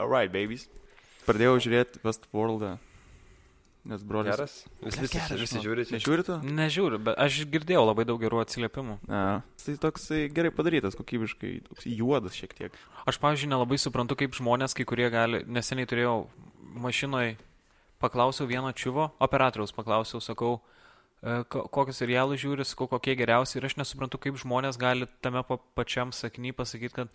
Alright, 0.00 0.32
babies. 0.32 0.68
Pradėjau 1.26 1.58
žiūrėti 1.66 2.00
Westworld. 2.06 2.78
Nes 3.90 4.02
brolis. 4.04 4.34
Geras. 4.36 4.54
Vis, 4.84 4.96
visi, 5.00 5.16
geras, 5.16 5.40
visi 5.40 5.60
žiūri. 5.64 5.84
Nežiūri 5.94 6.24
tu? 6.26 6.34
Nežiūriu, 6.44 6.98
bet 7.00 7.16
aš 7.20 7.38
girdėjau 7.48 7.86
labai 7.86 8.04
daug 8.08 8.20
gerų 8.20 8.42
atsiliepimų. 8.42 8.98
Ne. 9.08 9.20
Tai 9.64 9.74
toks 9.86 10.04
gerai 10.36 10.50
padarytas, 10.52 10.96
kokybiškai, 10.98 11.52
toks 11.64 11.86
juodas 11.88 12.36
šiek 12.36 12.52
tiek. 12.58 12.76
Aš, 13.08 13.16
pavyzdžiui, 13.22 13.48
nelabai 13.54 13.78
suprantu, 13.80 14.18
kaip 14.20 14.36
žmonės, 14.36 14.76
kai 14.76 14.84
kurie 14.88 15.08
gali, 15.12 15.40
neseniai 15.48 15.88
turėjau 15.88 16.18
mašinoje, 16.84 17.38
paklausiau 18.04 18.50
vieno 18.50 18.68
čiuvo, 18.76 19.08
operatoriaus 19.24 19.72
paklausiau, 19.76 20.20
sakau, 20.24 20.58
e, 21.24 21.40
ko- 21.48 21.64
kokius 21.72 22.02
serialus 22.04 22.44
žiūri, 22.44 22.68
sakau, 22.68 22.84
kokie 22.92 23.16
geriausi 23.16 23.56
ir 23.58 23.68
aš 23.70 23.78
nesuprantu, 23.80 24.20
kaip 24.20 24.36
žmonės 24.44 24.76
gali 24.80 25.08
tame 25.24 25.40
pa 25.48 25.56
pačiam 25.76 26.12
sakiny 26.12 26.52
pasakyti, 26.52 27.00
kad 27.00 27.08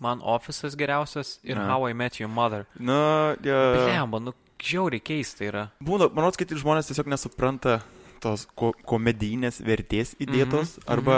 man 0.00 0.20
ofisas 0.22 0.74
geriausias 0.76 1.38
ir 1.44 1.56
Na. 1.56 1.66
How 1.70 1.88
I 1.88 1.92
Met 1.94 2.20
Your 2.20 2.30
Mother. 2.32 2.66
Na, 2.78 3.34
ja. 3.44 3.60
Blemba, 3.76 4.18
nu, 4.20 4.34
žiauriai 4.62 5.02
keista 5.02 5.44
yra. 5.48 5.64
Būna, 5.82 6.08
manau, 6.14 6.30
kad 6.36 6.48
žmonės 6.48 6.90
tiesiog 6.90 7.08
nesupranta 7.10 7.80
tos 8.22 8.46
ko 8.54 8.72
komedijinės 8.86 9.60
vertės 9.66 10.14
įdėtos, 10.22 10.76
Mhm, 10.78 10.84
mhm, 10.86 10.92
arba, 10.94 11.16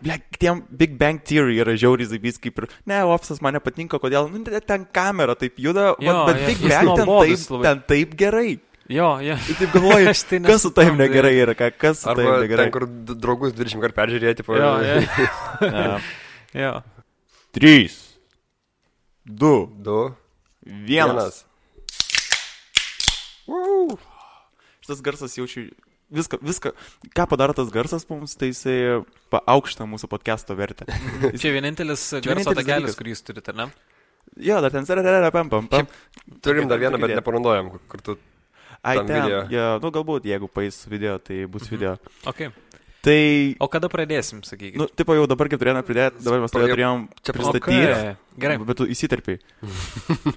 ble, 0.00 0.18
tiem 0.38 0.60
Big 0.70 0.92
Bang 0.98 1.18
Theory 1.26 1.56
yra 1.58 1.74
žiauriai 1.74 2.06
zaibys 2.06 2.38
kaip 2.38 2.58
ir, 2.62 2.68
ne, 2.86 3.00
ofisas 3.02 3.40
man 3.42 3.54
nepatinka, 3.58 3.98
kodėl, 3.98 4.30
nu, 4.30 4.44
ten- 4.46 4.60
ten 4.62 4.84
kamera 4.92 5.34
taip 5.34 5.56
juda, 5.58 5.96
Jo, 5.98 6.12
vat, 6.14 6.26
bet 6.36 6.40
jo, 6.42 6.46
Big 6.46 6.60
Bang 6.70 6.86
ten 6.94 7.06
nuobodus 7.06 7.46
taip, 7.48 7.50
labai. 7.56 7.62
ten 7.66 7.82
taip 7.88 8.14
gerai. 8.16 8.60
Jo, 8.88 9.08
jo. 9.20 9.34
Ir 9.34 9.54
taip 9.58 9.72
galvoju, 9.74 10.08
Aš 10.14 10.22
tai 10.30 10.38
kas 10.46 10.62
su 10.62 10.70
tavim 10.70 10.96
negerai 10.96 11.34
yra, 11.42 11.54
ką, 11.58 11.72
kas 11.76 11.98
su 12.04 12.08
tavim 12.14 12.30
Arba 12.30 12.46
negerai. 12.46 12.70
ten, 12.70 12.72
kur 12.72 12.86
draugus 13.18 13.52
20 13.52 13.82
kartų 13.82 13.98
peržiūrėti, 13.98 14.36
tipo, 14.40 14.54
Jo, 14.56 14.70
jo. 14.78 15.02
Ja. 15.66 15.98
jo. 16.54 16.72
Trys, 17.50 18.18
du, 19.24 19.72
du, 19.78 20.14
vienas. 20.62 20.84
vienas. 20.84 21.44
Woo! 23.48 23.96
Šitas 24.84 25.00
garsas 25.00 25.36
jaučiu. 25.38 25.70
Viską, 26.12 26.38
viską, 26.44 26.72
ką 27.16 27.24
padaro 27.28 27.52
tas 27.56 27.70
garsas 27.72 28.04
mums, 28.08 28.36
tai 28.36 28.50
jisai 28.50 29.00
paaukština 29.32 29.88
mūsų 29.88 30.08
podcast'o 30.12 30.56
vertę. 30.56 30.84
Čia 31.40 31.52
vienintelis 31.56 32.04
garso 32.16 32.28
vienintelis 32.28 32.60
takelis, 32.60 32.96
kurį 33.00 33.16
jūs 33.16 33.24
turite, 33.24 33.56
ne? 33.56 33.70
Jo, 34.36 34.60
dar 34.64 34.72
ten 34.72 34.84
sererere, 34.88 35.32
pam, 35.32 35.48
pam, 35.52 35.68
pam. 35.72 35.88
Turim 36.44 36.68
dar 36.68 36.80
vieną, 36.80 37.00
bet 37.00 37.16
nepanaudojam, 37.16 37.72
kur- 37.88 38.04
tu... 38.04 38.18
Ai, 38.84 39.00
ten, 39.00 39.24
video. 39.24 39.42
jo, 39.52 39.66
nu 39.82 39.90
galbūt, 39.96 40.28
jeigu 40.28 40.48
paės 40.52 40.84
video, 40.88 41.16
tai 41.18 41.42
bus 41.50 41.64
video. 41.72 41.96
Okay. 42.28 42.52
Tai, 43.04 43.18
O 43.62 43.68
kada 43.70 43.86
pradėsim, 43.92 44.40
sakykime? 44.42 44.80
nu, 44.80 44.88
tipo, 44.90 45.14
jau 45.14 45.26
dabar 45.30 45.46
kaip 45.50 45.60
turėjome 45.62 45.84
pridėti, 45.86 46.22
dabar 46.24 46.40
mes 46.42 46.54
tave 46.54 46.66
turėjom 46.72 47.04
čia 47.22 47.34
pristatyti. 47.36 47.76
Okay. 47.78 48.16
Gerai. 48.42 48.56
Bet 48.66 48.80
tu 48.80 48.88
įsiterpiai. 48.90 49.38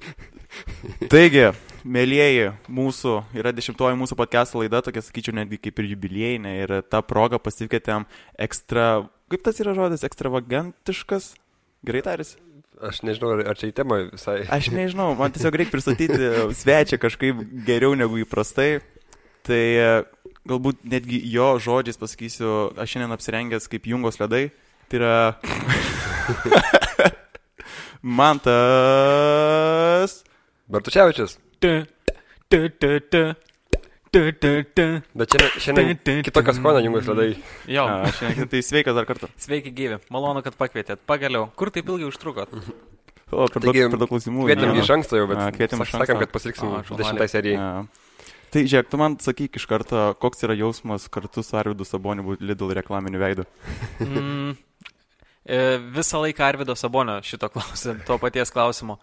Taigi, 1.11 1.47
mėlyjeji, 1.87 2.51
mūsų 2.69 3.15
yra 3.39 3.53
dešimtoji 3.55 3.97
mūsų 4.01 4.17
podcast 4.19 4.55
laida, 4.59 4.83
tokia 4.85 5.03
sakyčiau 5.05 5.35
netgi 5.39 5.57
kaip 5.63 5.81
ir 5.81 5.89
jubiliejinė 5.95 6.53
ir 6.59 6.75
tą 6.91 7.01
progą 7.07 7.39
pasikvietėm 7.41 8.05
ekstra, 8.45 9.07
kaip 9.31 9.45
tas 9.47 9.61
yra 9.63 9.73
žodis, 9.77 10.05
ekstravagantiškas, 10.07 11.33
gerai 11.87 12.05
taris? 12.05 12.35
Aš 12.81 13.03
nežinau, 13.05 13.35
ar, 13.41 13.57
čia 13.57 13.69
į 13.69 13.75
temą 13.77 13.99
visai. 14.09 14.39
Aš 14.49 14.71
nežinau, 14.73 15.11
man 15.17 15.33
tiesiog 15.33 15.55
reikia 15.61 15.73
pristatyti 15.75 16.31
svečią 16.57 17.01
kažkaip 17.01 17.41
geriau 17.67 17.93
negu 17.97 18.21
įprastai. 18.21 18.81
Tai 19.45 19.57
e, 19.57 19.85
galbūt 20.49 20.77
netgi 20.89 21.19
jo 21.31 21.51
žodžiais 21.61 21.99
pasakysiu, 22.01 22.49
aš 22.79 22.87
šiandien 22.95 23.15
apsirengęs 23.17 23.69
kaip 23.71 23.83
jungos 23.91 24.17
ledai. 24.21 24.47
Tai 24.91 24.97
yra 24.99 25.15
Mantas. 28.81 30.23
Bartuševičius. 30.71 31.37
Tu, 31.61 31.71
tu, 32.49 32.59
tu, 32.81 32.89
tu, 33.11 33.21
tu, 34.11 34.21
tu, 34.41 34.51
tu. 34.75 34.85
Bet 35.13 35.29
šiandien, 35.35 35.59
šiandien 35.61 36.23
kitokios 36.25 36.57
skonio 36.57 36.81
jungus 36.83 37.05
ledai. 37.11 37.29
Jo, 37.69 37.83
A, 37.85 37.87
šiandien 38.17 38.47
tai 38.51 38.61
sveikas 38.65 38.95
dar 38.97 39.05
kartą. 39.09 39.27
sveiki 39.39 39.71
gyvi. 39.75 39.97
Malonu, 40.11 40.41
kad 40.45 40.53
pakvietėt. 40.59 40.99
Pagaliau. 41.07 41.43
Kur 41.55 41.67
taip 41.71 41.87
ilgai 41.91 42.07
užtrukot? 42.09 42.49
O, 43.31 43.45
per 43.47 43.61
daug, 43.63 43.71
Taigi, 43.71 43.85
per 43.93 43.99
daug 44.01 44.09
klausimų. 44.11 44.41
Kvietėm 44.49 44.69
iš 44.81 44.89
anksto 44.97 45.13
jau, 45.21 45.27
bet 45.31 45.39
A, 45.39 45.41
kvietėm 45.55 45.79
iš 45.85 45.93
anksto. 45.93 46.01
sakėm, 46.03 46.17
kad 46.25 46.29
pasiliksim 46.33 46.67
A, 46.67 46.69
šaunuoliai. 46.83 46.99
dešimtai 47.05 47.29
serijai. 47.31 47.57
A. 47.61 47.63
Tai 48.51 48.61
žiūrėk, 48.67 48.89
tu 48.91 48.97
man 48.99 49.15
sakyk 49.23 49.55
iš 49.55 49.65
karto, 49.69 49.99
koks 50.19 50.43
yra 50.43 50.55
jausmas 50.59 51.05
kartu 51.11 51.39
su 51.45 51.55
Arvidu 51.55 51.85
Saboniu 51.87 52.25
būti 52.25 52.43
Lidl 52.49 52.73
reklaminiu 52.75 53.21
veidu. 53.21 53.45
Mm, 54.03 54.57
e, 55.47 55.59
visą 55.95 56.19
laiką 56.25 56.43
Arvido 56.49 56.75
Sabonio 56.75 57.19
šito 57.23 57.47
klausė, 57.53 57.95
to 58.07 58.17
paties 58.19 58.51
klausimo. 58.51 58.97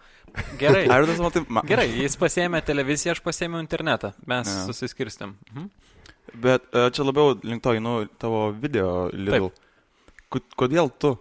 Gerai. 0.61 0.83
Arvidas 0.95 1.17
man 1.23 1.33
tai... 1.33 1.41
Ma, 1.49 1.63
Gerai, 1.65 1.87
jis 2.03 2.17
pasėmė 2.21 2.61
televiziją, 2.67 3.15
aš 3.17 3.23
pasėmiau 3.25 3.63
internetą. 3.65 4.13
Mes 4.29 4.45
Ne. 4.53 4.67
susiskirstėm. 4.69 5.33
Mhm. 5.49 5.69
Bet 6.45 6.67
e, 6.77 6.85
čia 6.93 7.01
labiau 7.07 7.33
link 7.41 7.63
to, 7.65 7.73
nu, 7.81 8.03
tavo 8.21 8.51
video 8.53 9.07
Lidl. 9.17 9.49
Ko- 10.29 10.45
Kodėl 10.61 10.91
tu? 11.01 11.15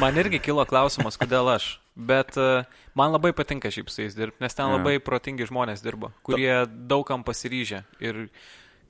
Man 0.00 0.16
irgi 0.16 0.40
kilo 0.40 0.64
klausimas, 0.68 1.18
kodėl 1.20 1.48
aš. 1.52 1.76
Bet 1.96 2.36
e, 2.40 2.64
man 2.96 3.14
labai 3.14 3.32
patinka 3.36 3.70
šiaip 3.72 3.90
su 3.92 4.02
jais 4.02 4.16
dirbti, 4.16 4.40
nes 4.44 4.56
ten 4.56 4.68
labai 4.72 4.98
protingi 5.04 5.48
žmonės 5.48 5.84
dirba, 5.84 6.12
kurie 6.26 6.64
daugam 6.68 7.24
pasiryžę. 7.24 7.82
Ir 8.04 8.26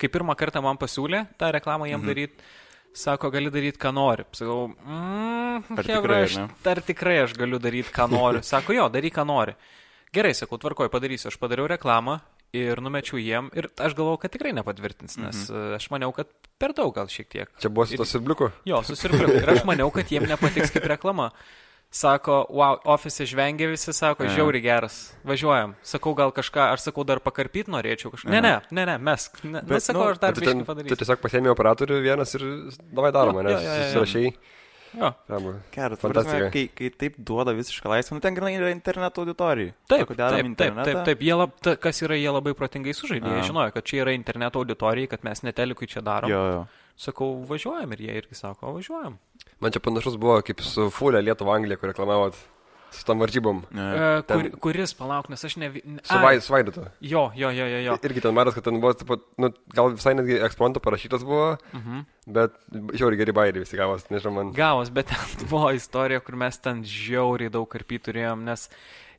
kai 0.00 0.10
pirmą 0.12 0.34
kartą 0.38 0.62
man 0.64 0.78
pasiūlė 0.80 1.24
tą 1.38 1.52
reklamą 1.54 1.86
jiem 1.90 2.00
mhm. 2.00 2.10
daryti, 2.10 2.50
sako, 2.96 3.30
gali 3.34 3.52
daryti, 3.54 3.80
ką 3.82 3.92
nori. 3.94 4.26
Sakau, 4.34 4.68
mm, 4.74 5.76
Ar 5.76 5.86
hebra, 5.86 5.96
tikrai, 6.00 6.22
aš, 6.26 6.38
ar 6.72 6.82
tikrai 6.90 7.18
aš 7.24 7.36
galiu 7.38 7.60
daryti, 7.62 7.94
ką 7.94 8.08
noriu. 8.12 8.42
Sako, 8.52 8.74
jo, 8.76 8.88
daryk, 8.92 9.14
ką 9.18 9.26
nori. 9.28 9.56
Gerai, 10.14 10.32
sakau, 10.38 10.58
tvarkoj, 10.60 10.90
padarysiu. 10.92 11.28
Aš 11.30 11.38
padariau 11.40 11.68
reklamą 11.70 12.18
ir 12.56 12.82
numečiau 12.84 13.20
jiem 13.20 13.50
ir 13.56 13.68
aš 13.74 13.94
galvojau, 13.98 14.22
kad 14.24 14.34
tikrai 14.34 14.54
nepatvirtins, 14.56 15.18
nes 15.20 15.44
mhm. 15.50 15.76
aš 15.78 15.90
maniau, 15.92 16.14
kad 16.16 16.32
per 16.60 16.74
daug 16.76 16.94
gal 16.96 17.10
šiek 17.12 17.30
tiek. 17.32 17.52
Čia 17.62 17.70
buvo 17.70 17.86
su 17.88 18.00
to 18.00 18.08
sibliuku. 18.08 18.50
Jo, 18.68 18.82
susirgau. 18.86 19.28
Ir 19.36 19.54
aš 19.56 19.64
maniau, 19.68 19.92
kad 19.94 20.10
jiem 20.12 20.28
nepatiks 20.28 20.74
kaip 20.74 20.88
reklama. 20.96 21.30
Sako, 21.96 22.40
wow, 22.50 22.80
ofise 22.92 23.24
žvengia 23.30 23.68
visi, 23.70 23.92
sako, 23.94 24.26
žiauri 24.28 24.58
geras, 24.60 25.14
važiuojam. 25.24 25.76
Sakau, 25.86 26.16
gal 26.18 26.32
kažką, 26.34 26.66
aš 26.74 26.88
sakau, 26.88 27.06
dar 27.08 27.22
pakarpyt 27.24 27.70
norėčiau 27.72 28.10
kažką. 28.12 28.32
Ne, 28.34 28.42
ne, 28.42 28.56
ne, 28.74 28.84
ne, 28.90 28.96
mes. 28.98 29.28
Ne, 29.46 29.62
Bet, 29.62 29.70
Bet, 29.70 29.84
sakau, 29.86 30.02
nu, 30.02 30.10
aš 30.10 30.20
dar 30.20 30.34
biškai 30.34 30.50
ten, 30.50 30.64
tu 30.64 30.68
padarysiu. 30.68 30.98
tiesiog 30.98 31.22
pasėmė 31.22 31.52
operatorių 31.54 32.00
vienas 32.04 32.34
ir 32.36 32.44
davai 32.90 33.14
daroma, 33.14 33.46
nes 33.46 33.62
jo, 33.62 34.02
jo, 34.02 34.26
jo. 34.26 34.34
Jo. 34.96 35.12
Geras, 35.74 36.00
Fantastika. 36.00 36.48
Kai, 36.54 36.64
kai 36.72 36.90
taip 37.02 37.18
duoda 37.18 37.52
visišką 37.56 37.90
laisvę, 37.92 38.16
nu 38.16 38.24
ten 38.24 38.36
grinai 38.36 38.54
yra 38.56 38.70
interneto 38.72 39.22
auditorija. 39.22 39.74
Taip, 39.90 40.08
taip, 40.08 40.22
taip, 40.22 40.48
internetą. 40.48 40.88
taip, 40.88 41.02
taip. 41.10 41.24
Jie 41.26 41.36
lab, 41.36 41.54
ta, 41.60 41.76
kas 41.80 42.00
yra, 42.06 42.16
jie 42.16 42.32
labai 42.32 42.56
protingai 42.56 42.96
sužaidė. 42.96 43.36
Jie 43.36 43.46
žinojo, 43.50 43.74
kad 43.76 43.86
čia 43.88 44.02
yra 44.06 44.16
interneto 44.16 44.62
auditorijai, 44.62 45.10
kad 45.12 45.24
mes 45.28 45.44
netelikui 45.44 45.90
čia 45.92 46.04
darom. 46.06 46.32
Jo, 46.32 46.42
jo. 46.54 46.66
Sakau, 46.96 47.34
važiuojam 47.44 47.92
ir 47.92 48.06
jie 48.06 48.18
irgi 48.22 48.38
sako, 48.38 48.72
važiuojam. 48.78 49.18
Man 49.60 49.72
čia 49.72 49.84
panašus 49.84 50.16
buvo 50.20 50.38
kaip 50.44 50.62
su 50.64 50.88
Fulė 50.92 51.20
Lietuva 51.24 51.58
Anglija, 51.58 51.76
kur 51.80 51.92
reklamavot 51.92 52.38
su 52.90 53.04
tam 53.04 53.20
varžybom. 53.20 53.62
E, 53.72 54.22
kur, 54.28 54.48
kuris, 54.68 54.92
palauk, 54.96 55.28
nes 55.32 55.42
aš 55.44 55.56
ne... 55.60 55.68
ne 55.84 56.00
Su 56.06 56.18
Vai- 56.22 56.38
Vaidotu. 56.40 56.84
Jo, 57.00 57.30
jo, 57.36 57.50
jo, 57.50 57.66
jo. 57.66 57.80
jo. 57.86 57.96
Irgi 58.08 58.22
ten 58.24 58.34
maras, 58.34 58.54
kad 58.56 58.64
ten 58.64 58.80
buvo, 58.80 58.92
taip 58.96 59.24
nu, 59.42 59.50
gal 59.74 59.90
visai 59.96 60.14
netgi 60.18 60.38
eksponto 60.46 60.80
parašytas 60.80 61.24
buvo, 61.26 61.56
Mhm. 61.76 62.04
bet 62.26 62.54
žiauriai 62.94 63.18
geri 63.24 63.32
bairiai 63.36 63.64
visi 63.64 63.76
gavos, 63.78 64.06
nežinau, 64.10 64.32
man. 64.38 64.52
Gavos, 64.56 64.90
bet 64.90 65.10
ten 65.12 65.48
buvo 65.52 65.70
istorija, 65.76 66.20
kur 66.20 66.36
mes 66.36 66.58
ten 66.58 66.84
žiauriai 66.84 67.50
daug 67.52 67.68
karpy 67.70 67.98
turėjom, 68.02 68.42
nes 68.46 68.68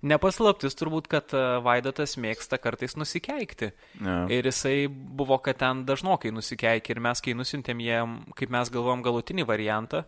nepaslaptis 0.06 0.76
turbūt, 0.78 1.08
kad 1.10 1.32
e, 1.34 1.40
Vaidotas 1.66 2.18
mėgsta 2.22 2.60
kartais 2.62 2.94
nusikeikti. 3.00 3.72
Ne. 4.06 4.18
Ir 4.34 4.46
jisai 4.46 4.86
buvo, 4.92 5.40
kad 5.42 5.58
ten 5.58 5.86
dažnokai 5.88 6.30
nusikeikė 6.36 6.94
ir 6.96 7.02
mes, 7.02 7.22
kai 7.26 7.34
nusintėm 7.38 7.82
jiem, 7.82 8.18
kaip 8.38 8.54
mes 8.54 8.70
galvom, 8.74 9.02
galutinį 9.06 9.48
variantą, 9.50 10.04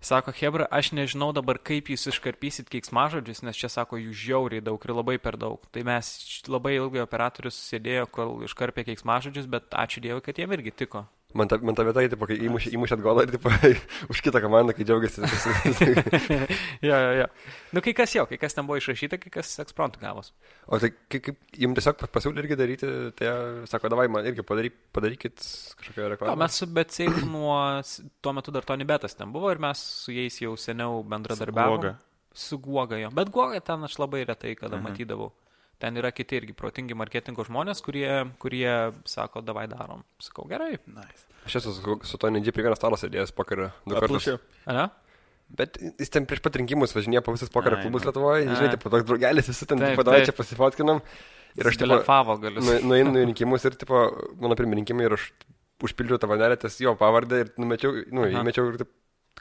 sako, 0.00 0.34
Hebra, 0.36 0.66
aš 0.70 0.92
nežinau 0.96 1.32
dabar, 1.36 1.58
kaip 1.58 1.90
jūs 1.92 2.08
iškarpysit 2.12 2.70
keiksmažodžius, 2.72 3.42
nes 3.46 3.58
čia 3.58 3.70
sako, 3.72 4.00
jų 4.02 4.14
žiauriai 4.14 4.64
daug 4.64 4.82
ir 4.82 4.94
labai 4.94 5.18
per 5.22 5.38
daug. 5.40 5.62
Tai 5.72 5.84
mes 5.86 6.12
labai 6.48 6.76
ilgai 6.78 7.04
operatorius 7.04 7.58
sėdėjo, 7.70 8.08
kol 8.12 8.40
iškarpė 8.48 8.86
keiksmažodžius, 8.90 9.50
bet 9.50 9.72
ačiū 9.74 10.04
Dievui, 10.04 10.24
kad 10.24 10.38
jiem 10.38 10.54
irgi 10.56 10.74
tiko. 10.84 11.06
Man 11.34 11.48
ta, 11.50 11.58
man 11.58 11.74
ta 11.74 11.82
vieta, 11.84 12.00
tipo, 12.08 12.24
kai 12.30 12.36
įmušė, 12.46 12.70
įmušėt 12.76 13.00
golą 13.04 13.24
ir 13.26 13.32
tipo, 13.34 13.50
už 14.12 14.20
kitą 14.24 14.40
komandą, 14.40 14.72
kai 14.72 14.86
džiaugiasi. 14.88 15.20
jo, 16.86 16.96
jo, 16.96 17.10
jo. 17.20 17.26
Nu, 17.76 17.82
kai 17.84 17.92
kas 17.98 18.14
jo, 18.14 18.24
kai 18.30 18.38
kas 18.40 18.54
ten 18.56 18.64
buvo 18.68 18.78
išrašyta, 18.80 19.18
kai 19.20 19.32
kas 19.34 19.50
ekspromtų 19.64 20.00
gavos. 20.00 20.30
o 20.70 20.78
tai 20.80 20.92
kaip, 20.94 21.26
kaip 21.26 21.58
jums 21.60 21.76
tiesiog 21.80 22.06
pasiūlė 22.14 22.44
irgi 22.44 22.56
daryti, 22.60 22.90
tai 23.18 23.32
sako, 23.68 23.90
davai 23.92 24.06
man 24.12 24.26
irgi 24.30 24.44
padaryk, 24.46 24.78
padarykit 24.96 25.36
kažkokią 25.80 26.08
reklamą. 26.14 26.38
mes 26.44 26.56
su 26.62 26.66
Betseilu 26.78 27.26
nuo, 27.28 27.58
tuo 28.24 28.32
metu 28.38 28.54
dar 28.54 28.64
Tony 28.64 28.86
Betas 28.88 29.18
ten 29.18 29.32
buvo 29.34 29.50
ir 29.52 29.60
mes 29.62 29.82
su 30.06 30.14
jais 30.16 30.40
jau 30.40 30.54
seniau 30.56 31.02
bendradarbiavome. 31.04 31.90
Guoga. 31.90 31.96
Su 32.36 32.58
Guoga 32.60 32.96
jo. 33.00 33.10
Bet 33.16 33.30
Guoga 33.34 33.60
ten 33.64 33.84
aš 33.84 33.98
labai 34.00 34.24
retai 34.28 34.54
kada 34.56 34.76
Mhm. 34.78 34.88
matydavau. 34.88 35.32
Ten 35.78 35.96
yra 36.00 36.08
kiti 36.16 36.38
irgi 36.40 36.54
protingi 36.56 36.96
marketingo 36.96 37.44
žmonės, 37.44 37.82
kurie, 37.84 38.08
kurie 38.40 38.70
sako, 39.04 39.42
davai 39.44 39.66
darom. 39.68 40.00
Sakau, 40.24 40.46
gerai. 40.48 40.78
Nice. 40.88 41.26
Aš 41.44 41.58
esu 41.60 41.74
su, 41.76 41.96
su 42.08 42.16
to 42.22 42.30
Nidži 42.32 42.54
prie 42.56 42.64
vieno 42.64 42.76
stalo 42.78 42.96
sėdėjęs 42.96 43.34
pokerio 43.36 43.68
du 43.84 43.98
kartus. 43.98 44.30
A, 44.64 44.72
ne? 44.72 44.86
Bet 45.56 45.76
jis 45.78 46.10
ten 46.10 46.24
prieš 46.26 46.40
pat 46.42 46.56
rinkimus 46.58 46.96
važinėjo 46.96 47.20
po 47.22 47.34
visus 47.36 47.52
pokerio 47.54 47.78
klubus 47.84 48.02
nu. 48.02 48.08
Lietuvoje, 48.10 48.46
Ai. 48.48 48.56
žinai, 48.56 48.70
tipo, 48.72 48.90
toks 48.90 49.04
draugelis, 49.06 49.46
visi 49.52 49.68
ten, 49.70 49.78
Taip, 49.84 50.00
taip. 50.08 50.24
čia 50.26 50.34
pasifotkinam. 50.34 51.02
Ir 51.56 51.68
aš, 51.70 51.76
Telefavo 51.84 52.34
galiu. 52.42 52.64
nu- 52.64 52.80
nueinu 52.90 53.12
į 53.20 53.26
rinkimus 53.28 53.64
ir, 53.68 53.76
tipo, 53.78 54.00
mano 54.42 54.56
pirmie 54.58 54.80
rinkimai 54.80 55.06
ir 55.06 55.14
aš 55.14 55.28
užpildžiau 55.86 56.18
tą 56.18 56.26
vanelę, 56.32 56.56
tas 56.58 56.80
jo 56.82 56.96
pavardę 56.98 57.44
ir 57.44 57.52
numečiau, 57.62 57.92
nu, 58.16 58.24
įmečiau 58.32 58.72
ir, 58.72 58.80
taip, 58.82 58.90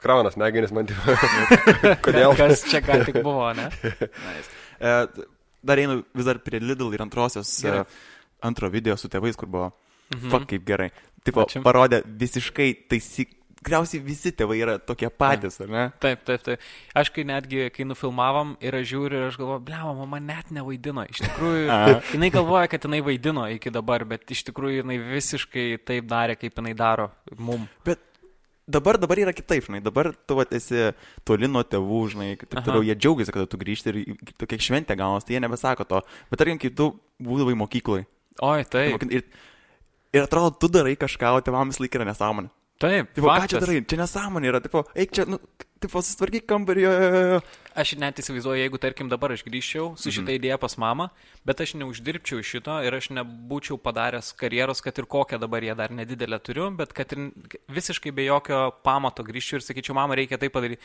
kraunas 0.04 0.36
smegenis 0.38 0.76
man, 0.76 0.86
tipo, 0.92 1.16
kodėl? 2.06 2.36
Kas 2.38 2.68
čia 2.70 2.84
ką 2.86 3.00
tik 3.08 3.24
buvo, 3.26 3.50
ne? 3.58 3.72
Nice. 4.28 5.26
E, 5.66 5.68
dar 5.68 5.82
einu 5.82 6.04
vis 6.14 6.26
dar 6.26 6.38
prie 6.40 6.62
Lidl 6.62 6.94
ir 6.94 7.02
antrosios 7.02 7.50
e, 7.64 7.68
Gerai. 7.68 7.86
antro 8.46 8.70
video 8.70 8.96
su 8.98 9.10
tėvais, 9.10 9.36
kur 9.36 9.50
buvo. 9.50 9.72
Mhm. 10.14 10.30
Fuck, 10.30 10.46
kaip 10.54 10.66
gerai. 10.68 10.92
Ačiū. 11.26 11.64
parodė 11.66 12.04
visiškai 12.06 12.86
taisyk. 12.92 13.32
Tikriausiai 13.66 14.04
visi 14.06 14.30
tėvai 14.30 14.60
yra 14.62 14.76
tokie 14.78 15.10
patys, 15.10 15.56
ar 15.64 15.70
ne? 15.74 15.86
Taip, 15.98 16.20
taip, 16.28 16.44
taip. 16.46 16.66
Aš 16.94 17.10
kai 17.10 17.24
netgi, 17.26 17.64
kai 17.74 17.88
nufilmavom 17.90 18.52
ir 18.62 18.76
aš 18.78 18.86
žiūriu 18.92 19.18
ir 19.18 19.26
aš 19.32 19.40
galvoju, 19.42 19.64
blema, 19.66 19.96
mama 19.98 20.20
net 20.22 20.52
nevaidino. 20.54 21.08
Iš 21.10 21.24
tikrųjų, 21.24 21.80
jinai 22.14 22.30
galvoja, 22.36 22.70
kad 22.70 22.86
jinai 22.86 23.02
vaidino 23.02 23.48
iki 23.50 23.74
dabar, 23.74 24.06
bet 24.06 24.30
iš 24.30 24.44
tikrųjų 24.52 24.84
jinai 24.84 25.00
visiškai 25.02 25.66
taip 25.82 26.06
darė, 26.06 26.38
kaip 26.38 26.62
jinai 26.62 26.76
daro 26.78 27.10
mum. 27.42 27.66
Bet 27.90 28.06
dabar, 28.68 28.98
dabar 29.02 29.20
yra 29.22 29.34
kitaip, 29.36 29.66
žinai. 29.68 29.82
Dabar 29.86 30.12
tu 30.28 30.38
vat, 30.40 30.52
esi 30.56 30.92
toli 31.28 31.50
nuo 31.52 31.64
tėvų, 31.66 32.02
žinai. 32.16 32.30
Taip 32.42 32.62
toliau 32.66 32.86
jie 32.86 32.96
džiaugiasi, 32.98 33.34
kad 33.36 33.50
tu 33.52 33.60
grįžti 33.62 33.92
ir 33.94 34.00
tokia 34.42 34.60
šventė 34.68 34.98
gaunas, 35.00 35.28
tai 35.28 35.38
jie 35.38 35.44
nebesako 35.46 35.88
to. 35.90 36.02
Bet 36.32 36.42
tarkim, 36.42 36.60
kai 36.62 36.72
tu 36.76 36.92
būdavai 37.24 37.56
mokyklai. 37.62 38.04
Oi, 38.44 38.66
taip. 38.68 39.06
Ir, 39.10 39.24
ir 40.16 40.26
atrodo, 40.26 40.56
tu 40.60 40.70
darai 40.72 40.98
kažką, 41.00 41.36
o 41.38 41.44
tėvams 41.46 41.80
laik 41.84 41.96
yra 42.00 42.08
nesąmonė. 42.10 42.52
Taip, 42.84 43.14
Tipo, 43.16 43.30
ką 43.32 43.48
čia 43.48 43.62
darai? 43.64 43.78
Čia 43.88 44.02
nesąmonė 44.02 44.50
yra. 44.52 44.60
Tipo, 44.64 44.84
eik 45.00 45.14
čia, 45.16 45.24
nu, 45.32 45.40
tipo, 45.80 46.02
susitvarkyk 46.02 46.46
kambarį. 46.50 46.82
jo, 46.86 46.92
jo, 46.92 47.22
jo. 47.36 47.42
Aš 47.76 47.90
net 48.00 48.16
įsivaizduoju, 48.22 48.56
jeigu, 48.64 48.78
tarkim, 48.80 49.10
dabar 49.12 49.34
aš 49.36 49.42
grįžčiau 49.44 49.98
su 50.00 50.08
šitą 50.10 50.32
Mhm. 50.32 50.38
idėją 50.40 50.58
pas 50.62 50.78
mamą, 50.80 51.10
bet 51.46 51.60
aš 51.60 51.74
neuždirbčiau 51.76 52.40
iš 52.40 52.48
šito 52.56 52.78
ir 52.88 52.96
aš 52.96 53.10
nebūčiau 53.12 53.76
padaręs 53.78 54.32
karjeros, 54.40 54.80
kad 54.82 54.96
ir 54.98 55.04
kokią 55.06 55.40
dabar 55.42 55.60
jie 55.62 55.76
dar 55.76 55.92
nedidelę 55.92 56.40
turiu, 56.40 56.70
bet 56.72 56.94
kad 56.96 57.12
ir 57.12 57.32
visiškai 57.68 58.14
be 58.16 58.24
jokio 58.30 58.72
pamato 58.84 59.24
grįžčiau 59.28 59.60
ir 59.60 59.66
sakyčiau, 59.68 59.94
mama, 59.94 60.16
reikia 60.16 60.38
tai 60.40 60.48
padaryti. 60.48 60.80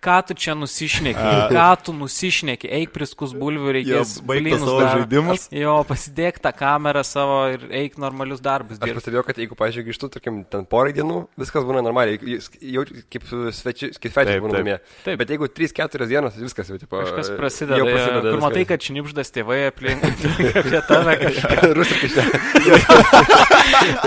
Ką 0.00 0.14
tu 0.26 0.32
čia 0.32 0.54
nusišneki? 0.56 1.52
Ką 1.52 1.66
tu 1.84 1.92
nusišneki? 1.92 2.70
Eik 2.72 2.88
priskus 2.96 3.34
bulvių, 3.36 3.68
reikės 3.76 4.14
blynus 4.24 4.64
savo 4.64 4.80
dar. 4.80 4.96
žaidimus. 5.02 5.44
Jo, 5.52 5.84
pasidėk 5.84 6.40
tą 6.40 6.54
kamerą 6.56 7.02
savo 7.04 7.52
ir 7.52 7.66
eik 7.68 7.98
normalius 8.00 8.40
darbus 8.40 8.78
Aš 8.80 8.86
dirbti. 8.86 8.96
pastebėjau, 8.96 9.24
kad 9.28 9.36
jeigu, 9.36 9.54
pažiūrėjau, 9.60 9.84
grįžtu, 9.90 10.08
tarkim, 10.16 10.40
ten 10.48 10.64
porai 10.64 10.94
dienų, 10.96 11.28
viskas 11.36 11.68
būna 11.68 11.84
normaliai, 11.84 12.16
jau 12.64 12.86
kaip 13.12 13.28
svečiai 13.52 13.92
Taip, 14.30 14.44
būna 14.44 14.56
taip. 14.56 14.64
namie. 14.64 14.76
Taip. 15.04 15.20
Bet 15.20 15.32
jeigu 15.34 15.48
3-4 15.50 16.08
dienos, 16.10 16.38
viskas 16.40 16.70
jau, 16.70 16.78
tipo, 16.80 17.00
Kažkas 17.02 17.32
prasideda. 17.38 17.80
Jau 17.80 17.88
prasideda. 17.88 18.34
Kur 18.34 18.42
matai, 18.44 18.64
kad 18.68 18.86
šnipždas 18.86 19.32
tėvai 19.34 19.60
aplink 19.68 20.04
prie 20.66 20.82
tave 20.88 21.16
kažką. 21.24 21.58
Rusiškai 21.80 22.12
šneka. 22.14 22.38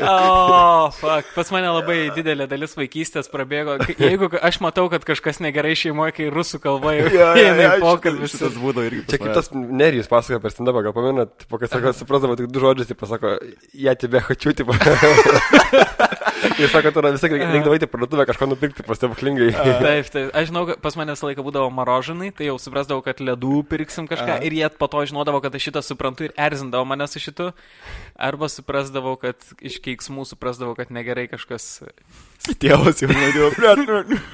O, 0.03 0.91
fuck. 0.93 1.29
Pas 1.33 1.49
mane 1.53 1.69
labai 1.71 1.97
didelė 2.13 2.45
dalis 2.49 2.75
vaikystės 2.77 3.29
prabėgo. 3.31 3.77
Jeigu 3.97 4.29
aš 4.43 4.59
matau, 4.63 4.85
kad 4.91 5.05
kažkas 5.07 5.39
negerai 5.43 5.73
šeimoje, 5.79 6.13
kai 6.17 6.27
rusų 6.33 6.59
kalba 6.63 6.93
jau 6.97 7.07
eina 7.33 7.77
į 7.77 7.81
pokalbį. 7.81 8.29
Šitas 8.33 8.57
būdavo 8.59 8.85
irgi. 8.89 9.03
Čia 9.09 9.21
kaip 9.21 9.33
tas 9.37 9.49
Nerijus 9.53 10.11
pasakoja 10.11 10.41
per 10.43 10.53
stand-upą, 10.53 10.83
gal 10.85 10.95
pamenat, 10.95 11.33
tipo, 11.45 11.59
kad 11.61 11.71
sako, 11.73 11.93
suprasdavo 11.97 12.37
tik 12.39 12.51
du 12.53 12.63
žodžius, 12.63 12.91
tai 12.91 12.99
pasako, 12.99 13.35
jie 13.73 13.95
tebe 14.03 14.21
hačiu, 14.27 14.53
tipo. 14.57 14.75
Ir 16.59 16.69
sako, 16.69 16.91
tu 16.93 17.01
vis 17.07 17.23
tiek 17.23 17.33
reikdavo 17.39 17.75
eiti 17.77 17.87
parduotuvę 17.89 18.27
kažko 18.29 18.47
nupirkti, 18.51 18.85
pastebuklingai. 18.85 19.51
Taip, 19.55 20.09
taip. 20.13 20.29
Aš 20.37 20.49
žinau, 20.51 20.63
pas 20.81 20.95
mane 20.99 21.11
visą 21.15 21.27
laiką 21.27 21.43
būdavo 21.45 21.67
marožinai, 21.73 22.29
tai 22.37 22.47
jau 22.47 22.55
suprasdavau, 22.61 23.01
kad 23.05 23.19
ledų 23.23 23.63
pirksim 23.71 24.07
kažką 24.09 24.37
Aha. 24.37 24.43
ir 24.45 24.55
jie 24.59 24.69
po 24.79 24.87
to 24.91 25.01
žinodavo, 25.09 25.41
kad 25.43 25.55
aš 25.57 25.65
šitą 25.69 25.81
suprantu 25.83 26.27
ir 26.29 26.35
erzindavo 26.37 26.85
mane 26.87 27.07
su 27.09 27.19
šitu. 27.23 27.49
Arba 28.15 28.47
suprasdavau, 28.53 29.15
kad 29.21 29.35
iš 29.59 29.79
keiksmų 29.83 30.25
suprasdavau, 30.29 30.77
kad 30.77 30.93
negerai 30.93 31.25
kažkas, 31.31 31.81
Tėvas 32.59 32.99
jau 32.99 33.07
norėjo. 33.07 33.49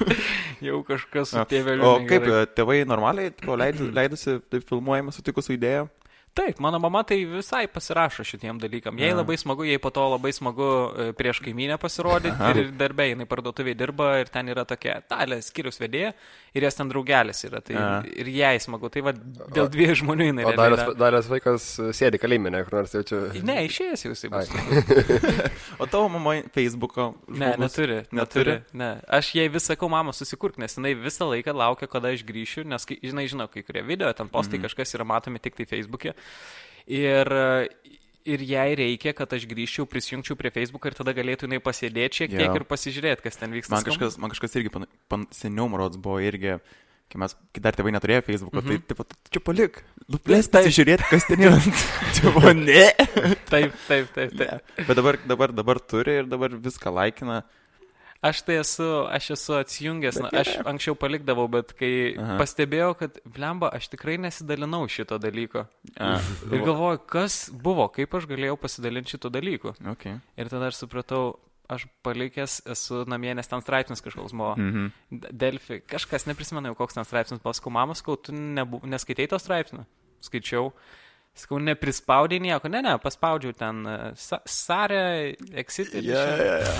jau 0.68 0.80
kažkas 0.86 1.30
su 1.32 1.38
O 1.40 1.44
tėveliu. 1.48 1.92
kaip 2.10 2.24
negerai. 2.26 2.46
tėvai 2.58 2.78
normaliai 2.88 3.30
tipo, 3.30 3.54
leid- 3.58 3.82
leidosi 3.94 4.38
taip 4.50 4.66
filmuojama 4.68 5.14
sutikus 5.14 5.46
su 5.46 5.54
idėja? 5.56 5.86
Taip, 6.34 6.60
mano 6.62 6.78
mama 6.78 7.02
tai 7.02 7.24
visai 7.26 7.64
pasirašo 7.66 8.22
šitiem 8.22 8.60
dalykam. 8.62 8.98
Jai 9.02 9.10
labai 9.10 9.34
smagu, 9.40 9.64
jai 9.66 9.80
po 9.82 9.90
to 9.90 10.04
labai 10.12 10.30
smagu 10.30 10.68
e, 10.70 11.06
prieš 11.18 11.40
kaiminę 11.42 11.74
pasirodyti 11.82 12.50
ir 12.52 12.70
darbė, 12.78 13.08
jinai 13.10 13.26
parduotuvėje 13.26 13.78
dirba 13.80 14.12
ir 14.20 14.30
ten 14.30 14.52
yra 14.52 14.62
tokia 14.68 15.00
talė 15.10 15.40
skirius 15.42 15.82
vedėja 15.82 16.12
ir 16.54 16.66
jas 16.66 16.78
ten 16.78 16.88
draugelis 16.90 17.44
yra. 17.46 17.60
Tai 17.64 17.76
Aha. 17.76 18.00
ir 18.06 18.30
jai 18.34 18.54
smagu. 18.62 18.90
Tai 18.92 19.02
va 19.06 19.12
dėl 19.14 19.70
dviejų 19.72 19.96
žmonių 20.02 20.28
jinai. 20.30 20.46
O 20.50 20.54
daręs, 20.58 20.82
da- 20.82 20.96
daręs 21.04 21.30
vaikas 21.30 21.68
sėdi 21.96 22.20
kalėjime, 22.22 22.50
ne, 22.54 22.62
kur 22.66 22.80
nors 22.80 22.94
jaučiu. 22.96 23.20
Ne, 23.46 23.58
išėjęs 23.68 24.04
jau 24.06 24.14
jisai 24.14 24.30
bus. 24.34 24.50
O 25.82 25.86
tavo 25.86 26.08
mama 26.12 26.36
Facebook'o. 26.54 27.14
Ne, 27.28 27.54
neturi, 27.60 28.02
neturi. 28.10 28.20
Neturi? 28.20 28.56
Ne. 28.76 28.90
Aš 29.08 29.34
jai 29.38 29.48
vis 29.52 29.68
sakau, 29.70 29.88
mama, 29.92 30.12
susikurk, 30.16 30.58
nes 30.60 30.74
jinai 30.76 30.94
visą 30.98 31.28
laiką 31.30 31.54
laukia, 31.56 31.88
kada 31.90 32.12
aš 32.14 32.24
grįšiu, 32.28 32.66
nes, 32.68 32.84
kai- 32.88 32.98
žinai, 33.02 33.28
žinau, 33.30 33.48
kai 33.52 33.62
kurie 33.66 33.82
video, 33.86 34.12
ten 34.12 34.28
postai 34.28 34.58
mm 34.58 34.64
-hmm. 34.64 34.68
kažkas 34.68 34.94
yra 34.98 35.04
matomi 35.04 35.38
tik 35.38 35.56
tai 35.56 35.66
Facebook'e. 35.66 36.14
Ir, 36.86 37.28
ir 38.24 38.42
jai 38.44 38.74
reikia, 38.78 39.12
kad 39.16 39.32
aš 39.32 39.46
grįžčiau, 39.50 39.86
prisijungčiau 39.88 40.36
prie 40.36 40.50
Facebook'o 40.54 40.90
ir 40.90 40.94
tada 40.98 41.14
galėtų 41.16 41.48
jinai 41.48 41.60
pasėdėti 41.64 42.22
šiek 42.24 42.30
tiek 42.36 42.46
Jo. 42.48 42.54
ir 42.60 42.64
pasižiūrėti, 42.68 43.22
kas 43.24 43.36
ten 43.40 43.50
vyksta. 43.56 43.74
Man 43.76 43.84
kažkas, 43.86 44.18
man 44.20 44.30
kažkas 44.30 44.56
irgi 44.60 44.70
pan, 44.74 44.86
pan, 45.08 45.26
seniau, 45.34 45.68
marods, 45.72 45.96
buvo 45.96 46.18
irgi, 46.20 46.58
kai 47.10 47.18
mes, 47.22 47.34
kai 47.54 47.62
dar 47.64 47.74
tėvai 47.74 47.92
neturėjo 47.96 48.22
Facebook'o, 48.26 48.60
mm 48.60 48.66
Mhm. 48.66 48.76
-hmm. 48.76 48.82
tai, 48.86 48.88
tipo, 48.94 49.04
tu 49.04 49.16
čia 49.34 49.40
palik, 49.40 49.82
nuplės, 50.08 50.48
Taip. 50.50 50.64
pasižiūrėti, 50.66 51.08
kas 51.10 51.24
ten 51.26 51.40
yra. 51.40 51.58
tipo, 52.18 52.52
ne. 52.52 52.84
Taip, 53.52 53.72
taip, 53.88 54.12
taip, 54.14 54.36
taip. 54.36 54.38
ne. 54.38 54.84
Bet 54.86 54.96
dabar, 54.96 55.18
dabar, 55.26 55.52
dabar 55.52 55.78
turi 55.80 56.18
ir 56.20 56.26
dabar 56.26 56.50
viską 56.50 56.92
laikina. 56.94 57.42
Aš 58.20 58.42
tai 58.44 58.58
esu, 58.60 58.84
aš 59.08 59.30
esu 59.32 59.54
atsijungęs, 59.56 60.18
na, 60.20 60.28
aš 60.42 60.50
anksčiau 60.68 60.92
palikdavau, 61.00 61.46
bet 61.48 61.70
kai 61.72 62.12
Aha. 62.20 62.34
pastebėjau, 62.36 62.90
kad, 63.00 63.16
blemba, 63.24 63.70
aš 63.72 63.88
tikrai 63.94 64.18
nesidalinau 64.20 64.82
šito 64.92 65.16
dalyko. 65.16 65.62
A, 65.96 66.18
Ir 66.52 66.60
galvoju, 66.66 67.00
kas 67.08 67.46
buvo, 67.48 67.86
kaip 67.88 68.12
aš 68.18 68.26
galėjau 68.28 68.58
pasidalinti 68.60 69.16
šito 69.16 69.30
dalyku. 69.32 69.72
okay. 69.88 70.18
Ir 70.36 70.52
tada 70.52 70.68
aš 70.68 70.82
supratau, 70.82 71.38
aš 71.70 71.86
palikęs 72.04 72.58
esu 72.68 73.04
namie, 73.08 73.32
nes 73.34 73.48
ten 73.48 73.64
straipsnis 73.64 74.04
kažkoks 74.04 74.36
buvo. 74.36 74.52
Mhm. 74.58 74.92
D- 75.16 75.32
Delfi, 75.32 75.80
kažkas 75.80 76.28
neprisimenu, 76.28 76.74
koks 76.76 76.98
ten 77.00 77.08
straipsnis, 77.08 77.40
pasakau, 77.40 77.72
mama, 77.72 77.96
sakau, 77.96 78.18
tu 78.20 78.36
nebu, 78.36 78.82
neskaitei 78.84 79.28
to 79.32 79.38
straipsnio? 79.40 79.86
Skaičiau. 80.20 80.74
Sakau, 81.36 81.60
neprispaudai 81.62 82.40
nieko, 82.42 82.68
ne, 82.68 82.80
ne, 82.84 82.96
paspaudžiau 83.00 83.54
ten 83.56 83.84
uh, 83.86 84.08
sa 84.18 84.40
Sarė, 84.50 85.36
Exit. 85.62 85.94
Jo, 86.10 86.18
jo, 86.18 86.56
jo. 86.64 86.72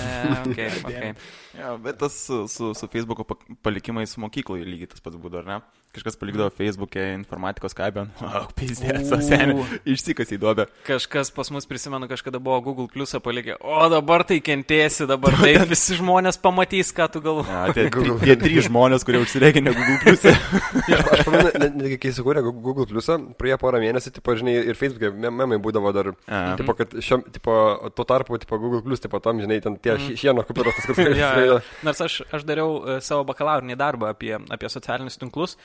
Okay, 0.51 0.67
okay. 0.83 1.13
Ja, 1.57 1.75
bet 1.81 1.97
tas 2.03 2.17
su, 2.27 2.43
su, 2.51 2.73
su 2.77 2.89
Facebook'o 2.91 3.23
pa- 3.25 3.39
palikimais 3.63 4.17
mokykloje 4.21 4.67
lygiai 4.67 4.91
tas 4.91 5.01
pats 5.01 5.15
būdavo, 5.17 5.41
ar 5.45 5.49
ne? 5.49 5.59
Kažkas 5.91 6.15
palikdavo 6.15 6.47
Facebook'e 6.55 7.01
informatikos 7.17 7.73
kabę. 7.75 8.05
O, 8.31 8.45
pizdės, 8.55 9.09
U. 9.11 9.17
senė. 9.19 9.55
Išsikas 9.91 10.29
į 10.31 10.37
duobę. 10.39 10.65
Kažkas 10.87 11.27
pas 11.35 11.49
mus, 11.51 11.65
prisimenu, 11.67 12.07
kažkada 12.07 12.39
buvo 12.39 12.61
Google 12.63 12.87
Plus'ą 12.93 13.19
palikę. 13.19 13.57
O 13.59 13.89
dabar 13.91 14.23
tai 14.23 14.37
kentėsi, 14.39 15.03
dabar 15.09 15.35
tai 15.41 15.51
visi 15.67 15.97
žmonės 15.99 16.39
pamatys, 16.39 16.93
ką 16.95 17.09
tu 17.11 17.19
galvoji. 17.25 17.51
Ja, 17.51 17.65
tie, 17.75 17.89
tri, 17.91 18.13
tie 18.23 18.37
trys 18.39 18.69
žmonės, 18.69 19.03
kurie 19.07 19.19
užsiregė 19.25 19.65
Google 19.67 19.97
Plus. 20.05 20.23
Aš 20.31 21.25
pamenu, 21.27 21.51
net- 21.59 21.75
netgi 21.81 21.99
kai 22.05 22.13
sukūrė 22.15 22.45
Gu- 22.45 22.55
Google 22.63 22.87
Plus, 22.87 23.11
praėjo 23.41 23.59
porą 23.61 23.83
mėnesių, 23.83 24.13
tipo, 24.15 24.37
žinai, 24.39 24.55
ir 24.71 24.79
Facebook'e 24.79 25.11
mem- 25.11 25.35
memai 25.43 25.59
būdavo 25.59 25.91
dar, 25.95 26.11
A. 26.31 26.55
tipo, 26.59 26.71
kad 26.79 26.95
šiom, 27.03 27.25
tipo, 27.35 27.57
tuo 27.99 28.07
tarpu, 28.07 28.39
tipo, 28.39 28.61
Google 28.63 28.81
Plus, 28.87 29.03
tipo, 29.03 29.19
tam, 29.19 29.43
žinai, 29.43 29.59
ten 29.67 29.75
tie 29.75 29.97
mm. 29.97 30.15
šieno 30.23 30.47
kupiros, 30.47 30.79
tas, 30.79 30.95
kur 30.95 31.11
Ja, 31.19 31.33
ja. 31.43 31.59
Nors 31.83 31.99
aš, 32.07 32.21
aš 32.31 32.47
dariau 32.47 32.79
e, 32.95 32.99
savo 33.03 33.27
bakalaurinį 33.27 33.75
darbą 33.79 34.13
apie, 34.15 34.37
apie 34.39 34.71
socialinius 34.71 35.19
tinklus. 35.19 35.57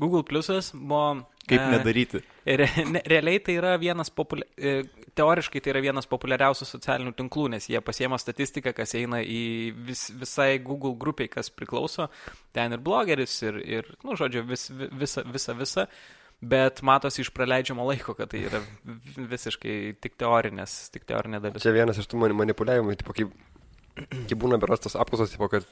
Google 0.00 0.24
Plus'as 0.26 0.72
buvo... 0.74 1.24
Kaip 1.44 1.60
e, 1.60 1.66
nedaryti. 1.74 2.20
Re, 2.48 2.66
ne, 2.88 3.02
realiai 3.04 3.38
tai 3.44 3.54
yra 3.58 3.74
vienas 3.78 4.08
populia, 4.10 4.46
e, 4.56 4.78
teoriškai 5.14 5.60
tai 5.60 5.74
yra 5.74 5.82
vienas 5.84 6.08
populiariausių 6.08 6.66
socialinių 6.66 7.12
tinklų, 7.18 7.44
nes 7.52 7.68
jie 7.68 7.78
pasiema 7.84 8.16
statistiką, 8.18 8.72
kas 8.74 8.94
eina 8.96 9.20
į 9.20 9.42
vis, 9.86 10.06
visai 10.18 10.56
Google 10.64 10.94
grupiai, 10.98 11.28
kas 11.28 11.52
priklauso. 11.52 12.08
Ten 12.56 12.72
ir 12.72 12.80
blogeris, 12.82 13.36
ir, 13.44 13.60
ir 13.60 13.92
nu, 14.02 14.16
žodžiu, 14.18 14.42
vis, 14.48 14.70
vi- 14.72 14.88
visa, 15.04 15.22
visa, 15.36 15.54
visa. 15.60 15.86
Bet 16.44 16.80
matosi 16.84 17.22
iš 17.22 17.30
praleidžiamo 17.36 17.84
laiko, 17.88 18.16
kad 18.18 18.32
tai 18.32 18.42
yra 18.48 18.58
vi- 18.84 19.28
visiškai 19.36 19.76
tik 20.02 20.16
teorinės, 20.20 20.78
tik 20.96 21.04
teorinė 21.08 21.40
dalis. 21.44 21.62
Čia 21.62 21.76
vienas 21.76 22.00
iš 22.02 22.08
tų 22.10 22.24
mani- 22.24 22.36
manipuliavimų, 22.40 22.96
tipo, 23.04 23.14
kaip, 23.16 23.30
kaip 24.10 24.36
būna 24.42 24.58
beras 24.60 24.80
tos 24.84 24.96
apklausos, 24.98 25.36
tipo, 25.36 25.48
kad 25.52 25.68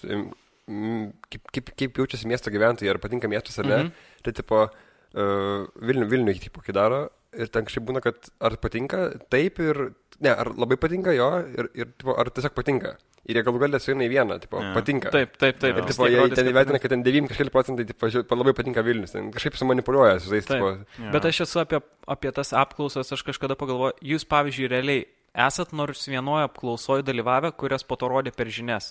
kaip, 0.67 1.51
kaip, 1.53 1.73
kaip 1.79 1.99
jaučiasi 2.03 2.29
miesto 2.31 2.53
gyventojai, 2.55 2.93
ar 2.93 3.01
patinka 3.03 3.31
miestas 3.31 3.59
ar 3.59 3.67
ne. 3.67 3.77
Mm. 3.77 3.89
-hmm. 3.89 4.23
Tai, 4.23 4.33
tipo, 4.33 4.63
uh, 4.69 5.67
Vilnių, 5.89 6.09
Vilnių, 6.09 6.39
tipo, 6.41 6.63
kai 6.65 6.75
daro, 6.77 7.09
ir 7.33 7.49
ten 7.53 7.67
kažkaip 7.67 7.87
būna, 7.89 8.03
kad 8.05 8.29
ar 8.41 8.57
patinka, 8.61 9.07
taip 9.33 9.59
ir, 9.63 9.81
ne, 10.21 10.35
ar 10.35 10.53
labai 10.57 10.77
patinka 10.81 11.15
jo, 11.17 11.31
ir, 11.57 11.71
ir 11.75 11.91
tipo, 11.97 12.15
ar 12.19 12.31
tiesiog 12.31 12.55
patinka. 12.55 12.97
Ir 13.23 13.39
jie 13.39 13.45
galų 13.47 13.61
galę 13.63 13.79
sueina 13.79 14.03
į 14.03 14.11
vieną, 14.11 14.41
tipo, 14.43 14.59
Jo. 14.59 14.73
patinka. 14.75 15.11
Taip, 15.15 15.37
taip, 15.39 15.59
taip. 15.63 15.77
Ir 15.79 15.85
tipo, 15.87 16.09
jie 16.11 16.25
ten 16.35 16.49
įvertina, 16.51 16.81
kad 16.83 16.91
ten 16.91 17.05
9 17.07 17.31
kažkiek 17.31 17.53
procentai 17.55 17.87
tipo, 17.87 18.09
labai 18.35 18.53
patinka 18.53 18.83
Vilnius. 18.83 19.15
Ten 19.15 19.31
kažkaip 19.31 19.55
sumanipuliuoja 19.61 20.19
su 20.19 20.33
tais. 20.33 20.49
Tipo, 20.49 20.73
Jo. 20.99 21.13
Bet 21.15 21.29
aš 21.31 21.45
esu 21.47 21.61
apie, 21.63 21.79
apie 22.11 22.33
tas 22.35 22.51
apklausas, 22.51 23.13
aš 23.15 23.23
kažkada 23.23 23.55
pagalvoju, 23.55 23.95
jūs 24.03 24.27
pavyzdžiui 24.27 24.73
realiai 24.75 25.07
esat 25.47 25.71
nors 25.73 26.03
vienoje 26.11 26.49
apklausoje 26.49 27.07
dalyvavę, 27.07 27.53
kurias 27.55 27.87
po 27.87 27.95
to 27.97 28.11
rodė 28.11 28.35
per 28.35 28.51
žinias. 28.51 28.91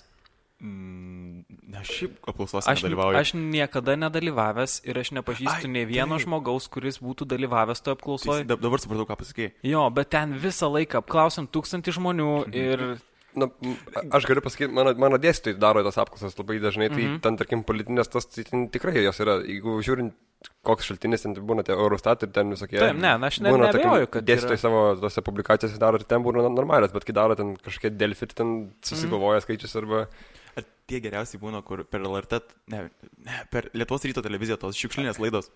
Mm, 0.62 1.42
Aš 1.80 1.88
šiaip 1.90 2.18
apklausose 2.30 2.70
Aš, 2.70 2.82
dalyvauju. 2.86 3.16
aš 3.18 3.32
niekada 3.34 3.96
nedalyvavęs 3.98 4.76
ir 4.86 4.98
aš 5.00 5.10
nepažįstu 5.16 5.66
Ai, 5.66 5.70
nei 5.74 5.86
vieno 5.88 6.14
taip. 6.18 6.26
žmogaus, 6.28 6.68
kuris 6.70 7.00
būtų 7.02 7.26
dalyvavęs 7.32 7.82
toje 7.82 7.96
apklausoje. 7.98 8.44
Dabar 8.46 8.78
supratau, 8.78 9.06
ką 9.08 9.16
pasakėjai. 9.18 9.52
Jo, 9.66 9.88
bet 9.90 10.10
ten 10.14 10.36
visą 10.38 10.68
laiką 10.70 11.00
apklausim 11.02 11.48
tūkstantį 11.50 11.96
žmonių 11.98 12.28
ir... 12.54 12.84
Na, 13.34 13.46
aš 14.12 14.26
galiu 14.28 14.42
pasakyti, 14.44 14.68
mano, 14.76 14.92
mano 15.00 15.16
dėstytojai 15.16 15.56
daro 15.58 15.80
tas 15.86 15.96
apklausas 15.98 16.36
labai 16.36 16.58
dažnai, 16.60 16.90
tai 16.92 17.00
Mhm. 17.06 17.20
ten, 17.24 17.36
tarkim, 17.40 17.62
politinės 17.64 18.10
tas, 18.12 18.26
tai 18.28 18.44
ten 18.44 18.68
tikrai 18.68 18.92
jos 19.02 19.18
yra, 19.24 19.38
jeigu 19.40 19.78
žiūrint, 19.80 20.12
koks 20.62 20.84
šaltinis 20.90 21.22
ten 21.24 21.34
būna 21.34 21.64
tie 21.64 21.72
Eurostat 21.72 22.22
ir 22.22 22.28
ten 22.28 22.50
visokie. 22.52 22.76
Taip, 22.78 22.94
ne, 23.00 23.14
aš 23.16 23.40
ne- 23.40 23.50
būna, 23.50 23.72
neabejoju, 23.72 24.10
kad 24.10 24.26
Dėstytojai 24.28 24.58
yra- 24.58 24.60
savo 24.60 24.82
tose 25.00 25.22
publikacijose 25.24 25.78
daro 25.80 25.96
ir 25.96 26.04
ten 26.04 26.22
būna 26.22 26.44
normalios, 26.52 26.92
bet 26.92 27.04
kai 27.08 27.14
daro 27.16 27.34
ten 27.34 27.56
kažkokie 27.56 27.96
delfi, 27.96 28.26
tai 28.28 28.34
ten 28.44 28.46
Mhm. 28.68 28.70
susigalvoja 28.84 29.40
skaičius 29.40 29.74
arba... 29.80 30.06
Ar 30.58 30.64
tie 30.90 31.00
geriausiai 31.00 31.40
būna, 31.40 31.62
kur 31.64 31.84
per 31.88 32.02
LRT, 32.04 32.40
ne, 32.72 32.82
ne 33.24 33.36
per 33.52 33.70
Lietuvos 33.76 34.04
ryto 34.04 34.24
televiziją 34.24 34.58
tos 34.60 34.76
šiukšlinės 34.76 35.20
laidos. 35.22 35.48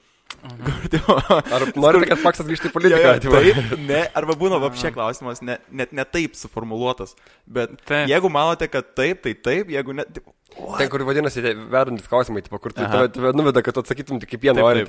Kur, 0.43 0.87
tipo, 0.91 1.17
Ar 1.31 1.65
norite, 1.79 2.09
kad 2.11 2.23
Paksas 2.25 2.49
grįžtų 2.49 2.71
į 2.71 2.75
politiką? 2.75 3.12
Jo, 3.23 3.35
jo, 3.37 3.57
taip, 3.59 3.75
ne, 3.87 4.00
arba 4.19 4.35
būna 4.38 4.59
vapšė 4.62 4.91
klausimas, 4.97 5.43
net 5.45 5.67
net 5.71 5.93
ne 5.97 6.07
taip 6.09 6.35
suformuluotas. 6.38 7.15
Bet 7.47 7.76
Taip. 7.85 8.09
jeigu 8.11 8.31
manote, 8.33 8.69
kad 8.73 8.95
taip, 8.99 9.23
tai 9.26 9.37
taip, 9.37 9.71
jeigu 9.76 9.97
ne... 9.97 10.07
Taip, 10.09 10.33
Ten, 10.57 10.88
kur 10.88 11.03
vadinasi, 11.05 11.43
vedantis 11.69 12.07
klausimai, 12.09 12.41
tipo, 12.47 12.57
kur 12.62 12.73
Aha. 12.81 13.07
tave, 13.12 13.33
nuveda, 13.37 13.61
kad 13.65 13.76
tu 13.76 13.83
atsakytum 13.83 14.23
tik 14.23 14.31
kaip 14.33 14.47
jie 14.47 14.55
nori. 14.57 14.87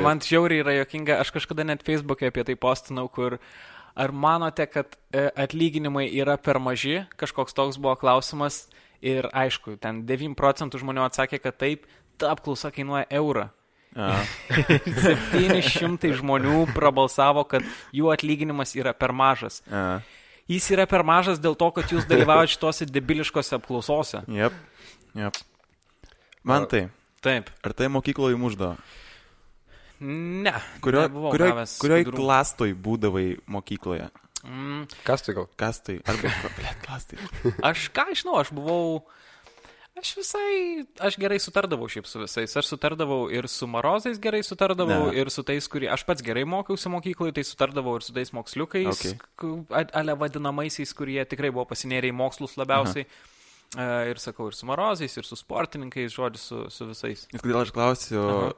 man 0.00 0.22
žiauriai 0.24 0.62
yra 0.62 0.76
jokinga, 0.78 1.18
aš 1.20 1.34
kažkada 1.34 1.66
net 1.66 1.84
Facebook'e 1.84 2.30
apie 2.30 2.46
tai 2.48 2.56
postinau, 2.56 3.04
kur 3.12 3.36
ar 4.00 4.14
manote, 4.16 4.64
kad 4.70 4.96
e, 5.12 5.26
atlyginimai 5.44 6.06
yra 6.22 6.38
per 6.40 6.60
maži, 6.62 7.02
kažkoks 7.20 7.58
toks 7.58 7.76
buvo 7.82 7.98
klausimas 8.00 8.62
ir 9.02 9.28
aišku, 9.32 9.76
ten 9.80 10.04
9 10.08 10.36
procentų 10.38 10.80
žmonių 10.82 11.06
atsakė, 11.08 11.40
kad 11.42 11.56
taip, 11.60 11.86
ta 12.20 12.34
apklausa 12.34 12.70
kainuoja 12.74 13.06
eurą. 13.10 13.48
A, 13.96 14.20
700 15.34 16.12
žmonių 16.20 16.68
prabalsavo, 16.76 17.42
kad 17.48 17.66
jų 17.96 18.12
atlyginimas 18.14 18.76
yra 18.78 18.92
per 18.94 19.12
mažas. 19.16 19.62
a, 19.66 20.00
Jis 20.50 20.66
yra 20.74 20.82
per 20.90 21.04
mažas 21.06 21.38
dėl 21.38 21.54
to, 21.54 21.68
kad 21.74 21.92
jūs 21.92 22.08
dalyvaujate 22.10 22.56
šitose 22.56 22.86
debiliškose 22.90 23.54
apklausose. 23.54 24.24
jep, 24.26 24.54
jep. 25.14 25.36
Man 26.42 26.66
tai, 26.66 26.88
Taip. 27.22 27.50
ar 27.62 27.74
tai 27.76 27.86
mokykloje 27.92 28.38
muždo? 28.40 28.72
Ne. 30.00 30.54
Kurio, 30.80 31.04
nebuvau 31.04 31.30
kurioj, 31.34 31.52
kurioj 31.78 32.06
klastoj 32.16 32.72
būdavai 32.72 33.26
mokykloje? 33.46 34.08
Mm, 34.44 34.86
Kas 35.04 35.22
tai 35.26 35.34
gal? 35.36 35.48
Kas 35.60 35.82
tai? 35.84 35.98
Arba, 36.08 36.30
blėt, 36.58 36.78
klastai. 36.86 37.18
Aš 37.66 37.88
ką 37.96 38.06
žinau, 38.16 38.38
aš 38.40 38.52
buvau. 38.56 39.02
Aš 40.00 40.14
visai, 40.16 40.86
aš 41.02 41.16
gerai 41.20 41.36
sutardavau 41.42 41.88
šiaip 41.90 42.06
su 42.08 42.22
visais. 42.22 42.54
Aš 42.56 42.70
sutardavau 42.72 43.26
ir 43.34 43.44
su 43.52 43.66
Marozais 43.68 44.20
gerai 44.22 44.40
sutardavau, 44.46 45.10
Ne. 45.10 45.18
ir 45.20 45.28
su 45.34 45.42
tais, 45.44 45.66
kurie... 45.68 45.90
Aš 45.92 46.06
pats 46.08 46.22
gerai 46.24 46.46
mokiausi 46.48 46.88
mokykloje, 46.94 47.34
tai 47.36 47.44
sutardavau 47.44 47.98
ir 47.98 48.06
su 48.06 48.14
tais 48.16 48.30
moksliukais, 48.32 48.88
Okay. 48.94 49.84
ale 49.92 50.14
vadinamaisiais, 50.16 50.94
kurie 50.96 51.20
tikrai 51.28 51.50
buvo 51.52 51.66
pasinėrę 51.74 52.08
į 52.08 52.16
mokslus 52.16 52.56
labiausiai. 52.56 53.04
Uh, 53.76 54.08
ir 54.10 54.18
sakau, 54.18 54.48
ir 54.50 54.56
su 54.56 54.64
Marozais, 54.66 55.12
ir 55.20 55.26
su 55.28 55.36
sportininkais, 55.38 56.10
žodžiu, 56.16 56.40
su, 56.42 56.62
su 56.74 56.88
visais. 56.88 57.26
Nes 57.34 57.42
kodėl 57.44 57.60
aš 57.60 57.74
klausiu, 57.76 58.22
Aha. 58.24 58.48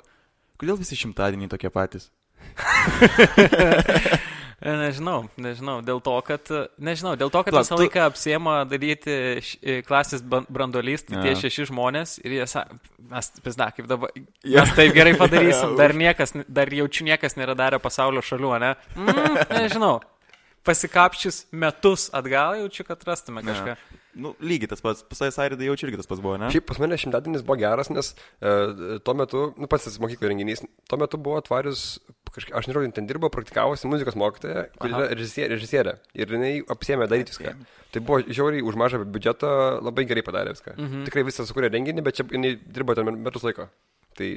kodėl 0.63 0.79
visi 0.81 0.97
šimtadieniai 1.01 1.51
tokie 1.53 1.69
patys? 1.75 2.07
E, 4.63 4.71
Nežinau, 4.79 5.25
nežinau, 5.43 5.81
dėl 5.83 5.99
to, 6.07 6.13
kad, 6.23 6.47
e, 6.55 6.69
nežinau, 6.79 7.17
dėl 7.19 7.33
to, 7.35 7.41
kad 7.43 7.51
Palauk, 7.51 7.67
visą 7.67 7.75
tu- 7.77 7.83
laiką 7.83 8.05
apsiema 8.07 8.53
daryti 8.71 9.15
š- 9.41 9.57
e, 9.59 9.81
klasės 9.83 10.23
brandolys, 10.23 11.03
tai 11.03 11.19
tie 11.25 11.33
Ja. 11.33 11.41
šeši 11.41 11.67
žmonės 11.73 12.21
ir 12.25 12.31
jie 12.39 12.47
sako, 12.47 12.79
mes, 13.11 13.31
pizda, 13.43 13.73
kaip 13.75 13.89
dabar, 13.91 14.11
Ja. 14.45 14.61
mes 14.63 14.71
taip 14.77 14.95
gerai 14.95 15.17
padarysim, 15.19 15.71
Ja, 15.75 15.77
dar 15.83 15.91
niekas, 15.99 16.33
dar 16.49 16.67
jaučiu 16.71 17.03
niekas 17.11 17.35
nėra 17.35 17.57
darę 17.59 17.81
pasaulio 17.83 18.23
šalių, 18.23 18.53
ne? 18.61 18.77
Mm, 18.95 19.51
nežinau, 19.51 20.01
pasikapčius 20.67 21.47
metus 21.51 22.09
atgal 22.15 22.55
jaučiu, 22.63 22.85
kad 22.87 23.03
rastume 23.05 23.43
kažką. 23.43 23.77
Nu, 24.13 24.35
lygiai 24.45 24.69
tas 24.69 24.83
pats, 24.85 25.05
pasai 25.09 25.31
Sairidai 25.33 25.71
jaučiu 25.71 25.87
irgi 25.89 26.01
tas 26.03 26.09
pats 26.11 26.21
buvo, 26.21 26.35
ne? 26.41 26.51
Šiaip 26.53 26.67
pas 26.69 26.81
mane 26.83 26.99
šimtadienis 27.01 27.45
buvo 27.49 27.57
geras, 27.61 27.89
nes 27.93 28.11
e, 28.13 28.99
tuo 29.07 29.15
metu, 29.17 29.45
nu 29.57 29.69
pats 29.73 29.87
tas 29.89 29.97
mokyklo 30.03 30.29
renginys, 30.29 30.61
tuo 30.91 30.99
metu 31.01 31.21
buvo 31.21 31.41
tvarius, 31.47 31.85
kažkaip, 32.29 32.57
aš 32.59 32.69
nežinau, 32.69 32.93
ten 32.97 33.09
dirbo, 33.09 33.31
praktikavosi 33.33 33.89
muzikos 33.89 34.19
mokytoja, 34.21 34.67
kuri 34.77 34.97
yra 34.99 35.09
režisierė, 35.15 35.57
režisierė. 35.57 35.95
Ir 36.19 36.37
jinai 36.37 36.53
apsėmė 36.75 37.09
daryti 37.09 37.33
viską. 37.33 37.55
Tai 37.93 38.03
buvo 38.05 38.21
žiauriai 38.25 38.65
už 38.65 38.77
mažą 38.81 39.01
biudžetą, 39.05 39.55
labai 39.85 40.05
gerai 40.09 40.25
padarė 40.27 40.53
viską. 40.57 40.77
Mhm. 40.77 41.07
Tikrai 41.09 41.25
visą 41.29 41.49
sukūrė 41.49 41.73
renginį, 41.73 42.05
bet 42.05 42.21
čia 42.21 42.29
jinai 42.29 42.55
dirbo 42.61 42.97
ten 42.99 43.09
metus 43.17 43.45
laiko. 43.49 43.69
Tai 44.17 44.29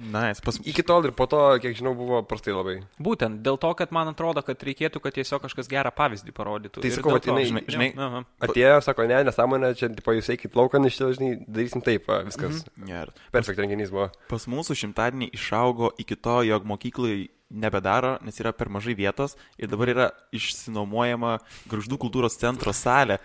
Nice, 0.00 0.40
pas... 0.40 0.56
iki 0.64 0.80
tol 0.86 1.04
ir 1.04 1.12
po 1.12 1.26
to, 1.28 1.36
kiek 1.60 1.74
žinau, 1.76 1.92
buvo 1.92 2.22
prastai 2.24 2.54
labai. 2.56 2.78
Būtent 2.96 3.42
dėl 3.44 3.58
to, 3.60 3.68
kad 3.76 3.90
man 3.92 4.08
atrodo, 4.08 4.40
kad 4.40 4.56
reikėtų, 4.64 4.96
kad 5.04 5.12
tiesiog 5.12 5.42
kažkas 5.44 5.68
gerą 5.68 5.92
pavyzdį 5.92 6.32
parodytų. 6.32 6.80
Tai 6.80 6.90
sakau, 6.94 7.18
to- 7.20 7.34
žinai- 7.36 7.66
žinai- 7.68 7.90
Jo, 7.92 8.06
aha. 8.06 8.22
Atėjo, 8.48 8.78
sako, 8.86 9.04
ne, 9.10 9.18
nesąmonė, 9.28 9.74
čia, 9.76 9.90
tipo, 9.92 10.14
jūs 10.16 10.30
eikit 10.32 10.56
laukan 10.56 10.88
iš 10.88 10.96
čia, 10.96 11.10
žinai, 11.18 11.44
darysim 11.44 11.84
taip, 11.84 12.08
viskas. 12.24 12.64
Mhm. 12.78 12.86
Ger. 12.88 13.12
Perfekt 13.30 13.58
renginys 13.60 13.92
buvo. 13.92 14.08
Pas 14.32 14.46
mūsų 14.48 14.72
šimtadienį 14.84 15.30
išaugo 15.36 15.92
iki 16.00 16.16
to, 16.16 16.40
jog 16.48 16.64
mokyklai 16.64 17.28
nebedaro, 17.50 18.16
nes 18.24 18.40
yra 18.40 18.52
per 18.56 18.68
mažai 18.72 18.94
vietos 18.96 19.36
ir 19.58 19.68
dabar 19.68 19.88
yra 19.92 20.10
išsinuomojama 20.32 21.38
Gruždų 21.68 21.98
kultūros 21.98 22.38
centro 22.40 22.72
salė. 22.72 23.18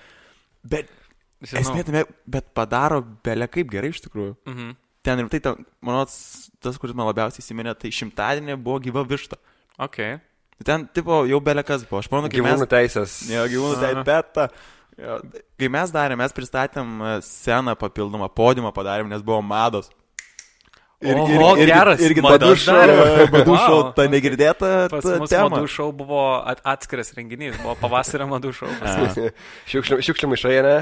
Bet, 0.66 0.90
Žinau. 1.46 1.62
esmė, 1.62 1.84
tame, 1.86 2.04
bet 2.28 2.52
padaro 2.58 3.02
belia 3.24 3.48
kaip 3.48 3.70
gerai 3.72 3.92
iš 3.94 4.02
tikrųjų. 4.08 4.36
Mhm. 4.50 4.76
Ten 5.06 5.22
rimtai, 5.22 5.40
ten, 5.44 5.66
manau, 5.86 6.06
tas, 6.08 6.80
kuris 6.82 6.96
man 6.98 7.06
labiausiai 7.12 7.44
įsiminė, 7.44 7.76
tai 7.78 7.92
šimtadienį 7.94 8.56
buvo 8.58 8.80
gyva 8.82 9.04
višta. 9.06 9.38
Ok. 9.78 10.00
Ten, 10.66 10.88
tipo, 10.96 11.24
jau 11.30 11.42
belia 11.44 11.66
kas 11.68 11.84
buvo. 11.86 12.00
Aš 12.02 12.10
manau, 12.14 12.30
mes... 12.30 12.38
Gyvūnų 12.38 12.68
teisės. 12.72 13.20
Jo, 13.30 13.44
gyvūnų 13.52 13.76
tai 13.82 13.92
Aha. 13.94 14.06
beta. 14.08 14.48
Jo, 14.96 15.20
kai 15.60 15.68
mes 15.76 15.92
darėme, 15.92 16.24
mes 16.24 16.34
pristatėm 16.34 16.96
e, 17.04 17.14
sceną 17.28 17.74
papildomą, 17.78 18.30
podiumą 18.32 18.72
padarėm, 18.74 19.10
nes 19.12 19.24
buvo 19.26 19.42
mados. 19.44 19.92
Oho, 21.06 21.50
geras, 21.60 22.00
irgi 22.02 22.24
Badušo, 22.24 22.72
darėm. 22.72 23.28
Badušo, 23.34 23.74
Wow. 23.76 23.90
ta 23.98 24.06
negirdėta 24.10 24.70
Pas 24.90 25.04
ta 25.04 25.18
mus 25.20 25.30
tema. 25.30 25.50
madų 25.52 25.68
šou 25.70 25.90
buvo 25.94 26.22
at 26.48 26.64
atskiras 26.64 27.12
renginys, 27.14 27.60
buvo 27.62 27.76
pavasario 27.78 28.26
madų. 28.32 28.54
Šiukšlių 29.70 30.00
šiukšlių 30.08 30.30
maišai, 30.32 30.56
ne? 30.66 30.78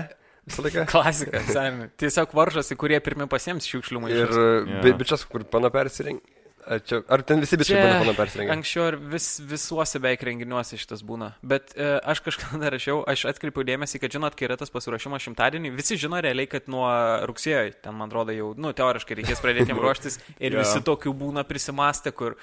Visą 0.49 0.63
laiką. 0.65 0.85
Klasika, 0.93 1.39
seniai. 1.47 1.89
Tiesiog 2.01 2.33
varžosi, 2.35 2.75
kurie 2.79 2.99
pirmi 3.03 3.27
pasiems 3.31 3.67
šiukšlių 3.69 3.99
Ir 3.99 4.05
maišus. 4.07 4.39
Jo. 4.39 4.79
bi- 4.83 4.95
bičias, 5.03 5.27
kur 5.29 5.45
pano 5.47 5.69
persirengė. 5.73 6.23
Ar, 6.63 6.79
čia, 6.79 7.01
ar 7.11 7.19
ten 7.27 7.41
visi 7.43 7.57
bičiai 7.59 7.75
būna 7.81 7.95
pano 8.05 8.11
persirengę? 8.15 8.53
anksčiau 8.55 8.85
ir 8.87 8.95
vis, 9.11 9.25
visuose 9.43 9.99
beveik 9.99 10.21
renginiuose 10.23 10.77
šitas 10.79 11.01
būna. 11.03 11.33
Bet 11.43 11.73
e, 11.75 11.89
aš 12.07 12.21
kažkada 12.23 12.69
rašiau, 12.71 13.01
aš 13.11 13.25
atkreipiau 13.33 13.65
dėmesį, 13.67 13.99
kad 13.99 14.15
žinot, 14.15 14.37
kai 14.39 14.47
yra 14.47 14.55
tas 14.61 14.71
pasiruošimas 14.71 15.25
šimtadienį, 15.25 15.73
visi 15.75 15.97
žino 15.99 16.21
realiai, 16.23 16.47
kad 16.47 16.69
nuo 16.71 16.87
rugsėjo, 17.27 17.65
ten 17.83 17.97
man 17.99 18.07
atrodo 18.07 18.31
jau, 18.31 18.53
nu, 18.55 18.71
teoriškai 18.79 19.17
reikės 19.19 19.43
pradėti 19.43 19.73
jam 19.75 19.81
ruoštis 19.83 20.21
ir 20.39 20.55
Jo. 20.55 20.63
visi 20.63 20.79
tokių 20.87 21.11
būna 21.25 21.43
prisimastę, 21.51 22.15
kur 22.15 22.39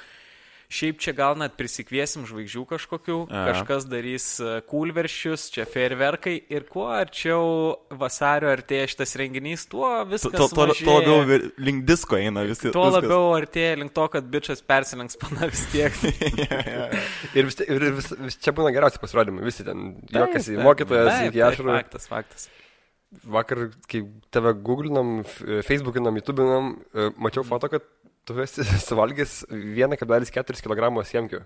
šiaip 0.70 1.00
čia 1.02 1.14
gal 1.16 1.34
net 1.40 1.56
prisikviesim 1.58 2.24
žvaigždžių 2.28 2.62
kažkokių, 2.70 3.18
Aha. 3.26 3.42
kažkas 3.50 3.86
darys 3.90 4.26
e, 4.38 4.60
kūlveršius, 4.70 5.48
čia 5.54 5.66
fejerverkai 5.68 6.36
ir 6.52 6.66
kuo 6.70 6.86
arčiau 6.94 7.74
vasario 7.90 8.52
artėja 8.52 8.86
šitas 8.92 9.16
renginys, 9.18 9.66
tuo 9.70 9.88
viskas. 10.08 10.36
To, 10.36 10.46
to, 10.46 10.54
to 10.54 10.68
mažėja. 10.70 10.94
labiau 11.00 11.50
link 11.66 11.84
disko 11.88 12.20
eina 12.20 12.46
visi. 12.46 12.70
Tuo 12.70 12.86
viskas. 12.86 13.00
labiau 13.00 13.34
artėja 13.34 13.80
link 13.82 13.94
to, 13.96 14.06
kad 14.14 14.30
bičias 14.30 14.62
persilenks 14.62 15.18
pana 15.20 15.50
vis 15.50 15.66
tiek. 15.74 15.98
Ir, 17.36 17.46
vis, 17.46 17.60
ir 17.62 17.84
vis, 17.98 18.08
vis, 18.18 18.38
čia 18.42 18.54
būna 18.56 18.72
geriausi 18.74 19.02
pasirodymai. 19.02 19.44
Visi 19.46 19.66
ten 19.66 19.92
juokiasi. 20.10 20.56
Mokytojas, 20.62 21.26
iki 21.28 21.44
ašarų. 21.46 21.76
Faktas, 21.76 22.08
faktas. 22.10 22.48
Vakar, 23.26 23.64
kai 23.90 24.04
tave 24.30 24.52
googlinam, 24.66 25.24
facebookinam, 25.66 26.18
youtubinom, 26.20 26.68
e, 26.94 27.08
mačiau 27.18 27.42
foto, 27.46 27.66
kad 27.72 27.86
tu 28.30 28.38
esi 28.44 28.66
suvalgęs 28.88 29.40
1,4 29.50 30.62
kg 30.62 30.92
siemkių. 31.10 31.42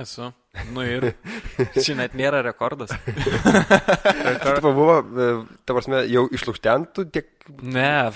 Esu. 0.00 0.30
Nu 0.72 0.84
ir. 0.86 1.10
Čia 1.84 1.96
net 1.98 2.14
nėra 2.16 2.40
rekordas. 2.46 2.92
Rekord... 3.04 4.62
Taip 4.62 4.64
buvo, 4.64 4.94
e, 5.02 5.26
ta 5.66 5.74
prasme, 5.76 6.04
jau 6.08 6.24
išlūkštentų 6.32 7.04
tiek... 7.12 7.28
Ne, 7.66 8.08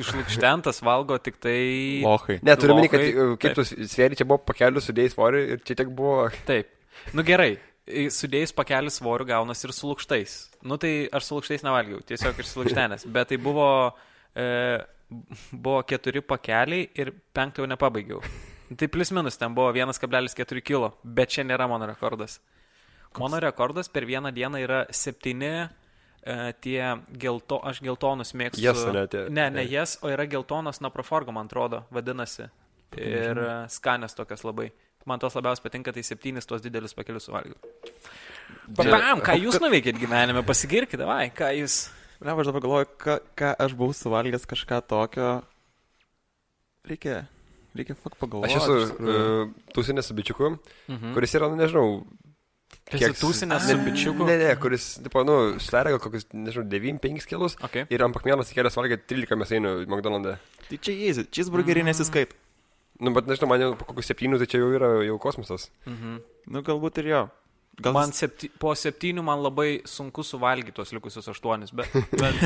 išlūkštentas 0.00 0.80
valgo 0.86 1.18
tik 1.22 1.38
tai. 1.44 1.60
Lochai. 2.02 2.40
Ne, 2.42 2.56
turiu 2.58 2.78
minį, 2.78 2.90
kad 2.90 3.04
e, 3.04 3.28
kaip 3.44 3.54
tu 3.60 3.66
sveri, 3.68 4.18
čia 4.18 4.26
buvo 4.26 4.40
pakelių 4.48 4.82
sudėjai 4.82 5.14
svorį 5.14 5.44
ir 5.54 5.64
čia 5.68 5.78
tiek 5.78 5.92
buvo... 5.94 6.26
Taip. 6.48 6.72
Nu 7.14 7.22
gerai. 7.26 7.52
sudėjus 8.12 8.56
pakelį 8.56 8.90
svorių 8.92 9.28
gaunasi 9.28 9.68
ir 9.68 9.76
su 9.76 9.92
lūkštais. 9.92 10.38
Nu 10.66 10.80
tai 10.80 10.92
aš 11.12 11.28
su 11.28 11.38
lūkštais 11.38 11.66
nevalgiau, 11.68 12.02
tiesiog 12.08 12.40
iš 12.42 12.56
lūkštenės. 12.58 13.06
Bet 13.14 13.30
tai 13.30 13.38
buvo, 13.42 13.68
e, 14.34 14.48
buvo 15.52 15.82
keturi 15.88 16.20
pakeliai 16.20 16.88
ir 17.00 17.12
penktą 17.34 17.62
jau 17.64 17.68
nepabaigiau. 17.70 18.22
Tai 18.76 18.88
plus 18.92 19.10
minus 19.16 19.38
ten 19.40 19.54
buvo 19.56 19.70
1,4 19.72 20.60
kg, 20.60 20.90
bet 21.02 21.30
čia 21.32 21.44
nėra 21.48 21.68
mano 21.70 21.86
rekordas. 21.88 22.38
Mano 23.18 23.38
rekordas 23.40 23.88
per 23.88 24.04
vieną 24.04 24.28
dieną 24.36 24.60
yra 24.60 24.82
septyni 24.92 25.48
e, 25.64 25.68
tie 26.60 26.82
gelto, 27.18 27.56
aš 27.64 27.80
geltonus 27.80 28.34
mėgstu. 28.36 28.60
Jas, 28.62 28.82
ane, 28.90 29.06
tie- 29.08 29.24
ne, 29.32 29.48
ne 29.50 29.64
jas, 29.64 29.96
o 30.04 30.10
yra 30.12 30.26
geltonas 30.28 30.82
naproforgo, 30.84 31.32
man 31.32 31.48
atrodo, 31.48 31.86
vadinasi. 31.90 32.50
Ir 33.00 33.40
e, 33.40 33.48
skanės 33.72 34.14
tokias 34.16 34.44
labai. 34.44 34.68
Man 35.08 35.20
tos 35.22 35.32
labiausiai 35.38 35.64
patinka, 35.64 35.92
tai 35.96 36.02
septynis 36.04 36.44
tuos 36.46 36.60
didelius 36.60 36.92
pakelius 36.96 37.24
suvalgiau. 37.30 37.56
Pam, 38.76 39.22
ką 39.24 39.34
jūs 39.40 39.56
nuveikėt 39.62 39.96
gyvenime, 39.96 40.42
pasigirkite, 40.44 41.06
vai, 41.08 41.30
ką 41.32 41.48
jūs. 41.62 41.86
Ne, 42.20 42.32
aš 42.34 42.48
dabar 42.50 42.62
galvoju, 42.64 42.88
ką, 42.98 43.18
ką 43.38 43.52
aš 43.62 43.74
buvau 43.78 43.94
suvalgęs 43.94 44.46
kažką 44.50 44.80
tokio. 44.90 45.28
Reikia, 46.88 47.26
reikia 47.76 47.94
fakt 47.98 48.18
pagalvoti. 48.18 48.54
Aš 48.56 48.64
esu 48.64 48.78
uh, 48.96 49.52
tūsinės 49.76 50.08
su 50.10 50.16
bičiuku, 50.18 50.54
Mhm. 50.88 51.12
kuris 51.14 51.34
yra, 51.38 51.50
nu, 51.52 51.58
nežinau, 51.60 52.02
Esi 52.88 53.12
tūsinęs 53.20 53.66
su 53.68 53.76
bičiuku? 53.84 54.24
Ne, 54.28 54.36
ne, 54.40 54.48
kuris, 54.60 54.94
tipo, 55.04 55.20
nu, 55.24 55.36
sveria 55.60 55.92
gal 55.94 56.00
kokius, 56.00 56.24
nežinau, 56.32 56.64
9-5 56.72 57.26
kilus. 57.28 57.56
Okay. 57.68 57.84
Ir 57.92 58.02
ant 58.04 58.16
pakmienos 58.16 58.48
įkėlęs 58.52 58.76
valgė 58.80 58.96
13 59.04 59.36
mėsainių 59.36 59.72
McDonald's. 59.86 60.40
Tai 60.68 60.78
čia 60.80 60.94
easy, 60.96 61.26
cheeseburgerį 61.28 61.84
nesiskaito. 61.84 62.36
Nu, 62.98 63.12
bet 63.14 63.28
nežinau, 63.30 63.46
man 63.52 63.60
jau 63.62 63.74
po 63.78 63.84
kokius 63.92 64.08
7, 64.10 64.38
tai 64.40 64.48
čia 64.50 64.58
jau 64.62 64.72
yra 64.74 64.88
jau 65.06 65.18
kosmosas. 65.22 65.68
Mhm. 65.86 66.16
Nu, 66.48 66.62
galbūt 66.66 66.98
ir 67.04 67.12
jo. 67.12 67.22
Gal 67.78 67.94
Man 67.94 68.10
septy, 68.10 68.48
po 68.58 68.72
septynių 68.74 69.22
man 69.22 69.38
labai 69.44 69.82
sunku 69.86 70.24
suvalgyti 70.26 70.74
tuos 70.74 70.90
likusius 70.96 71.28
aštuonis, 71.30 71.70
bet, 71.78 71.92
bet 72.22 72.40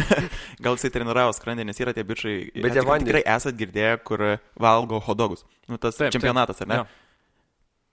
gal 0.61 0.77
jisai 0.77 0.91
treniravo 0.93 1.33
skrandį, 1.33 1.65
nes 1.71 1.81
yra 1.81 1.95
tie 1.97 2.05
bičiai. 2.05 2.51
Bet 2.61 2.77
jie 2.77 2.83
vandenį- 2.85 3.09
Tikrai 3.15 3.23
esat 3.37 3.57
girdėję, 3.57 3.95
kur 4.05 4.27
valgo 4.61 5.01
hodogus. 5.07 5.47
Nu, 5.73 5.79
tas 5.81 5.97
Taip, 5.97 6.11
taip, 6.11 6.19
čempionatas, 6.19 6.61
ar 6.67 6.69
ne? 6.75 6.83
jo. 6.83 6.91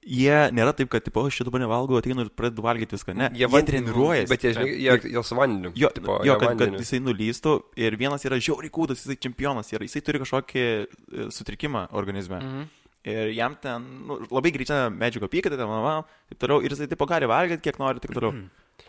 Jie 0.09 0.35
nėra 0.55 0.71
taip, 0.73 0.87
kad, 0.89 1.03
tipo, 1.03 1.21
aš 1.27 1.35
šitą 1.37 1.49
dabar 1.49 1.59
nevalgau, 1.61 1.97
ateinu 1.99 2.23
ir 2.23 2.29
pradedu 2.31 2.63
valgyti 2.63 2.95
viską. 2.95 3.13
Ne, 3.19 3.27
jie, 3.35 3.45
jie 3.51 3.61
treniruojasi. 3.67 4.29
Bet 4.31 4.45
jie, 4.47 4.53
žinai, 4.55 4.69
jie, 4.79 4.93
jie 5.11 5.23
su 5.27 5.35
vandeniu. 5.37 5.71
Jo, 5.77 5.89
tipo, 5.93 6.15
jo 6.25 6.37
kad, 6.39 6.45
kad 6.47 6.53
vandeniu. 6.55 6.79
jisai 6.81 7.01
nulystų 7.03 7.53
ir 7.83 7.97
vienas 7.99 8.23
yra 8.25 8.39
žiauriai 8.39 8.71
kūdas, 8.73 9.03
jisai 9.03 9.17
čempionas 9.27 9.69
yra, 9.75 9.83
jisai 9.85 10.01
turi 10.07 10.21
kažkokį 10.23 10.63
e, 10.65 11.27
sutrikimą 11.35 11.83
organizme. 11.99 12.39
Mhm. 12.39 12.69
Ir 13.07 13.31
jam 13.31 13.55
ten 13.55 13.83
nu, 14.07 14.17
labai 14.27 14.51
greita 14.51 14.89
medžiago 14.91 15.29
apykaita, 15.29 15.55
ten, 15.55 15.69
va, 15.71 16.01
taip 16.27 16.41
toliau, 16.43 16.63
ir 16.65 16.73
jisai 16.75 16.89
tipo 16.91 17.07
gali 17.07 17.29
valgyti, 17.31 17.63
kiek 17.69 17.79
nori, 17.79 18.01
taip 18.03 18.11
toliau. 18.17 18.33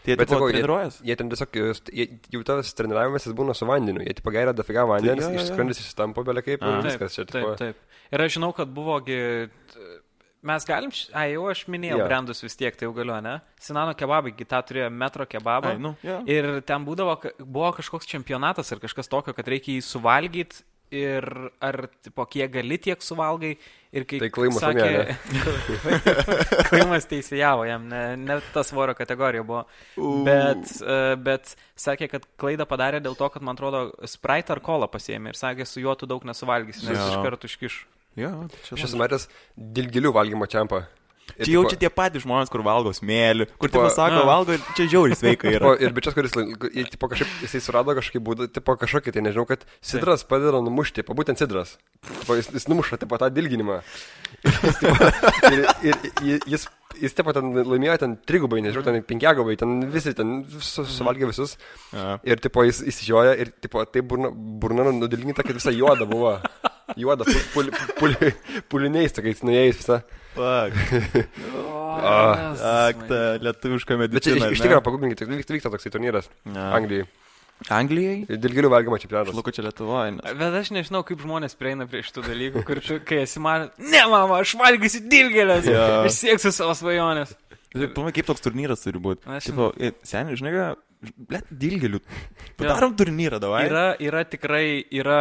Tai 0.00 0.12
jie 0.12 0.16
Bet 0.18 0.30
sakau, 0.30 0.48
jie, 0.48 0.56
treniruojas. 0.56 0.98
jie 1.06 1.16
ten 1.18 1.30
tiesiog, 1.30 1.56
jie, 1.94 2.06
jau 2.32 2.42
tas 2.46 2.74
treniravimas 2.78 3.26
jis 3.26 3.34
būna 3.36 3.54
su 3.54 3.66
vandeniu. 3.68 4.02
Jie 4.06 4.14
tipo 4.18 4.32
geria 4.34 4.54
dafiga 4.56 4.86
vandens, 4.88 5.26
jo. 5.26 5.42
išskrandis 5.42 5.82
išstampo 5.82 6.24
belia 6.26 6.44
kaip 6.46 6.62
ir 6.62 6.70
A. 6.70 6.78
viskas 6.86 7.18
čia. 7.18 7.26
Taip, 7.28 7.50
taip. 7.60 7.82
Ir 8.10 8.24
aš 8.24 8.38
žinau, 8.38 8.52
kad 8.56 8.70
buvogi. 8.74 9.18
Mes 10.46 10.64
galim, 10.64 10.88
ai 11.12 11.34
jau 11.34 11.50
aš 11.52 11.66
minėjau 11.68 11.98
yeah. 11.98 12.08
brandus 12.08 12.38
vis 12.40 12.54
tiek, 12.56 12.72
tai 12.72 12.86
jau 12.86 12.94
galiu, 12.96 13.12
ne? 13.20 13.34
Sinano 13.60 13.92
kebabai, 13.92 14.32
gi 14.32 14.46
tą 14.48 14.62
turėjo 14.64 14.86
metro 14.88 15.26
kebabą. 15.28 15.74
Ai, 15.74 15.82
nu, 15.84 15.92
jo. 16.00 16.16
Ir 16.32 16.48
ten 16.64 16.86
būdavo, 16.86 17.18
buvo 17.44 17.68
kažkoks 17.76 18.08
čempionatas 18.08 18.72
ar 18.72 18.80
kažkas 18.80 19.12
tokio, 19.12 19.34
kad 19.36 19.50
reikia 19.52 19.76
jį 19.76 19.84
suvalgyti 19.84 20.64
ir 20.94 21.24
ar 21.62 21.76
tipo, 22.02 22.24
kiek 22.30 22.50
gali 22.52 22.78
tiek 22.82 23.02
suvalgai. 23.04 23.54
Ir 23.90 24.04
kai 24.06 24.20
Tai 24.22 24.28
klaimas 24.30 24.62
sakė, 24.62 25.16
klaimas 26.70 27.08
teisėjavo, 27.10 27.64
jam 27.66 27.88
ne, 27.90 28.02
ne 28.20 28.36
ta 28.54 28.62
svorio 28.66 28.94
kategorija 28.98 29.42
buvo. 29.46 29.64
Bet, 30.26 30.76
e, 30.78 30.98
bet 31.18 31.56
sakė, 31.74 32.06
kad 32.12 32.28
klaidą 32.38 32.66
padarė 32.70 33.00
dėl 33.02 33.16
to, 33.18 33.26
kad, 33.34 33.42
man 33.42 33.58
atrodo, 33.58 33.88
Sprite 34.06 34.54
ar 34.54 34.62
kolą 34.62 34.86
pasėmė 34.92 35.32
ir 35.34 35.40
sakė, 35.40 35.66
su 35.66 35.82
juo 35.82 35.96
tu 35.98 36.06
daug 36.10 36.22
nesuvalgysi, 36.28 36.84
nes 36.86 36.94
Jo. 36.98 37.08
iš 37.10 37.18
karto 37.26 37.50
iškiš. 37.50 37.80
Jo, 38.18 38.30
čia 38.66 38.78
Aš 38.78 38.86
esu 38.88 38.98
matęs 39.00 39.26
dilgilių 39.58 40.14
valgymo 40.14 40.46
čiampą. 40.50 40.84
Ir, 41.38 41.46
Čia 41.46 41.52
jau 41.54 41.62
tipo- 41.62 41.70
čia 41.72 41.78
tie 41.84 41.90
patys 41.94 42.24
žmonės, 42.26 42.50
kur 42.52 42.60
valgo 42.66 42.90
smėlį, 42.92 43.46
kur 43.54 43.70
Tipo, 43.70 43.84
tipo 43.86 43.90
sako, 43.94 44.16
na. 44.18 44.24
valgo, 44.28 44.56
čia 44.76 44.84
žiauriai 44.90 45.16
sveika 45.16 45.46
Tipo, 45.52 45.72
yra. 45.72 45.80
ir 45.80 45.92
bičias, 45.96 46.16
kuris, 46.16 46.34
tipo, 46.90 47.08
kažkaip, 47.08 47.30
jisai 47.46 47.60
surado 47.64 47.94
kažkokį 47.96 48.22
būdą, 48.26 48.48
tipo, 48.50 48.74
kažkokį, 48.76 49.14
tai 49.14 49.22
nežinau, 49.24 49.46
kad 49.48 49.62
sidras 49.80 50.24
padeda 50.26 50.58
numušti, 50.60 51.00
tipo, 51.04 51.14
būtent 51.16 51.38
sidras. 51.40 51.76
Tipo, 52.02 52.34
jis, 52.40 52.50
jis 52.52 52.66
numuša, 52.68 52.98
tipo, 53.00 53.16
tą 53.22 53.30
dilginimą. 53.30 53.78
Ir, 54.42 54.58
jis, 54.66 54.82
tipo, 54.82 55.10
ir, 55.54 55.64
ir, 55.86 55.96
ir 56.34 56.46
jis, 56.50 56.66
jis, 57.00 57.14
tipo, 57.16 57.32
ten 57.36 57.50
laimėjo 57.56 57.96
ten 58.02 58.16
trigubai, 58.28 58.60
nežinau, 58.64 58.84
ten 58.86 59.00
penkiagubai, 59.08 59.56
ten 59.60 59.78
visi, 59.92 60.12
ten 60.16 60.42
su, 60.60 60.84
suvalgė 60.84 61.28
visus. 61.30 61.56
Jo. 61.94 62.18
Ir, 62.28 62.40
tipo, 62.44 62.64
jis 62.68 62.82
įsižioja 62.92 63.34
ir, 63.40 63.52
tipo, 63.64 63.82
tai 63.88 64.02
burna, 64.06 64.30
burna 64.32 64.90
nudilginta, 64.92 65.42
kad 65.46 65.56
visa 65.58 65.72
juoda 65.74 66.06
buvo. 66.10 66.36
Juoda, 66.98 67.22
pul, 67.54 67.68
pul, 67.70 68.14
pul, 68.18 68.32
puliniais 68.66 69.12
tokiais 69.14 69.44
nuėjais 69.46 69.76
visą. 69.78 70.00
Ak, 72.00 73.04
ta 73.06 73.20
lietuviška 73.42 73.94
Bet 74.00 74.16
čia 74.24 74.34
iš, 74.34 74.40
medicina. 74.40 74.50
iš 74.54 74.62
tikrųjų, 74.64 74.82
pagūginkite, 74.86 75.28
vyksta, 75.30 75.70
toksai 75.70 75.92
turnyras 75.94 76.26
Ja. 76.50 76.70
Anglijai. 76.74 77.06
Anglijai? 77.68 78.24
Dilgilių 78.40 78.70
valgymo 78.72 78.96
čempionatas. 79.02 79.34
Šluku 79.34 79.52
čia 79.52 79.62
Lietuvoje. 79.66 80.14
ne? 80.16 80.34
Bet 80.40 80.54
aš 80.62 80.70
nežinau, 80.72 81.02
kaip 81.06 81.20
žmonės 81.20 81.54
prieina 81.60 81.84
prie 81.90 82.00
šitų 82.06 82.24
dalykų, 82.24 82.62
kur 82.66 82.80
tu, 82.80 82.96
kai 83.04 83.18
esi 83.26 83.42
man, 83.42 83.68
ne 83.78 84.00
mama, 84.08 84.38
aš 84.40 84.54
valgysiu 84.56 85.02
dilgelės, 85.12 85.68
Jo. 85.68 85.84
aš 86.08 86.16
sieksiu 86.22 86.52
savo 86.56 86.72
svajonės. 86.78 87.34
Tai 87.70 87.86
Pamai, 87.94 88.10
kaip 88.16 88.26
toks 88.26 88.40
turnyras 88.42 88.80
turi 88.82 88.98
būti. 88.98 89.28
Aš 89.30 89.50
Tipo, 89.52 89.68
e, 89.78 89.92
seniai, 90.02 90.34
žinai, 90.40 90.50
ką, 90.56 90.64
blėt, 91.30 91.52
dilgelių. 91.52 92.00
Jo. 92.00 92.56
Padarom 92.64 92.96
turnyrą, 92.98 93.38
davai. 93.42 93.66
Yra, 93.68 93.84
yra 94.02 94.24
tikrai, 94.26 94.80
yra 94.90 95.20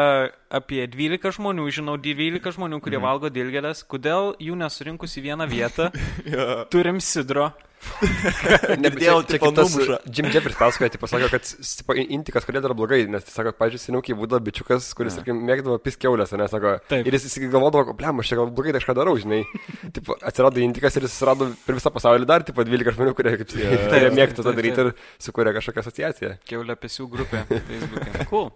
apie 0.50 0.86
12 0.90 1.32
žmonių, 1.38 1.70
žinau, 1.72 1.98
12 2.02 2.52
žmonių, 2.58 2.82
kurie 2.82 2.98
Mhm. 3.00 3.06
valgo 3.06 3.30
dilgelės. 3.30 3.84
Kodėl 3.88 4.36
jų 4.42 4.56
nesurinkus 4.58 5.18
į 5.18 5.26
vieną 5.30 5.48
vietą? 5.50 5.92
Jo. 6.26 6.66
Turim 6.70 7.00
sidro. 7.00 7.52
Girdėjau, 8.84 9.22
tipo, 9.24 9.50
numuša. 9.56 10.00
Jim 10.12 10.28
Jeffries 10.34 10.58
pasakoja, 10.60 10.92
tipo, 10.92 11.08
sako, 11.08 11.30
kad 11.32 11.46
tipo, 11.48 11.96
intikas 11.96 12.44
kodėl 12.44 12.66
yra 12.68 12.76
blogai, 12.76 13.06
nes, 13.08 13.24
tai 13.24 13.32
sako, 13.32 13.54
pažiūrėjau, 13.56 13.84
seniau, 13.86 14.02
kai 14.04 14.18
būdavo 14.20 14.44
bičiukas, 14.50 14.90
kuris, 14.98 15.16
tarkim, 15.16 15.40
mėgdavo 15.48 15.78
piskiaulės, 15.86 16.34
nes, 16.36 16.52
sako, 16.52 16.74
Taip. 16.92 17.08
ir 17.08 17.16
jis 17.16 17.30
jis 17.30 17.48
galvodavo, 17.54 17.96
blem, 17.96 18.20
aš 18.20 18.34
čia 18.34 18.40
gal 18.42 18.52
blogai 18.52 18.76
kažką 18.76 18.98
darau, 19.00 19.16
žinai. 19.22 19.46
tipo, 19.96 20.18
atsirado 20.20 20.60
intikas 20.60 21.00
ir 21.00 21.08
jis 21.08 21.16
surado 21.22 21.48
per 21.66 21.80
visą 21.80 21.94
pasaulį 21.96 22.28
dar, 22.28 22.44
tipo, 22.44 22.68
12 22.68 22.98
žmonių, 23.00 23.16
kurie, 23.16 23.38
kaip, 23.40 23.56
yeah. 23.56 23.78
kurie 23.88 24.08
Taip, 24.10 24.18
mėgtų 24.20 24.44
tą 24.50 24.56
daryti 24.60 24.84
ir 24.84 24.92
sukūrė 25.24 25.56
kažkokią 25.56 25.86
asociaciją. 25.86 26.34
Keulė 26.52 26.76
pesių 26.84 27.08
grupė 27.16 27.46
Facebook'e. 27.48 28.28
Cool. 28.28 28.52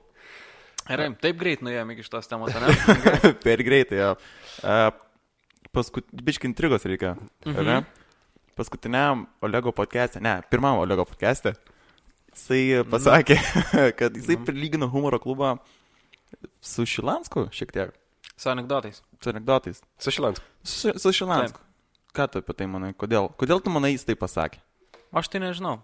Gerai, 0.88 1.08
taip 1.24 1.38
greit 1.39 1.62
nuėjome 1.63 1.96
iki 1.96 2.04
šitos 2.04 2.28
temos, 2.28 2.52
ne? 2.54 3.34
per 3.46 3.62
greitai, 3.63 4.00
jo. 4.02 4.10
Uh, 4.63 4.89
Paskut... 5.74 6.06
Biški 6.13 6.46
intrigos 6.50 6.84
reikia. 6.86 7.15
Mhm. 7.48 7.54
Mhm. 7.63 7.86
Paskutiniam 8.54 9.24
Olego 9.41 9.72
podcast'e, 9.74 10.19
ne, 10.22 10.36
pirmam 10.52 10.78
Olego 10.78 11.06
podcast'e, 11.10 11.56
jisai 12.36 12.84
pasakė, 12.86 13.39
kad 14.00 14.13
jisai 14.19 14.36
Mhm. 14.38 14.43
prilygino 14.46 14.89
humoro 14.93 15.17
klubą 15.24 15.56
su 16.62 16.86
Šilansku 16.86 17.48
šiek 17.54 17.72
tiek, 17.74 17.96
Su 18.38 18.50
anegdotais. 18.52 19.02
su 19.22 19.30
anegdotais. 19.32 19.82
Su 19.98 20.12
Šilansku. 20.12 20.46
Su, 20.63 20.91
su 21.00 21.12
Šilansku. 21.13 21.60
Ką 22.13 22.28
tu 22.30 22.43
apie 22.43 22.54
tai 22.54 22.67
manai? 22.69 22.91
Kodėl? 22.93 23.32
Kodėl 23.41 23.63
tu 23.63 23.72
manai 23.74 23.96
jis 23.96 24.06
tai 24.06 24.13
pasakė? 24.15 24.60
Aš 25.13 25.30
tai 25.34 25.39
nežinau. 25.41 25.80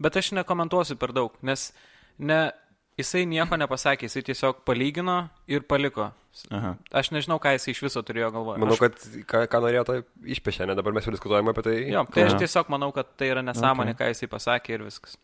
Bet 0.00 0.16
aš 0.16 0.32
nekomentuosiu 0.32 0.96
per 0.96 1.12
daug, 1.12 1.36
nes 1.44 1.72
ne, 2.18 2.52
jisai 3.00 3.24
nieko 3.26 3.56
nepasakė, 3.60 4.08
jisai 4.08 4.22
tiesiog 4.30 4.62
palygino 4.68 5.16
ir 5.50 5.64
paliko. 5.68 6.10
Aha. 6.50 6.72
Aš 6.98 7.12
nežinau, 7.14 7.36
ką 7.42 7.52
jisai 7.54 7.70
iš 7.76 7.82
viso 7.86 8.02
turėjo 8.02 8.32
galvoje. 8.34 8.58
Manau, 8.62 8.74
aš, 8.74 8.80
kad 8.82 9.26
ką, 9.30 9.42
ką 9.52 9.60
norėjo, 9.62 9.84
tai 9.86 9.96
išpešė, 10.34 10.66
ne 10.70 10.74
dabar 10.78 10.94
mes 10.96 11.06
jau 11.06 11.14
diskutuojame 11.14 11.52
apie 11.54 11.62
tai. 11.66 11.76
jo, 11.94 12.02
tai 12.14 12.24
aš 12.26 12.34
tiesiog 12.42 12.72
manau, 12.74 12.90
kad 12.96 13.12
tai 13.18 13.28
yra 13.30 13.42
nesąmonė, 13.46 13.94
Okay. 13.94 14.00
ką 14.02 14.10
jisai 14.14 14.30
pasakė 14.32 14.74
ir 14.78 14.86
viskas. 14.88 15.14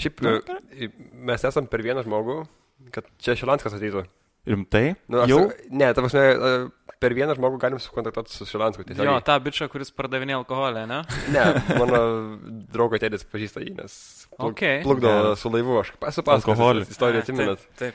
Šiaip 0.00 0.22
e, 0.24 0.88
mes 1.28 1.44
esam 1.44 1.66
per 1.68 1.82
vieną 1.84 2.04
žmogų, 2.06 2.38
kad 2.94 3.04
čia 3.20 3.34
Šilanskas 3.36 3.74
ateitų. 3.76 4.04
Rimtai? 4.48 4.84
Nu, 5.12 5.20
aš, 5.24 5.30
Jau? 5.32 5.40
Ne, 5.70 5.88
ta 5.94 6.02
prasme, 6.04 6.22
e, 6.24 6.92
per 6.98 7.14
vieną 7.14 7.34
žmogų 7.38 7.58
galim 7.62 7.78
sukontaktuoti 7.82 8.32
su 8.34 8.46
Šilansku. 8.48 8.82
Jo, 8.82 8.94
Tiesiog. 8.94 9.22
tą 9.28 9.36
bičią, 9.44 9.68
kuris 9.70 9.92
pardavinė 9.94 10.34
alkoholį, 10.40 10.86
ne? 10.90 11.00
Ne, 11.34 11.44
mano 11.78 12.00
draugo 12.72 12.98
tėdis 12.98 13.26
pažįsta 13.28 13.62
jį, 13.62 13.74
nes 13.82 13.98
pluk, 14.34 14.54
Okay. 14.56 14.80
plukdo 14.86 15.08
Geras. 15.12 15.38
su 15.44 15.50
laivu, 15.52 15.78
aš 15.82 15.92
esu 15.92 16.22
pasakojęs 16.24 16.48
Alkoholį. 16.48 16.86
istoriją, 16.90 17.22
atsimenat. 17.26 17.66
Taip. 17.78 17.94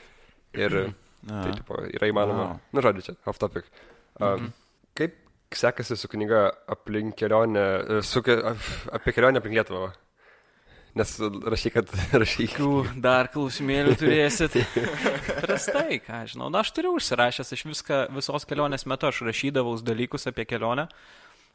Ir 0.54 0.94
Na. 1.24 1.42
tai 1.44 1.52
tipo, 1.58 1.74
yra 1.90 2.08
įmanoma. 2.12 2.46
Wow. 2.54 2.60
Nu, 2.72 2.80
žodžiu, 2.84 3.02
čia, 3.10 3.14
off 3.26 3.38
topic. 3.42 3.64
Uh, 4.20 4.36
Mhm. 4.38 4.52
Kaip 4.94 5.14
sekasi 5.54 5.96
su 5.98 6.08
knyga 6.08 6.52
aplink 6.70 7.14
kelionę, 7.18 7.62
e, 7.98 8.02
su, 8.02 8.20
apie 8.92 9.12
kelionę 9.12 9.38
aplink 9.38 9.54
Lietuvą? 9.58 9.92
Nes 10.94 11.16
rašy, 11.20 11.72
kad 11.74 11.90
rašy. 12.22 12.46
Kokių 12.52 13.00
dar 13.02 13.28
klausimėlių 13.34 13.96
turėsit? 14.02 14.60
Prastai, 15.42 15.98
ką 16.04 16.22
žinau. 16.30 16.52
Na, 16.54 16.62
aš 16.62 16.70
turiu 16.76 16.94
užsirašęs, 17.00 17.50
aš 17.56 17.66
viską, 17.66 18.00
visos 18.14 18.46
kelionės 18.46 18.86
metu 18.90 19.10
aš 19.10 19.24
rašydavau 19.26 19.74
dalykus 19.82 20.30
apie 20.30 20.46
kelionę. 20.46 20.86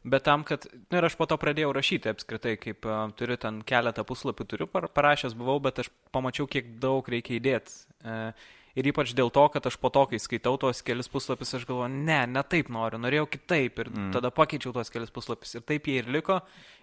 Bet 0.04 0.24
tam, 0.24 0.46
kad, 0.48 0.64
nu 0.92 1.00
ir 1.00 1.08
aš 1.08 1.18
po 1.20 1.28
to 1.28 1.36
pradėjau 1.40 1.74
rašyti 1.76 2.12
apskritai, 2.12 2.54
kaip 2.60 2.88
uh, 2.88 3.10
turiu 3.20 3.36
ten 3.40 3.60
keletą 3.68 4.06
puslapių, 4.08 4.46
turiu 4.48 4.68
par, 4.72 4.88
parašęs 4.96 5.36
buvau, 5.36 5.58
bet 5.64 5.82
aš 5.84 5.90
pamačiau, 6.16 6.48
kiek 6.48 6.70
daug 6.80 7.08
reikia 7.12 7.36
įdėti. 7.36 7.76
Uh, 8.00 8.32
ir 8.80 8.90
ypač 8.92 9.12
dėl 9.18 9.32
to, 9.34 9.44
kad 9.52 9.66
aš 9.68 9.76
po 9.82 9.92
to, 9.94 10.06
kai 10.12 10.20
skaitau 10.22 10.56
tos 10.62 10.80
kelius 10.86 11.12
puslapius, 11.12 11.52
aš 11.58 11.66
galvoju, 11.68 11.92
ne, 12.08 12.22
ne 12.32 12.44
taip 12.48 12.72
noriu, 12.72 13.02
norėjau 13.02 13.28
kitaip 13.36 13.82
ir 13.84 13.92
mm. 13.92 14.12
tada 14.16 14.32
pakeičiau 14.36 14.72
tos 14.76 14.92
kelius 14.94 15.12
puslapius 15.16 15.58
ir 15.58 15.66
taip 15.68 15.90
jie 15.92 16.00
ir 16.00 16.08
liko. 16.12 16.40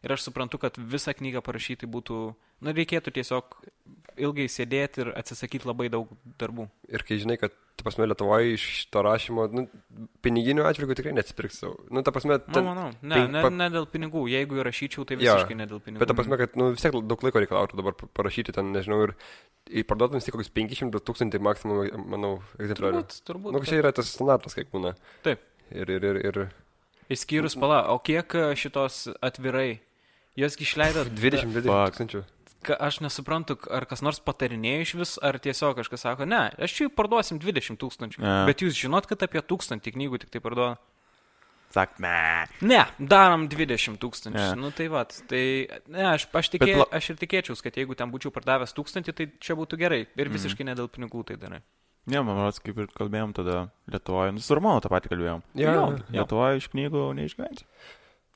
Ir 0.07 0.15
aš 0.15 0.29
suprantu, 0.29 0.61
kad 0.63 0.77
visą 0.79 1.11
knygą 1.19 1.41
parašyti 1.43 1.89
būtų, 1.91 2.17
nu 2.63 2.73
reikėtų 2.77 3.11
tiesiog 3.17 3.57
ilgai 4.23 4.47
sėdėti 4.49 5.03
ir 5.03 5.09
atsisakyti 5.19 5.67
labai 5.69 5.89
daug 5.93 6.13
darbų. 6.41 6.69
Ir 6.89 7.03
kai 7.05 7.19
žinai, 7.21 7.35
kad, 7.41 7.53
ta 7.77 7.85
prasme, 7.85 8.07
Lietuvoje 8.09 8.55
iš 8.55 8.67
to 8.95 9.03
rašymo, 9.05 9.45
nu, 9.53 9.65
piniginių 10.25 10.65
atžvilgių 10.69 10.97
tikrai 11.01 11.13
neatsipirksiu. 11.19 11.73
Nu, 11.93 12.01
ta 12.07 12.15
prasme, 12.15 12.39
ten, 12.47 12.63
Na, 12.65 12.71
manau, 12.71 12.87
ne, 13.03 13.19
penk- 13.19 13.35
ne, 13.35 13.51
ne 13.59 13.69
dėl 13.75 13.89
pinigų, 13.93 14.23
jeigu 14.33 14.63
rašyčiau, 14.65 15.05
tai 15.11 15.19
visiškai 15.21 15.59
ne 15.59 15.67
dėl 15.69 15.83
pinigų. 15.85 16.01
Bet 16.01 16.09
ta 16.13 16.17
prasme, 16.17 16.39
kad 16.41 16.57
nu, 16.57 16.71
vis 16.73 16.87
tiek 16.87 16.97
daug 16.97 17.27
laiko 17.27 17.43
reikalautų 17.45 17.81
dabar 17.83 17.99
pa- 17.99 18.09
parašyti 18.23 18.55
ten, 18.57 18.71
nežinau, 18.73 19.03
ir 19.11 19.17
į 19.69 19.85
parduodamus 19.91 20.25
tik 20.25 20.39
kokius 20.39 20.53
500 20.55 21.03
tūkstantį 21.11 21.43
maksimum, 21.45 21.83
manau, 22.09 22.33
egzempliorių. 22.57 23.03
turbūt, 23.03 23.19
turbūt. 23.29 23.53
Nu, 23.59 23.65
čia 23.69 23.83
yra 23.83 23.93
tas 23.93 24.15
standartas, 24.15 24.55
kiek 24.57 24.71
būna. 24.73 24.95
Taip. 25.27 25.43
Ir, 25.75 25.91
ir, 25.99 26.09
ir, 26.15 26.23
ir 26.31 26.41
Išskyrus 27.11 27.55
pala, 27.55 27.85
o 27.95 28.01
kiek 28.03 28.35
e, 28.35 28.49
šitos 28.59 29.05
atvirai? 29.23 29.79
Josgi 30.37 30.67
išleido 30.67 31.05
20-20 31.19 31.67
Fuck. 31.67 31.93
tūkstančių. 31.97 32.25
Aš 32.83 32.97
nesuprantu, 33.05 33.55
ar 33.71 33.85
kas 33.87 34.01
nors 34.03 34.19
patarinėjo 34.27 34.83
iš 34.83 34.93
vis, 34.99 35.11
ar 35.23 35.37
tiesiog 35.39 35.77
kažkas 35.79 36.03
sako, 36.03 36.27
ne, 36.27 36.49
aš 36.59 36.73
čia 36.75 36.89
parduosim 36.91 37.39
20 37.39 37.79
tūkstančių. 37.79 38.25
Bet 38.49 38.65
jūs 38.65 38.75
žinot, 38.75 39.07
kad 39.07 39.23
apie 39.23 39.39
tūkstantį 39.39 39.93
knygų 39.95 40.19
tik 40.25 40.33
tai 40.35 40.43
parduoda? 40.43 40.75
Sak, 41.77 41.97
ne. 42.03 42.47
Ne, 42.65 42.81
darom 42.99 43.47
20 43.53 43.99
tūkstančių. 44.03 44.39
Ne. 44.41 44.59
Nu 44.59 44.71
tai 44.75 44.87
va, 44.91 45.05
tai 45.07 45.43
ne, 45.93 46.05
aš, 46.15 46.27
aš, 46.41 46.51
tikė, 46.55 46.73
pla- 46.79 46.89
aš 46.99 47.11
ir 47.13 47.19
tikėčiau, 47.21 47.57
kad 47.63 47.79
jeigu 47.79 47.95
ten 47.99 48.11
būčiau 48.11 48.33
pardavęs 48.35 48.73
tūkstantį, 48.75 49.15
tai 49.19 49.27
čia 49.43 49.57
būtų 49.59 49.79
gerai. 49.83 50.03
Ir 50.17 50.31
visiškai 50.33 50.67
ne 50.67 50.75
dėl 50.79 50.89
pinigų 50.91 51.23
tai 51.31 51.37
darai. 51.43 51.61
Ne, 52.07 52.21
man 52.23 52.39
rodos, 52.39 52.61
kaip 52.63 52.79
ir 52.79 52.87
kalbėjom 52.95 53.33
tada 53.35 53.65
Lietuvoje. 53.91 54.35
Nu, 54.37 54.43
su 54.43 54.55
Romanu 54.55 54.79
tą 54.83 54.91
patį 54.93 55.11
kalbėjom. 55.11 55.41
Ja, 55.59 55.73
Jo. 55.75 55.87
ja. 56.07 56.21
Lietuvoje 56.23 56.61
iš 56.63 56.69
knygų 56.71 57.03
neišgyventi. 57.19 57.67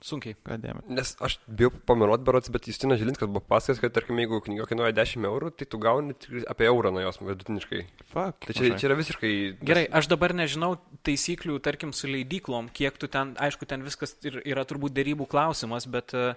Sunkiai. 0.00 0.36
Kadėmė. 0.46 0.80
Nes 0.88 1.12
aš 1.20 1.36
bijau 1.44 1.68
pamirot 1.88 2.22
berots, 2.24 2.48
bet 2.52 2.64
Justinas 2.70 3.00
Žilinskas 3.02 3.28
buvo 3.28 3.42
pasakęs, 3.44 3.82
kad, 3.82 3.92
tarkim, 3.92 4.20
jeigu 4.22 4.38
knyga 4.46 4.64
kainuoja 4.70 4.94
10 4.96 5.26
eurų, 5.28 5.50
tai 5.60 5.68
tu 5.68 5.80
gauni 5.82 6.16
tik 6.16 6.46
apie 6.48 6.68
eurą 6.70 6.92
nuo 6.94 7.02
jos 7.04 7.20
vidutiniškai. 7.20 7.82
Fuck. 8.14 8.46
Tai 8.46 8.56
čia, 8.56 8.70
čia 8.80 8.88
yra 8.88 8.96
visiškai... 8.96 9.32
Gerai, 9.60 9.84
aš 10.00 10.08
dabar 10.08 10.32
nežinau 10.36 10.72
taisyklių, 11.06 11.58
tarkim, 11.64 11.92
su 11.96 12.08
leidyklom, 12.08 12.72
kiek 12.72 12.96
tu 13.00 13.10
ten, 13.12 13.34
aišku, 13.44 13.68
ten 13.68 13.84
viskas 13.84 14.16
ir, 14.24 14.40
yra 14.48 14.64
turbūt 14.68 14.96
dėrybų 14.96 15.28
klausimas, 15.28 15.84
bet 15.90 16.16
e, 16.16 16.32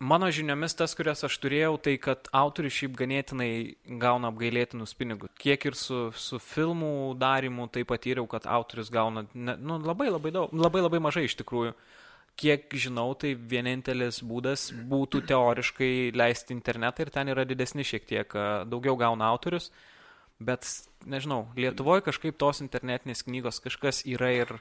mano 0.00 0.32
žiniomis 0.32 0.78
tas, 0.80 0.96
kurias 0.96 1.26
aš 1.28 1.36
turėjau, 1.44 1.76
tai 1.84 1.98
kad 2.00 2.32
autorius 2.32 2.80
šiaip 2.80 2.96
ganėtinai 2.96 3.52
gauna 4.00 4.32
apgailėtinus 4.32 4.96
pinigus. 4.96 5.36
Kiek 5.36 5.68
ir 5.68 5.76
su, 5.76 6.06
su 6.16 6.40
filmų 6.40 7.12
darimu 7.20 7.68
tai 7.76 7.84
patyriau, 7.84 8.24
kad 8.30 8.48
autorius 8.48 8.88
gauna 8.94 9.28
ne, 9.34 9.60
nu, 9.60 9.82
labai 9.84 10.08
labai 10.08 10.32
daug, 10.32 10.56
labai 10.56 10.86
labai 10.88 11.04
mažai 11.10 11.28
iš 11.28 11.36
tikrųjų. 11.44 11.76
Kiek 12.38 12.70
žinau, 12.78 13.08
tai 13.18 13.32
vienintelis 13.34 14.20
būdas 14.22 14.68
būtų 14.90 15.24
teoriškai 15.26 15.92
leisti 16.14 16.54
internetą 16.54 17.02
ir 17.02 17.10
ten 17.10 17.32
yra 17.32 17.42
didesni 17.48 17.82
šiek 17.82 18.04
tiek, 18.06 18.36
daugiau 18.70 18.94
gauna 19.00 19.26
autorius. 19.32 19.72
Bet, 20.38 20.62
nežinau, 21.02 21.48
Lietuvoje 21.58 22.04
kažkaip 22.06 22.36
tos 22.38 22.60
internetinės 22.62 23.24
knygos 23.26 23.58
kažkas 23.64 24.04
yra 24.06 24.30
ir... 24.36 24.52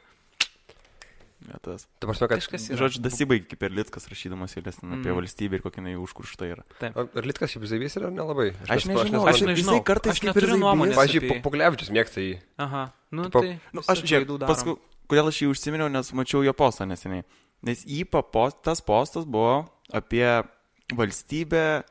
Ne, 1.46 1.54
tas. 1.62 1.84
Ta 2.02 2.08
prasme, 2.10 2.26
kad... 2.32 2.40
Kažkas 2.42 2.64
yra. 2.72 2.80
Žodžiu, 2.82 3.02
dasibaigi 3.06 3.46
kaip 3.52 3.62
ir 3.68 3.76
Litkas 3.78 4.08
rašydamas 4.10 4.56
eilės 4.58 4.80
ten 4.82 4.96
apie 4.96 5.12
Mm. 5.12 5.20
valstybę 5.20 5.60
ir 5.60 5.62
kokia 5.62 5.84
jinai 5.84 5.94
užkuršta 6.02 6.48
yra. 6.50 6.64
Ar 6.90 7.28
Litkas 7.30 7.54
šiaip 7.54 7.68
zavys 7.70 7.94
yra 8.00 8.10
ar 8.10 8.16
nelabai? 8.16 8.48
Aš 8.66 8.88
nesu- 8.90 9.04
nežinau, 9.04 9.22
nesu- 9.22 9.30
aš 9.30 9.44
nežinau. 9.46 9.78
Kartais 9.86 10.18
Aš 10.18 10.24
neturiu 10.26 10.58
nuomonės. 10.58 10.98
Pavyzdžiui, 10.98 11.38
Puglevičius 11.46 11.94
mėgsta 11.94 12.26
jį. 12.26 12.40
Aha, 12.58 12.88
nu 13.14 13.28
Tipo, 13.30 13.46
tai... 13.46 13.60
Nu, 13.70 13.86
aš 13.86 14.02
darom. 14.02 14.48
paskui, 14.50 14.76
kodėl 15.14 15.30
aš 15.30 15.44
jį 15.46 15.52
užsiminiau, 15.54 15.92
nes 15.94 16.10
mačiau 16.18 16.42
jo 16.42 16.54
postą 16.58 16.90
neseniai. 16.90 17.22
Nes 17.66 17.82
jį 17.88 18.04
papost, 18.10 18.60
tas 18.66 18.84
postas 18.86 19.26
buvo 19.26 19.66
apie 19.94 20.26
valstybę, 20.94 21.84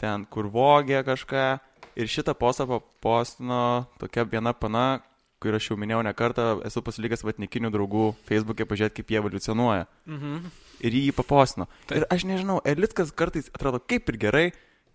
ten 0.00 0.24
kur 0.30 0.48
vogė 0.52 1.02
kažką. 1.06 1.58
Ir 2.00 2.08
šitą 2.08 2.32
postą 2.38 2.64
papostino 2.70 3.86
tokia 4.00 4.24
viena 4.24 4.54
pana, 4.56 5.02
kur 5.42 5.56
aš 5.56 5.70
jau 5.70 5.76
minėjau 5.80 6.00
ne 6.06 6.12
kartą, 6.16 6.46
esu 6.68 6.82
pasilikęs 6.84 7.24
vatnikinių 7.26 7.72
draugų 7.74 8.06
Facebook'e 8.28 8.66
pažiūrėti, 8.68 9.00
kaip 9.00 9.12
jie 9.12 9.20
evoliucionuoja. 9.20 9.86
Mhm. 10.08 10.50
Ir 10.86 10.96
jį 10.96 11.12
papostino. 11.16 11.66
Taip. 11.88 12.00
Ir 12.00 12.06
aš 12.14 12.24
nežinau, 12.28 12.60
elitkas 12.64 13.12
kartais 13.12 13.50
atrodo 13.52 13.82
kaip 13.84 14.08
ir 14.12 14.20
gerai, 14.20 14.46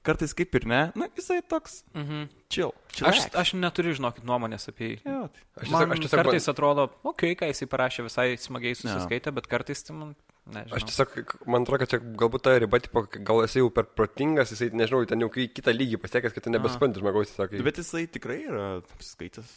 kartais 0.05 0.33
kaip 0.37 0.55
ir 0.59 0.67
ne. 0.69 0.81
Na, 0.95 1.07
jisai 1.17 1.41
toks 1.49 1.81
Mhm. 1.97 2.27
chill. 2.53 2.71
Aš, 3.01 3.25
aš 3.33 3.53
neturiu, 3.59 3.95
žinokit, 3.97 4.23
nuomonės 4.27 4.69
apie 4.71 4.93
jį. 4.93 4.99
Jo, 5.05 5.25
tai. 5.33 5.43
Aš 5.65 5.69
Man 5.73 5.81
tiesiog, 5.81 5.91
aš 5.97 5.99
tiesiog, 6.05 6.19
kartais 6.23 6.47
atrodo, 6.53 6.87
okei, 7.03 7.33
okay, 7.33 7.39
ką 7.41 7.51
jisai 7.51 7.67
parašė, 7.73 8.05
visai 8.07 8.27
smagiai 8.39 8.77
susiskaitė, 8.79 9.33
bet 9.35 9.49
kartais 9.51 9.83
tai 9.83 9.95
man, 9.97 10.15
nežinau. 10.47 10.77
aš 10.79 10.87
tiesiog, 10.91 11.35
man 11.51 11.65
atrodo, 11.67 11.79
kad 11.83 11.89
čia 11.95 11.99
galbūt 12.23 12.45
ta 12.47 12.55
riba, 12.61 12.79
tipo, 12.79 13.03
gal 13.11 13.43
esi 13.43 13.59
jau 13.59 13.69
per 13.73 13.89
protingas, 13.97 14.53
jisai, 14.55 14.69
nežinau, 14.71 15.03
ten 15.09 15.19
jau 15.25 15.29
kitą 15.33 15.73
lygį 15.75 15.99
pasiekęs, 16.05 16.33
kad 16.37 16.43
tu 16.47 16.53
nebesupranti 16.53 17.01
žmogaus, 17.03 17.33
tiesiog. 17.35 17.57
Bet 17.65 17.81
jisai 17.83 18.05
tikrai 18.07 18.39
yra 18.47 18.67
apsiskaitęs. 18.95 19.51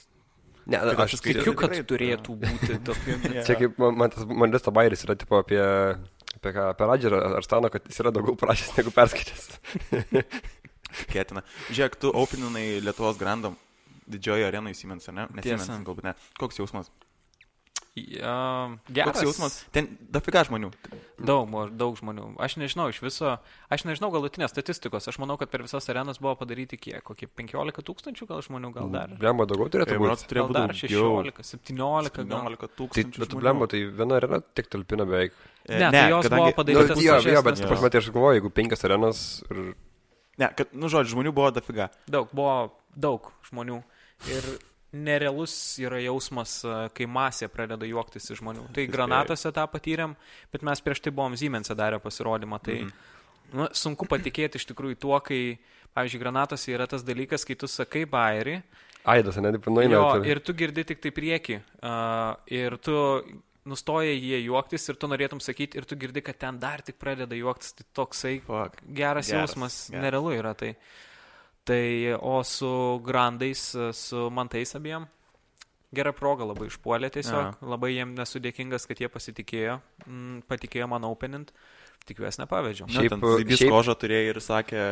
ne, 0.69 0.77
kad 0.79 1.01
aš 1.07 1.21
Tikiu, 1.25 1.55
kad 1.57 1.71
turėtų 1.89 2.35
būti 2.43 2.81
tokiu. 2.85 3.15
Čia 3.47 3.55
kaip 3.57 3.79
man, 3.81 3.95
man 3.97 4.11
tas 4.11 4.27
Mandesto 4.29 4.71
Bairis 4.75 5.05
yra 5.07 5.15
tipo 5.17 5.39
apie, 5.41 5.61
apie 6.39 6.55
ką, 6.55 6.69
apie 6.73 6.89
Radžerą 6.89 7.21
ar 7.39 7.47
Stano, 7.47 7.71
kad 7.73 7.87
jis 7.91 8.01
yra 8.03 8.13
daugiau 8.15 8.39
prašęs 8.39 8.77
negu 8.79 8.95
perskaitęs. 8.95 9.49
Kėtina. 11.13 11.43
Žiūrėk, 11.69 11.99
tu 12.01 12.13
openinai 12.17 12.79
Lietuvos 12.81 13.19
grandam 13.21 13.59
didžiojo 14.09 14.49
arenai 14.49 14.73
Siemens, 14.77 15.09
ar 15.11 15.17
ne? 15.19 15.27
Ne 15.35 15.45
Tiesa. 15.45 15.67
Siemens, 15.67 15.85
galbūt 15.87 16.07
ne. 16.09 16.15
Koks 16.41 16.63
jausmas? 16.63 16.89
Koks 18.07 18.93
geras 18.95 19.23
jausmas? 19.23 19.57
Ten 19.75 19.89
dafiga 20.13 20.45
žmonių. 20.47 20.71
Daug, 21.19 21.49
buvo- 21.51 21.69
daug 21.71 21.97
žmonių. 21.99 22.37
Aš 22.39 22.57
nežinau 22.63 22.89
iš 22.93 23.01
viso, 23.03 23.39
aš 23.71 23.85
nežinau 23.85 24.11
galutinės 24.15 24.53
statistikos. 24.55 25.09
Aš 25.11 25.19
manau, 25.19 25.37
kad 25.39 25.51
per 25.51 25.63
visas 25.67 25.89
arenas 25.91 26.19
buvo 26.23 26.37
padaryti 26.39 26.79
kiek, 26.79 27.03
kokie 27.03 27.27
15 27.27 27.83
tūkstančių 27.83 28.29
gal 28.31 28.41
žmonių, 28.47 28.73
gal 28.75 28.89
dar. 28.95 29.09
Blemba 29.19 29.47
daugiau 29.51 29.69
turėtų 29.69 29.97
Tai 29.97 29.99
būti. 29.99 30.29
turėjo 30.31 30.47
būti 30.49 30.59
dar 30.61 30.75
16, 30.75 31.43
17. 31.43 32.25
gal. 32.29 32.45
17 32.47 32.57
Tai, 32.69 32.69
tūkstančių. 32.79 33.19
bet 33.19 33.29
žmonių. 33.29 33.41
blemba, 33.43 33.67
tai 33.69 33.81
viena 33.91 34.15
arena 34.21 34.41
tik 34.55 34.71
talpina 34.71 35.05
beveik. 35.05 35.33
E, 35.69 35.79
Ne, 35.79 35.91
tai 35.91 36.09
jos 36.11 36.29
buvo 36.31 36.47
Nu, 36.47 36.53
padarytos 36.57 36.97
jo, 37.03 37.19
jo, 37.21 37.43
bet, 37.43 37.61
prasme, 37.67 37.91
tai 37.91 37.99
aš 38.01 38.11
galvoju, 38.15 38.41
jeigu 38.41 38.51
penkias 38.55 38.85
arenas 38.85 39.43
ir... 39.51 39.75
Ne, 40.39 40.49
kad, 40.57 40.69
nu, 40.73 40.87
žodžiu, 40.89 41.17
žmonių 41.19 41.33
buvo 41.35 41.51
dafiga. 41.51 41.91
Daug, 42.09 42.31
buvo 42.33 42.71
daug 42.97 43.33
žmonių. 43.51 43.83
Ir 44.31 44.43
nerealus 44.93 45.53
yra 45.83 45.99
jausmas, 46.01 46.63
e, 46.65 46.89
kai 46.97 47.07
masė 47.07 47.49
pradeda 47.53 47.87
juoktis 47.89 48.31
iš 48.33 48.41
žmonių. 48.41 48.67
Tai 48.75 48.87
granatose 48.89 49.53
tą 49.53 49.67
patyrėm, 49.69 50.15
bet 50.53 50.63
mes 50.63 50.81
prieš 50.81 51.01
tai 51.05 51.11
buvom 51.13 51.37
Siemens'e 51.37 51.77
darę 51.77 51.99
pasirodymą. 52.01 52.61
Tai 52.63 52.79
Mhm. 52.85 52.93
nu, 53.53 53.69
sunku 53.73 54.07
patikėti 54.09 54.57
iš 54.57 54.67
tikrųjų 54.73 54.97
tuo, 54.99 55.21
kai, 55.21 55.59
pavyzdžiui, 55.95 56.21
granatose 56.21 56.69
yra 56.73 56.87
tas 56.87 57.03
dalykas, 57.03 57.45
kai 57.45 57.55
tu 57.55 57.67
sakai 57.67 58.05
bairį 58.07 58.63
Aidas, 59.09 59.37
ne, 59.37 59.53
taip 59.53 59.65
nueina. 59.73 60.25
ir 60.27 60.41
tu 60.41 60.53
girdi 60.53 60.85
tik 60.85 61.01
tai 61.01 61.11
prieki. 61.11 61.63
Uh, 61.83 62.35
ir 62.47 62.77
tu 62.77 62.93
nustoja 63.65 64.13
jie 64.13 64.45
juoktis 64.45 64.89
ir 64.89 64.97
tu 64.97 65.07
norėtum 65.09 65.41
sakyti, 65.41 65.77
ir 65.79 65.85
tu 65.85 65.97
girdi, 65.97 66.21
kad 66.23 66.37
ten 66.39 66.59
dar 66.59 66.81
tik 66.83 66.99
pradeda 66.99 67.35
juoktis. 67.37 67.73
Tai 67.75 67.85
toksai 67.95 68.41
Fuck. 68.41 68.83
geras, 68.93 69.29
Geras, 69.29 69.51
jausmas, 69.55 69.89
geras. 69.91 70.03
nerealu 70.03 70.33
yra 70.39 70.55
tai. 70.55 70.77
Tai, 71.69 72.15
o 72.25 72.39
su 72.49 72.69
grandais, 73.05 73.61
su 73.93 74.29
mantais 74.33 74.73
abiem, 74.79 75.05
gera 75.93 76.15
proga 76.17 76.47
labai 76.49 76.71
išpuolė 76.71 77.11
tiesiog, 77.13 77.59
labai 77.69 77.91
jiem 77.95 78.15
nesu 78.17 78.41
dėkingas, 78.41 78.87
kad 78.89 79.01
jie 79.03 79.11
pasitikėjo, 79.13 79.75
mm, 80.07 80.47
patikėjo 80.49 80.89
man 80.89 81.05
openint, 81.09 81.53
tikiuosi 82.09 82.43
nepavedžiau. 82.43 82.89
Nu, 82.89 82.97
Šiaip, 82.97 83.15
ten 83.15 83.25
Zaibys 83.37 83.63
šiaip- 83.63 83.73
kožą 83.77 83.97
turėjo 84.01 84.35
ir 84.35 84.43
sakė, 84.45 84.85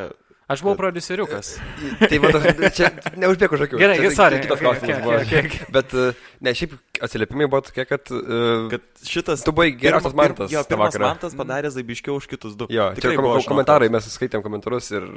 Aš 0.46 0.62
buvau 0.62 0.76
produceriukas. 0.78 1.56
Tai 2.10 2.18
tas- 2.30 2.74
čia 2.78 2.90
neužbėgu 3.18 3.58
žakių. 3.58 3.80
Gerai, 3.82 3.96
čia, 3.98 4.10
sorry, 4.14 4.38
Kitas 4.44 4.60
okay, 4.60 4.62
klausimas 4.62 4.92
okay, 4.92 5.02
buvo. 5.02 5.16
okay, 5.18 5.40
okay. 5.42 5.66
Bet, 5.74 5.94
e, 5.98 6.36
ne, 6.46 6.52
šiaip 6.54 6.76
atsiliepimai 7.02 7.48
buvo 7.50 7.64
tokie, 7.66 7.82
kad... 7.90 8.12
Uh, 8.14 8.68
kad 8.70 8.84
šitas... 9.02 9.42
Tu 9.42 9.50
buvai 9.50 9.72
geriausias 9.74 10.14
mantas 10.14 10.54
Jo, 10.54 10.62
pirmas 10.70 10.94
mantas 11.02 11.34
padarė 11.34 11.72
zaibiškiau 11.74 12.20
už 12.20 12.30
kitus 12.30 12.54
du. 12.54 12.70
jo, 12.70 12.86
čia 12.94 13.00
Tikrai 13.00 13.18
kom 13.18 13.26
buvo 13.26 13.42
komentarai, 13.42 13.90
mes 13.90 14.06
skaitėm 14.06 14.44
komentarus 14.46 14.92
ir... 14.94 15.08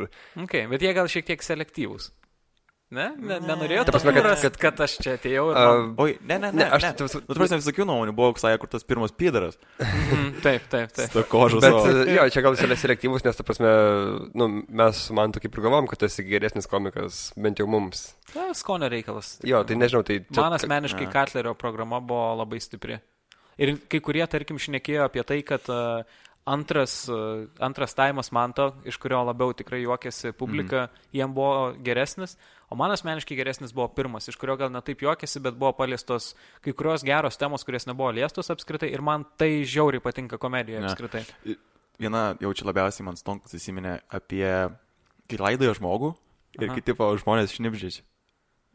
Okay, 0.48 0.66
bet 0.72 0.82
jie 0.82 0.96
gal 0.98 1.12
šiek 1.14 1.30
tiek 1.30 1.46
selektyvūs. 1.46 2.10
Ne? 2.90 3.04
ne 3.22 3.36
nenorėjau 3.46 3.84
Ta 3.86 3.94
prasme, 3.94 4.14
kad- 4.16 4.42
kad, 4.42 4.56
kad, 4.58 4.80
aš 4.82 4.96
čia 4.98 5.12
atėjau. 5.20 5.44
Ir 5.52 5.58
Uh, 5.60 5.66
man... 5.70 5.92
Oi, 6.02 6.16
ne, 6.26 6.38
ne, 6.42 6.50
ne. 6.50 6.58
Ne, 6.58 6.66
aš 6.74 6.82
ne. 6.88 6.90
vis- 6.98 7.14
Nu, 7.20 7.22
turbūt 7.36 7.54
visokių 7.60 7.86
nuomonių 7.86 8.16
buvo, 8.18 8.32
koksai, 8.34 8.56
kur 8.58 8.72
tas 8.72 8.82
pirmas 8.84 9.14
pydaras. 9.14 9.60
Mhm, 9.78 10.32
taip, 10.42 10.66
taip, 10.74 10.90
taip. 10.98 11.12
Ta 11.14 11.22
kožas. 11.30 11.62
Bet, 11.62 11.70
savo. 11.70 11.92
e, 12.02 12.16
jo, 12.18 12.24
čia 12.34 12.42
gal 12.42 12.58
yra 12.58 12.78
selektyvus, 12.82 13.22
nes, 13.28 13.38
ta 13.38 13.46
prasme, 13.46 13.70
nu, 14.34 14.48
mes 14.82 15.04
man 15.14 15.36
tokia 15.36 15.52
ir 15.54 15.62
galvom, 15.68 15.86
kad 15.92 16.02
tu 16.02 16.10
esi 16.10 16.26
geresnis 16.26 16.66
komikas, 16.72 17.30
bent 17.38 17.62
jau 17.62 17.68
mums. 17.70 18.16
Na, 18.34 18.50
skonio 18.58 18.90
reikalas. 18.90 19.36
Jo, 19.46 19.62
tai 19.70 19.78
nežinau, 19.78 20.02
tai... 20.10 20.24
čia- 20.26 20.42
Man 20.42 20.58
asmeniškai 20.58 21.06
Ne. 21.06 21.14
Katlerio 21.14 21.54
programa 21.54 22.02
buvo 22.02 22.34
labai 22.42 22.58
stipri. 22.60 22.98
Ir 23.60 23.76
kai 23.92 24.00
kurie, 24.02 24.26
tarkim, 24.32 24.58
šnekėjo 24.58 25.06
apie 25.06 25.22
tai, 25.28 25.42
kad 25.46 25.62
uh, 25.70 26.02
antras, 26.46 27.08
uh, 27.10 27.48
antras 27.60 27.94
taimas 27.94 28.32
Manto, 28.32 28.72
iš 28.88 28.98
kurio 29.02 29.22
labiau 29.28 29.54
tikrai 29.54 29.82
juokėsi 29.84 30.32
publika, 30.38 30.88
mm. 30.88 31.10
jiem 31.20 31.34
buvo 31.36 31.74
geresnis, 31.86 32.36
o 32.70 32.78
man 32.80 32.94
asmeniškai 32.96 33.38
geresnis 33.38 33.74
buvo 33.76 33.88
pirmas, 33.94 34.30
iš 34.30 34.38
kurio 34.40 34.56
gal 34.60 34.72
netaip 34.74 35.04
juokėsi, 35.06 35.42
bet 35.46 35.58
buvo 35.60 35.74
paliestos 35.78 36.34
kai 36.66 36.74
kurios 36.74 37.06
geros 37.06 37.38
temos, 37.40 37.66
kurios 37.68 37.88
nebuvo 37.90 38.12
liestos 38.16 38.50
apskritai 38.54 38.92
ir 38.94 39.04
man 39.06 39.28
tai 39.38 39.66
žiauriai 39.68 40.04
patinka 40.04 40.40
komedijoje 40.42 40.82
Ne. 40.82 40.92
apskritai. 40.92 41.26
Viena 42.00 42.24
jaučia 42.40 42.66
labiausiai 42.70 43.06
man 43.06 43.20
stonkus 43.20 43.54
įsiminė 43.58 44.00
apie, 44.08 44.48
kai 45.30 45.42
laidoja 45.42 45.76
žmogų 45.78 46.14
ir 46.60 46.70
Aha. 46.70 46.78
kai 46.78 46.86
tipo 46.86 47.10
žmonės 47.20 47.54
šnipždžiai. 47.58 48.06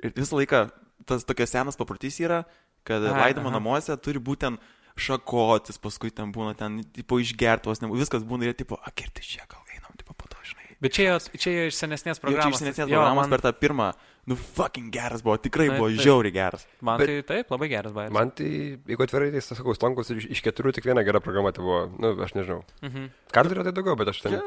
Ir 0.04 0.12
visą 0.14 0.36
laiką 0.36 0.66
tas 1.08 1.24
tokias 1.24 1.52
senas 1.54 1.78
paprotys 1.80 2.20
yra, 2.20 2.44
kad 2.84 3.02
aha. 3.08 3.32
namuose 3.48 3.96
turi 3.96 4.20
būti 4.20 4.44
ten 4.44 4.58
šakotis, 4.98 5.78
paskui 5.82 6.10
ten 6.14 6.32
būna 6.34 6.54
ten, 6.58 6.82
tipo, 6.94 7.18
išgertos, 7.22 7.82
ne, 7.82 7.90
viskas 7.92 8.22
būna 8.26 8.48
ir, 8.50 8.54
tipo, 8.58 8.78
akirti 8.86 9.22
čia, 9.26 9.46
gal 9.50 9.62
einam, 9.74 9.92
tipo, 9.98 10.14
po 10.14 10.28
to, 10.30 10.38
žinai. 10.46 10.76
Bet 10.84 10.94
čia, 10.94 11.16
čia 11.38 11.50
jie 11.54 11.64
iš 11.70 11.78
senesnės 11.80 12.18
Jau 12.18 12.20
čia 12.20 12.26
programos. 12.28 12.54
iš 12.58 12.62
senesnės 12.62 12.88
Jo, 12.90 12.98
programos 13.00 13.22
man, 13.26 13.30
per 13.34 13.42
tą 13.44 13.52
pirmą, 13.58 13.88
nu, 14.30 14.36
fucking 14.36 14.90
geras 14.94 15.22
buvo, 15.24 15.36
tikrai 15.42 15.68
Taip, 15.70 15.78
buvo 15.80 15.88
taip. 15.90 16.02
žiauriai 16.06 16.34
geras. 16.34 16.66
man 16.80 16.98
Bet- 17.02 17.10
tai 17.10 17.22
taip, 17.42 17.50
labai 17.54 17.68
geras 17.72 17.92
bairis. 17.96 18.12
Man 18.14 18.30
tai, 18.30 18.50
jeigu 18.86 19.06
atvirai, 19.06 19.30
tai 19.34 19.42
sakau, 19.44 19.74
Stonkus 19.74 20.10
iš, 20.14 20.28
iš 20.30 20.42
keturių 20.46 20.74
tik 20.78 20.84
viena 20.86 21.02
gera 21.06 21.20
programa 21.24 21.52
tai 21.52 21.64
buvo, 21.64 21.80
nu, 21.98 22.14
aš 22.22 22.34
nežinau. 22.38 22.62
Mhm. 22.82 23.10
Karterio 23.32 23.64
tai 23.66 23.72
daugiau, 23.72 23.96
bet 23.98 24.08
aš 24.14 24.22
ten... 24.22 24.38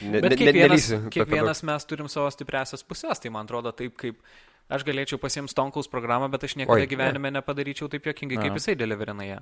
Ne, 0.00 0.20
Bet 0.20 0.22
ne- 0.22 0.28
ne- 0.30 0.36
kiekvienas, 0.40 0.88
daug. 0.94 1.10
kiekvienas 1.12 1.60
mes 1.66 1.84
turim 1.84 2.08
savo 2.08 2.30
stipresias 2.32 2.82
pusės, 2.86 3.20
tai 3.20 3.28
man 3.34 3.44
atrodo 3.44 3.72
taip, 3.76 3.96
kaip 4.00 4.16
aš 4.72 4.84
galėčiau 4.86 5.18
pasiimti 5.20 5.52
Stonkaus 5.52 5.90
programą, 5.92 6.30
bet 6.32 6.44
aš 6.46 6.54
niekada 6.56 6.78
Oi, 6.80 6.86
gyvenime 6.88 7.30
nepadaryčiau 7.34 7.90
taip 7.92 8.06
jokingai, 8.08 8.38
kaip 8.40 8.56
jisai 8.56 8.74
deliverina 8.80 9.26
ją. 9.28 9.40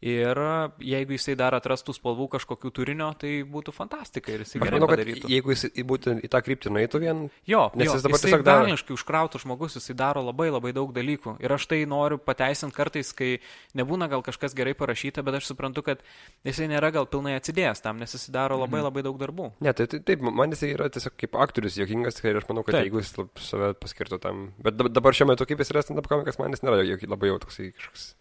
Ir 0.00 0.38
jeigu 0.80 1.12
jisai 1.12 1.34
dar 1.36 1.52
atrastų 1.52 1.92
spalvų 1.92 2.30
kažkokių 2.32 2.70
turinio, 2.72 3.10
tai 3.20 3.42
būtų 3.44 3.74
fantastika 3.76 4.32
ir 4.32 4.40
jisai 4.46 4.62
gerai 4.62 4.78
manau, 4.78 4.88
padarytų. 4.88 5.28
jeigu 5.28 5.52
jis 5.52 5.64
būtent 5.84 6.22
į 6.24 6.28
tą 6.32 6.40
kryptį 6.40 6.72
nueitų 6.72 7.00
vien, 7.02 7.18
Jo, 7.44 7.66
Nes 7.76 7.84
jo, 7.90 7.92
jis 7.98 8.02
dabar 8.06 8.16
jisai 8.16 8.30
tiesiog 8.30 8.44
daro- 8.46 8.64
velniškai 8.64 8.94
užkrautų 8.96 9.40
žmogus, 9.44 9.76
jisai 9.76 9.94
daro 10.00 10.22
labai 10.24 10.48
labai 10.50 10.72
daug 10.72 10.88
dalykų. 10.96 11.36
Ir 11.44 11.52
aš 11.52 11.66
tai 11.68 11.84
noriu 11.84 12.16
pateisinti 12.16 12.72
kartais, 12.74 13.12
kai 13.12 13.40
nebūna 13.76 14.08
gal 14.08 14.22
kažkas 14.24 14.54
gerai 14.56 14.72
parašyta, 14.72 15.20
bet 15.22 15.34
aš 15.34 15.50
suprantu, 15.52 15.82
kad 15.84 16.00
jisai 16.48 16.70
nėra 16.72 16.90
gal 16.96 17.04
pilnai 17.04 17.36
atsidėjęs 17.36 17.82
tam, 17.84 17.98
nes 18.00 18.08
jisai 18.16 18.32
daro 18.32 18.56
labai 18.56 18.80
labai 18.80 19.02
daug 19.04 19.18
darbų. 19.20 19.52
ne, 19.60 19.72
tai, 19.74 19.84
tai 19.86 19.98
taip, 20.00 20.22
man 20.22 20.50
jis 20.50 20.62
yra 20.62 20.88
tiesiog 20.88 21.12
kaip 21.20 21.36
aktorius 21.36 21.76
jokingas 21.76 22.24
ir 22.24 22.40
aš 22.40 22.48
manau, 22.48 22.64
kad 22.64 22.72
Taip. 22.72 22.88
taip. 22.88 22.88
jeigu 22.88 23.04
jis 23.04 23.12
save 23.50 23.74
paskirtų 23.76 24.18
tam. 24.18 24.54
Bet 24.62 24.78
dab- 24.80 24.88
dabar 24.92 25.12
šiuo 25.12 25.28
metu, 25.28 25.44
kaip 25.44 25.58
jis 25.58 25.70
yra 25.76 25.82
stand-up 25.84 26.08
komikas, 26.08 26.38
man 26.38 26.50
jis 26.56 26.60
nėra 26.64 26.80
labai 27.06 27.28
jau 27.28 27.38
toksai 27.38 27.74
kažkoks. 27.76 28.14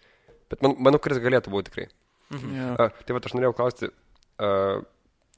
Bet 0.49 0.63
man, 0.65 0.75
manau, 0.81 0.99
kad 1.01 1.13
jis 1.13 1.21
galėtų 1.23 1.51
būti 1.53 1.69
tikrai. 1.69 1.87
Mhm. 2.33 2.53
Yeah. 2.55 2.75
A, 2.79 2.89
tai 3.05 3.15
va, 3.15 3.21
aš 3.25 3.35
norėjau 3.37 3.55
klausti 3.57 3.89
a, 3.89 4.49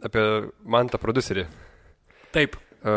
apie 0.08 0.26
man 0.64 0.90
tą 0.92 1.00
producerį. 1.02 1.46
Taip. 2.36 2.56
A, 2.84 2.96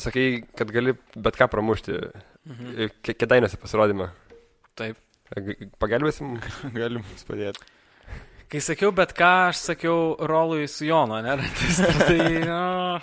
sakai, 0.00 0.42
kad 0.56 0.72
gali 0.72 0.94
bet 1.16 1.36
ką 1.40 1.48
pramušti. 1.52 1.98
Mhm. 2.48 2.90
Ke- 3.04 3.16
Kėdainėse 3.22 3.60
pasirodymą. 3.60 4.10
Taip. 4.78 4.96
Pagelbėsim? 5.80 6.34
Galim 6.76 7.04
jums 7.06 7.24
padėti. 7.28 7.62
Kai 8.52 8.60
sakiau, 8.60 8.90
bet 8.92 9.14
ką 9.16 9.28
aš 9.48 9.62
sakiau 9.70 10.14
Rolui 10.28 10.66
su 10.68 10.84
Jono, 10.84 11.22
ne? 11.24 11.36
tai, 12.08 12.18
no, 12.44 13.00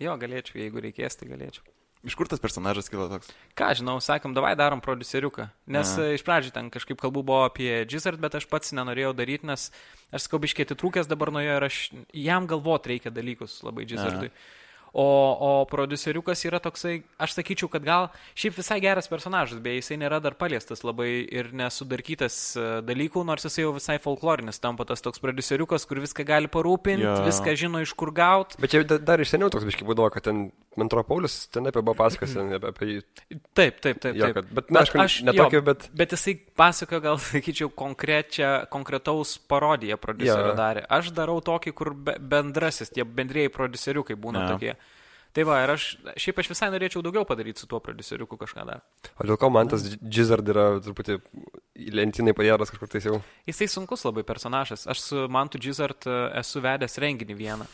jo, 0.00 0.14
galėčiau, 0.16 0.62
jeigu 0.62 0.80
reikės, 0.80 1.18
tai 1.20 1.28
galėčiau. 1.28 1.66
Iš 2.02 2.16
kur 2.18 2.26
tas 2.26 2.40
personažas 2.42 2.88
kilo 2.90 3.04
toks? 3.06 3.28
Ką 3.54 3.68
žinau, 3.78 4.00
sakom, 4.02 4.32
davai 4.34 4.56
darom 4.58 4.80
produceriuką. 4.82 5.46
Nes 5.70 5.92
Aha. 5.94 6.08
a. 6.08 6.14
iš 6.16 6.24
pradžių 6.26 6.50
ten 6.56 6.70
kažkaip 6.74 6.98
kalbų 6.98 7.22
buvo 7.28 7.44
apie 7.46 7.84
Gizzard, 7.86 8.18
bet 8.18 8.34
aš 8.34 8.48
pats 8.50 8.74
nenorėjau 8.74 9.12
daryti, 9.14 9.46
nes 9.46 9.68
aš 10.10 10.26
sakau, 10.26 10.40
biškėti 10.42 10.74
trūkęs 10.74 11.06
dabar 11.06 11.30
nuo 11.30 11.44
jo 11.44 11.54
ir 11.60 11.68
aš 11.68 11.78
jam 12.10 12.50
galvot 12.50 12.90
reikia 12.90 13.14
dalykus 13.14 13.60
labai 13.62 13.86
Gizzardui. 13.86 14.32
O, 14.92 15.04
o 15.40 15.50
produceriukas 15.64 16.42
yra 16.44 16.58
toksai, 16.60 16.98
aš 17.16 17.32
sakyčiau, 17.38 17.70
kad 17.72 17.80
gal 17.80 18.10
šiaip 18.36 18.58
visai 18.58 18.76
geras 18.84 19.06
personažas, 19.08 19.56
beje, 19.64 19.78
jisai 19.80 19.96
nėra 20.02 20.18
dar 20.20 20.34
paliestas 20.36 20.82
labai 20.84 21.06
ir 21.32 21.48
nesudarkytas 21.56 22.36
e, 22.60 22.66
dalykų, 22.84 23.22
nors 23.24 23.46
jisai 23.48 23.64
jau 23.64 23.70
visai 23.72 23.96
folklorinis 24.04 24.60
tampa 24.60 24.84
tas 24.84 25.00
toks 25.00 25.22
produceriukas, 25.24 25.88
kur 25.88 26.02
viską 26.04 26.26
gali 26.28 26.50
parūpinti, 26.52 27.06
Jo. 27.08 27.14
viską 27.24 27.54
žino 27.56 27.80
iš 27.80 27.94
kur 27.96 28.12
gaut. 28.12 28.52
Bet 28.60 28.74
čia 28.76 28.82
da- 28.84 29.00
dar 29.00 29.24
iš 29.24 29.32
seniau 29.32 29.48
toks 29.48 29.64
biškai 29.64 29.88
būdavo, 29.88 30.12
kad 30.12 30.28
ten 30.28 30.50
Mentropolis 30.80 31.34
ten 31.52 31.66
apie 31.68 31.82
buvo 31.84 31.94
pasakas, 31.98 32.32
ten 32.32 32.52
apie, 32.56 32.70
apie 32.72 32.86
jį. 32.88 33.00
Taip, 33.52 33.80
taip, 33.84 33.98
taip. 34.00 34.16
Jo, 34.16 34.30
taip. 34.30 34.34
kad- 34.38 34.52
bet, 34.56 34.70
na, 34.72 34.80
aišku, 34.80 35.24
ne 35.28 35.34
jo, 35.36 35.44
tokį, 35.44 35.60
bet- 35.66 35.88
Bet 35.92 36.14
jisai 36.16 36.34
pasakojo, 36.56 37.00
gal 37.04 37.18
sakyčiau, 37.26 37.68
konkretaus 38.72 39.36
parodiją 39.38 39.98
producerio 40.00 40.54
Jo. 40.54 40.56
darė. 40.56 40.86
Aš 40.88 41.12
darau 41.12 41.40
tokį, 41.44 41.74
kur 41.76 41.92
be, 41.94 42.16
bendrasis, 42.18 42.88
tie 42.90 43.04
bendrėjai 43.04 43.52
produceriukai 43.52 44.16
būna 44.16 44.46
Jo. 44.48 44.56
tokie. 44.56 44.74
Tai 45.32 45.44
va, 45.48 45.62
ir 45.64 45.70
aš, 45.72 45.84
šiaip 46.20 46.38
aš 46.42 46.48
visai 46.52 46.66
norėčiau 46.72 47.00
daugiau 47.04 47.24
padaryti 47.24 47.60
su 47.62 47.66
tuo 47.66 47.78
produceriuku 47.80 48.36
kažką 48.36 48.66
dar. 48.68 48.82
O 49.16 49.24
dėl 49.24 49.38
ko 49.40 49.48
man 49.48 49.68
tas 49.68 49.80
Gizzard 49.96 50.44
yra 50.52 50.78
truputį 50.84 51.20
į 51.88 51.94
lentinai 51.98 52.34
padėtas 52.36 52.70
kažkur 52.72 52.90
tais 52.92 53.06
jau. 53.08 53.18
Jisai 53.48 53.68
sunkus 53.70 54.04
labai 54.06 54.22
personažas. 54.28 54.86
Aš 54.90 55.00
su 55.08 55.24
Mantu 55.32 55.58
Gizzard 55.62 56.06
e, 56.06 56.16
esu 56.40 56.62
vedęs 56.64 56.98
renginį 57.02 57.36
vieną. 57.38 57.66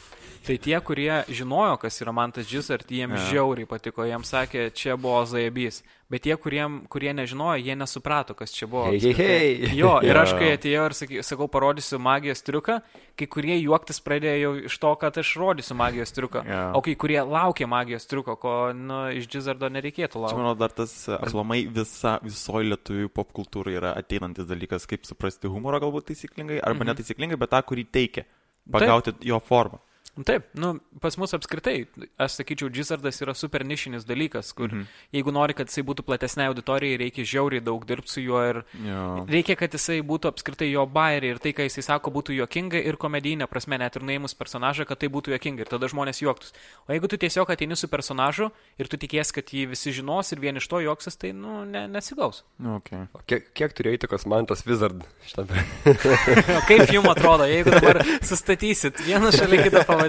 Tai 0.47 0.55
tie, 0.63 0.77
kurie 0.81 1.25
žinojo, 1.35 1.77
kas 1.83 1.99
yra 2.01 2.13
Mantas 2.15 2.47
Gizzard, 2.49 2.87
jiems 2.89 3.19
Jo. 3.19 3.31
žiauriai 3.33 3.67
patiko, 3.69 4.05
jiems 4.07 4.31
sakė, 4.33 4.69
čia 4.73 4.95
buvo 4.97 5.25
Zajabys. 5.27 5.83
Bet 6.09 6.23
tie, 6.25 6.33
kuriem, 6.41 6.87
kurie 6.89 7.11
nežinojo, 7.13 7.59
jie 7.61 7.75
nesuprato, 7.77 8.33
kas 8.33 8.49
čia 8.57 8.65
buvo. 8.67 8.87
Hei, 8.89 8.97
hei, 9.13 9.13
hei. 9.13 9.73
Jo, 9.77 9.99
ir 10.01 10.17
aš 10.17 10.31
kai 10.39 10.55
atėjau 10.57 10.87
ir 10.89 10.95
saky, 10.97 11.19
sakau, 11.27 11.51
parodysiu 11.53 11.99
magijos 12.01 12.41
triuką, 12.47 12.79
kai 13.21 13.27
kurie 13.29 13.59
juoktis 13.61 14.01
pradėjo 14.01 14.55
iš 14.71 14.79
to, 14.81 14.95
kad 15.03 15.19
aš 15.21 15.35
rodysiu 15.37 15.77
magijos 15.77 16.15
triuką. 16.17 16.47
Jo. 16.49 16.63
O 16.79 16.83
kai 16.87 16.95
kurie 16.97 17.19
laukė 17.21 17.69
magijos 17.69 18.09
triuko, 18.09 18.39
ko 18.41 18.55
nu, 18.73 19.03
iš 19.21 19.29
Gizzardo 19.29 19.69
nereikėtų 19.69 20.23
laukti. 20.25 20.39
manau, 20.41 20.55
dar 20.57 20.73
tas 20.73 20.95
aplamai 21.13 21.67
visa, 21.69 22.17
visoji 22.25 22.73
lietuvių 22.73 23.11
popkultūrai 23.13 23.77
yra 23.77 23.93
ateinantis 24.01 24.49
dalykas, 24.49 24.89
kaip 24.89 25.05
suprasti 25.05 25.53
humorą 25.53 25.83
galbūt 25.85 26.09
taisyklingai, 26.15 26.63
arba 26.65 26.87
Mhm. 26.87 26.95
netaisyklingai, 26.95 27.37
bet 27.45 27.51
tą, 27.53 27.61
kurį 27.69 27.85
teikia. 27.93 28.25
Pagauti 28.73 29.13
jo 29.29 29.41
formą. 29.45 29.79
Taip, 30.27 30.49
nu, 30.59 30.81
pas 31.01 31.15
mus 31.17 31.31
apskritai, 31.37 31.87
aš 32.19 32.41
sakyčiau, 32.41 32.67
Gizzardas 32.75 33.21
yra 33.23 33.35
super 33.39 33.63
nišinis 33.63 34.03
dalykas, 34.05 34.49
kur 34.53 34.67
Mhm. 34.69 34.87
jeigu 35.15 35.31
nori, 35.33 35.55
kad 35.55 35.69
jisai 35.71 35.85
būtų 35.87 36.03
platesnė 36.03 36.49
auditorijai, 36.51 36.99
reikia 36.99 37.23
žiauriai 37.23 37.63
daug 37.63 37.85
dirbti 37.87 38.11
su 38.11 38.21
juo 38.21 38.41
ir 38.51 38.65
Jo. 38.83 39.27
reikia, 39.31 39.55
kad 39.57 39.71
jisai 39.71 40.01
būtų 40.03 40.27
apskritai 40.33 40.73
jo 40.73 40.87
bairiai 40.87 41.31
ir 41.31 41.39
tai, 41.39 41.53
ką 41.53 41.69
jisai 41.71 41.85
sako, 41.87 42.11
būtų 42.11 42.35
juokinga 42.35 42.83
ir 42.85 42.97
komedijinė 42.97 43.47
prasme, 43.47 43.79
net 43.79 43.95
ir 43.95 44.03
nuėmus 44.03 44.35
personažą, 44.35 44.87
kad 44.91 44.99
tai 44.99 45.07
būtų 45.09 45.31
juokinga 45.39 45.61
ir 45.61 45.67
tada 45.71 45.87
žmonės 45.87 46.19
juoktus. 46.21 46.53
O 46.89 46.93
jeigu 46.93 47.07
tu 47.09 47.17
tiesiog 47.17 47.49
ateini 47.55 47.77
su 47.79 47.87
personažu 47.87 48.51
ir 48.77 48.89
tu 48.89 48.97
tikies, 48.99 49.31
kad 49.33 49.45
jį 49.47 49.69
visi 49.71 49.93
žinos 49.95 50.33
ir 50.33 50.41
vien 50.41 50.57
iš 50.57 50.67
to 50.67 50.81
juoksis, 50.83 51.17
tai, 51.17 51.31
nu, 51.33 51.65
ne, 51.65 51.87
nesigaus. 51.87 52.43
Nu, 52.59 52.81
okay. 52.83 53.07
O 53.15 53.21
kiek, 53.25 53.55
kiek 53.55 53.71
turėjo 53.73 53.99
įtakos 54.03 54.27
man 54.27 54.47
tas 54.47 54.67
Wizard 54.67 55.05
šitame? 55.31 55.63
Kaip 56.69 56.91
jums 56.91 57.09
atrodo, 57.15 57.47
jeigu 57.47 57.71
dabar 57.71 58.03
sustatysit 58.23 58.99
vieną 59.07 59.31
šalia 59.31 59.63
kito 59.63 59.85
pavadinimą? 59.87 60.08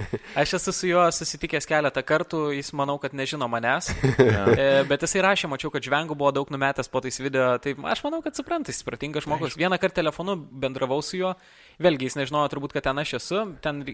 Aš 0.40 0.56
esu 0.58 0.72
su 0.74 0.88
juo 0.88 1.04
susitikęs 1.14 1.68
keletą 1.68 2.02
kartų, 2.06 2.40
jis 2.56 2.72
manau, 2.76 2.96
kad 3.02 3.14
nežino 3.16 3.48
manęs, 3.50 3.90
e, 3.92 4.68
bet 4.88 5.04
jisai 5.06 5.24
rašė, 5.26 5.50
mačiau, 5.52 5.72
kad 5.74 5.84
žvengų 5.84 6.16
buvo 6.18 6.32
daug 6.34 6.50
numetęs 6.54 6.90
po 6.92 7.02
tais 7.04 7.20
video, 7.22 7.52
tai 7.62 7.76
aš 7.92 8.04
manau, 8.06 8.22
kad 8.24 8.36
supranta, 8.38 8.72
jis 8.72 8.86
pratingas 8.86 9.26
žmogus. 9.28 9.58
Vieną 9.60 9.78
kartą 9.82 10.02
telefonu 10.02 10.36
bendravau 10.36 11.00
su 11.04 11.20
juo, 11.20 11.34
vėlgi 11.82 12.10
jis 12.10 12.18
nežinojo 12.20 12.50
turbūt, 12.54 12.74
kad 12.76 12.88
ten 12.88 13.02
aš 13.02 13.16
esu, 13.20 13.44
ten, 13.64 13.84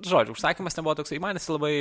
žodžiu, 0.00 0.34
užsakymas 0.36 0.78
nebuvo 0.78 0.96
toksai, 1.00 1.20
man 1.22 1.38
jis 1.38 1.50
labai, 1.52 1.76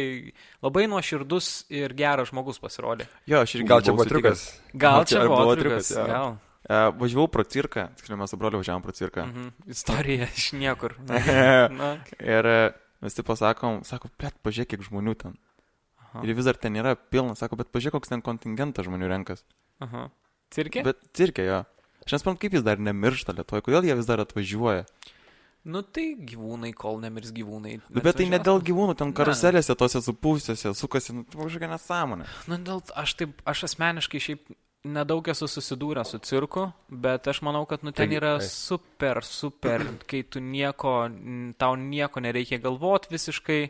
labai 0.66 0.86
nuoširdus 0.92 1.54
ir 1.74 1.96
geras 1.98 2.34
žmogus 2.34 2.62
pasirodė. 2.62 3.10
Jo, 3.30 3.46
aš 3.46 3.58
irgi 3.58 3.72
Gal 3.72 3.86
čia 3.86 3.96
buvo 3.98 4.08
triukas? 4.10 4.46
Gal 4.74 5.10
čia 5.10 5.26
buvo 5.30 5.58
triukas, 5.58 5.96
gal. 5.98 6.38
E, 6.70 6.78
važiavau 7.00 7.30
pro 7.32 7.44
cirką, 7.48 7.88
tiksliau 7.98 8.20
mes 8.20 8.30
su 8.30 8.38
broliu 8.38 8.60
važiavom 8.62 8.84
pro 8.84 8.94
cirką. 8.94 9.26
Mhm. 9.26 9.48
Istorija 9.74 10.28
iš 10.36 10.52
niekur. 10.54 10.96
Na, 11.80 11.96
Ir 12.20 12.50
taip 13.08 13.28
pasakom, 13.30 13.84
sako, 13.88 14.12
bet 14.20 14.36
pažiūrėk, 14.44 14.74
kiek 14.76 14.86
žmonių 14.90 15.16
ten. 15.20 15.38
Aha. 16.10 16.24
Ir 16.26 16.34
vis 16.36 16.48
dar 16.50 16.58
ten 16.60 16.76
yra 16.80 16.96
pilna, 16.98 17.36
sako, 17.40 17.60
bet 17.62 17.72
pažiūrėk, 17.72 18.00
koks 18.00 18.12
ten 18.12 18.24
kontingentas 18.26 18.88
žmonių 18.90 19.12
renkas. 19.12 19.46
aha. 19.84 20.10
Cirke? 20.50 20.82
Bet 20.82 21.04
cirkė 21.14 21.46
jo. 21.46 21.60
Aš 22.06 22.16
nesuprantu, 22.16 22.42
kaip 22.42 22.56
jis 22.58 22.64
dar 22.66 22.80
nemiršta 22.82 23.36
Lietuvoje, 23.38 23.62
kodėl 23.68 23.86
jie 23.86 23.96
vis 24.00 24.08
dar 24.10 24.24
atvažiuoja. 24.24 24.88
Nu 25.70 25.84
tai 25.84 26.14
gyvūnai, 26.16 26.72
kol 26.74 26.98
nemirs 27.04 27.34
gyvūnai. 27.36 27.76
Nu, 27.92 28.02
bet 28.02 28.18
tai 28.18 28.26
ne 28.32 28.40
dėl 28.42 28.62
gyvūnų, 28.66 28.96
ten 28.98 29.12
karuselėse, 29.14 29.76
tose 29.78 30.00
supūsiuose, 30.02 30.72
sukasi, 30.80 31.14
nu, 31.18 31.26
tai 31.28 31.42
kažkokia 31.44 31.70
nesąmonė. 31.74 32.26
Nu, 32.50 32.58
dėl, 32.66 32.80
aš 32.98 33.14
taip, 33.20 33.44
aš 33.46 33.66
asmeniškai 33.68 34.22
šiaip 34.24 34.50
nedaug 34.88 35.28
esu 35.32 35.48
susidūręs 35.50 36.14
su 36.14 36.20
cirku, 36.24 36.70
bet 36.90 37.28
aš 37.28 37.42
manau, 37.46 37.66
kad 37.68 37.84
nu 37.84 37.92
ten 37.96 38.14
yra 38.16 38.38
super, 38.44 39.22
super, 39.26 39.84
kai 40.10 40.24
tu 40.24 40.40
nieko, 40.44 40.94
tau 41.60 41.76
nieko 41.76 42.24
nereikia 42.24 42.62
galvot 42.64 43.10
visiškai. 43.12 43.62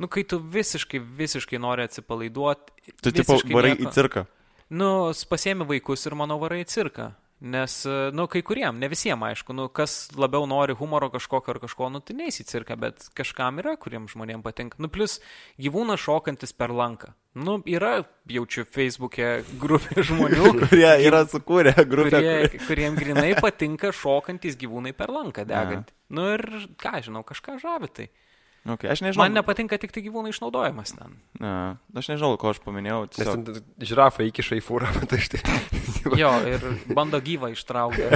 Nu, 0.00 0.08
kai 0.08 0.24
tu 0.24 0.38
visiškai, 0.40 0.98
visiškai 0.98 1.58
nori 1.60 1.84
atsipalaiduoti. 1.84 2.92
Tu 3.04 3.12
tipo 3.12 3.36
varai 3.52 3.74
į 3.76 3.90
cirką. 3.92 4.24
Nu, 4.72 5.12
pasiemi 5.28 5.66
vaikus 5.68 6.08
ir 6.08 6.16
manau 6.16 6.38
varai 6.40 6.62
į 6.64 6.68
cirką. 6.72 7.10
Nes, 7.42 7.72
e, 7.86 8.10
nu, 8.14 8.28
kai 8.30 8.38
kuriem, 8.46 8.76
ne 8.78 8.86
visiems, 8.86 9.24
aišku, 9.32 9.54
nu, 9.58 9.64
kas 9.74 10.12
labiau 10.14 10.44
nori 10.46 10.76
humoro 10.78 11.08
kažkokio 11.10 11.56
ar 11.56 11.58
kažko, 11.64 11.88
nu, 11.90 11.98
tai 11.98 12.14
neįsi 12.20 12.46
cirką, 12.46 12.76
bet 12.78 13.08
kažkam 13.18 13.58
yra, 13.58 13.74
kuriems 13.82 14.14
žmonėms 14.14 14.44
patinka. 14.46 14.78
Nu, 14.78 14.86
plus 14.92 15.16
gyvūnas 15.58 15.98
šokantis 16.04 16.54
per 16.54 16.70
lanką. 16.70 17.10
Nu, 17.42 17.56
yra, 17.66 18.04
jaučiu, 18.30 18.62
Facebook'e 18.70 19.32
grupė 19.58 20.02
žmonių, 20.08 20.52
Kurie 20.68 20.92
yra 21.02 21.24
sukūrę 21.26 21.74
grupę. 21.82 22.14
kurie, 22.14 22.62
kuriem 22.68 22.98
grinai 23.00 23.32
patinka 23.40 23.90
šokantis 23.90 24.54
gyvūnai 24.60 24.94
per 24.94 25.10
lanką 25.10 25.42
degant. 25.48 25.90
Nu 26.14 26.28
ir, 26.36 26.46
ką 26.78 27.00
žinau, 27.08 27.24
kažką 27.26 27.58
žavi 27.58 27.90
tai. 27.90 28.12
Okay, 28.62 28.86
aš 28.86 29.00
nežinau. 29.02 29.24
Man 29.24 29.34
nepatinka 29.34 29.74
tik 29.82 29.90
tai 29.90 30.04
gyvūnų 30.04 30.30
išnaudojimas 30.30 30.92
ten. 30.94 31.16
Ne, 31.42 31.54
aš 31.98 32.12
nežinau, 32.12 32.36
ko 32.38 32.52
aš 32.52 32.60
paminėjau. 32.62 33.00
Nes 33.08 33.16
Tiesiog... 33.16 33.40
ten 33.48 33.88
žirafą 33.90 34.26
įkiša 34.28 34.58
į 34.60 34.62
fūrą, 34.62 34.92
tai 35.10 35.18
štai. 35.22 35.42
Jo, 36.18 36.30
ir 36.46 36.62
bando 36.94 37.18
gyvą 37.22 37.50
ištraukti. 37.54 38.06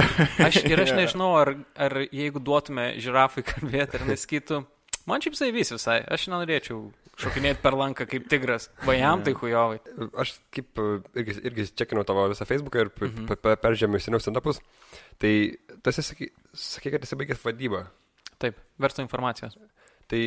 Aš, 0.43 0.61
ir 0.63 0.83
aš 0.83 0.93
nežinau, 1.01 1.33
ar, 1.39 1.53
ar 1.75 1.99
jeigu 2.05 2.39
duotume 2.43 2.93
žirafai 3.03 3.43
kalbėti, 3.47 3.99
ar 3.99 4.07
nesakytų, 4.07 4.61
man 5.07 5.23
šiaip 5.23 5.35
sai 5.39 5.51
vis 5.55 5.73
visai, 5.75 5.99
aš 6.15 6.29
nenorėčiau 6.31 6.79
šokinėti 7.19 7.63
per 7.63 7.75
lanką 7.75 8.07
kaip 8.07 8.27
tigras, 8.31 8.69
va 8.87 8.95
jam 8.95 9.23
tai 9.25 9.33
hujovai. 9.35 9.79
Aš 10.21 10.37
kaip 10.53 10.79
e, 10.79 10.99
irgi, 11.17 11.39
irgi 11.49 11.65
čekinau 11.79 12.05
tavo 12.07 12.27
visą 12.31 12.47
Facebooką 12.47 12.85
ir 12.85 12.91
mhm. 12.93 13.57
peržėmiau 13.63 14.03
seniau 14.03 14.23
stand-upus. 14.23 14.61
Tai 15.19 15.33
tas 15.83 15.99
sakai, 15.99 16.93
kad 16.93 17.03
esi 17.03 17.19
baigęs 17.19 17.43
vadybą. 17.43 17.87
Taip, 18.37 18.59
verslo 18.77 19.03
informacijos. 19.03 19.57
Tai 20.07 20.19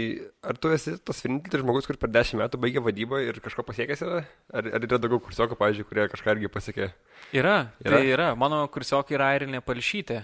ar 0.44 0.58
tu 0.60 0.68
esi 0.74 0.92
tas 1.08 1.22
vienintelis 1.24 1.62
žmogus, 1.64 1.86
kur 1.88 1.96
per 1.96 2.10
dešimt 2.12 2.42
metų 2.42 2.58
baigė 2.60 2.82
vadybą 2.84 3.22
ir 3.24 3.38
kažko 3.40 3.64
pasiekęs 3.64 4.02
yra? 4.04 4.18
Ar, 4.52 4.66
ar 4.76 4.84
yra 4.84 4.98
daugiau 5.00 5.22
kursiokų, 5.24 5.56
pavyzdžiui, 5.56 5.86
kurie 5.88 6.04
kažką 6.12 6.34
irgi 6.36 6.50
pasiekė? 6.52 6.90
Yra, 7.32 7.54
Yra? 7.80 7.94
tai 7.96 8.02
yra. 8.12 8.26
Mano 8.36 8.58
kursiokai 8.68 9.16
yra 9.16 9.30
Airinė 9.32 9.62
Palšytė. 9.64 10.18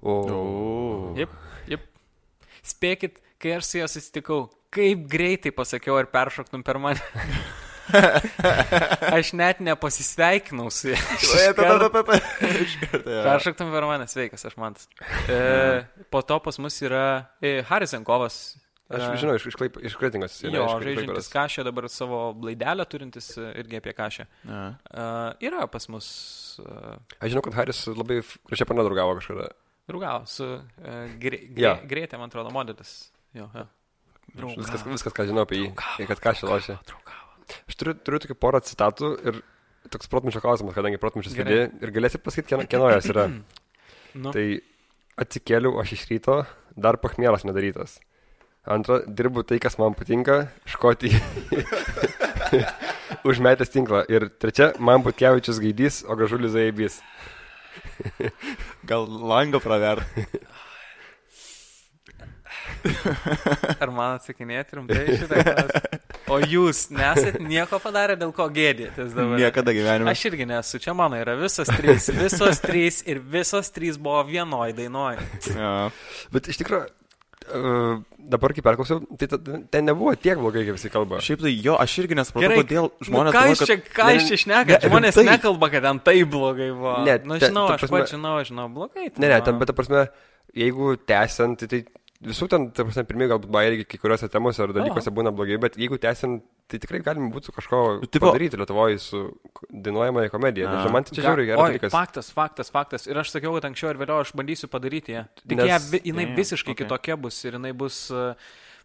O, 0.00 0.14
O. 0.32 0.40
Jep, 1.18 1.34
jep. 1.68 1.84
Spėkit, 2.64 3.18
kai 3.40 3.58
aš 3.58 3.68
su 3.68 3.82
ja 3.82 3.88
susitikau, 3.92 4.46
kaip 4.72 5.04
greitai 5.12 5.52
pasakiau, 5.52 5.98
ar 6.00 6.08
peršoktum 6.08 6.64
per 6.64 6.80
mane. 6.80 7.04
aš 9.18 9.32
net 9.36 9.60
nepasisveikinau 9.64 10.70
su 10.72 10.92
ja. 10.94 10.98
Iš 11.18 11.30
karto- 11.58 12.16
Iš 12.64 12.74
karto. 12.86 13.10
jo. 13.10 13.22
Peršoktum 13.28 13.72
per 13.74 13.86
mane, 13.88 14.06
sveikas, 14.08 14.44
aš 14.48 14.56
mantas. 14.60 14.88
E, 15.28 15.84
po 16.12 16.22
to 16.24 16.38
pas 16.40 16.56
mus 16.62 16.80
yra 16.86 17.04
e, 17.42 17.58
Harisenkovas. 17.68 18.40
Aš 18.90 19.20
žinau, 19.22 19.34
iš, 19.38 19.44
iš, 19.52 19.56
klaip, 19.60 19.76
iš 19.86 19.94
kretingos. 20.00 20.38
Jo, 20.42 20.64
žaidžiantis 20.82 21.28
kažę, 21.32 21.64
dabar 21.68 21.86
savo 21.92 22.20
blaidelę 22.34 22.84
turintis 22.90 23.28
e, 23.38 23.50
irgi 23.62 23.78
apie 23.78 23.94
kažę. 23.94 24.26
Ne. 24.48 24.60
Uh, 24.90 25.30
yra 25.46 25.66
pas 25.70 25.86
mus 25.92 26.08
uh, 26.64 26.96
Aš 27.20 27.32
žinau, 27.34 27.42
kad 27.46 27.54
Haris 27.60 27.84
labai 27.92 28.20
gražiai 28.50 28.68
panadraugavo 28.72 29.14
kažkada. 29.20 29.50
draugavo 29.90 30.26
su 30.30 30.46
uh, 30.46 30.64
gre, 31.22 31.38
gre, 31.54 31.62
Jo. 31.66 31.72
greitė, 31.90 32.18
man 32.18 32.30
atrodo, 32.32 32.50
modelis. 32.54 33.10
Jo, 33.34 33.46
jo. 33.54 33.66
Viskas, 34.58 34.84
viskas, 34.86 35.14
ką 35.14 35.24
žinau 35.30 35.42
apie 35.46 35.58
jį. 35.64 35.70
Ir 36.02 36.10
kad 36.10 36.20
ką 36.22 36.34
šį 36.38 36.50
lošia. 36.50 36.76
Draugavo. 36.86 37.32
Aš 37.66 37.78
turiu, 37.80 37.94
turiu 37.98 38.20
tokį 38.22 38.36
porą 38.38 38.60
citatų 38.62 39.08
ir 39.26 39.40
toks 39.90 40.06
protmičio 40.10 40.42
klausimas, 40.44 40.74
kadangi 40.76 40.98
protmičias 41.02 41.34
Gerai. 41.34 41.50
vedė. 41.64 41.80
Ir 41.82 41.90
galėsi 41.96 42.20
pasakyti, 42.22 42.52
kieno, 42.52 42.66
kieno 42.70 42.90
jos 42.94 43.08
yra. 43.10 43.26
Nu, 44.10 44.32
Tai 44.34 44.42
atsikėliau 45.22 45.76
aš 45.78 45.92
iš 45.94 46.00
ryto, 46.10 46.40
dar 46.74 46.96
pachmielas 46.98 47.44
nedarytas. 47.46 48.00
Antra, 48.68 49.00
dirbu 49.06 49.42
tai, 49.48 49.56
kas 49.58 49.78
man 49.80 49.94
patinka, 49.96 50.50
škoti 50.68 51.08
užmetęs 53.28 53.72
tinklą. 53.72 54.02
Ir 54.12 54.28
trečia, 54.36 54.74
man 54.76 55.00
Butkevičius 55.06 55.60
gaidys, 55.62 56.02
o 56.04 56.16
gražulis 56.18 56.52
zaibys. 56.52 57.00
Gal 58.90 59.08
lango 59.08 59.62
praver. 59.64 60.04
ar 63.80 63.90
man 63.92 64.18
atsakinėti 64.18 64.76
rimtai 64.76 65.06
šitą 65.08 65.40
klausimą? 65.40 66.00
O 66.30 66.36
jūs 66.44 66.84
nesat 66.94 67.40
nieko 67.42 67.80
padarę, 67.82 68.14
dėl 68.20 68.30
ko 68.36 68.46
gėdėtės 68.54 69.16
dabar? 69.16 69.40
Niekada 69.40 69.72
gyvenime. 69.74 70.12
Aš 70.12 70.28
irgi 70.28 70.46
nesu, 70.46 70.78
čia 70.82 70.94
mano 70.94 71.18
yra 71.18 71.34
visos 71.40 71.72
trys, 71.72 72.12
visos 72.14 72.60
trys 72.62 73.00
ir 73.08 73.24
visos 73.24 73.72
trys 73.74 73.98
buvo 73.98 74.22
vienoj 74.28 74.76
dainoj. 74.76 75.18
Ja. 75.56 75.74
Bet 76.30 76.52
iš 76.52 76.60
tikrųjų, 76.60 76.86
uh, 77.54 78.00
dabar 78.30 78.52
kai 78.54 78.62
perklausiau, 78.62 79.00
tai 79.18 79.26
ta- 79.30 79.40
ten 79.70 79.84
nebuvo 79.88 80.14
tiek 80.16 80.38
blogai, 80.38 80.62
kaip 80.68 80.76
visi 80.78 80.90
kalba. 80.92 81.18
Šiaip 81.24 81.40
tai 81.44 81.52
jo, 81.64 81.74
aš 81.80 81.98
irgi 82.02 82.14
nesupratau, 82.18 82.46
Gerai, 82.48 82.62
kodėl 82.62 82.88
Nu, 82.90 83.06
žmonės... 83.08 83.32
ką 83.34 83.38
galvoja, 83.40 83.54
jūs 83.56 83.66
čia, 83.66 83.76
ką 83.98 84.08
jūs 84.16 84.28
čia 84.30 84.38
šnekate? 84.44 84.72
ne, 84.76 84.88
Žmonės 84.90 85.18
rimtai. 85.18 85.28
nekalba, 85.34 85.70
kad 85.74 85.82
ten 85.88 86.00
taip 86.10 86.30
blogai 86.34 86.70
buvo. 86.72 86.96
Ne, 87.06 87.18
nu, 87.24 87.38
te- 87.38 87.48
žinau, 87.50 87.66
ta 87.68 87.74
aš 87.78 87.84
prasme- 87.86 88.02
pats 88.04 88.14
žinau, 88.16 88.34
žinau, 88.46 88.66
blogai. 88.72 89.10
tai 89.10 89.20
Ne, 89.24 89.28
ne, 89.34 89.40
ten, 89.42 89.58
bet 89.58 89.66
ta 89.72 89.76
prasme, 89.76 90.06
jeigu 90.54 90.96
tęsiant, 91.06 91.58
tai, 91.58 91.66
tai 91.68 91.80
visų 92.22 92.48
ten, 92.52 92.70
taip 92.70 92.86
prasme, 92.90 93.04
pirmie 93.08 93.28
galbūt 93.30 93.50
bairiai 93.50 93.78
irgi 93.80 93.86
kai 93.94 93.98
kuriuose 94.02 94.28
temose 94.30 94.60
ar 94.62 94.72
dalykuose 94.76 95.08
Aha. 95.08 95.16
būna 95.16 95.32
blogai, 95.32 95.56
bet 95.62 95.76
jeigu 95.80 95.96
tęsim, 95.98 96.40
tai 96.68 96.78
tikrai 96.78 97.00
galim 97.02 97.30
būtų 97.32 97.54
kažko 97.56 97.78
nu, 98.02 98.06
Tipo- 98.06 98.28
padaryti 98.30 98.56
Lietuvoje 98.60 98.98
su 99.00 99.22
dainuojamąją 99.72 100.30
komediją. 100.30 100.68
Nežinau, 100.70 100.92
man 100.92 101.04
tai 101.04 101.14
čia 101.16 101.22
Ga- 101.22 101.28
žiauriai 101.30 101.46
geras 101.48 101.60
Oi, 101.64 101.70
dalykas. 101.78 101.92
Faktas, 101.92 102.30
faktas, 102.30 102.70
faktas. 102.70 103.06
Ir 103.08 103.16
aš 103.18 103.30
sakiau, 103.32 103.54
kad 103.56 103.64
anksčiau 103.70 103.90
ar 103.90 103.96
vėliau 103.96 104.20
aš 104.20 104.32
bandysiu 104.36 104.68
padaryti 104.70 105.16
ją. 105.16 105.24
Tik 105.48 105.56
Nes- 105.58 105.66
ją, 105.70 105.78
vi- 105.90 106.02
jinai 106.12 106.26
Damn, 106.26 106.36
visiškai 106.36 106.74
okay. 106.74 106.84
kitokia 106.86 107.16
bus 107.16 107.44
ir 107.44 107.52
jinai 107.58 107.72
bus, 107.72 108.10
e, 108.10 108.34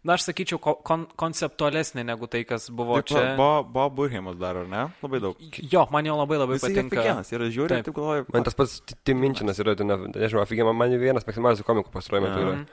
na, 0.02 0.14
aš 0.14 0.22
sakyčiau, 0.32 0.58
ko- 0.58 0.80
kon 0.82 1.06
konceptualesnė 1.16 2.04
negu 2.06 2.26
tai, 2.26 2.42
kas 2.44 2.70
buvo 2.70 2.96
Taip, 3.02 3.06
čia. 3.12 3.36
Bo, 3.36 3.62
Bo 3.62 3.90
Burhimas 3.90 4.36
dar, 4.38 4.56
ar 4.56 4.66
ne? 4.66 4.88
Labai 5.02 5.20
daug. 5.20 5.36
Jo, 5.70 5.86
man 5.92 6.04
jo 6.06 6.16
labai 6.16 6.38
labai 6.38 6.56
Jisai 6.56 6.72
patinka. 6.74 6.98
Afigenas, 6.98 7.30
yra 7.32 7.46
žiūri, 7.52 7.68
Taip. 7.68 7.84
taip 7.84 7.94
galvoju. 7.94 8.26
Man 8.32 8.42
tas 8.44 8.54
pats 8.54 8.80
Timinčinas 9.04 9.58
yra, 9.62 9.76
ten, 9.76 9.86
nežinau, 9.86 10.42
afigiai, 10.42 10.64
man, 10.64 10.74
man 10.76 10.90
vienas 10.98 11.22
mėgstamiausių 11.24 11.62
komikų 11.62 11.92
pastaruoju 11.92 12.22
metu 12.26 12.40
yra. 12.42 12.56
Mhm. 12.56 12.66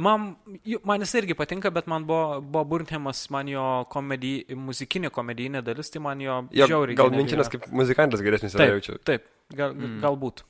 Man, 0.00 0.30
man 0.88 1.04
jis 1.04 1.12
irgi 1.20 1.36
patinka, 1.38 1.70
bet 1.74 1.88
man 1.90 2.06
buvo, 2.08 2.38
buvo 2.40 2.64
Burnhamas, 2.74 3.24
man 3.34 3.50
jo 3.52 3.64
komedij, 3.92 4.54
muzikinė 4.56 5.10
komedijinė 5.14 5.60
dalis, 5.66 5.92
tai 5.92 6.00
man 6.04 6.22
jo 6.24 6.38
Jo, 6.56 6.68
žiauriai. 6.70 6.96
gal 6.98 7.12
yra. 7.12 7.48
kaip 7.52 7.66
muzikantas 7.82 8.22
geresnis 8.24 8.56
yra 8.56 8.64
Taip, 8.64 8.76
jaučiu. 8.78 8.96
taip, 9.10 9.26
gal, 9.52 9.74
mm. 9.76 9.98
galbūt. 10.04 10.44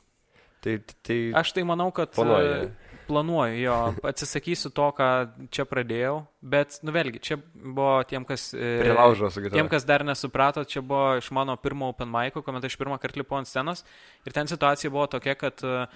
Tai, 0.60 0.76
tai 1.06 1.18
Aš 1.40 1.54
tai 1.56 1.64
manau, 1.64 1.88
kad 1.96 2.12
Planuoji. 2.14 2.68
e, 2.68 2.90
planuoju, 3.10 3.56
jo, 3.64 3.76
atsisakysiu 4.06 4.70
to, 4.76 4.86
ką 4.94 5.06
čia 5.50 5.64
pradėjau, 5.66 6.20
bet, 6.52 6.76
nu 6.86 6.92
vėlgi, 6.94 7.22
čia 7.26 7.38
buvo 7.40 7.96
tiem, 8.06 8.26
kas... 8.28 8.50
e, 8.54 8.76
prie 8.84 8.94
laužo 8.94 9.30
su 9.34 9.42
Tiem, 9.50 9.70
kas 9.72 9.86
dar 9.88 10.04
nesuprato, 10.06 10.62
čia 10.68 10.82
buvo 10.84 11.16
iš 11.18 11.30
mano 11.34 11.56
pirmo 11.58 11.88
open 11.90 12.12
mic, 12.12 12.36
kuomet 12.38 12.68
aš 12.68 12.76
pirmą 12.78 13.00
kartą 13.02 13.22
lipau 13.24 13.40
ant 13.40 13.50
scenos 13.50 13.82
ir 14.28 14.36
ten 14.36 14.46
situacija 14.52 14.92
buvo 14.94 15.08
tokia, 15.16 15.34
kad 15.40 15.64
e, 15.66 15.86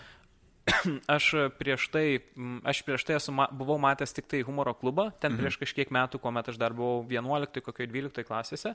aš 1.17 1.31
prieš 1.59 1.89
tai, 1.93 2.25
aš 2.65 2.81
prieš 2.87 3.05
tai 3.05 3.19
esu, 3.19 3.35
buvau 3.53 3.77
matęs 3.81 4.17
tik 4.17 4.29
tai 4.31 4.41
humoro 4.47 4.75
klubą, 4.77 5.11
ten 5.21 5.35
mhm. 5.35 5.43
prieš 5.43 5.61
kažkiek 5.61 5.93
metų, 5.93 6.21
kuomet 6.23 6.49
aš 6.49 6.61
dar 6.61 6.77
buvau 6.77 7.05
11, 7.11 7.61
kokioje 7.65 7.91
12 7.93 8.25
klasėse. 8.29 8.75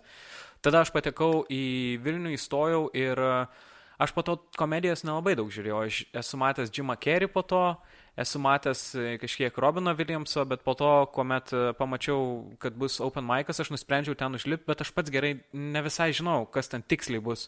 Tada 0.66 0.84
aš 0.86 0.94
patekau 0.94 1.44
į 1.50 1.64
Vilnių, 2.06 2.36
įstojau 2.38 2.90
ir 2.98 3.18
e, 3.18 3.32
aš 4.00 4.14
po 4.16 4.26
to 4.26 4.38
komedijos 4.60 5.06
nelabai 5.08 5.36
daug 5.40 5.50
žiūrėjau. 5.54 5.82
Aš 5.88 6.04
esu 6.22 6.42
matęs 6.42 6.74
Jimą 6.76 7.00
Kerry 7.02 7.30
po 7.32 7.44
to, 7.48 7.64
esu 8.20 8.42
matęs 8.44 8.84
e, 8.94 9.16
kažkiek 9.22 9.58
Robino 9.58 9.96
Williamso, 9.98 10.46
bet 10.46 10.62
po 10.68 10.76
to, 10.78 10.92
kuomet 11.16 11.54
e, 11.56 11.64
pamačiau, 11.80 12.52
kad 12.62 12.78
bus 12.78 13.00
open 13.02 13.26
mic'as, 13.26 13.64
aš 13.64 13.74
nusprendžiau 13.74 14.18
ten 14.20 14.38
užlipti, 14.38 14.68
bet 14.70 14.86
aš 14.86 14.94
pats 14.94 15.14
gerai 15.14 15.40
ne 15.54 15.84
visai 15.86 16.12
žinau, 16.14 16.44
kas 16.52 16.70
ten 16.70 16.86
tiksliai 16.86 17.24
bus. 17.24 17.48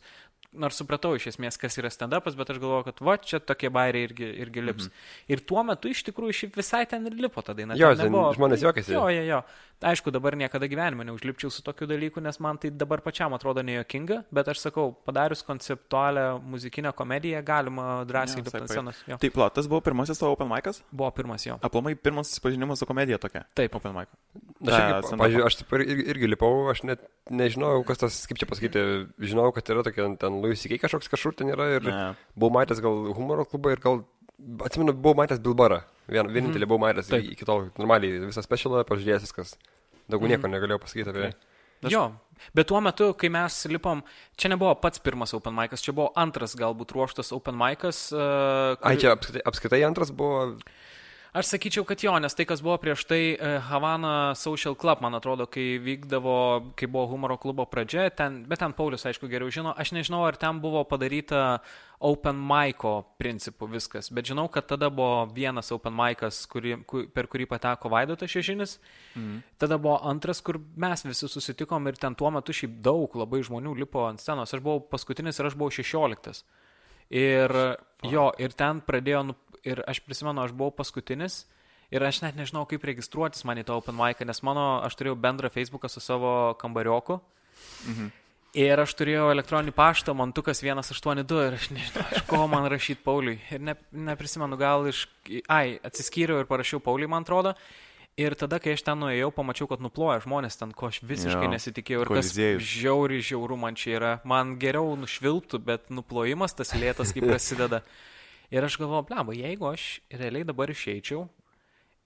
Nors 0.52 0.76
supratau 0.82 1.14
iš 1.16 1.30
esmės, 1.32 1.56
kas 1.58 1.78
yra 1.80 1.88
stand-upas, 1.88 2.36
bet 2.36 2.50
aš 2.52 2.58
galvoju, 2.60 2.84
kad 2.90 2.98
va, 3.08 3.16
čia 3.18 3.40
tokie 3.40 3.70
bairiai 3.72 4.10
irgi, 4.10 4.28
irgi 4.44 4.64
lips. 4.66 4.90
Mhm. 4.90 5.06
Ir 5.32 5.44
tuo 5.48 5.64
metu 5.64 5.88
iš 5.88 6.04
tikrųjų 6.10 6.36
šiaip 6.42 6.58
visai 6.60 6.86
ten 6.92 7.08
ir 7.08 7.16
lipo 7.16 7.40
ta 7.42 7.54
daina. 7.56 7.78
Jo, 7.80 7.94
Ten 7.96 8.12
nebuvo- 8.12 8.34
žmonės 8.36 8.66
juokiasi. 8.66 8.92
Jo, 8.92 9.08
jo, 9.10 9.24
jo. 9.24 9.42
Aišku, 9.82 10.12
dabar 10.14 10.36
niekada 10.38 10.68
gyvenime 10.70 11.02
neužlipčiau 11.08 11.50
su 11.50 11.64
tokiu 11.66 11.88
dalyku, 11.90 12.22
nes 12.22 12.38
man 12.40 12.58
tai 12.62 12.70
dabar 12.70 13.02
pačiam 13.02 13.34
atrodo 13.34 13.64
nejuokinga, 13.66 14.26
bet 14.30 14.48
aš 14.52 14.60
sakau, 14.68 14.92
padarius 15.08 15.42
konceptualią 15.42 16.38
muzikinę 16.44 16.92
komediją 16.94 17.42
galima 17.44 18.06
drąsiai 18.06 18.44
lipti 18.44 18.58
ant 18.60 18.70
scenos. 18.70 19.00
Jo. 19.08 19.18
Taip, 19.18 19.34
pla, 19.34 19.50
tas 19.50 19.66
buvo 19.72 19.82
pirmasis 19.82 20.20
tavo 20.22 20.36
open 20.36 20.48
mic'as? 20.52 20.84
Buvo 20.92 21.10
pirmas 21.16 21.48
jo. 21.48 21.58
Aplamai 21.66 21.96
pirmas 21.96 22.30
susipažinimas 22.30 22.78
su 22.78 22.86
komedija 22.86 23.18
tokia. 23.18 23.46
Taip. 23.56 23.74
Open 23.76 23.96
mic. 23.96 24.08
Aš, 24.62 24.78
irgi, 24.78 25.18
pavyzdžiui, 25.18 25.46
aš 25.48 25.58
irgi 26.14 26.30
lipau, 26.30 26.70
aš 26.70 26.84
net 26.86 27.02
nežinojau, 27.34 27.82
kas 27.88 27.98
tas, 28.04 28.20
kaip 28.30 28.38
čia 28.38 28.46
pasakyti, 28.46 28.84
žinojau, 29.18 29.56
kad 29.58 29.74
yra 29.74 29.82
tokia 29.88 30.06
ten 30.22 30.41
Louis 30.42 30.60
C.K. 30.62 30.78
kažkoks 30.82 31.10
kažkur 31.12 31.36
ten 31.38 31.52
yra 31.54 31.68
ir 31.78 31.86
Ne. 31.88 32.16
buvau 32.36 32.54
matęs 32.60 32.82
gal 32.84 33.12
humoro 33.18 33.46
klubą 33.46 33.72
ir 33.76 33.80
gal, 33.84 34.02
atsimenu, 34.66 34.94
buvau 34.94 35.16
matęs 35.22 35.40
Bilbarą. 35.44 35.82
Vien, 36.12 36.28
vienintelį 36.28 36.68
buvau 36.68 36.82
matęs 36.88 37.08
Taip. 37.12 37.30
iki 37.32 37.46
tol, 37.48 37.70
normaliai 37.80 38.20
visą 38.28 38.44
specialą 38.44 38.84
pažiūrėjęs 38.90 39.24
viskas. 39.30 39.56
Daugiau 40.12 40.28
nieko 40.34 40.50
negalėjau 40.52 40.82
pasakyti 40.84 41.10
apie. 41.14 41.30
Aš- 41.32 41.48
Aš... 41.82 41.90
Jo, 41.96 42.02
bet 42.54 42.68
tuo 42.70 42.78
metu, 42.84 43.08
kai 43.18 43.30
mes 43.34 43.56
lipom, 43.66 44.04
čia 44.38 44.52
nebuvo 44.54 44.76
pats 44.78 45.00
pirmas 45.02 45.32
open 45.34 45.56
mic'as, 45.58 45.82
čia 45.82 45.96
buvo 45.98 46.12
antras 46.16 46.54
galbūt 46.60 46.92
ruoštas 46.94 47.32
open 47.34 47.56
mic'as. 47.58 48.04
Uh, 48.14 48.76
Ai, 48.86 48.98
čia 49.02 49.16
apskritai, 49.16 49.42
apskritai 49.50 49.80
antras 49.88 50.12
buvo, 50.14 50.60
Aš 51.32 51.48
sakyčiau, 51.48 51.86
kad 51.88 52.02
jo, 52.04 52.12
nes 52.20 52.34
tai, 52.36 52.44
kas 52.44 52.60
buvo 52.60 52.74
prieš 52.76 53.06
tai 53.08 53.20
e, 53.32 53.52
Havana 53.64 54.36
Social 54.36 54.74
Club, 54.76 55.00
man 55.00 55.16
atrodo, 55.16 55.46
kai 55.48 55.78
vykdavo, 55.80 56.34
kai 56.76 56.90
buvo 56.92 57.06
humoro 57.08 57.38
klubo 57.40 57.64
pradžia, 57.72 58.10
ten, 58.12 58.42
bet 58.52 58.60
ten 58.60 58.74
Paulius, 58.76 59.06
aišku, 59.08 59.30
geriau 59.32 59.48
žino, 59.48 59.72
aš 59.72 59.94
nežinau, 59.96 60.26
ar 60.28 60.36
ten 60.36 60.60
buvo 60.60 60.82
padaryta 60.84 61.62
open 62.04 62.36
mic'o 62.36 62.92
principų 63.16 63.70
viskas, 63.78 64.10
bet 64.12 64.28
žinau, 64.28 64.50
kad 64.52 64.68
tada 64.74 64.90
buvo 64.92 65.22
vienas 65.32 65.72
open 65.72 65.96
mic'as, 65.96 66.42
per 67.16 67.30
kurį 67.32 67.48
pateko 67.54 67.94
Vaidotas 67.94 68.34
Šežinis, 68.34 68.76
mm. 69.16 69.38
tada 69.64 69.78
buvo 69.80 70.02
antras, 70.12 70.44
kur 70.44 70.60
mes 70.60 71.06
visi 71.08 71.32
susitikom 71.32 71.88
ir 71.88 72.02
ten 72.02 72.18
tuo 72.20 72.34
metu 72.36 72.52
šiaip 72.52 72.76
daug 72.84 73.16
labai 73.16 73.40
žmonių 73.48 73.78
lipo 73.80 74.04
ant 74.10 74.20
scenos, 74.20 74.52
aš 74.52 74.60
buvau 74.60 74.84
paskutinis 74.84 75.40
ir 75.40 75.48
aš 75.48 75.56
buvau 75.56 75.72
šešioliktas. 75.80 76.44
Ir 77.12 77.52
jo, 78.08 78.30
ir 78.40 78.54
ten 78.56 78.80
pradėjo, 78.88 79.24
nu, 79.28 79.40
ir 79.68 79.84
aš 79.88 80.02
prisimenu, 80.06 80.44
aš 80.44 80.56
buvau 80.56 80.74
paskutinis. 80.82 81.44
Ir 81.92 82.04
aš 82.08 82.22
net 82.24 82.38
nežinau, 82.40 82.64
kaip 82.70 82.86
registruotis 82.88 83.44
man 83.44 83.60
į 83.60 83.66
tą 83.68 83.76
Open 83.82 83.98
Mic, 84.00 84.22
nes 84.24 84.40
mano, 84.48 84.80
aš 84.86 84.96
turėjau 84.96 85.18
bendrą 85.20 85.52
Facebooką 85.52 85.90
su 85.92 86.00
savo 86.00 86.54
kambarioku. 86.62 87.20
Mhm. 87.88 88.12
Ir 88.52 88.82
aš 88.84 88.92
turėjau 89.00 89.30
elektroninį 89.32 89.72
paštą, 89.72 90.12
mantukas 90.18 90.60
182 90.60 91.44
ir 91.48 91.54
aš 91.56 91.70
nežinau, 91.72 92.04
iš 92.12 92.26
ko 92.28 92.42
man 92.52 92.68
rašyti 92.72 93.00
Pauliui. 93.04 93.38
Ir 93.56 93.64
ne, 93.64 93.78
neprisimenu, 93.96 94.58
gal 94.60 94.90
iš... 94.92 95.06
Ai, 95.48 95.78
atsiskyriau 95.88 96.42
ir 96.42 96.50
parašiau 96.50 96.82
Pauliui, 96.84 97.08
man 97.12 97.24
atrodo. 97.24 97.54
Ir 98.20 98.36
tada, 98.36 98.60
kai 98.60 98.74
aš 98.76 98.84
ten 98.84 99.00
nuėjau, 99.00 99.30
pamačiau, 99.32 99.70
kad 99.72 99.80
nuploja 99.80 100.20
žmonės 100.26 100.60
ten, 100.60 100.74
ko 100.76 100.90
aš 100.92 101.00
visiškai 101.00 101.48
Jo, 101.48 101.52
nesitikėjau. 101.54 102.02
Ir 102.04 102.12
kas 102.12 102.34
žiauri, 102.36 103.22
žiauru 103.24 103.56
man 103.60 103.80
čia 103.80 103.94
yra. 103.96 104.12
Man 104.28 104.58
geriau 104.60 104.98
nušvilptų, 105.00 105.62
bet 105.64 105.88
nuplojimas 105.88 106.52
tas 106.58 106.76
lėtas, 106.76 107.16
kaip 107.16 107.28
prasideda. 107.32 107.80
Ir 108.52 108.66
aš 108.68 108.76
galvoju, 108.82 109.06
bleba, 109.08 109.36
jeigu 109.36 109.70
aš 109.72 110.02
realiai 110.12 110.44
dabar 110.48 110.72
išeičiau 110.74 111.24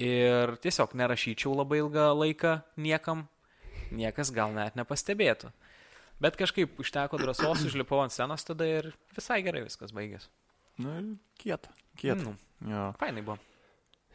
ir 0.04 0.56
tiesiog 0.62 0.94
nerašyčiau 1.00 1.56
labai 1.56 1.80
ilgą 1.82 2.10
laiką 2.14 2.58
niekam, 2.78 3.26
niekas 3.96 4.30
gal 4.36 4.54
net 4.54 4.76
nepastebėtų. 4.78 5.50
Bet 6.22 6.38
kažkaip 6.40 6.78
užteko 6.80 7.18
drąsos, 7.20 7.66
užlipau 7.68 8.00
ant 8.04 8.14
scenos 8.14 8.46
tada 8.48 8.68
ir 8.68 8.92
visai 9.16 9.42
gerai 9.44 9.66
viskas 9.66 9.92
baigėsi. 9.96 10.30
Nu, 10.80 10.94
ir 11.00 11.10
kieta. 11.42 11.72
Kieta. 12.00 12.22
Nu, 12.24 12.36
Jo. 12.72 12.92
fainai 13.00 13.24
buvo. 13.24 13.38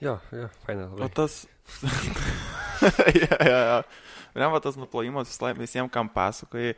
Jo, 0.01 0.18
jo, 0.33 0.47
fainai. 0.64 0.87
O 0.89 0.97
labai. 0.97 1.11
tas... 1.18 1.43
ja, 3.20 3.37
ja, 3.45 3.59
ja. 3.59 3.83
Remva 4.35 4.61
tas 4.64 4.78
nuplojimas 4.81 5.28
visai 5.28 5.53
visiems, 5.59 5.93
kam 5.93 6.09
pasakoji. 6.12 6.76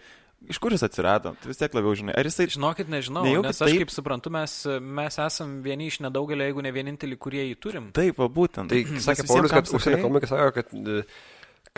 Iš 0.51 0.59
kur 0.59 0.75
jis 0.75 0.83
atsirado? 0.83 1.35
Tu 1.43 1.51
vis 1.53 1.61
tiek 1.61 1.75
labiau 1.77 1.95
žinai. 1.95 2.15
Ar 2.19 2.27
jisai... 2.27 2.49
Žinokit, 2.51 2.89
nežinau, 2.91 3.23
Nejaugi 3.27 3.47
nes 3.47 3.61
aš 3.63 3.71
taip- 3.71 3.83
kaip 3.85 3.93
suprantu, 3.95 4.33
mes, 4.35 4.55
mes 4.83 5.19
esam 5.23 5.61
vieni 5.63 5.87
iš 5.93 6.01
nedaugelio, 6.03 6.49
jeigu 6.49 6.65
ne 6.67 6.73
vieninteliai, 6.75 7.21
kurie 7.23 7.45
jį 7.47 7.59
turim. 7.63 7.91
Taip, 7.95 8.19
va 8.19 8.27
būtent. 8.33 8.73
Tai 8.73 8.81
Nes 8.97 9.07
sakė 9.07 9.29
Paulius, 9.31 9.55
kad 9.55 9.71
užsienio 9.79 10.03
komikai 10.03 10.31
sako, 10.33 10.51
kad, 10.59 10.75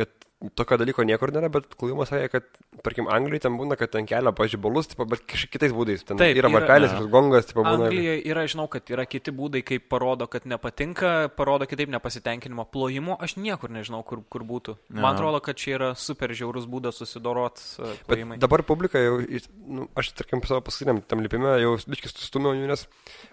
kad 0.00 0.23
tokio 0.54 0.76
dalyko 0.76 1.04
niekur 1.08 1.30
nėra, 1.32 1.48
bet 1.52 1.70
Klujimas 1.80 2.10
sakė, 2.12 2.28
kad, 2.28 2.42
tarkim, 2.84 3.06
Anglijoje 3.08 3.40
ten 3.46 3.54
būna, 3.56 3.76
kad 3.80 3.90
ten 3.94 4.04
kelia, 4.08 4.32
pažiūrėjus, 4.36 4.90
bet 5.08 5.22
kažkaip 5.30 5.52
kitais 5.54 5.72
būdais. 5.72 6.02
Ten 6.04 6.18
Taip, 6.20 6.36
yra 6.36 6.50
yra- 6.50 6.58
varpelis, 6.58 6.92
Jo. 6.92 7.00
ir 7.00 7.08
gongas, 7.08 7.46
tipo, 7.48 7.62
būna. 7.64 7.86
Anglijoje 7.88 8.26
yra, 8.28 8.44
žinau, 8.50 8.68
kad 8.68 8.84
yra 8.92 9.06
kiti 9.06 9.32
būdai, 9.32 9.62
kaip 9.64 9.88
parodo, 9.88 10.26
kad 10.28 10.44
nepatinka, 10.44 11.30
parodo 11.36 11.64
kitaip 11.66 11.88
nepasitenkinimo 11.88 12.66
plojimo. 12.70 13.16
Aš 13.20 13.36
niekur 13.36 13.70
nežinau, 13.70 14.04
kur, 14.04 14.20
kur 14.28 14.42
būtų. 14.44 14.76
Man 14.90 15.04
Jo. 15.04 15.14
atrodo, 15.16 15.40
kad 15.40 15.56
čia 15.56 15.74
yra 15.78 15.94
super 15.96 16.28
žiaurus 16.28 16.66
būdas 16.66 16.98
susidorot 17.00 17.56
uh, 17.80 17.94
plojimai. 18.06 18.36
Bet 18.36 18.40
dabar 18.44 18.62
publika 18.62 18.98
jau, 19.00 19.20
nu, 19.66 19.88
aš, 19.96 20.12
tarkim, 20.12 20.42
savo 20.44 20.60
paskutiniam 20.60 21.00
tam 21.08 21.20
lipime 21.24 21.56
jau 21.62 21.76
biškis 21.88 22.12
sustumiau 22.20 22.52
jų, 22.52 22.66
nes 22.68 22.86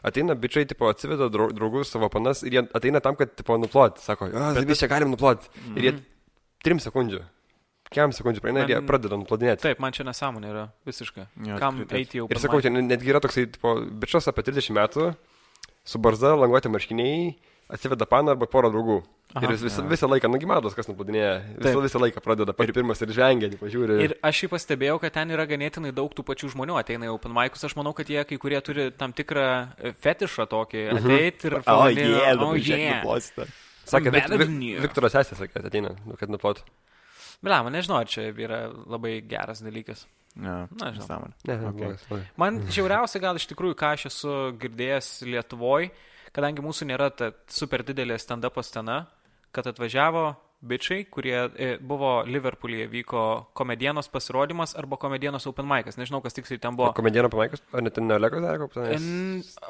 ateina 0.03 0.33
bičiai, 0.35 0.65
tipo, 0.65 0.87
atsiveda 0.87 1.27
drau- 1.29 1.51
draugus 1.51 1.91
savo 1.91 2.07
panas 2.09 2.43
ir 2.43 2.51
jie 2.55 2.63
ateina 2.73 3.01
tam, 3.01 3.15
kad, 3.19 3.35
tipo, 3.35 3.57
nuploti. 3.57 3.99
Sako, 4.01 4.29
bet 4.31 4.63
visi 4.65 4.79
čia 4.85 4.87
galim 4.87 5.11
nuploti. 5.11 5.49
Mm 5.51 5.73
-hmm. 5.73 5.77
Ir 5.77 5.83
jie 5.83 5.99
trim 6.65 6.81
sekundžių. 6.83 7.21
Kiam 7.91 8.13
sekundžių 8.15 8.39
praeina 8.43 8.63
ir 8.63 8.71
jie 8.71 8.79
pradeda 8.87 9.17
nuplodinėti. 9.19 9.65
Taip, 9.65 9.81
man 9.83 9.91
čia 9.91 10.05
nesąmonė 10.07 10.51
yra 10.53 10.65
visiškai. 10.87 11.25
Jo, 11.43 11.57
Kam 11.59 11.81
taip. 11.83 11.97
eiti 11.99 12.21
jau 12.21 12.27
Ir 12.31 12.39
sakau, 12.39 12.61
čia 12.63 12.71
netgi 12.71 13.11
yra 13.11 13.19
toksai, 13.19 13.49
tipo, 13.51 13.73
bičias 13.83 14.29
apie 14.31 14.45
30 14.47 14.71
metų, 14.77 15.09
su 15.83 15.99
barzda, 15.99 16.31
languoti 16.39 16.71
marškiniai, 16.71 17.33
atsiveda 17.67 18.07
paną 18.07 18.31
arba 18.37 18.47
porą 18.47 18.71
draugų. 18.71 19.01
Aha. 19.31 19.47
ir 19.47 19.53
jis 19.55 19.61
visą, 19.63 19.83
visą 19.87 20.07
laiką, 20.11 20.27
nugi 20.27 20.47
matos, 20.47 20.73
kas 20.75 20.89
nuplodinėja. 20.89 21.35
Visą, 21.55 21.79
visą 21.83 21.99
laiką 22.03 22.23
pradeda 22.23 22.51
pati 22.55 22.73
pirmas 22.75 22.99
ir 23.03 23.13
žvengia, 23.15 23.47
tipo, 23.53 23.67
žiūri. 23.71 23.99
Ir 24.03 24.15
aš 24.27 24.41
jį 24.43 24.49
pastebėjau, 24.51 24.97
kad 25.03 25.15
ten 25.15 25.31
yra 25.31 25.45
ganėtinai 25.47 25.93
daug 25.95 26.11
tų 26.15 26.25
pačių 26.27 26.51
žmonių 26.51 26.75
ateina 26.81 27.07
į 27.07 27.13
Open 27.13 27.31
Mic'us. 27.35 27.63
Aš 27.69 27.77
manau, 27.79 27.93
kad 27.95 28.11
jie 28.11 28.23
kai 28.27 28.39
kurie 28.41 28.59
turi 28.59 28.89
tam 28.91 29.15
tikrą 29.15 29.45
e, 29.79 29.93
fetišą 30.03 30.47
tokį. 30.51 30.83
Ateit 30.97 31.45
ir... 31.47 31.57
O, 31.63 31.77
jie, 31.95 32.07
"Oh, 32.11 32.27
dabar 32.27 32.59
žiūrėk, 32.59 32.83
yeah." 32.83 32.99
nuplosite. 32.99 33.47
Sakė, 33.85 34.11
better 34.11 34.37
Vik- 34.37 34.45
than 34.47 34.59
Vik- 34.59 34.69
you. 34.75 34.81
Viktoras 34.81 35.13
sesė 35.15 35.35
sakė, 35.39 35.65
ateina, 35.67 35.95
nu, 36.05 36.15
kad 36.19 36.29
nuplot. 36.29 36.61
Bля, 37.41 37.63
man 37.63 37.73
nežinau, 37.73 37.97
ar 37.99 38.05
čia 38.05 38.29
yra 38.31 38.67
labai 38.69 39.21
geras 39.27 39.61
dalykas. 39.65 40.05
Ne, 40.35 40.67
Na, 40.79 40.91
žinau. 40.93 41.25
Ne, 41.43 41.57
ne, 41.57 41.67
Okay. 41.67 41.79
blogas. 41.79 42.27
Man 42.37 42.59
žiauriausia 42.69 43.19
gal 43.19 43.35
iš 43.35 43.47
tikrųjų, 43.49 43.75
ką 43.75 43.93
aš 43.97 44.05
esu 44.11 44.35
girdėjęs 44.61 45.09
Lietuvoje, 45.27 45.91
kadangi 46.31 46.61
mūsų 46.63 46.87
nėra 46.87 47.09
ta 47.15 47.31
super 47.47 47.79
didelė 47.83 48.15
stand-up 48.21 48.55
scena, 48.63 49.07
kad 49.51 49.65
atvažiavo 49.67 50.37
bičiai, 50.61 51.05
kurie 51.09 51.35
e, 51.55 51.69
buvo 51.81 52.21
Liverpoolyje, 52.27 52.87
vyko 52.91 53.23
komedienos 53.57 54.09
pasirodymas 54.13 54.75
arba 54.77 54.97
komedienos 55.01 55.47
open 55.49 55.65
mic'as. 55.65 55.97
Nežinau, 55.97 56.21
kas 56.21 56.37
tiksliai 56.37 56.61
ten 56.61 56.77
buvo. 56.77 56.91
komedieno 56.97 57.31
pamaikas, 57.33 57.63
ar 57.73 57.81
net 57.81 57.97
ne 57.97 58.15
Olegos 58.15 58.45
dar 58.45 58.61
koks? 58.61 58.77
En, 58.93 59.09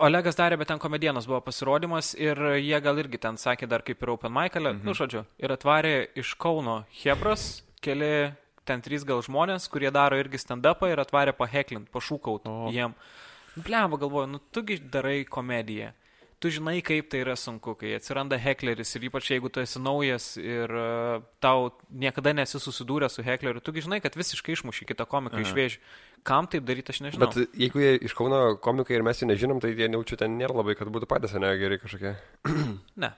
Olegas 0.04 0.40
darė, 0.40 0.60
bet 0.60 0.72
ten 0.74 0.82
komedienos 0.84 1.30
buvo 1.30 1.40
pasirodymas 1.48 2.14
ir 2.20 2.40
jie 2.60 2.82
gal 2.84 3.00
irgi 3.00 3.22
ten 3.24 3.40
sakė 3.40 3.70
dar 3.72 3.86
kaip 3.88 4.04
ir 4.04 4.14
open 4.16 4.36
mic'alė, 4.36 4.76
mhm. 4.76 4.86
nu 4.88 4.98
žodžiu, 4.98 5.24
ir 5.40 5.56
atvarė 5.56 5.96
iš 6.20 6.36
Kauno 6.42 6.82
Hebras 7.04 7.64
keli 7.82 8.34
ten 8.68 8.84
trys 8.84 9.08
gal 9.08 9.24
žmonės, 9.26 9.70
kurie 9.72 9.90
daro 9.94 10.20
irgi 10.20 10.40
stand-upą 10.42 10.92
ir 10.92 11.02
atvarė 11.02 11.34
paheklint, 11.38 11.90
pašūkaut 11.94 12.46
jiem. 12.76 12.94
Blemba 13.56 13.98
galvoju, 14.00 14.30
nu 14.32 14.40
tugi 14.54 14.78
darai 14.92 15.24
komediją. 15.28 15.92
Tu 16.42 16.50
žinai, 16.50 16.80
kaip 16.82 17.12
tai 17.12 17.20
yra 17.22 17.36
sunku, 17.38 17.76
kai 17.78 17.92
atsiranda 18.00 18.40
hekleris 18.42 18.96
ir 18.98 19.04
ypač 19.12 19.28
jeigu 19.30 19.52
tu 19.54 19.62
esi 19.62 19.78
naujas 19.78 20.32
ir 20.42 20.72
uh, 20.74 21.22
tau 21.44 21.70
niekada 21.94 22.34
nesi 22.34 22.58
susidūręs 22.58 23.20
su 23.20 23.26
hekleriu, 23.26 23.62
tugi 23.62 23.84
žinai, 23.86 24.00
kad 24.02 24.18
visiškai 24.18 24.56
išmuši 24.56 24.88
kitą 24.90 25.06
komiką 25.12 25.44
iš 25.44 25.54
vėžių. 25.58 25.84
Kam 26.26 26.50
taip 26.50 26.66
daryti, 26.66 26.94
aš 26.94 27.04
nežinau. 27.06 27.30
Bet 27.30 27.54
jeigu 27.58 27.82
jie 27.82 27.94
iš 28.10 28.18
Kauno 28.18 28.42
komikai 28.62 28.98
ir 28.98 29.06
mes 29.06 29.22
jų 29.22 29.30
nežinom, 29.30 29.62
tai 29.62 29.74
jie 29.74 29.86
jaučiu 29.86 30.18
ten 30.18 30.34
nėra 30.38 30.58
labai, 30.58 30.74
kad 30.78 30.90
būtų 30.94 31.10
patys, 31.10 31.38
ne, 31.38 31.54
geri 31.62 31.78
kažkokie. 31.82 32.16
Ne. 33.02 33.14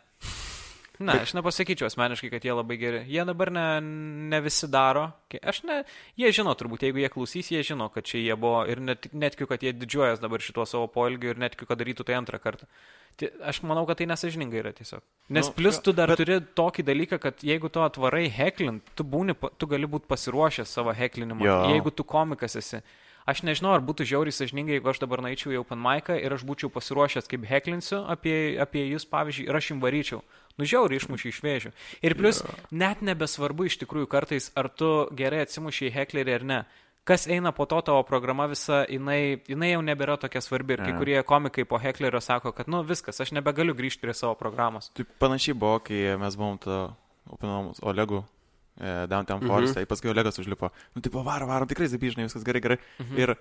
Na, 1.02 1.16
aš 1.24 1.32
nepasakyčiau 1.34 1.88
asmeniškai, 1.90 2.30
kad 2.30 2.44
jie 2.46 2.54
labai 2.54 2.76
geri. 2.78 3.00
Jie 3.10 3.24
dabar 3.26 3.50
ne, 3.52 3.64
ne 3.82 4.40
visi 4.46 4.68
daro. 4.70 5.08
Aš 5.42 5.64
ne, 5.66 5.80
jie 6.22 6.30
žino 6.36 6.54
turbūt, 6.54 6.84
jeigu 6.86 7.02
jie 7.02 7.10
klausys, 7.10 7.50
jie 7.50 7.64
žino, 7.66 7.88
kad 7.90 8.06
čia 8.06 8.22
jie 8.22 8.36
buvo 8.38 8.62
ir 8.70 8.78
net, 8.80 9.08
netkiu, 9.12 9.48
kad 9.50 9.64
jie 9.66 9.74
didžiuojas 9.74 10.22
dabar 10.22 10.44
šituo 10.46 10.68
savo 10.70 10.86
poelgiu 10.94 11.34
ir 11.34 11.42
netkiu, 11.42 11.66
kad 11.66 11.82
darytų 11.82 12.06
tai 12.06 12.20
antrą 12.20 12.38
kartą. 12.44 12.70
Tai 13.18 13.30
aš 13.50 13.64
manau, 13.66 13.88
kad 13.90 13.98
tai 13.98 14.06
nesažiningai 14.10 14.62
yra 14.62 14.72
tiesiog. 14.74 15.02
Nes 15.34 15.50
Nu, 15.50 15.54
plus 15.58 15.82
tu 15.82 15.94
dar 15.98 16.14
bet- 16.14 16.22
bet... 16.22 16.28
turi 16.30 16.38
tokį 16.62 16.86
dalyką, 16.86 17.20
kad 17.26 17.42
jeigu 17.46 17.70
tu 17.74 17.82
atvarai 17.82 18.28
heklint, 18.30 18.86
tu, 18.98 19.04
būni, 19.06 19.34
tu 19.58 19.70
gali 19.70 19.90
būti 19.90 20.06
pasiruošęs 20.10 20.70
savo 20.78 20.94
heklinimą. 20.94 21.42
Jo. 21.46 21.58
Jeigu 21.74 21.90
tu 21.94 22.06
komikas 22.06 22.56
esi. 22.62 22.82
Aš 23.26 23.40
nežinau, 23.48 23.72
ar 23.72 23.80
būtų 23.80 24.04
žiauriai 24.04 24.36
sažiningai, 24.36 24.76
jeigu 24.76 24.90
aš 24.92 24.98
dabar 25.00 25.22
naičiau 25.24 25.54
į 25.56 25.60
Open 25.62 25.80
Mic'ą 25.80 26.18
ir 26.20 26.34
aš 26.36 26.42
būčiau 26.44 26.68
pasiruošęs, 26.74 27.30
kaip 27.32 27.46
heklinsiu 27.48 28.02
apie, 28.12 28.58
apie 28.60 28.82
jūs, 28.90 29.06
pavyzdžiui, 29.08 29.46
ir 29.48 29.56
aš 29.62 29.70
jums 29.72 29.80
varyčiau. 29.86 30.20
Nu, 30.58 30.66
žiauriai 30.70 31.00
išmušiai 31.02 31.32
iš 31.34 31.42
vėžių. 31.42 31.72
Ir 32.06 32.14
plus, 32.20 32.44
net 32.72 33.02
nebesvarbu 33.02 33.66
iš 33.66 33.80
tikrųjų 33.82 34.08
kartais, 34.12 34.52
ar 34.56 34.70
tu 34.70 35.08
gerai 35.18 35.42
atsimušiai 35.48 35.90
į 35.90 35.94
heklerį 35.96 36.36
ar 36.36 36.44
ne. 36.46 36.60
Kas 37.04 37.26
eina 37.28 37.52
po 37.52 37.66
to 37.68 37.82
tavo 37.84 38.04
programa 38.08 38.46
visa, 38.48 38.86
jinai, 38.88 39.42
jinai 39.50 39.74
jau 39.74 39.82
nebėra 39.84 40.16
tokia 40.22 40.40
svarbi. 40.40 40.78
Ir 40.78 40.84
kai 40.86 40.94
Jo. 40.94 41.00
kurie 41.02 41.18
komikai 41.28 41.66
po 41.68 41.76
heklerio 41.82 42.22
sako, 42.24 42.54
kad, 42.56 42.70
nu, 42.72 42.80
viskas, 42.88 43.20
aš 43.20 43.34
nebegaliu 43.36 43.74
grįžti 43.76 44.00
prie 44.06 44.14
savo 44.16 44.36
programos. 44.40 44.88
Tai 44.96 45.04
panašiai 45.20 45.58
buvo, 45.58 45.80
kai 45.84 46.16
mes 46.22 46.38
buvom 46.40 46.58
to 46.64 46.78
Openom 47.34 47.74
Olegų 47.82 48.24
e, 48.80 49.08
Downtown 49.12 49.42
Mhm. 49.44 49.48
Forest, 49.52 49.74
tai 49.76 49.86
paskui 49.86 50.10
Olegas 50.14 50.40
užlipo. 50.40 50.70
Nu, 50.96 51.02
tai 51.02 51.12
varo, 51.12 51.46
varo, 51.48 51.66
tikrai 51.66 51.88
zabižnai, 51.92 52.24
viskas 52.30 52.44
gerai, 52.46 52.62
gerai. 52.62 52.78
Mhm. 53.00 53.20
Ir 53.20 53.36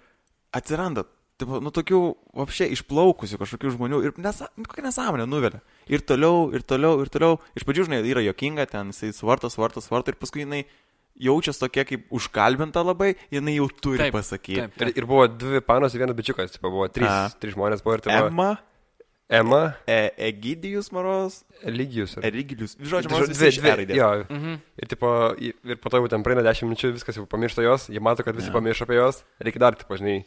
atsiranda, 0.53 1.05
tipo, 1.43 1.59
nu, 1.63 1.71
tokių, 1.75 2.01
apšiai, 2.47 2.71
išplaukusių 2.77 3.39
kažkokių 3.43 3.75
žmonių 3.77 3.99
ir 4.09 4.15
nesa, 4.23 4.49
nu, 4.57 4.65
kokia 4.71 4.87
nesąmonė 4.89 5.27
nuvelia. 5.29 5.61
Ir 5.91 6.01
toliau, 6.07 6.49
ir 6.55 6.63
toliau, 6.63 6.97
ir 7.05 7.11
toliau. 7.13 7.37
Iš 7.59 7.67
pradžių, 7.69 7.89
žinai, 7.91 8.01
yra 8.09 8.23
jokinga, 8.25 8.67
ten 8.71 8.95
jisai 8.95 9.13
svarto, 9.17 9.51
svarto, 9.53 9.83
svarto 9.85 10.15
ir 10.15 10.19
paskui 10.23 10.47
jinai 10.47 10.63
jaučiasi 11.23 11.61
tokia 11.61 11.85
kaip 11.85 12.07
užkalbinta 12.17 12.81
labai, 12.83 13.13
jinai 13.31 13.59
jau 13.59 13.67
turi 13.69 13.99
Taip, 14.07 14.15
pasakyti. 14.17 14.63
taip. 14.65 14.81
Ir, 14.81 14.95
ir 15.03 15.07
buvo 15.07 15.27
dvi 15.29 15.61
panos 15.61 15.93
ir 15.95 16.01
vienas 16.07 16.17
bičiukas, 16.17 16.55
tipo, 16.57 16.71
buvo 16.73 16.89
trys, 16.89 17.11
A. 17.13 17.29
trys 17.39 17.53
žmonės 17.55 17.83
buvo 17.85 17.99
ir 17.99 18.07
tai 18.07 18.17
Emma, 18.23 18.55
Ema, 19.33 19.77
e, 19.89 20.11
Egidijus 20.29 20.91
Maros, 20.93 21.39
Lygius. 21.65 22.19
ar- 22.19 22.25
Erigilius. 22.29 22.75
Žodžiu, 22.77 23.11
man 23.13 23.23
dvi- 23.23 23.77
raidės. 23.79 23.97
Jo, 23.97 24.09
Mhm. 24.29 24.59
ir, 24.83 24.89
tipo, 24.89 25.09
ir 25.41 25.77
po 25.81 25.89
to 25.89 25.97
jau 26.03 26.09
ten 26.11 26.23
praeina 26.23 26.43
10 26.43 26.69
minučių, 26.69 26.93
viskas 26.93 27.17
jau 27.17 27.25
pamiršta 27.27 27.63
jos, 27.65 27.87
jie 27.89 28.01
mato, 28.01 28.23
kad 28.23 28.35
visi 28.37 28.49
Jo. 28.51 28.53
pamiršo 28.61 28.83
apie 28.85 28.97
jos, 29.01 29.23
reikia 29.41 29.59
dar, 29.59 29.73
tipo, 29.75 29.97
žinai, 29.97 30.25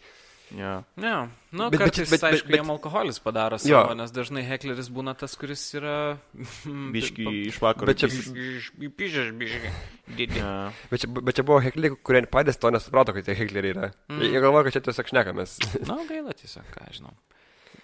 Yeah. 0.53 0.83
Ne, 1.01 1.27
nu, 1.51 1.69
Bet- 1.73 1.79
kartais, 1.81 2.05
bet- 2.09 2.21
bet, 2.21 2.23
aišku, 2.29 2.47
bet- 2.47 2.59
jam 2.61 2.69
alkoholis 2.69 3.17
padaro 3.19 3.57
Jo. 3.57 3.81
savo, 3.81 3.95
nes 3.97 4.11
dažnai 4.13 4.43
hekleris 4.45 4.91
būna 4.93 5.15
tas, 5.17 5.33
kuris 5.35 5.63
yra... 5.73 6.17
Biški 6.95 7.25
iš 7.49 7.57
vakaro. 7.63 7.89
Bet 7.89 8.03
čia- 8.03 8.11
Pižas, 8.95 9.31
biški. 9.33 9.71
Yeah. 10.37 10.69
Bet 10.91 11.01
čia, 11.01 11.09
bet 11.09 11.35
čia 11.35 11.43
buvo 11.47 11.59
hekliai, 11.65 11.97
kurie 11.97 12.21
patys 12.29 12.61
to 12.61 12.69
nesuprato, 12.69 13.11
kad 13.17 13.25
tie 13.25 13.33
hekleriai 13.35 13.73
yra. 13.73 13.89
Mm. 14.11 14.21
Jie 14.21 14.39
galvoja, 14.43 14.67
kad 14.69 14.77
čia 14.77 14.85
tiesiog 14.85 15.09
šnekamės. 15.11 15.57
Na, 15.89 15.97
gaila 16.07 16.37
tiesiog, 16.37 16.69
ką 16.71 16.85
aš 16.91 17.01
žinau. 17.01 17.15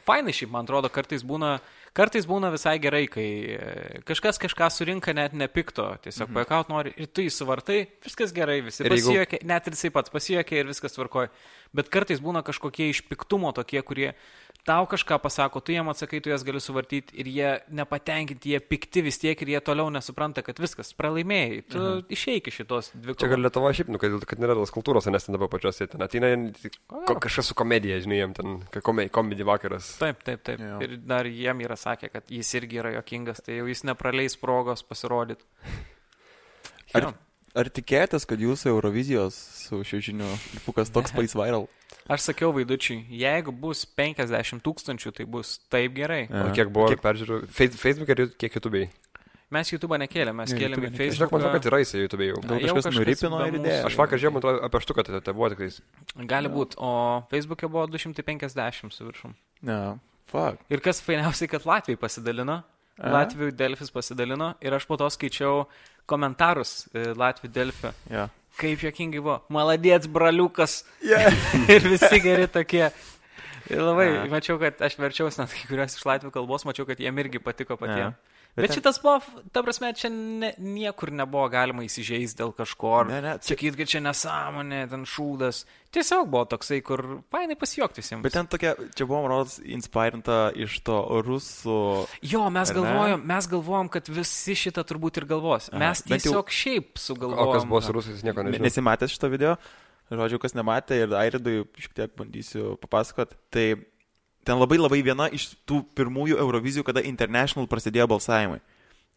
Fainai 0.05 0.33
šiaip, 0.33 0.49
man 0.53 0.65
atrodo, 0.69 0.89
kartais 0.93 1.25
būna, 1.25 1.55
kartais 1.97 2.27
būna 2.29 2.51
visai 2.53 2.77
gerai, 2.81 3.03
kai 3.11 3.27
e, 3.55 4.01
kažkas 4.07 4.39
kažką 4.41 4.69
surinka 4.71 5.13
net 5.17 5.35
nepikto, 5.37 5.87
tiesiog 6.03 6.29
mhm. 6.29 6.37
paikaut 6.39 6.71
nori 6.71 6.93
ir 6.95 7.09
tu 7.11 7.25
įsivartai, 7.25 7.81
viskas 8.05 8.33
gerai, 8.35 8.61
visi 8.65 8.83
Ir 8.85 8.91
jeigu- 8.91 9.11
pasijuokia, 9.11 9.41
net 9.51 9.67
ir 9.67 9.77
jisai 9.77 9.91
pats 9.95 10.13
pasijuokia 10.13 10.61
ir 10.63 10.71
viskas 10.71 10.95
tvarkoja. 10.95 11.31
Bet 11.75 11.91
kartais 11.91 12.19
būna 12.23 12.43
kažkokie 12.43 12.89
iš 12.91 13.03
piktumo 13.07 13.51
tokie, 13.55 13.81
kurie 13.81 14.13
tau 14.67 14.85
kažką 14.89 15.17
pasako, 15.21 15.59
tu 15.59 15.73
jiem 15.73 15.89
atsakai, 15.91 16.21
tu 16.21 16.31
jas 16.31 16.43
gali 16.45 16.61
suvartyti 16.61 17.15
ir 17.21 17.29
jie 17.31 17.49
nepatenkinti, 17.73 18.53
jie 18.53 18.59
pikti 18.61 19.03
vis 19.05 19.17
tiek 19.21 19.39
ir 19.41 19.53
jie 19.55 19.61
toliau 19.65 19.89
nesupranta, 19.93 20.43
kad 20.45 20.59
viskas, 20.61 20.93
pralaimėjai, 20.97 21.61
tu 21.71 21.79
mhm. 21.79 22.03
išeiki 22.13 22.53
šitos 22.53 22.91
dvi 22.93 23.17
Čia 23.21 23.31
gal 23.33 23.43
Lietuva 23.45 23.73
šiaip, 23.75 23.89
nu, 23.93 24.01
kad, 24.01 24.19
kad 24.29 24.41
nėra 24.41 24.57
tos 24.59 24.73
kultūros, 24.75 25.09
nes 25.11 25.25
ten 25.25 25.37
dabar 25.37 25.49
pačios 25.51 25.81
jie 25.81 25.89
ten 25.91 26.05
ateina 26.05 26.33
ko, 26.89 27.17
kažkas 27.17 27.51
su 27.51 27.57
komedija, 27.57 28.01
žinai, 28.03 28.21
jiem 28.21 28.37
ten 28.37 28.59
komedija, 28.81 29.47
vakaras. 29.49 29.95
Taip, 30.01 30.21
taip, 30.27 30.43
taip. 30.45 30.61
Jo. 30.61 30.77
Ir 30.85 30.97
dar 31.09 31.29
jiem 31.29 31.65
yra 31.65 31.79
sakę, 31.79 32.11
kad 32.13 32.29
jis 32.31 32.53
irgi 32.59 32.81
yra 32.83 32.93
jokingas, 32.99 33.41
tai 33.45 33.59
jau 33.61 33.67
jis 33.71 33.85
nepraleis 33.89 34.37
progos 34.39 34.85
pasirodyti. 34.85 35.45
Ar. 36.97 37.13
Ar 37.57 37.69
tikėtės, 37.73 38.25
kad 38.29 38.41
jūsų 38.41 38.71
Eurovizijos 38.73 39.37
su 39.65 39.81
šiužiniu 39.87 40.27
lipukas 40.55 40.91
toks 40.93 41.13
pais 41.15 41.35
viral? 41.37 41.67
Aš 42.11 42.25
sakiau 42.31 42.49
vaidučiui, 42.55 43.03
jeigu 43.13 43.53
bus 43.53 43.83
50 43.99 44.63
tūkstančių, 44.65 45.13
tai 45.15 45.27
bus 45.29 45.59
taip 45.71 45.93
gerai. 45.95 46.25
O 46.27 46.49
kiek 46.55 46.71
buvo 46.73 46.89
kiek... 46.91 47.01
peržiūrų? 47.03 47.43
Face- 47.51 47.77
Facebook 47.79 48.11
ir 48.15 48.31
kiek 48.41 48.57
YouTube'ai? 48.57 48.89
Mes 49.51 49.67
YouTube 49.67 49.97
nekėlėm, 49.99 50.37
mes 50.39 50.53
Ne, 50.53 50.57
kėlėm 50.61 50.77
YouTube 50.79 50.87
į 50.87 50.91
nekėlėm. 50.95 51.15
Žinok, 51.17 51.31
man 51.33 51.41
atrodo, 51.41 51.51
Facebook. 51.51 51.63
kad 51.63 51.71
yra 51.71 51.79
jisai 51.83 52.01
YouTube 52.05 52.27
jau. 52.27 52.35
Gal 52.39 52.61
kažkas 52.63 52.77
kažkas 52.77 52.95
nuripino 52.95 53.39
ir 53.43 53.57
idėją? 53.59 53.81
Aš 53.89 53.97
vakar 53.99 54.21
žiūrėjau, 54.21 54.35
man 54.35 54.43
atrodo, 54.43 54.61
apie 54.67 54.81
štuką 54.85 55.03
tai, 55.07 55.19
tai 55.27 55.33
buvo 55.35 55.49
tikrai. 55.51 55.69
Gali 56.31 56.51
būti, 56.53 56.79
o 56.79 56.91
Facebook'e 57.33 57.67
buvo 57.73 57.83
250 57.91 58.95
su 58.95 59.07
viršum. 59.09 59.33
Ne, 59.67 59.79
fuck. 60.31 60.63
Ir 60.71 60.83
kas 60.85 61.03
fainiausiai, 61.03 61.51
kad 61.51 61.67
Latvijai 61.67 61.99
pasidalino. 61.99 62.61
A? 63.01 63.09
Latvijų 63.15 63.51
Delfis 63.57 63.89
pasidalino 63.89 64.51
ir 64.61 64.75
aš 64.77 64.85
po 64.85 64.97
to 64.99 65.07
skaičiau 65.09 65.65
komentarus 66.09 66.87
e, 66.93 67.11
Latvijų 67.17 67.51
Delfio. 67.55 67.91
Yeah. 68.09 68.31
Kaip 68.59 68.83
jokingai 68.83 69.21
buvo. 69.23 69.37
Maladėts, 69.53 70.09
braliukas. 70.11 70.81
Yeah. 71.05 71.33
ir 71.73 71.87
visi 71.87 72.19
geri 72.23 72.47
tokie. 72.51 72.89
Ir 73.71 73.79
labai, 73.79 74.07
Ne. 74.11 74.25
mačiau, 74.33 74.57
kad 74.59 74.81
aš 74.83 74.97
verčiausi 74.99 75.39
net 75.39 75.53
kai 75.53 75.67
kurias 75.69 75.95
iš 75.95 76.03
latvių 76.09 76.31
kalbos, 76.33 76.65
mačiau, 76.67 76.83
kad 76.89 76.99
jiem 76.99 77.17
irgi 77.23 77.39
patiko 77.39 77.77
patiems. 77.79 78.17
Bet, 78.51 78.65
Bet 78.67 78.71
ten- 78.71 78.81
šitas 78.81 78.97
buvo, 79.01 79.21
ta 79.53 79.61
prasme, 79.63 79.93
čia 79.95 80.09
ne, 80.11 80.53
niekur 80.59 81.07
nebuvo 81.15 81.47
galima 81.49 81.83
įsižeisti 81.87 82.35
dėl 82.41 82.51
kažko. 82.53 82.99
ar 82.99 83.05
Ne, 83.07 83.21
ne, 83.21 83.33
čia- 83.39 83.55
Sakyt, 83.55 83.77
kad 83.79 83.87
čia 83.87 84.01
nesąmonė, 84.03 84.89
ten 84.89 85.05
šūdas. 85.07 85.63
Tiesiog 85.91 86.27
buvo 86.27 86.43
toksai, 86.45 86.81
kur 86.83 87.23
painai 87.31 87.55
pasijokti 87.55 88.01
visiems. 88.03 88.21
Bet 88.23 88.33
ten 88.33 88.47
tokia, 88.47 88.75
čia 88.93 89.05
buvo, 89.07 89.21
man 89.23 89.31
rodos, 89.31 89.59
inspirinta 89.63 90.51
iš 90.55 90.81
to 90.83 90.97
rusų. 91.23 92.07
Jo, 92.21 92.49
mes 92.51 92.71
galvojom, 92.75 93.23
mes 93.25 93.47
galvojom, 93.47 93.89
kad 93.89 94.07
visi 94.07 94.51
šitą 94.55 94.83
turbūt 94.83 95.17
ir 95.17 95.25
galvos. 95.31 95.69
Aha, 95.71 95.79
Mes 95.79 96.01
bent 96.03 96.21
jau- 96.21 96.33
tiesiog 96.33 96.47
šiaip 96.51 96.89
O 96.89 96.93
kas 96.95 97.03
sugalvojom. 97.07 97.69
buvo 97.69 97.81
su 97.81 97.91
rusais, 97.93 98.21
nieko 98.23 98.43
Ne- 98.43 98.51
nežinau. 98.51 98.67
Nesimatęs 98.67 99.15
šito 99.15 99.29
video, 99.31 99.55
žodžiu, 100.11 100.39
kas 100.39 100.53
nematė 100.53 101.03
ir 101.03 101.07
Airidui 101.15 101.65
šiek 101.79 101.93
tiek 101.95 102.15
bandysiu 102.17 102.77
papasakot. 102.79 103.31
Tai 103.49 103.75
ten 104.47 104.59
labai 104.59 104.79
labai 104.81 105.01
viena 105.05 105.29
iš 105.31 105.51
tų 105.69 105.83
pirmųjų 105.97 106.39
Eurovizijų, 106.41 106.85
kada 106.87 107.03
International 107.05 107.69
prasidėjo 107.69 108.07
balsavimai. 108.11 108.61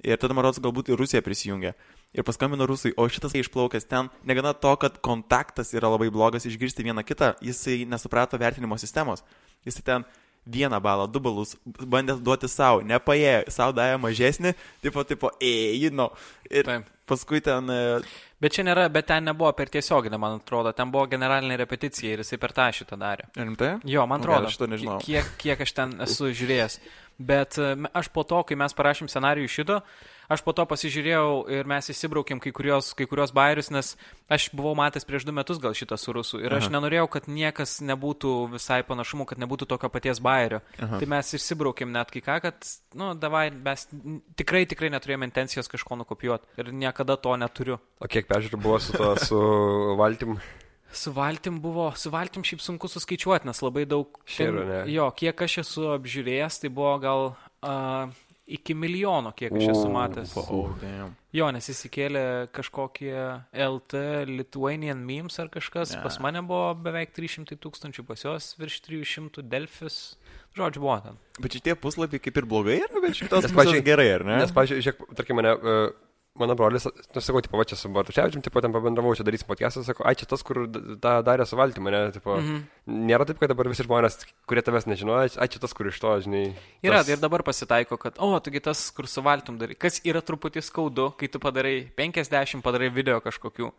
Ir 0.05 0.19
tada, 0.21 0.35
man 0.37 0.45
rodos, 0.45 0.61
galbūt 0.61 0.91
ir 0.91 0.99
Rusija 1.01 1.23
prisijungė. 1.25 1.73
Ir 2.15 2.27
paskambino 2.27 2.67
rusai, 2.69 2.93
o 2.99 3.07
šitas 3.11 3.35
išplaukęs 3.39 3.89
ten, 3.91 4.11
negana 4.27 4.53
to, 4.55 4.71
kad 4.79 4.99
kontaktas 5.03 5.73
yra 5.75 5.89
labai 5.91 6.11
blogas 6.15 6.47
išgirsti 6.47 6.85
vieną 6.87 7.03
kitą, 7.07 7.33
jisai 7.43 7.83
nesuprato 7.91 8.39
vertinimo 8.39 8.79
sistemos. 8.79 9.25
Jisai 9.67 9.83
ten 9.87 10.05
vieną 10.47 10.79
balą, 10.85 11.09
du 11.11 11.23
balus 11.25 11.57
bandė 11.65 12.19
duoti 12.21 12.51
savo, 12.53 12.85
nepaėjo, 12.87 13.49
savo 13.55 13.75
davė 13.75 13.97
mažesnį, 14.03 14.53
tipo, 14.85 15.03
tipo, 15.09 15.33
ėjino. 15.41 16.11
Ir 16.51 16.69
Taip. 16.69 16.94
Paskui 17.09 17.43
ten... 17.45 17.71
e, 17.71 18.01
Bet 18.45 18.53
čia 18.53 18.65
nėra, 18.67 18.89
bet 18.93 19.07
ten 19.09 19.25
nebuvo 19.25 19.49
per 19.57 19.71
tiesioginę, 19.73 20.19
man 20.21 20.35
atrodo. 20.37 20.75
Ten 20.77 20.91
buvo 20.93 21.07
generalinė 21.09 21.57
repeticija 21.63 22.13
ir 22.13 22.21
jisai 22.21 22.37
per 22.43 22.53
tą 22.53 22.67
šitą 22.77 22.99
darė. 23.01 23.31
Rimtai? 23.39 23.71
Jo, 23.89 24.05
man 24.11 24.21
atrodo. 24.21 24.43
gal 24.43 24.51
aš 24.51 24.59
šito 24.59 24.69
nežinau. 24.69 24.99
Kiek, 25.01 25.31
kiek 25.41 25.63
aš 25.65 25.73
ten 25.79 25.95
esu 26.05 26.29
žiūrėjęs. 26.29 26.77
Bet 27.25 27.57
e, 27.63 27.71
aš 27.97 28.11
po 28.13 28.27
to, 28.29 28.43
kai 28.45 28.59
mes 28.61 28.77
parašym 28.77 29.09
scenarijų 29.09 29.53
šito, 29.55 29.79
aš 30.33 30.45
po 30.47 30.55
to 30.57 30.65
pasižiūrėjau 30.69 31.45
ir 31.53 31.69
mes 31.69 31.91
įsibraukėm 31.93 32.41
kai 32.43 32.53
kurios, 32.57 32.93
kai 32.97 33.07
kurios 33.11 33.33
bairius, 33.35 33.71
nes 33.75 33.95
aš 34.33 34.49
buvau 34.57 34.75
matęs 34.79 35.07
prieš 35.09 35.27
du 35.29 35.35
metus 35.37 35.61
gal 35.63 35.77
šitą 35.77 35.99
su 36.01 36.15
rusų. 36.17 36.41
Ir 36.45 36.57
aš 36.57 36.69
Aha. 36.69 36.75
nenorėjau, 36.77 37.07
kad 37.17 37.29
niekas 37.29 37.79
nebūtų 37.85 38.35
visai 38.55 38.81
panašumu, 38.87 39.29
kad 39.29 39.41
nebūtų 39.43 39.69
tokio 39.71 39.91
paties 39.93 40.23
bairio. 40.25 40.63
Aha. 40.79 41.01
Tai 41.03 41.11
mes 41.17 41.35
išsibraukėm 41.39 41.95
net 41.95 42.13
kai 42.15 42.25
ką, 42.25 42.41
kad, 42.49 42.73
nu, 42.99 43.13
davai, 43.19 43.47
mes 43.55 43.87
tikrai, 44.39 44.65
tikrai 44.71 44.93
neturėjome 44.95 45.29
intencijos 45.31 45.71
kažko 45.71 46.01
nukopijuoti. 46.03 46.53
Ir 46.61 46.75
niekada 46.75 47.17
to 47.21 47.37
neturiu. 47.41 47.81
O 48.01 48.11
kiek 48.11 48.29
peržiūrų 48.31 48.61
buvo 48.61 48.83
su 48.83 48.97
to, 48.97 49.15
su 49.23 49.41
valtim? 50.03 50.39
Su 50.95 51.11
valtim 51.11 51.59
buvo, 51.59 51.89
su 51.99 52.11
valtim 52.11 52.45
šiaip 52.47 52.61
sunku 52.63 52.87
suskaičiuoti, 52.87 53.49
nes 53.49 53.61
labai 53.65 53.83
daug. 53.91 54.21
Šiaip, 54.31 54.61
ne? 54.69 54.83
Jo, 54.95 55.09
kiek 55.17 55.43
aš 55.47 55.59
esu 55.65 55.89
apžiūrėjęs, 55.97 56.61
tai 56.63 56.71
buvo 56.71 56.93
gal 57.03 57.25
uh, 57.33 58.13
iki 58.47 58.75
milijono, 58.77 59.33
kiek 59.37 59.55
aš 59.57 59.71
esu 59.73 59.89
matęs. 59.93 60.35
Oh, 60.43 60.73
damn. 60.81 61.15
Jo, 61.35 61.49
nes 61.55 61.67
įsikėlė 61.73 62.25
kažkokie 62.55 63.15
LT 63.67 64.03
Lithuanian 64.29 65.01
memes 65.07 65.39
ar 65.43 65.49
kažkas. 65.53 65.97
Ne. 65.97 66.03
Pas 66.05 66.19
mane 66.23 66.45
buvo 66.47 66.75
beveik 66.85 67.15
300 67.17 67.59
tūkstančių, 67.61 68.05
pas 68.07 68.25
juos 68.27 68.53
virš 68.61 68.81
300 68.87 69.45
Delfis. 69.49 69.99
Žodžiu, 70.55 70.85
buvo 70.85 70.99
ten. 71.03 71.19
Bet 71.43 71.57
šitie 71.57 71.75
puslapiai 71.81 72.23
kaip 72.23 72.37
ir 72.39 72.47
blogai 72.51 72.79
yra, 72.85 73.01
bet 73.01 73.17
pusės 73.19 73.55
pavyzdžiui, 73.57 73.87
gerai, 73.87 74.11
ar 74.21 74.27
ne? 74.29 74.39
Nes, 74.45 74.53
pažiūrėjau, 74.55 74.87
žiūrėk, 74.87 75.17
tarkim, 75.19 75.41
mane, 75.41 75.57
uh, 75.57 75.89
mano 76.35 76.55
brolis, 76.55 76.85
nu, 77.15 77.21
sakau, 77.23 77.41
tipo, 77.45 77.59
va 77.59 77.65
čia 77.69 77.77
su 77.79 77.89
Bartuševičium, 77.95 78.43
tipo, 78.43 78.59
ten 78.63 78.73
pabendravau, 78.75 79.15
čia 79.15 79.23
darysim 79.27 79.47
podcastą, 79.47 79.85
sako, 79.87 80.03
ai, 80.09 80.17
čia 80.19 80.27
tas, 80.27 80.43
kur 80.43 80.65
tą 80.67 81.13
darė 81.27 81.47
su 81.47 81.59
valtim, 81.59 81.87
ne, 81.95 82.01
tipo, 82.15 82.35
mm. 82.35 82.49
-hmm. 82.49 83.05
nėra 83.11 83.27
taip, 83.29 83.39
kad 83.39 83.53
dabar 83.53 83.71
visi 83.71 83.87
žmonės, 83.87 84.27
kurie 84.51 84.65
tavęs 84.67 84.89
nežinojo, 84.91 85.29
ai, 85.39 85.49
čia 85.49 85.63
tas, 85.63 85.75
kur 85.77 85.87
iš 85.87 86.01
to, 86.03 86.17
žinai. 86.27 86.43
Yra 86.83 87.05
tas... 87.05 87.13
ir 87.15 87.23
dabar 87.23 87.47
pasitaiko, 87.47 87.97
kad, 88.03 88.19
o, 88.19 88.33
taigi 88.43 88.65
tas, 88.67 88.91
kur 88.91 89.07
su 89.07 89.23
valtum 89.23 89.61
darai. 89.63 89.79
Kas 89.79 90.01
yra 90.03 90.25
truputį 90.27 90.65
skaudu, 90.67 91.13
kai 91.21 91.31
tu 91.31 91.39
padarai 91.39 91.87
50, 91.95 92.63
padarai 92.67 92.91
video 92.91 93.21
kažkokių. 93.23 93.71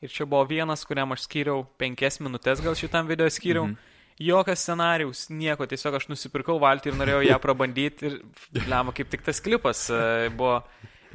Ir 0.00 0.08
čia 0.08 0.24
buvo 0.24 0.46
vienas, 0.48 0.86
kuriam 0.88 1.12
aš 1.12 1.26
skyriau 1.28 1.66
5 1.76 2.20
minutės, 2.24 2.64
gal 2.64 2.74
šitam 2.74 3.06
video 3.06 3.28
skyriau. 3.28 3.66
Mm 3.66 3.74
-hmm. 3.74 3.96
Jokas 4.18 4.62
scenarius, 4.64 5.28
nieko, 5.30 5.66
tiesiog 5.66 5.94
aš 5.94 6.08
nusipirkau 6.08 6.58
valtį 6.58 6.90
ir 6.90 6.94
norėjau 6.94 7.22
ją 7.22 7.38
prabandyti 7.38 8.06
ir, 8.06 8.16
blema, 8.50 8.92
kaip 8.92 9.10
tik 9.10 9.22
tas 9.22 9.40
klipas 9.40 9.90
e, 9.90 10.28
buvo. 10.34 10.62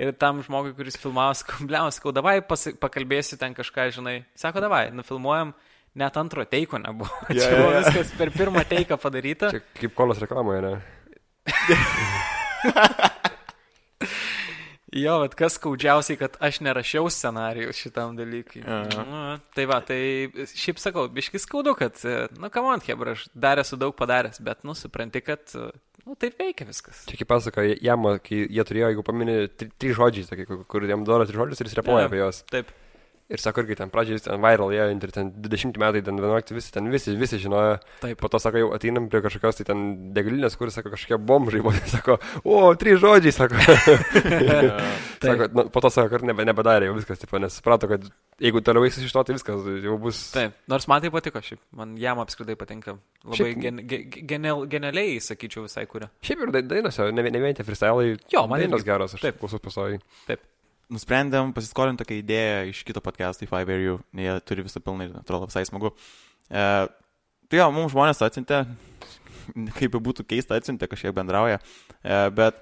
Ir 0.01 0.11
tam 0.17 0.41
žmogui, 0.41 0.73
kuris 0.77 0.97
filmavo, 0.97 1.33
blema, 1.69 1.91
sakau, 1.93 2.11
davai 2.15 2.39
pasi- 2.41 2.73
pakalbėsi 2.79 3.37
ten 3.37 3.53
kažką, 3.53 3.91
žinai. 3.99 4.15
Sako, 4.35 4.59
davai, 4.63 4.87
nufilmuojam, 4.95 5.53
net 5.95 6.17
antro 6.17 6.45
teiko 6.49 6.79
nebuvo. 6.81 7.11
Jo, 7.29 7.37
Čia 7.43 7.51
buvo 7.59 7.71
jo. 7.75 7.81
viskas 7.83 8.13
per 8.17 8.31
pirmą 8.33 8.63
teiką 8.65 8.97
padaryta. 8.97 9.51
Čia 9.53 9.61
kaip 9.77 9.93
kolos 9.97 10.17
reklamoje, 10.23 10.61
ne? 10.65 10.73
Jo, 14.93 15.15
bet 15.23 15.33
kas 15.39 15.55
skaudžiausiai, 15.57 16.19
kad 16.19 16.35
aš 16.43 16.59
nerašiau 16.61 17.07
scenarijų 17.09 17.71
šitam 17.73 18.13
dalykui. 18.17 18.61
Nu, 18.61 19.21
tai 19.57 19.65
va, 19.69 19.79
tai 19.81 19.97
šiaip 20.53 20.77
sakau, 20.81 21.07
biškis 21.09 21.47
skaudu, 21.47 21.73
kad, 21.79 21.97
nu, 22.37 22.51
kam 22.53 22.67
man, 22.69 22.83
Hebra, 22.85 23.15
aš 23.17 23.25
dar 23.33 23.61
esu 23.63 23.79
daug 23.81 23.95
padaręs, 23.97 24.37
bet, 24.45 24.61
nu, 24.67 24.75
supranti, 24.77 25.23
kad, 25.25 25.41
nu, 26.05 26.13
taip 26.19 26.37
veikia 26.37 26.67
viskas. 26.69 27.05
Čia 27.09 27.17
kaip 27.23 27.31
pasako, 27.33 27.65
jam, 27.81 28.05
kai 28.21 28.43
jie 28.45 28.67
turėjo, 28.69 28.91
jeigu 28.93 29.05
pamini, 29.07 29.39
tri- 29.57 29.71
trys 29.81 29.97
žodžiai, 29.97 30.29
tokie, 30.29 30.47
kur- 30.69 30.85
jam 30.93 31.05
duoda 31.07 31.25
tris 31.25 31.39
žodžius 31.41 31.63
ir 31.65 31.71
jis 31.71 31.79
repuoja 31.81 32.05
apie 32.11 32.21
juos. 32.21 32.43
Taip. 32.53 32.69
Ir 33.33 33.41
sako, 33.41 33.63
irgi 33.63 33.75
ten 33.79 33.89
pradžioje 33.89 34.19
jis 34.19 34.25
ten 34.27 34.37
viral, 34.43 34.69
jie, 34.69 34.83
ir 34.93 35.11
ten 35.15 35.31
20 35.41 35.77
metai, 35.81 36.03
ten 36.05 36.19
11, 36.21 36.51
visi, 36.53 36.69
ten 36.75 36.85
visi, 36.93 37.15
visi 37.17 37.39
žinojo. 37.41 37.79
Taip. 38.03 38.19
Po 38.21 38.29
to, 38.29 38.37
sako, 38.37 38.59
jau 38.61 38.67
ateinam 38.75 39.07
prie 39.09 39.23
kažkokios 39.25 39.57
tai 39.57 39.65
ten 39.71 39.81
degalinės, 40.13 40.53
kur, 40.59 40.69
sako, 40.69 40.91
kažkokie 40.93 41.17
bomžai, 41.17 41.63
buvo, 41.65 41.73
sako, 41.89 42.19
o, 42.45 42.59
trys 42.77 43.01
žodžiai, 43.01 43.33
sako. 43.33 43.57
sako 45.25 45.47
nu, 45.57 45.65
po 45.73 45.81
to, 45.81 45.89
sako, 45.89 46.11
kad 46.13 46.27
nebe, 46.29 46.45
nebedarė 46.45 46.91
jau 46.91 46.95
viskas, 46.99 47.19
tipo, 47.23 47.41
nes 47.41 47.57
suprato, 47.57 47.89
kad 47.89 48.05
jeigu 48.43 48.61
toliau 48.65 48.85
eisis 48.85 49.05
iš 49.07 49.15
to, 49.17 49.23
tai 49.25 49.35
viskas 49.39 49.65
jau 49.87 49.97
bus. 50.01 50.21
Taip, 50.35 50.55
nors 50.69 50.85
man 50.91 51.01
tai 51.03 51.11
patiko 51.13 51.41
šiaip, 51.43 51.61
man 51.81 51.97
jam 51.97 52.21
apskritai 52.23 52.57
patinka. 52.59 52.97
Labai 53.25 53.39
Šiaip- 53.41 53.61
gen, 53.65 53.81
gen, 53.89 54.07
genial, 54.29 54.65
genialiai, 54.69 55.17
sakyčiau, 55.23 55.65
visai 55.65 55.85
kuria. 55.89 56.09
Šiaip 56.21 56.45
ir 56.47 56.53
dai- 56.53 56.65
dainos, 56.69 57.01
ne, 57.09 57.25
ne 57.33 57.43
vien 57.43 57.57
tie 57.57 57.65
freestylai, 57.65 58.13
Jo, 58.33 58.45
man 58.47 58.61
dainos 58.61 58.85
geros, 58.85 59.17
aš 59.17 59.25
Taip. 59.25 59.41
klausau 59.41 59.61
pasoj. 59.63 59.97
Taip. 60.29 60.45
Nusprendėm 60.91 61.53
pasiskolinti 61.55 62.03
tokią 62.03 62.17
idėją 62.19 62.57
iš 62.73 62.83
kito 62.87 62.99
podcast'o, 63.01 63.47
Five 63.47 63.71
Air 63.71 63.79
You, 63.85 63.95
jie 64.19 64.33
turi 64.45 64.65
visą 64.65 64.81
pilną 64.83 65.07
ir 65.07 65.15
atrodo 65.21 65.47
visai 65.47 65.63
smagu. 65.69 65.93
E, 66.51 66.87
Tai 67.53 67.59
jo, 67.59 67.65
mums 67.75 67.91
žmonės 67.93 68.21
atsintė, 68.25 68.63
kaip 69.77 69.93
būtų 70.01 70.23
keista 70.25 70.55
atsintė, 70.57 70.87
kažkiek 70.89 71.13
bendrauja, 71.13 71.59
e, 72.01 72.15
bet 72.33 72.57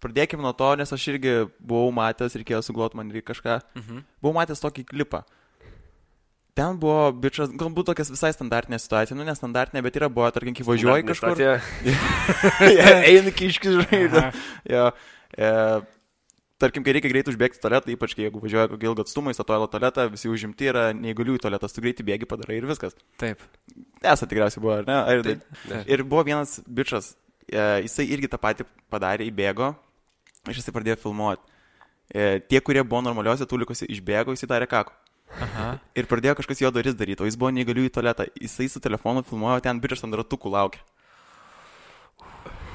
pradėkime 0.00 0.40
nuo 0.44 0.52
to, 0.56 0.70
nes 0.80 0.92
aš 0.96 1.04
irgi 1.12 1.34
buvau 1.60 1.90
matęs, 1.92 2.36
reikėjo 2.40 2.62
suglot 2.64 2.94
man 2.96 3.10
reikia 3.12 3.32
kažką, 3.34 3.58
Mhm. 3.76 4.04
buvau 4.22 4.34
matęs 4.38 4.62
tokį 4.64 4.84
klipą. 4.88 5.22
Ten 6.54 6.78
buvo 6.78 7.10
bičias, 7.12 7.50
galbūt 7.50 7.88
tokia 7.90 8.04
visai 8.06 8.30
standartinė 8.32 8.78
situacija, 8.78 9.16
nu 9.18 9.24
nestandartinė, 9.26 9.82
bet 9.82 9.96
yra 9.98 10.08
buvo, 10.08 10.30
tarkim, 10.30 10.54
kai 10.54 10.62
važiuoji 10.64 11.04
kažkur. 11.10 11.34
Einu 13.10 13.32
kiškis, 13.34 13.80
žinai. 13.90 14.04
Tarkim, 16.62 16.84
kai 16.86 16.94
reikia 16.96 17.10
greit 17.12 17.28
užbėgti 17.30 17.60
tualetą, 17.62 17.92
ypač 17.94 18.14
kai 18.16 18.26
jeigu 18.26 18.42
važiuoja 18.42 18.70
kokį 18.72 18.88
ilgą 18.90 19.04
atstumą 19.06 19.32
į 19.32 19.38
statoilą 19.38 19.68
tualetą, 19.72 20.06
visi 20.12 20.30
užimti 20.30 20.70
yra 20.70 20.84
neįgaliųjų 20.96 21.44
tualetas, 21.44 21.74
tu 21.74 21.84
greitai 21.84 22.06
bėgi 22.06 22.28
padarai 22.30 22.60
ir 22.60 22.68
viskas. 22.70 22.96
Taip. 23.20 23.42
Esate 24.02 24.30
tikriausiai 24.32 24.62
buvo, 24.62 24.76
ar 24.78 24.88
ne? 24.88 24.98
Ar, 25.00 25.24
Taip. 25.26 25.46
Taip. 25.64 25.90
Ir 25.90 26.04
buvo 26.06 26.24
vienas 26.26 26.58
bičias, 26.66 27.14
e, 27.48 27.64
jisai 27.86 28.06
irgi 28.16 28.30
tą 28.30 28.40
patį 28.42 28.68
padarė, 28.92 29.26
įbėgo, 29.30 29.72
ir 30.48 30.60
jisai 30.60 30.74
pradėjo 30.76 31.00
filmuoti. 31.06 31.54
E, 32.12 32.40
tie, 32.50 32.60
kurie 32.60 32.84
buvo 32.84 33.02
normaliuose 33.06 33.48
tulikuose, 33.48 33.88
išbėgo, 33.90 34.36
jisai 34.36 34.50
darė 34.54 34.70
kako. 34.70 34.94
Aha. 35.42 35.68
Ir 35.98 36.06
pradėjo 36.06 36.36
kažkas 36.38 36.60
jo 36.62 36.70
duris 36.74 36.94
daryti, 36.94 37.24
o 37.24 37.28
jis 37.28 37.38
buvo 37.40 37.50
neįgaliųjų 37.56 37.92
tualetą. 37.96 38.28
Jisai 38.38 38.68
su 38.70 38.82
telefonu 38.82 39.24
filmuoja, 39.26 39.62
ten 39.64 39.80
bičias 39.82 40.04
ant 40.06 40.14
ratukų 40.20 40.52
laukia. 40.52 40.84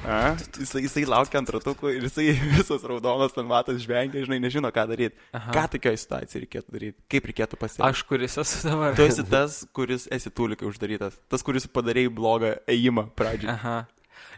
A, 0.00 0.34
jisai, 0.56 0.80
jisai 0.86 1.04
laukia 1.08 1.40
ant 1.42 1.50
ratukų 1.52 1.90
ir 1.92 2.06
jisai 2.08 2.30
visas 2.56 2.84
raudonas 2.88 3.34
ten 3.36 3.44
matas 3.48 3.82
žvengia, 3.82 4.24
žinai, 4.24 4.40
nežino, 4.42 4.70
ką 4.72 4.86
daryti. 4.88 5.18
Ką 5.52 5.64
tokioje 5.74 6.00
situacijoje 6.00 6.44
reikėtų 6.46 6.76
daryti? 6.76 6.96
Kaip 7.12 7.28
reikėtų 7.30 7.60
pasielgti? 7.60 7.86
Aš 7.90 8.02
kuris 8.08 8.38
esu 8.40 8.62
dabar. 8.70 8.96
Tu 8.96 9.06
esi 9.06 9.24
tas, 9.28 9.60
kuris 9.76 10.06
esi 10.12 10.32
tulikai 10.32 10.68
uždarytas. 10.70 11.18
Tas, 11.32 11.44
kuris 11.46 11.68
padarėjai 11.68 12.12
blogą 12.16 12.54
ėjimą 12.70 13.10
pradžioje. 13.18 13.56
Aha. 13.58 13.78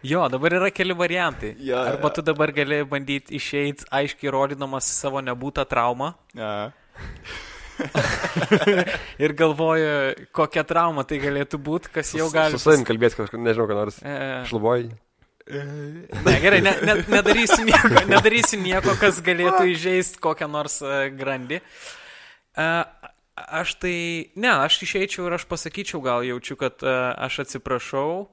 Jo, 0.02 0.24
dabar 0.30 0.58
yra 0.58 0.70
keli 0.74 0.94
variantai. 0.98 1.52
Jo, 1.62 1.78
Arba 1.92 2.10
tu 2.10 2.24
dabar 2.26 2.50
gali 2.54 2.80
bandyti 2.88 3.36
išeiti 3.38 3.86
aiškiai 3.94 4.32
rodydamas 4.34 4.88
savo 4.90 5.22
nebūtą 5.22 5.62
traumą 5.70 6.14
A. 6.34 6.72
ir 9.22 9.34
galvoju, 9.38 10.26
kokia 10.34 10.66
trauma 10.66 11.06
tai 11.08 11.20
galėtų 11.22 11.58
būti, 11.62 11.94
kas 11.94 12.12
jau 12.18 12.28
gali. 12.34 12.54
Su 12.54 12.62
savim 12.62 12.84
kalbėti 12.86 13.18
kažką, 13.22 13.40
nežinau, 13.42 13.68
ką 13.70 13.78
nors. 13.78 14.02
E, 14.02 14.18
Šluboji. 14.50 14.90
Ne, 15.50 16.40
gerai, 16.40 16.60
ne, 16.62 16.76
ne, 16.86 16.94
nedarysiu, 17.08 17.64
nieko, 17.66 17.90
nedarysiu 18.14 18.60
nieko, 18.62 18.94
kas 19.00 19.18
galėtų 19.24 19.72
įžeisti 19.72 20.22
kokią 20.22 20.48
nors 20.50 20.78
uh, 20.84 21.08
grandį. 21.10 21.58
Uh, 22.52 22.84
aš 23.34 23.74
tai, 23.82 23.96
ne, 24.38 24.52
aš 24.62 24.78
išeičiau 24.86 25.26
ir 25.26 25.36
aš 25.38 25.48
pasakyčiau, 25.50 26.02
gal 26.04 26.22
jaučiu, 26.26 26.56
kad 26.60 26.84
uh, 26.86 27.10
aš 27.26 27.42
atsiprašau, 27.46 28.28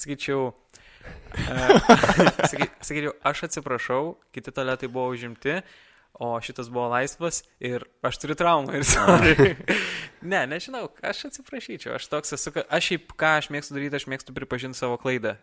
sakyčiau, 0.00 0.50
saky, 2.50 2.66
sakyčiau, 2.82 3.12
aš 3.26 3.44
atsiprašau, 3.48 4.02
kiti 4.34 4.54
tualetai 4.54 4.88
buvo 4.90 5.10
užimti, 5.14 5.60
o 6.14 6.32
šitas 6.44 6.68
buvo 6.72 6.88
laisvas 6.92 7.42
ir 7.62 7.84
aš 8.04 8.18
turiu 8.20 8.36
traumą 8.36 8.74
ir 8.76 8.84
sorry. 8.92 9.54
ne, 10.20 10.42
nežinau, 10.50 10.90
aš 11.06 11.22
atsiprašyčiau, 11.30 11.94
aš 11.96 12.08
toks 12.12 12.34
esu, 12.36 12.52
aš 12.66 12.90
šiaip 12.90 13.14
ką 13.20 13.30
aš 13.38 13.48
mėgstu 13.54 13.76
daryti, 13.76 13.96
aš 14.00 14.06
mėgstu 14.10 14.34
pripažinti 14.36 14.76
savo 14.76 14.98
klaidą, 15.00 15.36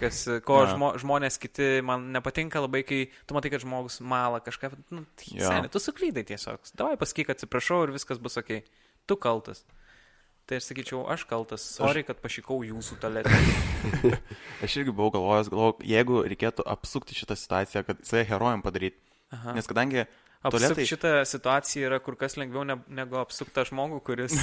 kas, 0.00 0.24
ko 0.46 0.64
Jo. 0.64 0.72
žmo, 0.74 0.90
žmonės 1.04 1.38
kiti 1.42 1.68
man 1.86 2.08
nepatinka 2.16 2.62
labai, 2.64 2.82
kai 2.88 3.04
tu 3.28 3.36
matai, 3.38 3.52
kad 3.54 3.62
žmogus 3.62 4.00
mala 4.02 4.40
kažką, 4.42 4.72
nu, 4.90 5.04
tai, 5.14 5.30
Jo. 5.38 5.46
seni, 5.52 5.70
tu 5.70 5.82
suklydai 5.82 6.26
tiesiog, 6.32 6.64
davai 6.74 6.98
pasakyk 7.00 7.30
atsiprašau 7.36 7.84
ir 7.86 7.94
viskas 7.94 8.18
bus 8.22 8.40
ok, 8.40 8.58
tu 9.06 9.20
kaltas. 9.20 9.62
Tai 10.44 10.58
aš 10.60 10.66
sakyčiau, 10.68 11.06
aš 11.08 11.22
kaltas, 11.24 11.62
sorry, 11.78 12.02
kad 12.04 12.18
pašykau 12.20 12.58
jūsų 12.68 12.98
taletę. 13.00 13.32
Aš 14.64 14.74
irgi 14.76 14.92
buvau 14.92 15.08
galvojęs, 15.14 15.48
galvojau, 15.48 15.78
jeigu 15.88 16.18
reikėtų 16.28 16.66
apsukti 16.68 17.16
šitą 17.16 17.32
situaciją, 17.40 17.80
kad 17.88 18.02
save 18.04 18.26
herojam 18.28 18.60
padaryti. 18.60 19.00
Aha. 19.34 19.56
Nes 19.58 19.68
kadangi 19.70 20.04
Apsukti 20.44 20.66
tualetai... 20.66 20.84
šitą 20.84 21.10
situaciją 21.24 21.88
yra 21.88 21.98
kur 22.04 22.18
kas 22.20 22.36
lengviau 22.36 22.66
ne, 22.68 22.76
negu 22.92 23.16
apsuktą 23.16 23.64
žmogų, 23.64 24.02
kuris 24.04 24.34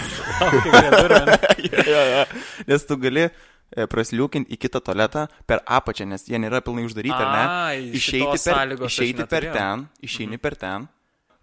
ja, 1.69 1.83
ja, 1.85 2.01
ja. 2.09 2.23
Nes 2.65 2.87
tu 2.89 2.97
gali 2.97 3.27
e, 3.27 3.85
prasliūkinti 3.85 4.49
į 4.55 4.57
kitą 4.63 4.81
tualetą 4.81 5.27
per 5.45 5.61
apačią, 5.61 6.07
nes 6.09 6.25
jie 6.25 6.41
nėra 6.41 6.63
pilnai 6.65 6.87
uždaryti, 6.87 7.13
ar 7.13 7.29
ne? 7.35 7.91
Išeiti 7.99 8.41
per, 8.47 8.73
išeiti 8.89 9.27
per 9.29 9.47
ten, 9.53 9.85
išeini 10.01 10.41
per 10.41 10.57
ten, 10.63 10.89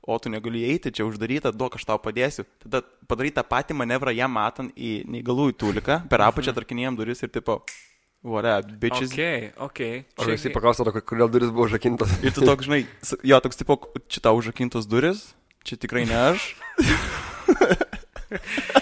o 0.02 0.18
tu 0.18 0.32
negali 0.32 0.64
eiti, 0.72 0.90
čia 0.90 1.06
uždaryta, 1.06 1.54
duok 1.54 1.78
aš 1.78 1.86
tau 1.86 2.02
padėsiu. 2.02 2.42
Tada 2.64 2.82
padarai 3.06 3.30
tą 3.38 3.44
patį 3.46 3.78
manevrą 3.78 4.14
jam 4.16 4.34
matant 4.34 4.74
į 4.74 5.04
neįgalųjų 5.06 5.54
tuliką, 5.60 6.00
per 6.10 6.26
apačią 6.26 6.56
tarkinėjom 6.56 6.98
duris 6.98 7.22
ir 7.22 7.30
tipo, 7.30 7.60
vore, 8.22 8.52
bičias. 8.82 9.12
Ok, 9.12 9.20
ok. 9.68 9.80
O 10.18 10.24
Čia- 10.26 10.34
jisai 10.36 10.52
paklausė, 10.54 10.84
kodėl 11.02 11.28
duris 11.32 11.50
buvo 11.54 11.68
užrakintos. 11.68 12.10
Ir 12.26 12.32
tu 12.36 12.42
toks, 12.46 12.66
žinai, 12.66 12.82
jo, 13.22 13.38
toks 13.44 13.56
tipo, 13.60 13.78
čia 14.10 14.20
tau 14.24 14.36
užrakintos 14.40 14.86
duris, 14.90 15.34
čia 15.64 15.76
tikrai 15.80 16.04
ne 16.08 16.16
aš. 16.34 16.54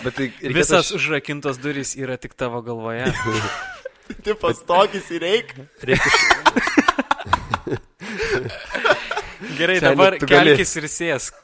Bet 0.02 0.14
tai 0.16 0.26
reikėtų 0.26 0.54
Visas 0.56 0.88
užrakintos 0.96 1.58
durys 1.62 1.92
yra 1.94 2.16
tik 2.18 2.34
tavo 2.34 2.58
galvoje. 2.66 3.06
Tipas 4.26 4.60
tokis 4.66 5.06
ir 5.14 5.22
reik. 5.22 5.54
reiktų 5.82 6.10
iš- 6.10 6.34
Gerai, 9.56 9.78
Seni, 9.78 9.88
dabar 9.96 10.16
tu 10.18 10.26
gali. 10.28 10.52
kelkis 10.54 10.72
ir 10.80 10.86
sėsk. 10.90 11.36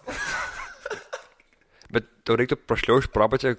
Bet 1.92 2.06
tau 2.26 2.36
reiktų 2.40 2.56
prašliau 2.68 3.00
iš 3.02 3.08
prapačią, 3.12 3.54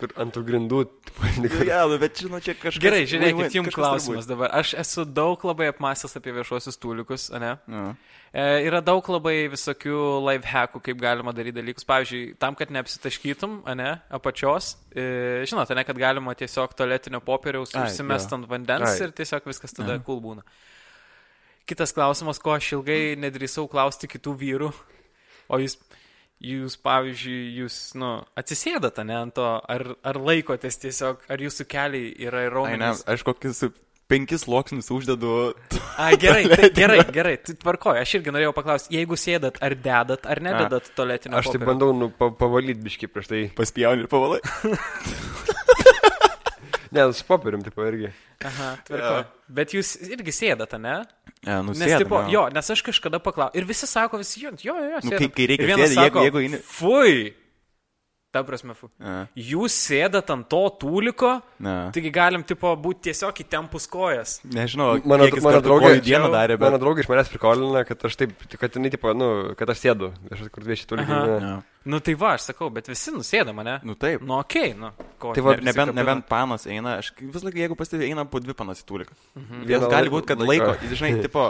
kur 0.00 0.14
ant 0.20 0.32
tų 0.34 0.44
grindų. 0.48 0.84
tipo, 1.10 1.66
Ja, 1.70 1.82
bet 2.00 2.22
žinau, 2.24 2.40
čia 2.44 2.56
kažkas. 2.58 2.82
Gerai, 2.82 3.02
žiūrėkit, 3.10 3.58
jums 3.60 3.76
klausimas 3.76 4.28
dabar. 4.30 4.54
Aš 4.60 4.74
esu 4.80 5.04
daug 5.04 5.44
labai 5.46 5.70
apmastęs 5.74 6.16
apie 6.20 6.34
viešuosius 6.40 6.80
tulikus, 6.80 7.28
ne? 7.36 7.56
turbūt. 7.66 7.76
Jo. 7.76 8.16
E, 8.30 8.42
yra 8.62 8.78
daug 8.78 9.06
labai 9.10 9.48
visokių 9.50 10.00
live 10.22 10.46
hackų, 10.46 10.80
kaip 10.86 10.98
galima 11.02 11.32
daryti 11.34 11.56
dalykus. 11.58 11.86
Pavyzdžiui, 11.88 12.36
tam, 12.38 12.54
kad 12.58 12.70
neapsitaškytum, 12.70 13.56
ne, 13.74 13.96
apačios, 14.14 14.76
e, 14.94 15.42
žinote, 15.50 15.74
ne, 15.74 15.82
kad 15.88 15.98
galima 15.98 16.36
tiesiog 16.38 16.76
tualetinio 16.78 17.18
popieriaus 17.26 17.74
užsimest 17.74 18.36
ant 18.36 18.46
vandens 18.50 18.92
Ai. 18.92 19.08
ir 19.08 19.14
tiesiog 19.18 19.48
viskas 19.50 19.74
tada 19.74 19.98
cool 20.06 20.22
būna. 20.22 20.46
Kitas 21.66 21.90
klausimas, 21.94 22.38
ko 22.42 22.54
aš 22.54 22.70
ilgai 22.78 23.16
nedrįsau 23.18 23.66
klausti 23.70 24.06
kitų 24.10 24.36
vyrų, 24.38 24.70
o 25.50 25.58
jūs, 25.58 25.76
jūs 26.40 26.78
pavyzdžiui, 26.80 27.40
jūs, 27.60 27.76
nu, 28.00 28.14
atsisėdate, 28.38 29.04
ne, 29.04 29.18
ant 29.26 29.36
to, 29.36 29.46
ar, 29.60 29.86
ar 30.06 30.18
laikotės 30.20 30.80
tiesiog, 30.80 31.22
ar 31.28 31.44
jūsų 31.44 31.68
keliai 31.68 32.10
yra 32.26 32.46
raumenys. 32.52 33.04
aš 33.04 33.24
kokius 33.28 33.66
penkis 34.10 34.42
sluoksnius 34.46 34.90
uždedu. 34.90 35.52
Ai, 36.00 36.16
gerai, 36.18 36.48
tai, 36.50 36.70
gerai, 36.74 36.98
gerai, 37.14 37.36
tai 37.44 37.54
tvarkoju. 37.60 38.00
Aš 38.02 38.16
irgi 38.18 38.34
norėjau 38.34 38.54
paklausti, 38.56 38.96
jeigu 38.96 39.18
sėdat, 39.20 39.60
ar 39.62 39.76
dedat, 39.78 40.26
ar 40.26 40.42
nededat 40.42 40.90
tualetinio 40.96 41.38
Aš 41.38 41.52
tai 41.52 41.60
popierio? 41.60 41.70
bandau 41.70 41.94
nu, 41.94 42.10
pa, 42.10 42.32
pavalyti 42.34 42.82
biški 42.88 43.10
prieš 43.12 43.30
tai. 43.30 43.42
Paspjauni 43.54 44.06
ir 44.06 44.10
pavalai. 44.10 44.40
Ne, 46.92 47.12
su 47.14 47.24
popierium, 47.28 47.62
tipo, 47.62 47.84
irgi. 47.86 48.10
Aha, 48.44 48.70
tvarkoju. 48.88 49.24
Bet 49.60 49.74
jūs 49.76 49.92
irgi 50.10 50.32
sėdat, 50.34 50.72
ne? 50.80 50.96
Ja, 51.46 51.60
nu, 51.62 51.72
Nes, 51.76 51.96
tipo, 52.02 52.22
jo, 52.32 52.46
nes 52.52 52.70
aš 52.74 52.82
kažkada 52.86 53.20
paklausiau. 53.22 53.56
Ir 53.60 53.64
visi 53.68 53.86
sako, 53.86 54.18
visi, 54.22 54.42
jo, 54.44 54.50
jo, 54.60 54.74
jo. 54.74 54.98
Nu, 55.04 55.10
kai- 55.16 55.28
kai 55.30 55.46
reikia 55.52 55.66
Ir 55.68 55.70
vienas 55.74 55.90
jeigu- 55.94 56.08
sako, 56.08 56.24
jeigu 56.26 56.42
eini- 56.46 56.62
Fui. 56.64 57.34
Ta 58.32 58.44
prasme, 58.46 58.76
fu. 58.78 58.86
Ja. 59.02 59.26
Jūs 59.34 59.74
sėdat 59.74 60.28
ant 60.30 60.46
to 60.48 60.60
tūliko, 60.78 61.42
Ne. 61.58 61.90
taigi 61.90 62.12
galim, 62.14 62.44
tipo, 62.46 62.70
būti 62.78 63.08
tiesiog 63.10 63.34
įtempus 63.42 63.88
kojas. 63.90 64.36
Nežinau, 64.46 65.00
Mano, 65.04 65.26
mano 65.42 65.60
draugė, 65.60 65.96
dieną 66.00 66.28
darė, 66.30 66.54
bet... 66.54 66.60
mano 66.70 66.78
draugė 66.78 67.02
iš 67.02 67.08
manęs 67.10 67.28
prikolina, 67.32 67.82
kad 67.84 67.98
aš 68.06 68.14
taip, 68.20 68.30
kad 68.60 68.70
jinai, 68.78 68.90
tipo, 68.94 69.10
nu, 69.18 69.54
kad 69.58 69.68
aš 69.74 69.82
sėdu. 69.82 70.12
Aš 70.30 70.46
kur 70.54 70.62
vieši 70.62 70.86
turi. 70.86 71.02
Nu 71.88 71.96
tai 72.04 72.12
va, 72.20 72.34
aš 72.36 72.50
sakau, 72.50 72.66
bet 72.68 72.90
visi 72.90 73.08
nusėda 73.14 73.54
mane. 73.56 73.78
Nu 73.88 73.94
taip. 73.96 74.20
Nu, 74.20 74.34
okei, 74.42 74.74
okay, 74.74 74.76
nu. 74.76 74.90
Ko, 75.20 75.30
Tai 75.36 75.44
va, 75.46 75.54
Ne, 75.56 75.64
nebent, 75.70 75.94
nebent 75.96 76.26
panas 76.28 76.66
eina, 76.68 76.98
aš 77.00 77.08
vis 77.16 77.44
laik, 77.46 77.56
jeigu 77.56 77.76
pastebėjau, 77.78 78.10
eina 78.12 78.24
po 78.28 78.40
dvi 78.44 78.52
panas 78.58 78.82
į 78.82 78.86
tuliką. 78.90 79.16
Vieną 79.38 79.64
Vienas 79.70 79.86
gali 79.94 80.12
būti, 80.12 80.28
kad 80.28 80.42
laiko. 80.44 80.74
laiko, 80.74 80.90
žinai, 81.00 81.22
tipo, 81.24 81.46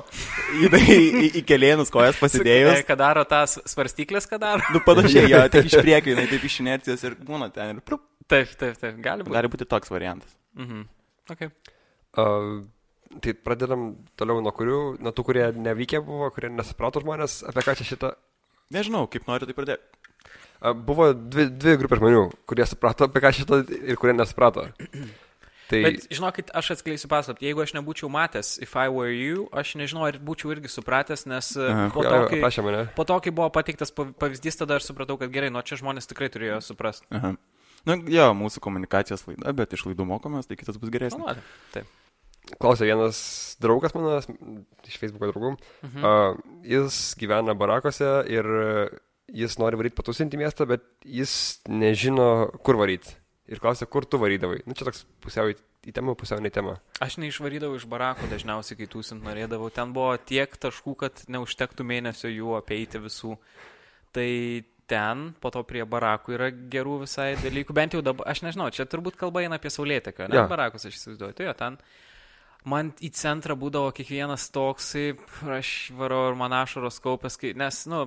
į, 0.55 0.71
į, 0.71 0.99
į, 1.25 1.27
į 1.41 1.45
kelienus 1.51 1.91
kojas 1.91 2.21
pasidėjus. 2.23 2.85
Ką 2.87 2.99
daro 3.01 3.25
tas 3.27 3.57
svarstyklės, 3.75 4.31
ką 4.31 4.39
daro? 4.43 4.63
Nu, 4.71 4.83
panašiai, 4.87 5.27
jo, 5.35 5.43
tik 5.53 5.67
iš 5.67 5.79
priekio, 5.83 6.15
jinai 6.15 6.29
taip 6.31 6.47
iš 6.47 6.61
inercijos 6.63 7.03
ir 7.11 7.19
būna 7.27 7.51
ten. 7.55 7.75
Ir, 7.75 7.83
prup, 7.83 8.07
Taip, 8.31 8.53
taip, 8.55 8.77
taip, 8.79 8.99
gali 9.03 9.25
būti. 9.27 9.35
gali 9.35 9.49
būti 9.51 9.67
toks 9.67 9.91
variantas. 9.91 10.31
Mhm. 10.55 10.85
Okay. 11.35 11.51
Uh, 12.19 12.63
tai 13.23 13.35
pradedam 13.35 13.97
toliau 14.19 14.39
nuo 14.43 14.53
kurių, 14.55 14.79
nuo 15.03 15.11
tų, 15.15 15.25
kurie 15.27 15.49
nevykę 15.59 15.99
buvo, 16.07 16.31
kurie 16.35 16.51
nesuprato 16.55 17.03
žmonės, 17.03 17.41
apie 17.51 17.65
ką 17.67 17.75
čia 17.79 17.87
šitą. 17.91 18.13
Nežinau, 18.71 19.09
kaip 19.11 19.27
nori 19.27 19.49
tai 19.51 19.55
pradėti. 19.59 19.83
Buvo 20.61 21.11
dvi, 21.17 21.47
dvi 21.57 21.77
grupės 21.81 22.01
žmonių, 22.03 22.23
kurie 22.49 22.67
suprato, 22.69 23.09
apie 23.09 23.23
ką 23.25 23.33
šitą 23.33 23.61
ir 23.81 23.97
kurie 24.01 24.13
nesuprato. 24.17 24.69
Tai 25.71 25.79
Bet 25.87 26.09
žinokit, 26.11 26.49
aš 26.57 26.73
atskleisiu 26.75 27.07
paslaptį. 27.11 27.47
Jeigu 27.47 27.63
aš 27.63 27.73
nebūčiau 27.77 28.09
matęs 28.11 28.57
If 28.59 28.75
I 28.75 28.91
Were 28.91 29.13
You, 29.15 29.45
aš 29.55 29.77
nežinau, 29.79 30.03
ar 30.09 30.19
būčiau 30.19 30.51
irgi 30.51 30.71
supratęs, 30.73 31.29
nes 31.31 31.53
e, 31.55 31.63
Aha. 31.63 31.85
po 31.95 32.03
to, 32.03 32.17
kai, 32.33 32.41
po 32.97 33.07
to, 33.07 33.19
kai 33.23 33.31
buvo 33.31 33.47
pateiktas 33.55 33.95
pav- 33.95 34.11
pavyzdys, 34.19 34.59
tada 34.59 34.81
aš 34.81 34.89
supratau, 34.91 35.15
kad 35.21 35.31
gerai, 35.31 35.53
nuo 35.55 35.63
čia 35.63 35.79
žmonės 35.79 36.11
tikrai 36.11 36.27
turėjo 36.35 36.59
suprasti. 36.67 37.07
Aha. 37.15 37.37
Na, 37.87 37.97
jo, 38.13 38.27
mūsų 38.37 38.61
komunikacijos 38.67 39.23
laida, 39.29 39.55
bet 39.57 39.79
iš 39.79 39.87
laidų 39.87 40.09
mokomės, 40.11 40.51
tai 40.51 40.59
kitas 40.59 40.77
bus 40.81 40.91
geresnis. 40.93 41.23
Planuoti. 41.23 41.47
Taip. 41.77 41.95
Klausė 42.59 42.89
vienas 42.91 43.21
draugas 43.63 43.95
mano, 43.95 44.19
iš 44.91 44.99
Facebook'o 44.99 45.31
draugų. 45.31 45.53
Mhm. 45.87 46.03
Uh, 46.03 46.61
jis 46.67 46.99
gyvena 47.21 47.55
barakose 47.55 48.11
ir 48.27 48.51
jis 49.35 49.57
nori 49.61 49.79
varyti 49.81 49.99
patusinti 49.99 50.39
miestą, 50.41 50.67
bet 50.71 50.85
jis 51.05 51.33
nežino, 51.69 52.51
kur 52.67 52.79
varyti. 52.81 53.17
Ir 53.51 53.59
klausė, 53.59 53.89
kur 53.91 54.07
tu 54.07 54.21
varydavai. 54.23 54.61
Nu, 54.69 54.77
čia 54.79 54.87
toks 54.87 55.03
pusiau 55.25 55.51
į, 55.51 55.57
temą, 55.95 56.15
pusiau 56.19 56.39
ne 56.43 56.53
temą. 56.55 56.77
Aš 57.03 57.17
neišvarydavau 57.19 57.81
iš 57.81 57.87
barako 57.91 58.29
dažniausiai, 58.31 58.79
kai 58.79 58.87
tūsint 58.93 59.25
norėdavau. 59.27 59.73
Ten 59.75 59.95
buvo 59.97 60.13
tiek 60.23 60.55
taškų, 60.63 60.95
kad 61.01 61.25
neužtektų 61.27 61.87
mėnesio 61.87 62.31
jų 62.31 62.55
apeiti 62.61 63.03
visų. 63.03 63.35
Tai 64.15 64.29
ten, 64.91 65.25
po 65.43 65.51
to 65.55 65.65
prie 65.67 65.83
barakų 65.87 66.37
yra 66.37 66.51
gerų 66.51 67.01
visai 67.05 67.33
dalykų. 67.43 67.75
Bent 67.75 67.99
jau 67.99 68.05
dabar, 68.07 68.31
aš 68.31 68.45
nežinau, 68.47 68.71
čia 68.75 68.87
turbūt 68.91 69.19
kalba 69.19 69.43
eina 69.43 69.59
apie 69.59 69.71
saulėteką, 69.75 70.31
ne? 70.31 70.39
Ja. 70.39 70.47
Barakus 70.51 70.87
aš 70.87 70.99
įsivaizduoju. 70.99 71.37
Tai 71.39 71.51
jo, 71.51 71.59
ten 71.59 71.79
man 72.71 72.91
į 73.03 73.13
centrą 73.17 73.57
būdavo 73.59 73.93
kiekvienas 73.97 74.49
toksai, 74.55 75.15
aš 75.59 75.75
varau 75.99 76.29
ir 76.31 76.39
man 76.39 76.55
ašaros 76.59 77.01
kaupės, 77.03 77.39
kai, 77.41 77.55
nes, 77.59 77.83
nu, 77.91 78.05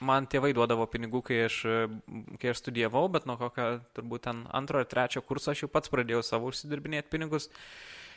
man 0.00 0.26
tėvai 0.26 0.52
duodavo 0.56 0.86
pinigų, 0.90 1.22
kai 1.24 1.38
aš, 1.46 1.60
kai 2.40 2.50
aš 2.52 2.60
studijavau, 2.64 3.06
bet 3.12 3.26
nuo 3.28 3.36
kokio 3.40 3.80
turbūt 3.96 4.26
ten 4.28 4.42
antro 4.52 4.80
ar 4.82 4.88
trečio 4.90 5.22
kurso 5.24 5.52
aš 5.54 5.64
jau 5.64 5.68
pats 5.72 5.88
pradėjau 5.92 6.22
savo 6.26 6.50
užsidirbinėti 6.52 7.12
pinigus. 7.12 7.48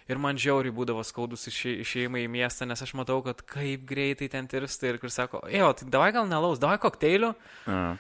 Ir 0.10 0.18
man 0.18 0.40
žiauriai 0.42 0.74
būdavo 0.74 1.04
skaudus 1.06 1.44
išė- 1.52 1.76
išėjimai 1.86 2.24
į 2.26 2.30
miestą, 2.34 2.66
nes 2.66 2.82
aš 2.82 2.96
matau, 2.98 3.20
kad 3.22 3.44
kaip 3.46 3.84
greitai 3.86 4.28
ten 4.34 4.48
tirsta 4.50 4.90
ir 4.90 4.98
kur 4.98 5.12
sako, 5.14 5.44
jo, 5.54 5.68
tai 5.78 5.86
davai 5.86 6.12
gal 6.16 6.26
nelaus, 6.26 6.58
davai 6.58 6.80
kokteilių. 6.82 7.36
Ja. 7.68 7.98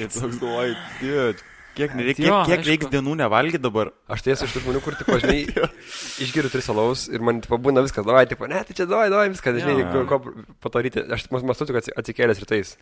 Ir 0.00 0.08
toks 0.08 0.38
galvoju, 0.40 0.76
dude, 1.00 1.44
kiek, 1.76 1.94
nereik, 1.98 2.18
Jo, 2.20 2.40
kiek, 2.44 2.50
kiek 2.50 2.58
aišku. 2.60 2.70
reiks 2.70 2.90
dienų 2.92 3.16
nevalgyti 3.22 3.60
dabar. 3.62 3.90
Aš 4.10 4.22
tiesiog 4.26 4.48
iš 4.50 4.54
tų 4.56 4.62
žmonių, 4.64 4.82
kur, 4.84 4.96
tipo, 5.00 5.18
žinai, 5.22 5.40
išgeriu 6.24 6.50
tris 6.52 6.68
alaus 6.72 7.06
ir 7.10 7.20
man, 7.24 7.40
tipo, 7.44 7.58
būna 7.60 7.84
viskas, 7.86 8.06
davai, 8.06 8.26
tipo, 8.30 8.48
ne, 8.50 8.62
tai 8.66 8.76
čia 8.76 8.86
davai, 8.90 9.08
davai, 9.12 9.28
viskas, 9.32 9.60
žinai, 9.62 9.78
Jo. 9.84 10.04
ko, 10.08 10.18
ko 10.20 10.48
padaryti. 10.66 11.04
Aš 11.12 11.26
tik 11.28 11.36
mąstu, 11.38 11.68
tik 11.70 11.80
atsi- 11.82 11.96
atsikėlęs 12.00 12.42
rytais. 12.44 12.74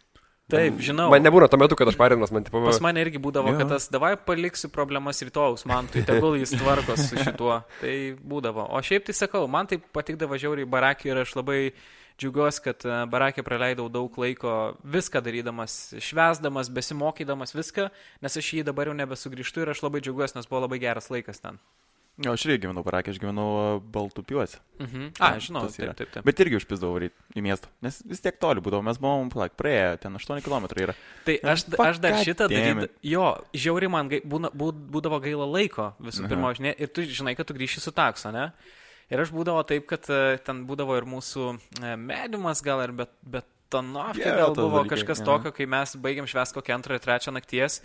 Taip, 0.48 0.78
žinau. 0.80 1.10
Man 1.12 1.20
nebūna 1.20 1.44
tuo 1.52 1.58
metu, 1.60 1.76
kad 1.76 1.90
aš 1.90 1.96
parinas, 2.00 2.30
man, 2.32 2.40
tipo, 2.46 2.62
Pas 2.64 2.78
mane 2.80 3.02
irgi 3.04 3.20
būdavo, 3.20 3.52
Jo. 3.52 3.58
kad 3.60 3.68
tas 3.74 3.90
davai 3.92 4.14
paliksiu 4.16 4.70
problemas 4.72 5.20
rytojus, 5.20 5.66
man 5.68 5.90
tai 5.92 6.00
tegul 6.08 6.38
jis 6.40 6.54
tvarkos 6.56 7.02
su 7.10 7.18
šituo. 7.20 7.58
Tai 7.82 7.96
būdavo. 8.24 8.64
O 8.72 8.80
šiaip 8.80 9.04
tai 9.04 9.12
sakau, 9.12 9.44
man 9.46 9.68
tai 9.68 9.76
patikdavo 9.76 10.38
žiauriai 10.40 10.64
barakį 10.64 11.12
ir 11.12 11.20
aš 11.26 11.34
labai 11.36 11.58
džiaugiuosi, 12.18 12.62
kad 12.64 12.84
e, 12.86 12.94
barakė 13.10 13.44
praleidau 13.46 13.88
daug 13.92 14.14
laiko 14.18 14.54
viską 14.84 15.22
darydamas, 15.24 15.78
švesdamas, 16.02 16.70
besimokydamas 16.74 17.54
viską, 17.54 17.88
nes 18.24 18.36
aš 18.42 18.52
jį 18.58 18.64
dabar 18.66 18.90
jau 18.90 18.96
nebesugrįžtu 18.98 19.62
ir 19.64 19.74
aš 19.74 19.84
labai 19.86 20.00
džiaugiuosi, 20.04 20.36
nes 20.40 20.50
buvo 20.50 20.64
labai 20.66 20.80
geras 20.82 21.10
laikas 21.14 21.40
ten. 21.44 21.60
Jo, 22.18 22.32
aš 22.34 22.48
irgi 22.48 22.64
gyvenau 22.64 22.82
barakė, 22.82 23.12
aš 23.14 23.20
gyvenau 23.22 23.76
Baltupiuose. 23.94 24.58
Mhm. 24.82 25.04
A, 25.22 25.28
žinau, 25.38 25.60
Tas 25.68 25.76
yra. 25.78 25.92
taip, 25.94 26.00
taip, 26.00 26.16
taip. 26.16 26.24
Bet 26.26 26.40
irgi 26.42 26.58
užpisdavau 26.58 26.96
varyti 26.96 27.14
į 27.38 27.44
miestą, 27.46 27.70
nes 27.86 28.00
vis 28.10 28.18
tiek 28.24 28.40
toli 28.42 28.58
būdavo, 28.58 28.82
mes 28.88 28.98
buvom, 28.98 29.30
plak, 29.30 29.54
praėję, 29.54 30.00
ten 30.02 30.18
8 30.18 30.42
km 30.42 30.66
yra. 30.82 30.96
Tai 31.28 31.36
aš, 31.52 31.62
Fuck, 31.70 31.84
aš 31.86 32.00
dar 32.02 32.18
šitą 32.26 32.48
darydavau. 32.50 32.88
Jo, 33.06 33.28
žiauriai 33.54 33.92
man 33.94 34.10
gai- 34.10 34.24
būna, 34.26 34.50
būd, 34.50 34.80
būdavo 34.96 35.20
gaila 35.22 35.46
laiko 35.46 35.92
visų 36.02 36.26
pirma, 36.26 36.50
žinai, 36.58 36.74
ir 36.82 36.90
tu 36.90 37.06
žinai, 37.06 37.36
kad 37.38 37.46
tu 37.46 37.54
grįši 37.54 37.84
su 37.86 37.94
takso, 37.94 38.34
ne? 38.34 38.48
Ir 39.08 39.22
aš 39.22 39.30
būdavo 39.32 39.62
taip, 39.68 39.86
kad 39.88 40.04
e, 40.12 40.36
ten 40.44 40.66
būdavo 40.68 40.96
ir 40.98 41.06
mūsų 41.08 41.48
e, 41.80 41.94
mediumas 41.96 42.60
gal 42.64 42.82
ir 42.84 42.92
bet, 42.92 43.14
bet 43.24 43.46
tonovkė 43.72 44.26
Jo, 44.26 44.36
gal 44.36 44.54
buvo 44.56 44.82
dalykai, 44.82 44.96
kažkas 44.96 45.22
aha. 45.22 45.26
tokio, 45.30 45.52
kai 45.56 45.66
mes 45.70 45.94
baigiam 46.00 46.28
švęs 46.28 46.52
kokią 46.56 46.76
antrą 46.76 46.96
ir 46.98 47.04
trečią 47.04 47.32
nakties. 47.36 47.80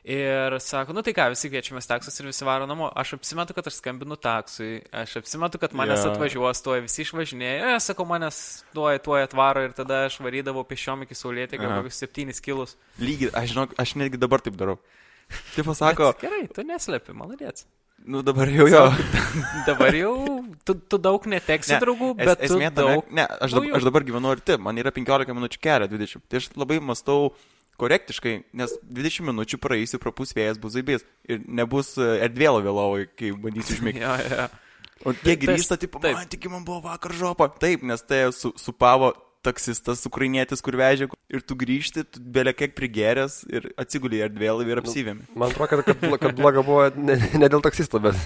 Ir 0.00 0.54
sako, 0.64 0.94
nu 0.96 1.02
tai 1.04 1.12
ką, 1.12 1.26
visi 1.34 1.50
kviečiamės 1.52 1.84
taksus 1.90 2.14
ir 2.22 2.30
visi 2.30 2.46
varo 2.48 2.64
namo. 2.64 2.86
Aš 2.96 3.18
apsimetu, 3.18 3.52
kad 3.52 3.66
aš 3.68 3.82
skambinu 3.82 4.16
taksui, 4.16 4.78
aš 4.96 5.18
apsimetu, 5.20 5.60
kad 5.60 5.74
manęs 5.76 6.06
Jo. 6.06 6.14
atvažiuos, 6.14 6.62
tuoj 6.64 6.80
visi 6.86 7.02
išvažinėja, 7.04 7.74
e, 7.74 7.82
sakau, 7.84 8.06
manęs 8.08 8.38
tuoj, 8.72 8.96
tuoj 9.04 9.26
atvaro 9.26 9.66
ir 9.66 9.74
tada 9.76 10.06
aš 10.06 10.16
varydavau 10.24 10.64
pešiom 10.70 11.04
iki 11.04 11.18
saulėtekio 11.18 11.68
Aha. 11.68 11.82
kokius 11.82 12.00
septynis 12.00 12.40
kilus. 12.40 12.78
Lygiai, 13.02 13.28
aš 13.42 13.52
žinau, 13.52 13.66
aš 13.76 13.92
netgi 14.00 14.22
dabar 14.22 14.40
taip 14.40 14.56
darau. 14.56 14.78
Taip 15.52 15.68
pasako, 15.68 16.14
Gerai, 16.22 16.46
tu 16.48 16.64
neslepi, 16.64 17.12
maladėts. 17.14 17.68
Nu 18.06 18.22
dabar 18.22 18.48
jau 18.48 18.66
jo. 18.68 18.82
Dabar 19.66 19.94
jau 19.94 20.14
tu, 20.64 20.74
tu 20.74 20.98
daug 20.98 21.24
neteksi 21.26 21.74
Ne, 21.76 21.80
draugų, 21.82 22.10
es- 22.18 22.26
bet 22.26 22.38
tu 22.46 22.54
esmė 22.54 22.70
tame- 22.74 22.94
daug. 22.96 23.10
Ne, 23.12 23.26
aš 23.26 23.50
dabar, 23.52 23.66
naujų. 23.66 23.76
aš 23.76 23.84
dabar 23.88 24.02
gyvenu 24.08 24.30
arti, 24.32 24.56
man 24.58 24.76
yra 24.80 24.90
15 24.92 25.34
minučių 25.36 25.60
kelio, 25.60 25.88
20. 25.88 26.22
Tai 26.28 26.36
aš 26.40 26.48
labai 26.56 26.80
mastau 26.80 27.32
korektiškai, 27.80 28.34
nes 28.52 28.74
20 28.84 29.24
minučių 29.30 29.58
praeisiu, 29.60 29.98
prapus 30.02 30.34
vėjas 30.36 30.58
bus 30.60 30.74
zaibės 30.74 31.04
ir 31.28 31.40
nebus 31.48 31.94
e, 31.98 32.08
erdvėlo 32.26 32.60
vėlovai, 32.64 33.06
kai 33.16 33.30
bandysiu 33.32 33.74
užmigti. 33.78 34.00
Jo, 34.02 34.16
jo. 34.30 34.48
O 35.06 35.12
tie 35.16 35.32
Tas- 35.36 35.44
grįžta, 35.46 35.78
taip, 35.80 35.94
taip. 36.02 36.12
man 36.18 36.26
tik 36.28 36.44
man 36.52 36.64
buvo 36.64 36.82
vakar 36.84 37.12
žopa. 37.16 37.48
Taip, 37.58 37.82
nes 37.82 38.02
tai 38.04 38.26
su, 38.36 38.52
supavo 38.60 39.14
taksistas, 39.46 40.02
ukrainietis, 40.08 40.60
kur 40.64 40.76
vežė 40.80 41.08
ir 41.32 41.42
tu 41.46 41.56
grįžti, 41.58 42.04
tu 42.04 42.20
belė 42.20 42.52
kiek 42.56 42.74
prigeręs 42.76 43.40
ir 43.48 43.70
atsigulį 43.80 44.20
erdvėlą 44.28 44.66
ir 44.68 44.80
apsivėmi. 44.82 45.26
Man 45.34 45.50
atrodo, 45.52 45.82
kad, 45.84 46.00
kad, 46.02 46.16
kad 46.20 46.36
bloga 46.38 46.64
buvo 46.66 46.88
ne, 46.96 47.16
ne 47.40 47.48
dėl 47.52 47.62
taksisto, 47.64 48.00
bet... 48.04 48.16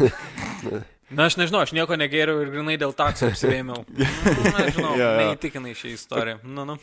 Na, 1.15 1.27
aš 1.29 1.37
nežinau, 1.39 1.61
aš 1.63 1.75
nieko 1.77 1.95
negeriau 2.01 2.41
ir 2.43 2.51
grinai 2.55 2.79
dėl 2.81 2.95
takso 2.97 3.29
apsivėmiau. 3.31 3.85
Nu, 3.95 4.53
nežinau, 4.57 4.95
Jo, 4.99 5.05
jo. 5.05 5.11
neįtikinai 5.21 5.75
šią 5.79 5.93
istoriją. 5.95 6.39
Nu, 6.49 6.65
nu. 6.69 6.79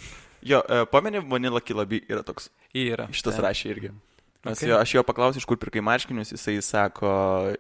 Jo, 0.46 0.62
e, 0.66 0.86
pameni, 0.90 1.20
Vanilla 1.30 1.60
Kilabi 1.62 2.00
yra 2.10 2.22
toks. 2.26 2.48
Yra. 2.78 3.08
Šitas 3.14 3.36
Taip. 3.38 3.46
rašė 3.50 3.72
irgi. 3.76 3.92
Mes 4.46 4.58
Okay. 4.58 4.72
jo, 4.72 4.78
aš 4.82 4.94
jo 4.96 5.04
paklausiau, 5.06 5.38
iš 5.42 5.46
kur 5.46 5.58
pirkai 5.62 5.84
marškinius, 5.86 6.32
jisai 6.34 6.56
sako, 6.66 7.10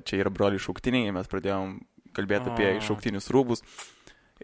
čia 0.07 0.17
yra 0.23 0.31
broliai 0.33 0.61
šauktiniai, 0.61 1.11
mes 1.13 1.27
pradėjom 1.29 1.75
kalbėti 2.17 2.49
apie 2.49 2.71
O. 2.79 2.79
šauktinius 2.87 3.29
rūbus. 3.33 3.61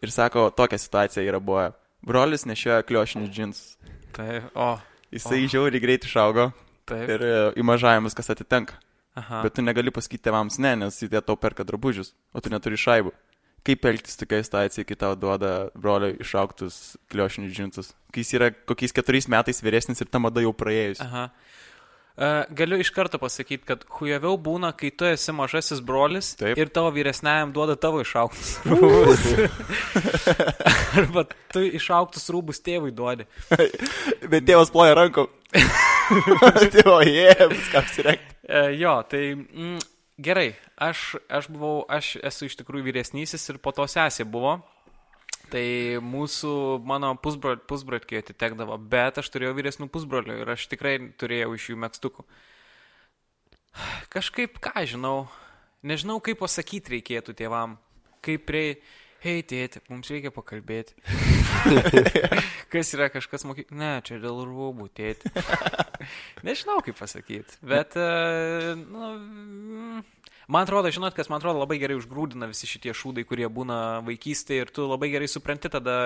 Ir 0.06 0.14
sako, 0.14 0.50
tokia 0.54 0.78
situacija 0.78 1.24
yra 1.26 1.40
buvo. 1.42 1.64
Brolis 2.06 2.46
nešioja 2.46 2.84
kliošinius 2.88 3.32
džinsus. 3.34 3.78
Taip, 4.16 4.50
o, 4.56 4.78
Jisai 5.12 5.44
O. 5.46 5.48
žiauriai 5.52 5.82
greit 5.82 6.06
išaugo 6.06 6.52
taip. 6.88 7.10
ir 7.10 7.24
e, 7.24 7.34
į 7.60 7.64
mažavimus 7.66 8.16
kas 8.18 8.30
atitenka. 8.34 8.78
Aha. 9.18 9.42
Bet 9.44 9.56
tu 9.58 9.64
negali 9.66 9.90
pasakyti 9.94 10.28
tėvams 10.28 10.60
ne, 10.62 10.76
nes 10.84 11.00
jie 11.02 11.10
tau 11.26 11.36
perka 11.40 11.66
drabužius, 11.66 12.14
o 12.34 12.42
tu 12.44 12.52
neturi 12.54 12.78
šaibų. 12.78 13.14
Kaip 13.66 13.86
elgtis 13.90 14.16
tokia 14.16 14.44
situacija, 14.46 14.86
kai 14.88 14.96
tau 14.96 15.16
duoda 15.18 15.70
brolio 15.76 16.14
išauktus 16.22 16.96
kliošinius 17.12 17.56
džinsus? 17.56 17.90
Kai 18.14 18.22
jis 18.24 18.34
yra 18.38 18.52
kokiais 18.54 18.94
keturiais 18.96 19.28
metais 19.28 19.60
vyresnis 19.66 20.00
ir 20.04 20.08
ta 20.08 20.22
mada 20.24 20.44
jau 20.46 20.54
praėjus. 20.56 21.02
Aha. 21.04 21.26
Uh, 22.18 22.48
galiu 22.50 22.80
iš 22.82 22.90
karto 22.90 23.20
pasakyti, 23.22 23.62
kad 23.62 23.84
hujaviau 24.00 24.40
būna, 24.42 24.72
kai 24.74 24.90
tu 24.90 25.06
esi 25.06 25.34
mažasis 25.38 25.84
brolis 25.86 26.32
Taip. 26.40 26.58
ir 26.58 26.72
tavo 26.74 26.90
vyresniajam 26.96 27.52
duoda 27.54 27.76
tavo 27.78 28.00
išauktus 28.02 28.56
rūbus. 28.72 29.28
Arba 30.98 31.28
tu 31.54 31.62
išauktus 31.78 32.26
rūbus 32.34 32.64
tėvui 32.66 32.90
duodi. 32.98 33.28
Bet 34.32 34.48
tėvas 34.50 34.74
ploja 34.74 34.96
rankom. 34.98 35.30
Tėvo, 36.74 37.04
jie, 37.06 37.30
viską 37.54 37.84
apsirengti. 37.84 38.34
E, 38.50 38.64
jo, 38.82 38.96
tai 39.14 39.22
mm, 39.36 39.78
gerai, 40.18 40.48
aš, 40.74 41.20
aš 41.30 41.52
buvau, 41.54 41.84
aš 41.86 42.16
esu 42.26 42.50
iš 42.50 42.58
tikrųjų 42.64 42.90
vyresnysis 42.90 43.46
ir 43.54 43.62
po 43.62 43.76
to 43.78 43.86
sesė 43.86 44.26
buvo. 44.26 44.58
Tai 45.48 45.64
mūsų, 46.04 46.52
mano 46.84 47.14
pusbro- 47.24 47.60
pusbroliai 47.70 48.20
atitekdavo, 48.20 48.76
bet 48.92 49.22
aš 49.22 49.30
turėjau 49.32 49.54
vyresnių 49.56 49.88
pusbrolių 49.94 50.42
ir 50.42 50.54
aš 50.58 50.68
tikrai 50.74 50.98
turėjau 51.16 51.54
iš 51.56 51.70
jų 51.72 51.80
mėgstukų. 51.86 52.26
Kažkaip, 54.12 54.58
ką 54.60 54.84
žinau, 54.90 55.28
nežinau, 55.88 56.20
kaip 56.24 56.42
pasakyti 56.42 56.98
reikėtų 56.98 57.38
tėvam. 57.38 57.78
Kaip 58.26 58.44
prie, 58.50 58.66
hei 59.24 59.44
tėti, 59.46 59.80
mums 59.88 60.10
reikia 60.12 60.34
pakalbėti. 60.36 60.98
Kas 62.74 62.92
yra 62.98 63.08
kažkas 63.14 63.46
mokyklai? 63.48 63.78
Ne, 63.80 63.92
čia 64.04 64.20
dėl 64.20 64.42
rūbų, 64.50 64.90
tėti. 64.98 65.32
Nežinau, 66.48 66.82
kaip 66.84 66.98
pasakyti, 67.00 67.62
bet, 67.64 67.96
e, 67.96 68.76
nu, 68.82 70.02
man 70.48 70.66
atrodo, 70.66 70.92
žinot, 70.94 71.16
kas 71.16 71.30
man 71.32 71.42
atrodo 71.42 71.62
labai 71.62 71.78
gerai 71.82 71.98
užgrūdina 72.00 72.50
visi 72.50 72.70
šitie 72.70 72.94
šūdai, 72.96 73.26
kurie 73.28 73.48
būna 73.52 74.00
vaikystėje 74.08 74.66
ir 74.66 74.72
tu 74.74 74.88
labai 74.88 75.10
gerai 75.14 75.28
supranti 75.32 75.72
tada, 75.72 75.98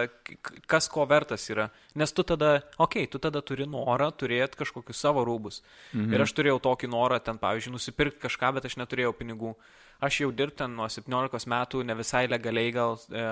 kas 0.70 0.90
ko 0.92 1.06
vertas 1.10 1.46
yra. 1.54 1.70
Nes 1.96 2.14
tu 2.14 2.26
tada, 2.28 2.58
okei, 2.78 3.06
okay, 3.06 3.12
tu 3.12 3.22
tada 3.22 3.44
turi 3.46 3.70
norą 3.70 4.10
turėti 4.14 4.62
kažkokius 4.64 5.04
savo 5.06 5.26
rūbus. 5.28 5.62
Mhm. 5.94 6.16
Ir 6.16 6.26
aš 6.26 6.36
turėjau 6.38 6.60
tokį 6.72 6.92
norą 6.92 7.22
ten, 7.24 7.42
pavyzdžiui, 7.42 7.76
nusipirkti 7.78 8.26
kažką, 8.28 8.56
bet 8.58 8.70
aš 8.70 8.80
neturėjau 8.82 9.16
pinigų. 9.22 9.56
Aš 10.02 10.24
jau 10.24 10.32
dirbti 10.34 10.66
nuo 10.66 10.88
17 10.90 11.46
metų, 11.52 11.84
ne 11.86 11.94
visai 11.94 12.24
legaliai 12.26 12.72
gal 12.74 12.96
e, 12.98 13.26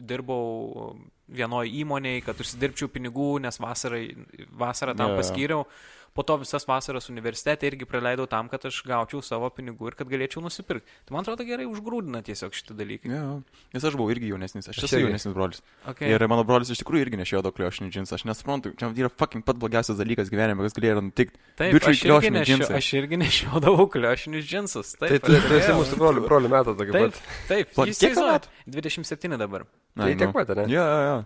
dirbau 0.00 0.94
vienoje 1.28 1.74
įmonėje, 1.82 2.22
kad 2.24 2.40
užsidirbčiau 2.40 2.88
pinigų, 2.88 3.34
nes 3.44 3.60
vasarai, 3.60 4.06
vasarą 4.48 4.96
tam 4.96 5.12
jo. 5.12 5.18
paskyriau. 5.20 5.66
Po 6.14 6.24
to 6.26 6.36
visas 6.42 6.66
vasaras 6.68 7.08
universitete 7.12 7.68
irgi 7.68 7.86
praleidau 7.88 8.26
tam, 8.30 8.48
kad 8.50 8.64
aš 8.66 8.82
gaučiau 8.86 9.22
savo 9.24 9.50
pinigų 9.54 9.92
ir 9.92 9.96
kad 9.98 10.10
galėčiau 10.10 10.42
nusipirkti. 10.44 10.86
Tai 11.06 11.16
man 11.16 11.24
atrodo 11.24 11.46
gerai 11.46 11.68
užgrūdina 11.70 12.22
tiesiog 12.26 12.56
šitą 12.56 12.76
dalyką. 12.78 13.10
Jo, 13.10 13.40
nes 13.74 13.86
aš 13.86 13.98
buvau 13.98 14.10
irgi 14.14 14.32
jaunesnis, 14.32 14.68
aš 14.70 14.80
Aš 14.80 14.88
esu 14.88 15.02
jaunesnis 15.04 15.36
brolis. 15.36 15.62
Okay. 15.92 16.10
Ir 16.10 16.26
mano 16.30 16.44
brolis 16.48 16.72
iš 16.72 16.82
tikrųjų 16.82 17.06
irgi 17.06 17.20
nešiojo 17.20 17.44
daug 17.46 17.56
kliošinių 17.56 17.90
džinsų, 17.94 18.16
aš 18.18 18.26
nesuprantu, 18.30 18.74
čia 18.80 18.90
yra 18.96 19.10
fucking 19.12 19.46
pat 19.46 19.60
blogiausias 19.60 19.98
dalykas 20.00 20.32
gyvenime, 20.32 20.64
kas 20.66 20.76
galėjo 20.76 21.04
nutikti. 21.06 21.38
Taip, 21.60 21.74
Bičiui 21.76 21.94
aš 21.94 22.04
irgi, 22.08 22.32
nešio, 22.38 22.70
aš 22.80 22.92
irgi 23.00 23.20
nešiodavau 23.20 23.86
kliuošinius 23.94 24.46
džinsus. 24.48 24.94
Tai 25.00 25.12
Taip, 25.12 25.26
tu 25.26 25.36
esi 25.36 25.46
turėjau. 25.46 25.76
mūsų 25.80 26.00
brolių, 26.00 26.24
brolių 26.26 26.52
metų 26.56 26.76
tokia 26.80 26.96
Taip, 26.96 27.18
pat. 27.18 27.36
taip. 27.50 27.76
Jis 27.90 28.02
kiek 28.02 28.16
metų? 28.18 28.54
27 28.80 29.38
dabar. 29.40 29.66
Tai 29.96 30.08
Ai, 30.08 30.16
tiek 30.16 30.30
nu. 30.30 30.34
pat, 30.36 30.54
ne? 30.58 30.66
Jo, 30.72 30.86
jo, 30.86 31.04
jo. 31.10 31.20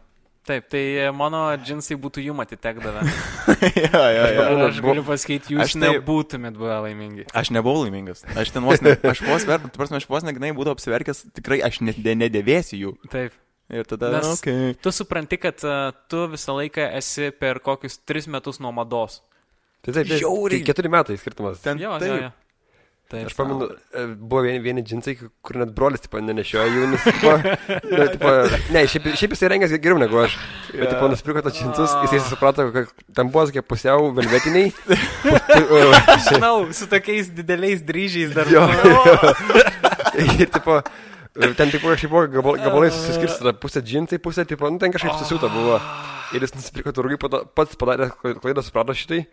Taip, 0.44 0.66
tai 0.68 0.80
mano 1.16 1.38
džinsai 1.56 1.96
būtų 1.96 2.20
jum 2.26 2.42
atitekdavę. 2.44 3.00
jo, 3.80 4.00
jo, 4.16 4.24
jo. 4.36 4.42
Aš 4.66 4.80
buvo- 4.84 4.90
galiu 4.92 5.04
pasakyti, 5.06 5.54
jūs 5.54 5.62
Aš 5.64 5.72
tai- 5.78 5.86
nebūtumėt 5.94 6.58
buvę 6.60 6.76
laimingi. 6.84 7.24
Aš 7.32 7.48
nebuvau 7.56 7.86
laimingas. 7.86 8.20
Aš 8.36 8.52
ten 8.52 8.66
vos, 8.68 8.82
ne, 8.84 8.92
aš 9.08 9.22
vos, 9.24 9.46
ver, 9.48 9.64
prasme, 9.72 9.96
aš 10.02 10.04
vos 10.12 10.26
negnai 10.28 10.52
būdavau 10.52 10.76
apsiverkęs, 10.76 11.22
tikrai 11.38 11.62
aš 11.64 11.80
ne, 11.80 11.94
ne, 11.96 12.14
nedėvėsiu 12.26 12.76
jų. 12.82 12.92
Taip. 13.08 13.32
Ir 13.72 13.88
tada, 13.88 14.10
Nes- 14.18 14.28
okay. 14.36 14.74
Tu 14.84 14.92
supranti, 14.92 15.38
kad 15.40 15.56
uh, 15.64 15.88
tu 16.12 16.26
visą 16.28 16.52
laiką 16.60 16.90
esi 17.00 17.30
per 17.32 17.62
kokius 17.64 17.96
3 18.04 18.28
metus 18.36 18.60
nuo 18.60 18.68
mados. 18.76 19.22
Tai 19.80 19.94
taip, 19.96 20.04
taip, 20.10 20.20
Žiauriai. 20.20 20.60
tai 20.60 20.68
keturi 20.68 20.90
metai 20.92 21.16
skirtumas. 21.16 21.62
ten 21.64 21.80
Jo, 21.80 21.96
taip. 21.96 22.12
jo, 22.12 22.20
jo. 22.26 22.30
Taip. 23.12 23.26
Aš 23.28 23.34
pamenu, 23.36 23.66
e, 23.92 24.02
buvo 24.16 24.40
vieni, 24.46 24.58
vieni 24.64 24.82
džinsai, 24.82 25.12
kur 25.44 25.58
net 25.60 25.74
brolis, 25.76 26.00
tipo, 26.00 26.22
nenešioja 26.24 26.70
jų, 26.72 26.86
nes, 26.88 27.02
tipo, 27.04 27.34
nu, 27.92 28.06
tipo, 28.14 28.30
ne, 28.72 28.84
šiaip, 28.88 29.08
šiaip 29.20 29.34
jisai 29.36 29.50
rengėsi 29.52 29.78
geriau 29.84 30.00
negu 30.00 30.22
aš. 30.22 30.38
Bet, 30.70 30.88
tipo, 30.88 31.10
nusipirko 31.12 31.42
tos 31.44 31.58
džinsus, 31.58 31.92
jisai 32.06 32.22
suprato, 32.30 32.64
kad 32.72 32.88
ten 33.14 33.28
buvo 33.28 33.44
tokie 33.50 33.60
pusiau 33.60 34.08
velvetiniai. 34.16 34.72
Žinau, 36.30 36.70
su 36.72 36.88
tokiais 36.88 37.28
dideliais 37.36 37.84
dryžiais 37.84 38.32
dar. 38.32 38.48
Jo, 38.48 38.64
jo. 38.72 39.04
Ir, 40.24 40.48
tipo, 40.48 40.80
ten, 41.60 41.68
tipo, 41.68 41.92
kažkaip 41.92 42.08
buvo 42.08 42.26
gabal, 42.38 42.60
gabalai 42.64 42.90
susiskirstyta, 42.94 43.52
pusė 43.60 43.84
džinsai, 43.84 44.22
pusė, 44.24 44.48
tipo, 44.48 44.72
nu, 44.72 44.80
ten 44.80 44.96
kažkaip 44.96 45.20
susiūta 45.20 45.52
buvo. 45.52 45.76
Ir 46.32 46.48
jis 46.48 46.56
nusipirko 46.56 46.96
to 46.96 47.46
pats 47.52 47.76
padarė 47.76 48.14
klaidą, 48.16 48.64
suprato 48.64 48.96
šitai. 48.96 49.26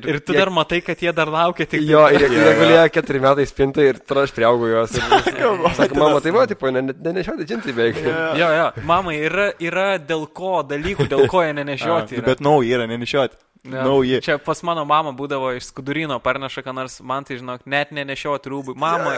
Ir 0.00 0.20
tu 0.24 0.32
jie- 0.32 0.40
dar 0.40 0.50
matai, 0.54 0.80
kad 0.84 1.02
jie 1.02 1.12
dar 1.16 1.30
laukia 1.32 1.66
tik... 1.68 1.84
Jo, 1.86 2.06
ir 2.14 2.24
jie 2.24 2.30
jie 2.32 2.42
jo. 2.46 2.56
gulėjo 2.60 2.86
keturi 2.94 3.22
metai 3.22 3.46
spintai 3.48 3.88
ir 3.90 4.00
aš 4.22 4.34
priaugau 4.36 4.70
juos. 4.70 4.96
Ir, 4.96 5.06
sako, 5.78 6.00
mama, 6.00 6.20
tai 6.24 6.34
va, 6.34 6.46
tipo, 6.50 6.72
nenešioti 6.72 7.46
džintai 7.48 7.76
beveik. 7.76 8.02
Jo, 8.40 8.50
jo, 8.56 8.66
mamai, 8.88 9.18
yra, 9.28 9.50
yra 9.62 9.88
dėl 10.00 10.26
ko 10.32 10.62
dalykų, 10.66 11.08
dėl 11.12 11.28
ko 11.30 11.44
jie 11.44 11.56
nenešioti. 11.60 12.22
Bet 12.24 12.44
nauji 12.44 12.72
yra, 12.76 12.88
nenešioti. 12.90 13.36
Jo. 13.62 13.82
Nauji. 13.82 14.18
Čia 14.26 14.38
pas 14.42 14.58
mano 14.66 14.82
mamą 14.82 15.12
būdavo 15.14 15.52
iš 15.54 15.68
skudurino 15.70 16.16
parneša, 16.18 16.64
ką 16.66 16.72
nors 16.74 16.96
man 16.98 17.22
tai 17.22 17.36
žinok, 17.38 17.62
net 17.70 17.92
nenešioti 17.94 18.50
rūbų. 18.50 18.74
Mama, 18.74 19.12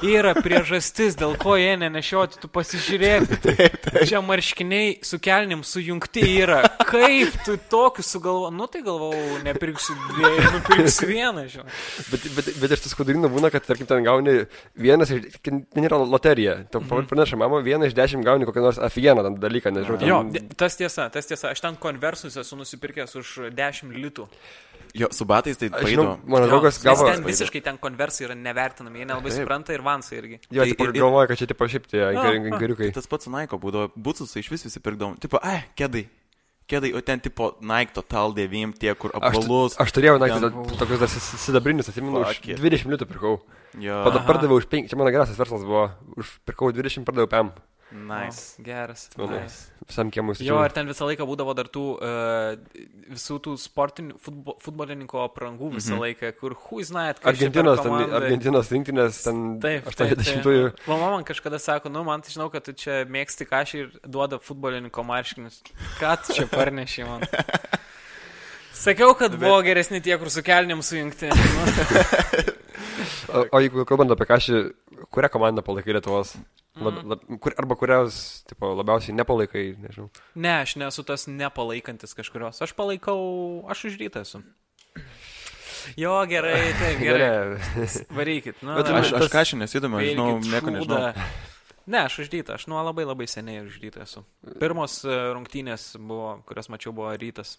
yra 0.00 0.32
priežastis, 0.32 1.12
dėl 1.20 1.34
ko 1.36 1.58
jie 1.60 1.74
nenešioti, 1.76 2.40
tu 2.40 2.48
pasižiūrėk. 2.48 3.28
Čia 4.08 4.22
marškiniai 4.24 4.94
su 5.04 5.18
kelnim 5.20 5.60
sujungti 5.60 6.24
yra. 6.40 6.62
Kaip 6.88 7.36
tu 7.44 7.58
tokius 7.68 8.08
sugalvo? 8.16 8.48
Nu 8.48 8.64
tai 8.72 8.80
galvau, 8.86 9.12
nepirksiu 9.44 9.98
dviejų, 10.14 10.46
nupirksiu 10.56 11.10
vieną, 11.12 11.44
žinai. 11.52 11.76
Bet, 12.08 12.24
bet, 12.38 12.48
bet 12.64 12.74
iš 12.78 12.86
tų 12.86 12.94
skudurino 12.94 13.28
būna, 13.28 13.52
kad, 13.52 13.68
tarkim, 13.68 13.90
ten 13.92 14.08
gauni 14.08 14.38
vienas, 14.72 15.12
ten 15.44 15.66
yra 15.84 16.00
loterija. 16.00 16.56
Tu 16.72 16.80
Mhm. 16.80 17.10
praneša, 17.12 17.36
mama, 17.36 17.60
vieną 17.60 17.92
iš 17.92 17.94
dešimt 18.00 18.24
gauni 18.24 18.48
kokią 18.48 18.64
nors 18.70 18.80
afieną 18.80 19.36
dalyką, 19.36 19.68
nežinau. 19.76 20.00
Ten, 20.00 20.08
Jo, 20.08 20.24
tas 20.56 20.80
tiesa, 20.80 21.10
tas 21.12 21.28
tiesa. 21.28 21.52
Aš 21.52 21.60
ten 21.60 21.76
konversus 21.76 22.40
esu 22.40 22.56
nusipirkęs 22.56 23.20
už 23.20 23.52
10 23.82 23.98
litų. 24.04 24.28
Jo, 24.94 25.08
su 25.10 25.24
batais 25.24 25.56
tai 25.56 25.70
Aš 25.72 25.86
paėdo. 25.86 26.18
mano 26.28 26.46
draugas 26.50 26.76
gavo... 26.84 27.06
Ten 27.08 27.22
visiškai 27.24 27.62
ten 27.64 27.78
konversai 27.80 28.26
yra 28.26 28.34
nevertinami, 28.36 28.98
jie 29.00 29.06
nelabai 29.08 29.30
Taip. 29.32 29.40
supranta 29.40 29.72
ir 29.72 29.80
vansai 29.80 30.18
irgi. 30.20 30.36
Jo, 30.52 30.62
Tai 30.66 30.68
ir- 30.68 30.76
ir- 30.84 30.92
galvoja, 31.00 31.28
kad 31.30 31.38
čia, 31.40 31.46
tipo, 31.48 31.64
šiaip 31.64 31.86
tie 31.88 32.02
Jo, 32.02 32.10
gar- 32.12 32.34
jo. 32.36 32.58
gariukai. 32.60 32.92
Tas 32.92 33.06
pats 33.08 33.26
Naiko 33.32 33.56
būdavo, 33.58 33.92
būtus 33.96 34.36
iš 34.36 34.50
vis 34.52 34.64
visi 34.68 34.80
pirkdavom. 34.84 35.16
Tipo, 35.18 35.40
ai, 35.42 35.64
kėdai. 35.76 36.08
Kėdai, 36.68 36.92
o 36.94 37.00
ten 37.00 37.20
tipo 37.20 37.56
Nike 37.60 37.92
Total 37.92 38.32
9, 38.36 38.76
tie, 38.78 38.94
kur 38.94 39.10
Aš, 39.16 39.34
apvalus. 39.34 39.74
aš 39.80 39.92
turėjau, 39.92 40.18
na, 40.20 40.28
ten- 40.28 40.76
tokius 40.78 41.00
dar 41.00 41.08
sidabrinius, 41.08 41.88
atsimenu, 41.88 42.20
už 42.20 42.36
Fuck 42.36 42.48
it. 42.48 42.60
20 42.60 42.92
litų 42.92 43.08
pirkau. 43.08 43.40
Jo, 43.80 44.04
Pada 44.04 44.20
pardaviau 44.28 44.60
už 44.60 44.68
5, 44.68 44.88
čia 44.92 44.96
mano 44.96 45.08
geriausias 45.10 45.36
verslas 45.40 45.64
buvo, 45.64 45.88
už 46.16 46.38
pirkau 46.46 46.68
20, 46.72 47.04
pardaviau 47.08 47.26
PM. 47.32 47.50
Nice. 47.92 48.56
O, 48.58 48.64
Geras. 48.66 49.08
Nice. 49.18 49.68
Visam 49.88 50.10
kiemui 50.14 50.34
Jo, 50.44 50.60
ir 50.64 50.72
ten 50.74 50.88
visą 50.88 51.06
laiką 51.08 51.26
būdavo 51.28 51.54
dar 51.58 51.68
tų 51.72 51.82
uh, 51.96 52.78
visų 53.12 53.38
tų 53.44 53.54
sportinių 53.60 54.16
futbo, 54.22 54.54
futbolininko 54.62 55.24
aprangų 55.26 55.72
visą 55.76 55.98
laiką, 56.00 56.30
kur 56.38 56.54
hui 56.68 56.86
znait, 56.86 57.20
per 57.22 57.32
Argentinos, 57.32 57.82
ten. 57.82 58.14
Argentinos 58.20 58.70
rinktinės, 58.72 59.20
ten 59.26 59.42
Taip, 59.62 59.90
taip, 59.90 60.14
80-ųjų. 60.16 60.70
taip. 60.72 60.86
Mama 60.88 61.10
man 61.16 61.26
kažkada 61.28 61.60
sako, 61.62 61.92
nu, 61.92 62.04
man 62.08 62.24
tai 62.24 62.34
žinau, 62.34 62.48
kad 62.54 62.64
tu 62.66 62.74
čia 62.78 63.02
mėgsti 63.10 63.48
kažį 63.50 63.82
ir 63.84 63.92
duoda 64.06 64.40
futbolininko 64.42 65.04
marškinius. 65.06 65.60
Ką 66.00 66.16
tu 66.22 66.38
čia 66.38 66.48
parneši 66.50 67.08
man? 67.08 67.26
Sakiau, 68.82 69.12
kad 69.18 69.34
buvo 69.38 69.60
geresni 69.62 70.00
tie, 70.02 70.16
kur 70.18 70.30
su 70.32 70.42
kelniam 70.46 70.82
sujungti. 70.82 71.30
O, 73.32 73.44
o 73.56 73.60
jeigu 73.62 73.86
kalbant 73.88 74.12
apie 74.12 74.26
kažį, 74.28 74.58
kurią 75.14 75.30
komandą 75.32 75.62
palaikai 75.64 75.94
Lietuvos? 75.96 76.34
Lab, 76.80 77.02
lab, 77.04 77.24
kur, 77.44 77.52
arba 77.60 77.76
kurios 77.76 78.18
tipo, 78.48 78.70
labiausiai 78.78 79.12
nepalaikai, 79.18 79.64
nežinau. 79.82 80.06
ne, 80.40 80.54
aš 80.62 80.76
nesu 80.80 81.02
tas 81.04 81.26
nepalaikantis 81.28 82.14
kažkurios. 82.16 82.62
Aš 82.64 82.72
palaikau, 82.78 83.18
aš 83.68 83.90
už 83.90 83.98
rytą 84.00 84.22
esu. 84.24 84.40
Jo, 86.00 86.14
gerai, 86.30 86.72
taip, 86.80 87.00
gerai. 87.02 87.58
Varykit. 88.14 88.62
Nu, 88.62 88.76
Bet 88.78 88.88
Aš, 88.88 89.12
aš 89.18 89.28
ką 89.32 89.42
šiandien 89.44 89.66
nesidomiu, 89.66 89.98
aš 90.00 90.12
žinau, 90.14 90.28
nieko 90.46 90.72
nežinau. 90.72 91.00
Ne, 91.90 92.04
aš 92.06 92.20
uždytą, 92.22 92.54
aš 92.54 92.68
nuo 92.70 92.78
labai 92.86 93.02
labai 93.04 93.26
seniai 93.26 93.64
uždytą 93.66 94.04
esu. 94.04 94.22
Pirmos 94.62 95.00
e, 95.02 95.16
rungtynės, 95.34 95.88
buvo, 95.98 96.36
kurias 96.46 96.70
mačiau, 96.70 96.92
buvo 96.94 97.10
rytas. 97.18 97.56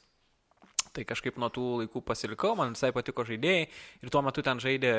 Tai 0.95 1.03
kažkaip 1.09 1.35
nuo 1.41 1.49
tų 1.51 1.63
laikų 1.81 2.01
pasilikau, 2.07 2.53
man 2.55 2.73
visai 2.77 2.93
patiko 2.95 3.25
žaidėjai 3.27 3.65
ir 3.67 4.13
tuo 4.13 4.21
metu 4.23 4.41
ten 4.45 4.61
žaidė 4.63 4.93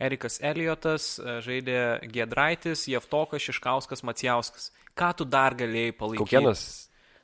Erikas 0.00 0.36
Eliotas, 0.44 1.16
e, 1.18 1.38
žaidė 1.44 1.76
Gedraitis, 2.12 2.84
Jeftokas, 2.92 3.40
Šiškauskas, 3.46 4.02
Macijauskas. 4.04 4.70
Ką 4.96 5.12
tu 5.16 5.24
dar 5.24 5.54
galėjai 5.56 5.94
palaikyti? 5.96 6.24
Kokienas, 6.24 6.64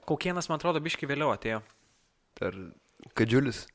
Kokienas, 0.08 0.48
man 0.48 0.58
atrodo, 0.60 0.80
biški 0.84 1.06
vėliau 1.08 1.32
atėjo. 1.34 1.60
ar 2.42 2.56
Kadžiulis. 3.18 3.66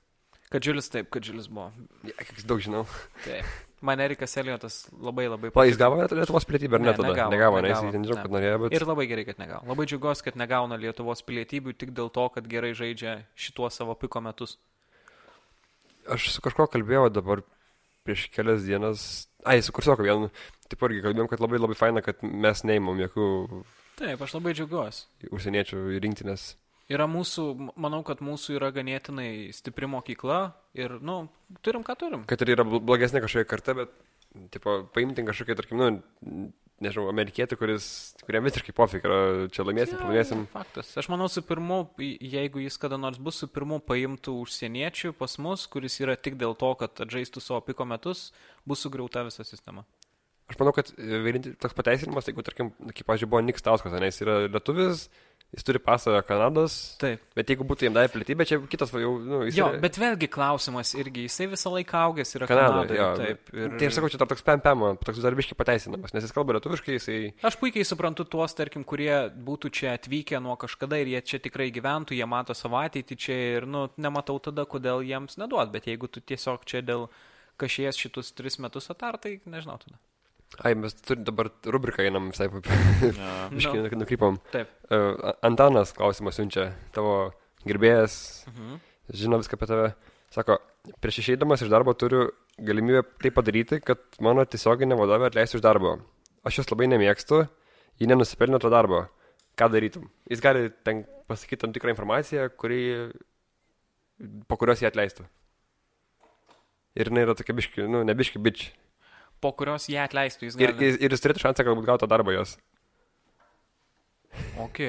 Kadžiulis 0.52 0.90
taip, 0.90 1.10
Kadžiulis 1.14 1.48
buvo. 1.52 1.70
Ja, 2.08 2.16
kiek 2.24 2.42
daug 2.48 2.60
žinau. 2.64 2.86
Taip. 3.26 3.46
Man 3.86 4.00
Erikas 4.02 4.34
Eliotas 4.42 4.88
labai 4.98 5.28
labai 5.30 5.52
Pa, 5.54 5.68
jis 5.70 5.78
gavo 5.78 6.00
Liet- 6.00 6.16
Lietuvos 6.18 6.46
pilietybę 6.50 6.80
ar 6.80 6.82
ne 6.82 6.88
Ne, 6.90 6.94
tada? 6.98 7.08
negavo, 7.12 7.30
negavo, 7.32 7.60
negavo, 7.62 7.86
jis 7.86 7.92
ten 7.94 8.04
žinau, 8.08 8.16
ne. 8.18 8.22
kad 8.24 8.32
norėjo, 8.34 8.60
bet... 8.64 8.74
Ir 8.74 8.86
labai 8.90 9.06
gerai, 9.12 9.26
kad 9.28 9.38
negauna. 9.38 9.68
Labai 9.70 9.86
džiugiuosi, 9.86 10.24
kad 10.26 10.36
negauna 10.42 10.80
Lietuvos 10.82 11.22
pilietybių 11.22 11.76
tik 11.78 11.92
dėl 11.94 12.10
to, 12.10 12.26
kad 12.34 12.48
gerai 12.50 12.72
žaidžia 12.74 13.14
šituos 13.38 13.78
savo 13.78 13.94
piko 13.94 14.18
metus. 14.26 14.58
Aš 16.10 16.32
su 16.34 16.42
kažkuo 16.42 16.66
kalbėjau 16.74 17.12
dabar 17.14 17.44
prieš 18.08 18.28
kelias 18.34 18.64
dienas. 18.68 19.08
Ai, 19.48 19.60
su 19.64 19.76
kursioku 19.76 20.04
vienu. 20.08 20.32
Taip 20.68 20.82
irgi 20.88 21.04
kalbėjom, 21.06 21.28
kad 21.32 21.44
labai 21.44 21.60
labai 21.62 21.76
faina, 21.80 22.02
kad 22.04 22.24
mes 22.24 22.64
neimam 22.68 22.98
jokių 23.04 23.28
Taip, 24.00 24.22
aš 24.22 24.34
labai 24.36 24.52
džiaugiuosi. 24.58 25.06
užsieniečių 25.34 25.84
rinktinės. 26.04 26.48
Yra 26.88 27.04
mūsų, 27.12 27.44
manau, 27.76 28.00
kad 28.08 28.22
mūsų 28.24 28.56
yra 28.60 28.70
ganėtinai 28.72 29.50
stipri 29.56 29.88
mokykla 29.92 30.38
ir, 30.80 30.94
nu, 31.04 31.26
turim 31.66 31.84
ką 31.84 31.96
turim. 32.00 32.22
Kad 32.30 32.44
ir 32.46 32.54
yra 32.56 32.64
bl- 32.68 32.80
blogesnė 32.80 33.20
kažkokia 33.26 33.50
karta, 33.50 33.74
bet, 33.76 33.92
tipo, 34.54 34.78
paimti 34.96 35.26
kažkokią, 35.28 35.58
tarkim, 35.60 35.82
nu, 35.82 36.52
nežinau, 36.84 37.08
amerikietį, 37.12 37.58
kuris, 37.60 37.88
kuriam 38.26 38.46
visiškai 38.48 38.74
pofik 38.76 39.06
yra, 39.08 39.20
čia 39.54 39.66
laimėsim, 39.66 39.98
pralaimėsim. 40.00 40.44
Faktas. 40.54 40.92
Aš 41.02 41.10
manau, 41.12 41.30
su 41.32 41.44
pirmu, 41.46 41.82
jeigu 41.98 42.62
jis 42.64 42.78
kada 42.82 43.00
nors 43.02 43.20
bus 43.22 43.42
su 43.42 43.50
pirmu 43.52 43.80
paimtų 43.84 44.36
užsieniečių 44.44 45.14
pas 45.18 45.38
mus, 45.42 45.66
kuris 45.72 45.98
yra 46.04 46.18
tik 46.20 46.38
dėl 46.40 46.58
to, 46.60 46.74
kad 46.80 47.04
atžaistų 47.08 47.44
savo 47.44 47.64
piko 47.66 47.88
metus, 47.90 48.30
bus 48.68 48.86
sugriauta 48.86 49.26
visa 49.28 49.46
sistema. 49.48 49.86
Aš 50.48 50.60
manau, 50.62 50.72
kad 50.76 50.94
e, 50.96 51.22
vienintelis 51.26 51.58
toks 51.60 51.76
pateisinimas, 51.76 52.30
jeigu, 52.30 52.46
tarkim, 52.46 52.72
kaip, 52.94 53.04
pažiūrėjau, 53.10 53.34
buvo 53.34 53.44
Niks 53.44 53.66
Tauskas, 53.66 53.96
ne, 53.98 54.08
jis 54.08 54.24
yra 54.24 54.38
lietuvis, 54.48 55.08
jis 55.56 55.64
turi 55.64 55.80
pasą 55.80 56.12
Kanados, 56.28 56.74
Taip. 57.00 57.22
bet 57.38 57.50
jeigu 57.50 57.66
būtų 57.68 57.88
jam 57.88 57.96
davę 57.96 58.10
pilietybę, 58.12 58.46
čia 58.50 58.58
kitas 58.70 58.92
jau, 58.92 59.14
nu, 59.24 59.40
jis 59.48 59.56
Jo, 59.58 59.70
yra... 59.72 59.80
bet 59.84 59.96
vėlgi 60.02 60.28
klausimas 60.32 60.92
irgi, 61.00 61.24
jisai 61.30 61.48
visą 61.54 61.72
laiką 61.72 62.02
augęs 62.10 62.36
yra 62.36 62.50
Kanadoje, 62.50 62.98
Kanadoje. 62.98 63.00
jo. 63.00 63.08
Taip. 63.22 63.54
Ir... 63.56 63.78
Tai 63.80 63.88
aš 63.90 63.96
sakau, 64.00 64.10
čia 64.12 64.20
dar 64.22 64.30
toks 64.34 64.44
pem-pem, 64.48 64.84
toks 65.06 65.22
darbiškai 65.24 65.58
pateisinamas, 65.62 66.14
nes 66.18 66.28
jis 66.28 66.36
kalba 66.36 66.58
lietuviškai, 66.58 66.98
jisai... 66.98 67.20
Aš 67.48 67.60
puikiai 67.62 67.88
suprantu 67.88 68.28
tuos, 68.28 68.58
tarkim, 68.60 68.84
kurie 68.88 69.14
būtų 69.48 69.72
čia 69.80 69.96
atvykę 69.96 70.42
nuo 70.44 70.58
kažkada 70.60 71.00
ir 71.00 71.14
jie 71.16 71.24
čia 71.32 71.40
tikrai 71.48 71.70
gyventų, 71.76 72.18
jie 72.20 72.28
mato 72.28 72.58
savo 72.58 72.82
ateitį 72.84 73.18
čia 73.18 73.40
ir, 73.62 73.70
nu, 73.72 73.88
nematau 73.98 74.36
tada, 74.44 74.68
kodėl 74.68 75.06
jiems 75.08 75.40
neduot, 75.40 75.72
bet 75.72 75.88
jeigu 75.88 76.12
tu 76.12 76.20
tiesiog 76.20 76.68
čia 76.68 76.84
dėl 76.84 77.08
kažkies 77.58 77.98
šitus 77.98 78.36
tris 78.38 78.60
metus 78.62 78.92
atar, 78.94 79.16
tai 79.18 79.40
nežinau 79.48 79.80
tada. 79.82 79.96
Ai, 80.64 80.74
mes 80.80 80.94
turim 81.04 81.24
dabar 81.28 81.50
rubriką 81.66 82.02
einam 82.06 82.30
visai, 82.32 82.48
Ja. 83.20 83.50
biškai 83.52 83.82
Nu. 83.92 84.00
nukrypom. 84.04 84.40
Taip. 84.52 84.70
Uh, 84.90 85.34
Antanas 85.46 85.92
klausimą 85.94 86.32
siunčia, 86.34 86.72
tavo 86.96 87.34
gerbėjas, 87.68 88.46
Mhm. 88.48 88.80
žino 89.14 89.38
viską 89.42 89.58
apie 89.60 89.68
tave. 89.68 89.90
Sako, 90.32 90.58
prieš 91.04 91.20
išeidamas 91.24 91.62
iš 91.64 91.70
darbo 91.72 91.94
turiu 91.94 92.32
galimybę 92.60 93.04
tai 93.22 93.30
padaryti, 93.32 93.82
kad 93.84 94.00
mano 94.20 94.44
tiesioginė 94.46 94.98
vadovė 94.98 95.30
atleistų 95.30 95.60
iš 95.60 95.64
darbo. 95.64 95.98
Aš 96.48 96.58
jos 96.64 96.72
labai 96.72 96.88
nemėgstu, 96.92 97.48
ji 98.00 98.08
nenusipelnė 98.08 98.60
to 98.60 98.70
darbo. 98.70 99.06
Ką 99.58 99.70
darytum? 99.74 100.10
Jis 100.30 100.42
gali 100.42 100.70
ten 100.84 101.06
pasakyti 101.28 101.62
tam 101.62 101.74
tikrą 101.74 101.90
informaciją, 101.96 102.50
kuri, 102.58 103.12
po 104.48 104.58
kurios 104.58 104.80
jį 104.84 104.88
atleistų. 104.92 105.26
Ir 106.98 107.10
jinai 107.12 107.24
yra 107.28 107.36
tokia 107.38 107.54
biški, 107.58 107.86
nu, 107.90 108.04
ne 108.04 108.14
biški 108.18 108.40
bič. 108.42 108.72
Po 109.44 109.52
kurios 109.54 109.86
ją 109.92 110.02
atleistų, 110.08 110.48
jis 110.50 110.56
Ir, 110.58 110.72
gali. 110.74 110.88
ir, 110.94 110.98
ir 111.06 111.14
jis 111.14 111.22
turėtų 111.24 111.44
šansą 111.46 111.66
galbūt 111.68 111.86
gauti 111.86 112.08
darbą 112.10 112.34
jos. 112.34 112.56
Ok, 114.62 114.80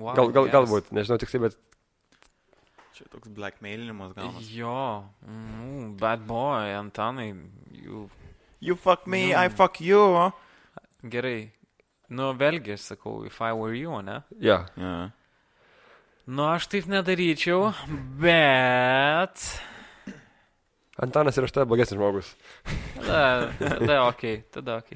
wow, 0.00 0.14
Gal, 0.16 0.30
gal, 0.32 0.46
yes. 0.48 0.52
galbūt, 0.54 0.90
nežinau 0.96 1.18
tiksliai, 1.20 1.46
bet 1.48 1.58
Čia 2.94 3.08
toks 3.10 3.26
blackmailinimas 3.34 4.12
gaunas. 4.14 4.46
Jo, 4.54 5.02
mm, 5.26 5.96
bad 5.98 6.22
boy, 6.28 6.70
Antanai, 6.78 7.32
jų. 7.74 8.04
You 8.62 8.76
fuck 8.78 9.08
me, 9.10 9.24
Nu. 9.32 9.40
I 9.42 9.48
fuck 9.50 9.80
you. 9.82 10.30
Gerai. 11.02 11.50
Nu, 12.14 12.30
vėlgi, 12.38 12.76
aš 12.76 12.84
sakau, 12.92 13.24
if 13.26 13.40
I 13.42 13.50
were 13.52 13.74
you, 13.74 13.98
ne? 14.06 14.20
jo. 14.38 14.60
Yeah. 14.78 15.10
Nu, 16.26 16.46
aš 16.54 16.68
taip 16.72 16.86
nedaryčiau, 16.88 17.72
bet... 18.22 19.42
Antanas 21.02 21.38
yra 21.40 21.48
štai 21.50 21.64
blogesnis 21.66 21.98
žmogus. 21.98 22.28
Tada, 22.94 23.50
tada 23.58 23.96
ok, 24.08 24.22
tada 24.54 24.76
ok. 24.82 24.94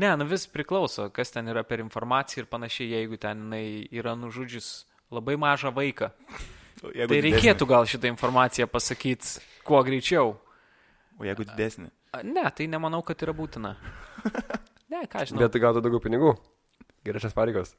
Ne, 0.00 0.10
nu 0.16 0.24
vis 0.28 0.44
priklauso, 0.48 1.08
kas 1.12 1.32
ten 1.34 1.48
yra 1.50 1.62
per 1.66 1.80
informaciją 1.82 2.44
ir 2.44 2.48
panašiai, 2.50 2.90
jeigu 2.94 3.18
ten 3.20 3.40
jinai 3.46 3.88
yra 3.92 4.14
nužudžius 4.16 4.68
labai 5.12 5.36
mažą 5.40 5.72
vaiką. 5.76 6.10
Jeigu 6.80 7.08
Tai 7.10 7.16
didesnį? 7.16 7.22
reikėtų 7.26 7.66
gal 7.68 7.88
šitą 7.88 8.08
informaciją 8.08 8.68
pasakyti 8.70 9.40
kuo 9.66 9.80
greičiau. 9.84 10.36
O 11.20 11.26
jeigu 11.26 11.44
didesnį? 11.48 11.90
Ne, 12.24 12.44
tai 12.56 12.66
nemanau, 12.70 13.02
kad 13.06 13.20
yra 13.22 13.34
būtina. 13.36 13.74
Ne, 14.90 15.04
ką 15.06 15.24
žinau. 15.28 15.42
Bet 15.44 15.58
gautų 15.62 15.82
daugiau 15.84 16.00
pinigų. 16.02 16.32
Geresnės 17.06 17.36
pareigos. 17.36 17.74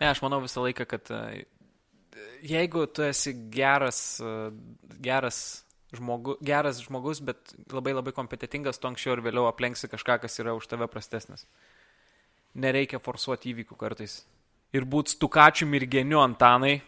Ne, 0.00 0.10
aš 0.10 0.20
manau 0.24 0.38
visą 0.44 0.62
laiką, 0.64 0.84
kad 0.88 1.08
e, 1.12 1.44
jeigu 2.46 2.84
tu 2.92 3.02
esi 3.06 3.32
geras, 3.52 4.20
e, 4.20 4.34
geras, 5.02 5.40
žmogu, 5.96 6.36
geras 6.44 6.80
žmogus, 6.84 7.20
bet 7.24 7.54
labai 7.72 7.94
labai 7.96 8.12
kompetitingas, 8.16 8.78
tu 8.80 8.88
anksčiau 8.90 9.16
ir 9.16 9.24
vėliau 9.24 9.48
aplenksi 9.50 9.90
kažką, 9.90 10.20
kas 10.22 10.38
yra 10.42 10.54
už 10.56 10.68
tave 10.70 10.88
prastesnis. 10.92 11.46
Nereikia 12.56 13.00
forsuoti 13.02 13.52
įvykių 13.52 13.76
kartais. 13.80 14.20
Ir 14.76 14.86
būt 14.88 15.14
stukačiu 15.16 15.68
ir 15.76 15.86
geniu 15.90 16.20
Antanai. 16.24 16.80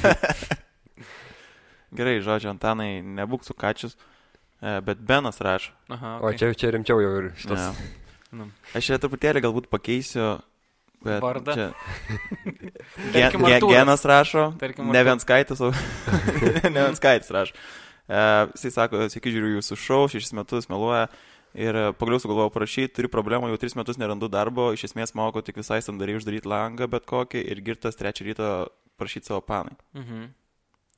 Gerai, 1.96 2.20
žodžiu, 2.22 2.52
Antanai, 2.52 3.00
nebūk 3.02 3.42
su 3.46 3.54
kačius, 3.58 3.96
e, 4.62 4.76
bet 4.86 5.00
Benas 5.02 5.40
rašo. 5.42 5.72
Aha, 5.90 6.18
O 6.22 6.28
okay. 6.28 6.38
čia, 6.38 6.52
čia 6.54 6.70
rimčiau 6.76 7.00
jau 7.02 7.16
ir 7.22 7.32
šitas. 7.38 7.66
Ne. 7.74 7.96
Nu. 8.30 8.44
Aš 8.78 8.86
čia 8.86 8.96
truputėlį 9.02 9.40
galbūt 9.42 9.64
pakeisiu. 9.72 10.36
Bet 11.02 11.18
Vardą? 11.24 11.50
Čia... 11.50 11.64
Gen, 13.10 13.24
Tarkim, 13.24 13.46
Artūras. 13.48 13.72
genas 13.72 14.04
rašo. 14.06 14.44
Tarkim, 14.60 14.86
ne 14.86 15.00
Artūras. 15.00 15.08
vienskaitis, 15.08 15.62
o 15.66 15.72
ne 16.70 16.84
vienskaitis 16.84 17.32
rašo. 17.34 17.56
Uh, 18.08 18.48
jisai 18.56 18.70
sako, 18.74 19.04
sveiki, 19.12 19.32
žiūriu 19.34 19.58
jūsų 19.58 19.76
šou, 19.78 20.00
šešis 20.10 20.32
metus 20.38 20.70
meluoja. 20.72 21.08
Ir 21.50 21.74
e, 21.74 21.80
pagaliau 21.98 22.20
sugalvojau 22.22 22.52
parašyti, 22.54 22.92
turiu 22.94 23.08
problemą, 23.10 23.48
jau 23.50 23.56
tris 23.58 23.74
metus 23.74 23.96
nerandu 23.98 24.28
darbo, 24.30 24.68
iš 24.70 24.84
esmės 24.86 25.16
moku 25.18 25.40
tik 25.42 25.56
visai 25.58 25.80
sandariai 25.82 26.20
uždaryti 26.20 26.46
langą 26.46 26.86
bet 26.86 27.08
kokį 27.10 27.42
ir 27.42 27.58
girtas 27.66 27.98
trečią 27.98 28.28
rytą 28.28 28.50
prašyti 29.00 29.26
savo 29.26 29.40
panai. 29.42 29.74
Mhm. 29.98 30.28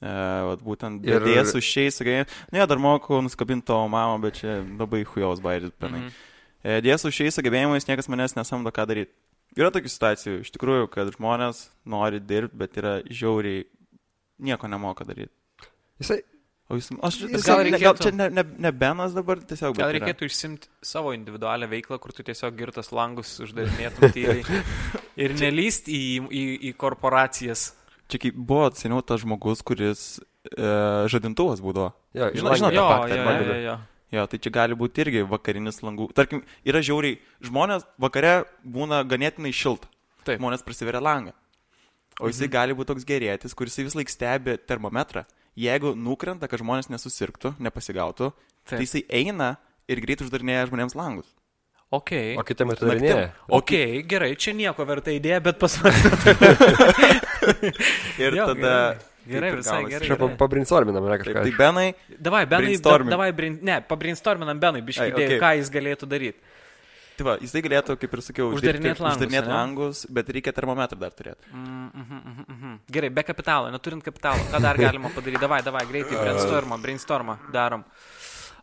E, 0.02 0.12
vat 0.50 0.60
būtent 0.66 1.06
Ir- 1.08 1.24
dėjas 1.24 1.54
su 1.54 1.62
šiais, 1.64 1.96
sakai, 1.96 2.26
nu 2.52 2.60
jo, 2.60 2.66
dar 2.68 2.76
moku 2.84 3.22
nuskabinti 3.24 3.64
tavo 3.70 3.86
mamą, 3.88 4.20
bet 4.20 4.42
čia 4.42 4.58
labai 4.60 5.06
hujos 5.08 5.40
bairis, 5.40 5.72
penai. 5.80 6.02
Mhm. 6.04 6.12
Mhm. 6.12 6.84
Dėjas 6.84 7.06
su 7.06 7.10
šiais 7.16 7.34
sugebėjimais 7.40 7.88
niekas 7.88 8.12
manęs 8.12 8.36
nesamdo 8.36 8.70
ką 8.70 8.84
daryti. 8.92 9.16
Yra 9.56 9.72
tokių 9.72 9.88
situacijų, 9.88 10.34
iš 10.44 10.52
tikrųjų, 10.52 10.90
kad 10.92 11.08
žmonės 11.16 11.70
nori 11.88 12.20
dirbti, 12.20 12.56
bet 12.60 12.76
yra 12.76 12.92
žiauriai 13.08 13.64
nieko 14.40 14.68
nemoka 14.68 15.04
daryti. 15.08 15.32
Jisai, 16.00 16.20
O 16.70 16.76
jūs, 16.78 16.88
aš 17.04 17.16
Gal 17.20 17.28
gal, 17.42 17.64
ne, 17.66 17.78
gal 17.78 17.94
reikėtų- 17.94 18.02
čia 18.06 18.12
ne, 18.16 18.28
ne, 18.30 18.44
ne 18.64 18.70
Benas 18.72 19.12
dabar 19.12 19.36
tiesiog. 19.42 19.74
Gal 19.76 19.90
bet 19.92 19.96
yra. 20.00 20.06
reikėtų 20.06 20.28
išsimti 20.30 20.68
savo 20.82 21.12
individualią 21.12 21.68
veiklą, 21.68 21.98
kur 22.00 22.12
tu 22.12 22.22
tiesiog 22.22 22.54
girtas 22.56 22.92
langus 22.92 23.34
uždarinėtum 23.44 24.12
tyliai 24.14 24.44
ir 25.26 25.34
nelyst 25.36 25.90
į, 25.92 26.02
į, 26.30 26.44
į 26.70 26.74
korporacijas. 26.80 27.72
Čia 28.08 28.18
kaip 28.22 28.34
buvo 28.36 28.70
seniau 28.76 29.02
tas 29.04 29.20
žmogus, 29.20 29.60
kuris 29.62 30.20
e, 30.56 30.70
žadintuvas 31.12 31.60
būdavo. 31.60 31.92
jo, 32.14 32.30
Žinot- 32.30 32.36
žinot, 32.36 32.58
žinot- 32.62 32.72
Jo, 32.78 32.86
faktą, 32.88 33.08
jo, 33.16 33.22
jo, 33.22 33.28
atrodo. 33.28 33.58
jo. 33.66 33.76
Jo, 34.12 34.26
tai 34.28 34.38
čia 34.44 34.50
gali 34.52 34.74
būti 34.76 35.00
irgi 35.00 35.22
vakarinis 35.24 35.80
langų. 35.80 36.10
Tarkim, 36.12 36.42
yra 36.68 36.80
žiauriai, 36.84 37.18
žmonės 37.40 37.86
vakare 37.98 38.44
būna 38.60 38.98
ganėtinai 39.08 39.52
šilta. 39.56 39.88
Taip. 40.24 40.38
Žmonės 40.38 40.62
prasiveria 40.62 41.00
langą. 41.00 41.32
O 42.20 42.28
jisai 42.28 42.44
mhm. 42.46 42.52
gali 42.52 42.74
būti 42.76 42.92
toks 42.92 43.06
gerėtis, 43.08 43.54
kuris 43.56 43.76
vis 43.80 43.96
laik 43.96 44.12
stebi 44.12 44.58
termometrą. 44.68 45.24
Jeigu 45.58 45.92
nukrenta, 45.98 46.48
kad 46.48 46.62
žmonės 46.62 46.88
nesusirgtų, 46.92 47.54
nepasigautų, 47.60 48.30
Taip. 48.32 48.64
tai 48.68 48.78
Taip. 48.78 48.86
jisai 48.86 49.02
eina 49.12 49.56
ir 49.90 50.00
greit 50.00 50.22
uždarinėja 50.24 50.70
žmonėms 50.70 50.96
langus. 50.96 51.28
Ok. 51.92 52.12
O 52.40 52.44
kitą 52.48 52.64
metą 52.64 52.86
Naktim. 52.88 53.02
darinėja. 53.04 53.24
Ok, 53.52 53.72
gerai, 54.08 54.30
čia 54.40 54.54
nieko 54.56 54.86
verta 54.88 55.12
idėja, 55.12 55.42
bet 55.44 55.58
pasvarstyti. 55.60 56.32
Ir 58.22 58.38
Jo, 58.38 58.46
tada... 58.54 58.70
gerai. 58.72 59.00
taip 59.02 59.08
Gerai, 59.22 59.52
ir 59.52 59.58
visai 59.60 59.82
gerai. 59.86 60.08
Kažką 60.08 60.28
pabrinsorminam, 60.40 61.04
ne 61.06 61.12
Taip, 61.14 61.28
kažką. 61.28 61.42
tai 61.46 61.52
Benai, 61.54 61.84
Davai, 62.18 62.40
Benai, 62.50 62.72
davai, 63.06 63.28
brin, 63.36 63.58
ne, 63.62 63.76
pabrinstorminam 63.86 64.58
Benai, 64.58 64.82
biškai 64.82 65.12
okay. 65.12 65.36
ką 65.38 65.52
jis 65.60 65.70
galėtų 65.70 66.08
daryti. 66.10 66.40
Tai 67.16 67.24
va, 67.26 67.34
jisai 67.42 67.62
galėtų, 67.64 67.96
kaip 68.00 68.16
ir 68.16 68.22
sakiau, 68.26 68.48
Uždarinėt 68.56 68.96
uždirbti- 68.96 69.04
langus, 69.04 69.20
uždarinėt 69.20 69.48
langus, 69.52 70.02
bet 70.18 70.32
reikia 70.36 70.52
termometrą 70.56 70.98
dar 70.98 71.12
turėti. 71.16 71.46
Mm, 71.52 71.90
mhm, 72.02 72.18
mhm, 72.32 72.44
mhm. 72.56 72.74
Gerai, 72.96 73.10
be 73.10 73.22
kapitalo, 73.28 73.70
neturint 73.74 74.02
kapitalo, 74.06 74.42
ką 74.52 74.60
dar 74.62 74.76
galima 74.80 75.10
padaryti? 75.14 75.40
Davai, 75.42 75.62
davai, 75.66 75.84
greitai, 75.90 76.16
brainstormą, 76.24 76.78
brainstormą 76.82 77.38
darom. 77.52 77.84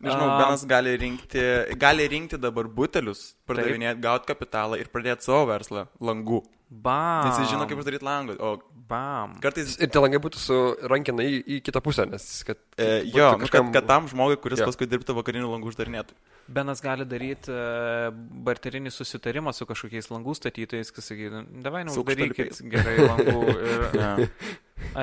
Nežinau, 0.00 0.28
Benas 0.40 0.62
gali 0.64 0.94
rinkti, 0.96 1.42
gali 1.76 2.06
rinkti 2.08 2.38
dabar 2.40 2.64
butelius, 2.72 3.34
pardavinėti, 3.44 4.00
gauti 4.00 4.30
kapitalą 4.30 4.78
ir 4.80 4.88
pradėti 4.88 5.26
savo 5.28 5.42
verslą 5.50 5.86
langų. 6.00 6.40
Bam. 6.70 7.26
Nes 7.28 7.40
jis 7.42 7.50
žino, 7.52 7.66
kaip 7.68 7.82
uždaryti 7.82 8.06
langus. 8.06 8.38
O 8.40 8.54
Bam. 8.90 9.36
kartais, 9.42 9.76
Ir 9.78 9.86
tie 9.94 10.00
langai 10.02 10.18
būtų 10.22 10.40
su 10.42 10.56
rankina 10.90 11.22
į, 11.22 11.36
į 11.46 11.58
kitą 11.62 11.78
pusę, 11.84 12.08
nes 12.10 12.24
kad... 12.48 12.58
e, 12.76 13.04
jo, 13.06 13.30
nu, 13.36 13.38
kad, 13.38 13.44
kažkam- 13.46 13.70
kad 13.76 13.86
tam 13.86 14.08
žmogui, 14.10 14.36
kuris 14.42 14.58
Jo. 14.60 14.66
paskui 14.66 14.88
dirbtų 14.90 15.14
vakarinių 15.20 15.46
langų 15.52 15.70
uždarinėtų. 15.70 16.16
Benas 16.50 16.82
gali 16.82 17.06
daryti 17.06 17.52
uh, 17.54 18.10
barterinį 18.48 18.90
susitarimą 18.90 19.52
su 19.54 19.66
kažkokiais 19.70 20.10
langų 20.10 20.34
statytojais, 20.34 20.90
kas 20.96 21.06
sakytų, 21.12 21.44
davai, 21.62 21.84
nu, 21.86 21.94
darykit 22.08 22.58
gerai 22.72 22.96
langų 23.06 23.44
ir 23.54 23.84
Ja. 24.02 24.10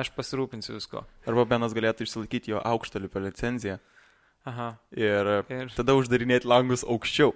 aš 0.02 0.12
pasirūpinsiu 0.18 0.76
visko. 0.76 1.06
Arba 1.24 1.46
Benas 1.48 1.72
galėtų 1.72 2.04
išsilaikyti 2.04 2.52
jo 2.52 2.60
aukštalipio 2.60 3.24
licenciją 3.24 3.78
Aha. 4.44 4.74
ir, 4.92 5.32
Ir- 5.48 5.72
tada 5.76 5.96
uždarinėti 5.96 6.44
langus 6.50 6.84
aukščiau. 6.84 7.32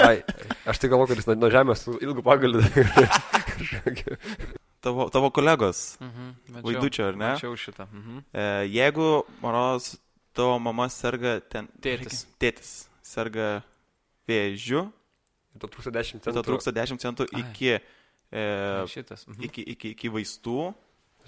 Ai, 0.00 0.22
aš 0.64 0.78
tai 0.80 0.88
galvoju, 0.88 1.10
kad 1.12 1.18
jis 1.20 1.26
nuo- 1.28 1.36
nuo 1.40 1.50
žemės 1.52 1.82
su 1.84 1.96
ilgu 2.04 2.22
pagaliu. 2.24 2.60
Tavo, 4.86 5.08
tavo 5.10 5.30
kolegos, 5.34 5.96
Mhm. 5.98 6.26
Mačiau- 6.54 6.62
Vaidučio, 6.68 7.06
ar 7.10 7.16
ne? 7.18 7.30
Mačiau 7.34 7.56
šitą. 7.58 7.88
Mhm. 7.90 8.18
E, 8.32 8.42
jeigu, 8.70 9.24
manos, 9.42 9.96
tavo 10.32 10.58
mama 10.62 10.86
serga 10.88 11.40
ten... 11.40 11.66
Tėtis. 11.82 12.20
Tėtis 12.38 12.70
serga 13.02 13.64
vėžiu, 14.28 14.84
Tuo 15.58 15.68
trūksta 15.72 15.90
10 15.90 16.20
tai 16.22 16.30
centų. 16.30 16.34
tau 16.36 16.44
trūksta 16.52 16.72
10 16.76 17.00
centų 17.02 17.26
Ai. 17.32 17.40
iki, 17.42 17.72
e, 18.30 18.42
Šitas. 18.92 19.26
Mhm. 19.26 19.42
iki, 19.48 19.62
iki, 19.74 19.90
iki 19.96 20.08
vaistų. 20.08 20.74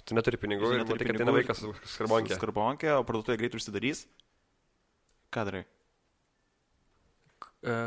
Tu 0.05 0.15
neturi 0.15 0.37
pinigų 0.39 0.69
ir 0.73 0.85
matai, 0.85 1.05
kad 1.05 1.15
ateina 1.19 1.33
vaikas 1.35 1.59
su 1.59 1.73
skarbonkė. 1.83 2.37
Skarbonkė, 2.39 2.89
o 2.95 3.03
parduotuvė 3.03 3.37
greit 3.41 3.53
užsidarys. 3.59 4.05
E, 5.35 5.65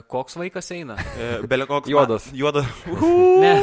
Koks 0.07 0.35
vaikas 0.37 0.67
eina? 0.75 0.99
E, 1.17 1.29
Belė 1.49 1.65
koks. 1.69 1.89
Juodas. 1.89 2.29
Juodas. 2.37 2.67
Ne. 3.43 3.57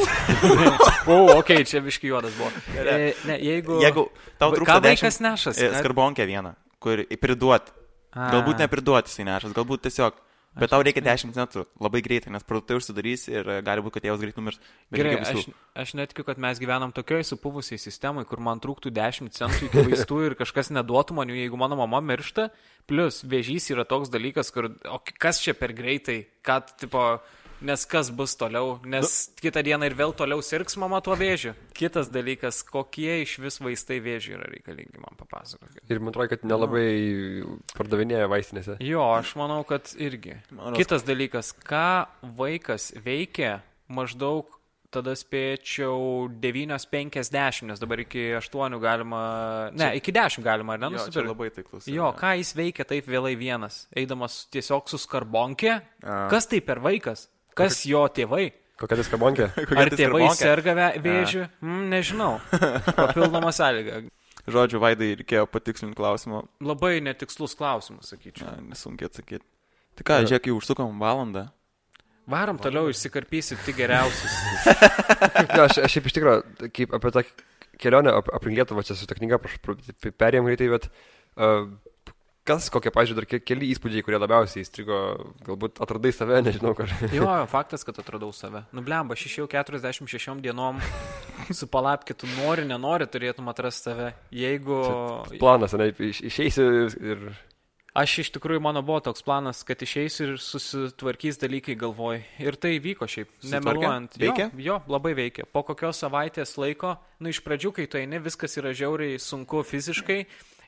o, 1.08 1.38
okay, 1.38 1.62
čia 1.64 1.80
biški 1.80 2.10
juodas 2.10 2.34
buvo. 2.36 2.50
E, 2.76 3.12
ne, 3.28 3.36
jeigu... 3.40 3.78
Jeigu 3.80 4.02
tau 4.40 4.50
trūksta 4.52 4.74
Ką 4.76 4.82
vaikas 4.84 5.20
10 5.20 5.24
nešas? 5.24 5.60
e, 5.62 5.70
skarbonkę 5.78 6.26
vieną, 6.28 6.52
kur 6.82 7.00
priduoti. 7.22 7.72
A. 8.10 8.26
Galbūt 8.34 8.60
nepriduoti 8.64 9.12
jisai 9.12 9.28
nešas, 9.30 9.54
galbūt 9.56 9.86
tiesiog. 9.86 10.18
Bet 10.58 10.72
tau 10.72 10.82
reikia 10.82 11.02
10 11.04 11.30
centų 11.36 11.62
labai 11.78 12.00
greitai, 12.02 12.32
nes 12.34 12.42
parduotuvė 12.42 12.80
užsidarys 12.80 13.28
ir 13.30 13.46
e, 13.46 13.58
gali 13.62 13.84
būti, 13.86 13.94
kad 13.96 14.04
tėvas 14.08 14.22
greit 14.24 14.38
numirs. 14.40 14.56
Gerai, 14.90 15.12
aš, 15.22 15.44
aš 15.78 15.92
netikiu, 15.94 16.24
kad 16.26 16.40
mes 16.42 16.58
gyvenam 16.58 16.90
tokioje 16.94 17.28
supuvusiai 17.28 17.78
sistemai, 17.78 18.24
kur 18.26 18.42
man 18.42 18.58
trūktų 18.62 18.90
10 18.96 19.30
centų 19.36 19.68
iki 19.68 19.84
vaistų 19.86 20.18
ir 20.26 20.34
kažkas 20.40 20.72
neduotų 20.74 21.14
man 21.20 21.30
jų, 21.30 21.38
jeigu 21.44 21.60
mano 21.60 21.78
mama 21.78 22.02
miršta. 22.02 22.48
Plus, 22.90 23.20
vėžys 23.22 23.70
yra 23.70 23.86
toks 23.86 24.10
dalykas, 24.10 24.50
kur, 24.50 24.72
o 24.90 24.98
kas 25.22 25.38
čia 25.44 25.54
per 25.54 25.76
greitai, 25.76 26.24
kad, 26.42 26.74
tipo, 26.82 27.04
Nes 27.60 27.84
kas 27.84 28.08
bus 28.16 28.32
toliau, 28.40 28.78
nes 28.88 29.04
nu. 29.04 29.40
kitą 29.44 29.62
dieną 29.64 29.88
ir 29.90 29.96
vėl 29.98 30.14
toliau 30.16 30.40
sirgs 30.44 30.78
mama 30.80 31.02
tuo 31.04 31.16
vėžiu. 31.18 31.52
Kitas 31.76 32.08
dalykas, 32.12 32.62
kokie 32.64 33.20
iš 33.22 33.36
vis 33.42 33.60
vaistai 33.60 33.98
vėžiui 34.00 34.36
yra 34.38 34.48
reikalingi, 34.48 34.96
man 35.02 35.18
papasakokit. 35.20 35.82
Ir 35.92 36.00
man 36.00 36.14
atrodo, 36.14 36.30
kad 36.32 36.46
nelabai 36.48 36.86
pardavinėja 37.76 38.30
vaistinėse. 38.32 38.78
Jo, 38.84 39.04
aš 39.18 39.34
manau, 39.40 39.60
kad 39.68 39.92
irgi. 40.00 40.38
Kitas 40.78 41.04
dalykas, 41.04 41.52
ką 41.68 42.08
vaikas 42.40 42.94
veikia 43.04 43.58
maždaug 43.92 44.56
tada 44.90 45.14
spėčiau 45.14 46.26
9.50, 46.42 47.68
nes 47.70 47.82
dabar 47.82 48.02
iki 48.02 48.24
8 48.40 48.78
galima, 48.82 49.22
ne, 49.76 49.92
iki 50.00 50.14
10 50.14 50.42
galima, 50.42 50.74
ar 50.74 50.82
ne, 50.82 50.92
nusipirkti. 50.96 51.28
Labai 51.30 51.50
taiklus. 51.54 51.90
Jo, 51.90 52.10
ką 52.18 52.34
jis 52.40 52.54
veikia 52.58 52.88
taip 52.88 53.06
vėlai 53.10 53.36
vienas, 53.38 53.84
eidamas 53.94 54.42
tiesiog 54.50 54.90
su 54.90 54.98
skarbonkė. 55.00 55.76
Kas 56.32 56.50
tai 56.50 56.62
per 56.64 56.82
vaikas? 56.82 57.28
Kas 57.58 57.82
jo 57.88 58.06
tėvai? 58.12 58.50
Kokia 58.80 59.04
skarbonkė? 59.04 59.50
Ar 59.80 59.92
tėvai 59.92 60.30
serga 60.38 60.74
vėžiu? 61.04 61.44
Mm, 61.60 61.84
nežinau. 61.92 62.32
Papildoma 63.00 63.52
sąlyga. 63.52 64.02
Žodžiu, 64.50 64.80
Vaidai, 64.80 65.12
reikėjo 65.20 65.44
patikslinti 65.52 65.98
klausimą. 65.98 66.46
Labai 66.64 66.96
netikslus 67.04 67.52
klausimas, 67.58 68.08
sakyčiau. 68.14 68.48
Na, 68.48 68.70
nesunkiai 68.72 69.10
atsakyti. 69.10 69.44
Tai 69.98 70.06
ką, 70.08 70.20
žiūrėk, 70.24 70.48
jau 70.48 70.56
užsukom 70.62 70.96
valandą. 71.02 71.50
Varom 72.30 72.60
toliau, 72.62 72.88
išsikarpysit 72.92 73.60
tik 73.66 73.76
geriausius. 73.82 74.34
ja, 75.56 75.66
aš, 75.66 75.80
aš 75.82 75.96
šiaip 75.96 76.08
iš 76.08 76.16
tikrųjų, 76.16 76.70
kaip 76.76 76.96
apie 76.96 77.12
tą 77.16 77.24
kelionę 77.80 78.14
ap, 78.16 78.30
aplink 78.36 78.60
Lietuvą, 78.60 78.84
čia 78.86 78.96
su 78.96 79.08
ta 79.10 79.16
knyga, 79.18 79.40
perėjom 79.40 80.48
greitai, 80.48 80.68
bet 80.72 80.88
uh, 80.88 81.66
kas, 82.48 82.70
kokie, 82.72 82.92
pažiūrėjau, 82.94 83.20
dar 83.20 83.42
keli 83.44 83.70
įspūdžiai, 83.74 84.04
kurie 84.06 84.20
labiausiai 84.20 84.64
įstrigo, 84.64 85.00
galbūt 85.46 85.82
atradai 85.84 86.12
save, 86.14 86.40
nežinau 86.46 86.74
kažką. 86.78 87.10
jo, 87.16 87.28
faktas, 87.50 87.84
kad 87.86 88.00
atradau 88.02 88.32
save. 88.36 88.64
Nublemba, 88.76 89.18
aš 89.18 89.28
išėjau 89.30 89.50
46 89.52 90.40
dienom 90.44 90.80
su 91.58 91.68
palapkitu, 91.70 92.30
nori, 92.40 92.66
nenori, 92.68 93.08
turėtum 93.10 93.52
atrasti 93.52 93.90
save. 93.90 94.10
Jeigu... 94.34 94.82
Čia 95.30 95.38
planas, 95.42 95.76
ne, 95.78 95.92
iš, 96.10 96.24
išeisi 96.32 96.66
ir... 97.12 97.30
Aš 97.90 98.20
iš 98.22 98.28
tikrųjų, 98.36 98.60
mano 98.62 98.84
buvo 98.86 99.00
toks 99.02 99.24
planas, 99.26 99.64
kad 99.66 99.80
išeis 99.82 100.20
ir 100.22 100.36
susitvarkys 100.38 101.40
dalykai 101.42 101.74
galvoj. 101.78 102.20
Ir 102.38 102.54
tai 102.60 102.76
vyko 102.78 103.08
šiaip, 103.10 103.32
nemeluojant. 103.50 104.14
Veikia? 104.20 104.46
Jo, 104.54 104.60
jo, 104.62 104.76
labai 104.94 105.10
veikia. 105.18 105.42
Po 105.50 105.64
kokios 105.66 105.98
savaitės 106.04 106.54
laiko, 106.60 106.94
nu 107.18 107.32
iš 107.34 107.42
pradžių, 107.42 107.72
kai 107.74 107.88
tu 107.90 107.98
eini, 107.98 108.22
viskas 108.22 108.54
yra 108.62 108.70
žiauriai 108.78 109.18
sunku 109.18 109.64
fiziškai. 109.66 110.20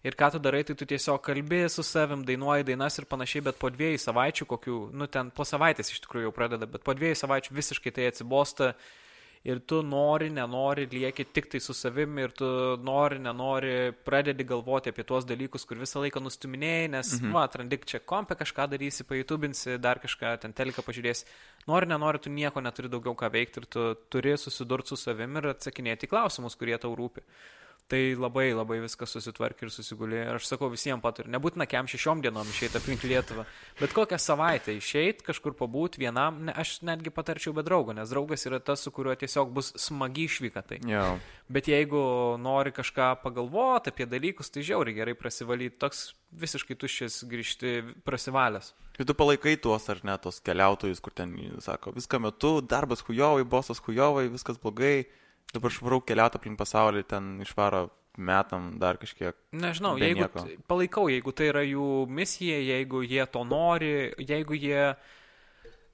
Ir 0.03 0.17
ką 0.19 0.33
tu 0.35 0.41
darai, 0.43 0.65
tai 0.67 0.75
tu 0.75 0.87
tiesiog 0.89 1.21
kalbėjai 1.23 1.69
su 1.71 1.85
savim, 1.87 2.25
dainuoji 2.27 2.67
dainas 2.67 2.99
ir 2.99 3.07
panašiai, 3.07 3.45
bet 3.47 3.61
po 3.61 3.71
dviejų 3.71 4.01
savaičių, 4.03 4.49
kokių, 4.51 4.79
nu 4.99 5.07
ten 5.07 5.31
po 5.31 5.47
savaitės 5.47 5.93
iš 5.95 6.03
tikrųjų 6.03 6.27
jau 6.27 6.35
pradeda, 6.35 6.67
bet 6.67 6.83
po 6.83 6.97
dviejų 6.99 7.21
savaičių 7.21 7.55
visiškai 7.55 7.95
tai 7.95 8.09
atsibosta 8.11 8.73
ir 9.47 9.61
tu 9.67 9.79
nori, 9.87 10.29
nenori, 10.31 10.89
lieki 10.91 11.27
tik 11.35 11.49
tai 11.55 11.61
su 11.63 11.75
savimi 11.75 12.27
ir 12.27 12.35
tu 12.35 12.51
nori, 12.83 13.19
nenori, 13.23 13.93
pradedi 14.07 14.47
galvoti 14.47 14.91
apie 14.91 15.07
tuos 15.07 15.27
dalykus, 15.27 15.67
kur 15.71 15.79
visą 15.79 16.03
laiką 16.03 16.23
nustuminėjai, 16.23 16.91
nes, 16.97 17.15
mhm. 17.21 17.39
va, 17.39 17.47
atrandik 17.47 17.87
čia 17.87 18.03
kompę, 18.03 18.39
kažką 18.43 18.69
darysi, 18.75 19.07
pajutubinsi, 19.07 19.79
dar 19.83 20.03
kažką 20.03 20.35
ten 20.43 20.55
teliką 20.55 20.83
pažiūrėsi. 20.87 21.27
Nori, 21.71 21.91
nenori, 21.91 22.23
tu 22.23 22.31
nieko 22.31 22.63
neturi 22.63 22.91
daugiau 22.91 23.15
ką 23.19 23.31
veikti 23.35 23.63
ir 23.63 23.71
tu 23.71 23.89
turi 24.11 24.35
susidurti 24.39 24.95
su 24.95 25.03
savimi 25.07 25.43
ir 25.43 25.53
atsakinėti 25.57 26.11
klausimus, 26.11 26.59
kurie 26.59 26.79
tau 26.83 26.95
rūpi. 26.99 27.27
Tai 27.91 28.01
labai 28.17 28.47
labai 28.55 28.79
viskas 28.81 29.13
susitvarkė 29.13 29.67
ir 29.67 29.73
susigulė. 29.75 30.21
Ir 30.23 30.39
aš 30.39 30.47
sakau 30.49 30.71
visiems 30.73 31.03
patariu, 31.05 31.33
nebūtina 31.35 31.67
kem 31.69 31.89
šešiom 31.91 32.23
dienom 32.25 32.49
išeiti 32.49 32.79
aplink 32.79 33.05
Lietuvą, 33.05 33.45
bet 33.81 33.93
kokią 33.93 34.17
savaitę 34.23 34.73
išeiti, 34.79 35.27
kažkur 35.27 35.53
pabūti 35.59 36.01
vienam, 36.01 36.39
ne, 36.47 36.55
aš 36.57 36.79
netgi 36.89 37.13
patarčiau 37.13 37.53
be 37.57 37.65
draugo, 37.67 37.93
nes 37.97 38.09
draugas 38.13 38.47
yra 38.49 38.63
tas, 38.65 38.81
su 38.87 38.95
kuriuo 38.95 39.17
tiesiog 39.21 39.53
bus 39.53 39.75
smagi 39.77 40.25
išvyka. 40.31 40.65
Tai. 40.71 40.81
Yeah. 40.89 41.21
Bet 41.53 41.69
jeigu 41.69 42.01
nori 42.41 42.73
kažką 42.73 43.13
pagalvoti 43.25 43.93
apie 43.93 44.09
dalykus, 44.09 44.49
tai 44.55 44.65
žiauriai 44.65 44.97
gerai 45.03 45.19
prasivalyti, 45.19 45.77
toks 45.83 46.13
visiškai 46.33 46.79
tuščias 46.81 47.23
grįžti 47.29 47.75
prasivalęs. 48.07 48.73
Ir 49.01 49.09
tu 49.09 49.17
palaikai 49.17 49.59
tuos 49.61 49.89
ar 49.93 50.01
ne, 50.07 50.15
tos 50.23 50.41
keliautojus, 50.45 51.01
kur 51.05 51.13
ten 51.17 51.35
sako, 51.65 51.93
viską 51.97 52.21
metu, 52.25 52.55
darbas 52.65 53.05
hujovai, 53.05 53.45
bosas 53.45 53.81
hujovai, 53.85 54.31
viskas 54.33 54.61
blogai 54.63 55.11
Dabar 55.53 55.75
švarau 55.75 56.01
keliauti 56.05 56.39
aplink 56.39 56.57
pasaulį, 56.61 57.03
ten 57.09 57.35
išvaro 57.45 57.89
metam 58.17 58.73
dar 58.81 58.99
kažkiek. 59.01 59.37
Nežinau, 59.57 59.97
jeigu 60.01 60.27
nieko. 60.27 60.45
palaikau, 60.69 61.09
jeigu 61.13 61.33
tai 61.33 61.49
yra 61.53 61.65
jų 61.65 62.07
misija, 62.09 62.59
jeigu 62.61 63.03
jie 63.05 63.25
to 63.27 63.45
nori, 63.49 64.13
jeigu 64.21 64.57
jie... 64.57 64.95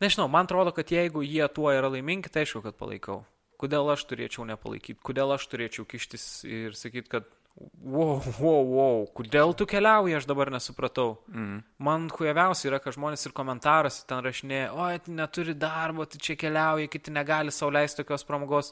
Nežinau, 0.03 0.29
man 0.31 0.47
atrodo, 0.47 0.71
kad 0.75 0.91
jeigu 0.95 1.25
jie 1.27 1.47
tuo 1.51 1.73
yra 1.75 1.91
laimingi, 1.91 2.31
tai 2.31 2.45
aišku, 2.47 2.63
kad 2.67 2.79
palaikau. 2.79 3.25
Kodėl 3.59 3.91
aš 3.91 4.05
turėčiau 4.07 4.47
nepalaikyti, 4.47 5.01
kodėl 5.03 5.35
aš 5.35 5.49
turėčiau 5.51 5.83
kištis 5.91 6.27
ir 6.47 6.77
sakyti, 6.79 7.11
kad 7.11 7.27
wow, 7.83 8.21
wow, 8.39 8.63
wow, 8.63 9.01
kodėl 9.19 9.55
tu 9.59 9.67
keliauji, 9.67 10.15
aš 10.21 10.29
dabar 10.31 10.53
nesupratau. 10.55 11.17
Mm. 11.33 11.65
Man 11.83 12.07
hujaviausia 12.15 12.71
yra, 12.71 12.79
kad 12.83 12.95
žmonės 12.95 13.27
ir 13.27 13.35
komentaruose 13.35 14.05
ten 14.07 14.23
rašinė, 14.23 14.61
oi, 14.71 15.01
neturi 15.11 15.57
darbo, 15.59 16.07
tu 16.07 16.23
čia 16.23 16.39
keliauji, 16.39 16.91
kiti 16.93 17.15
negali 17.15 17.55
sauliaisti 17.55 18.05
tokios 18.05 18.27
pramogos. 18.29 18.71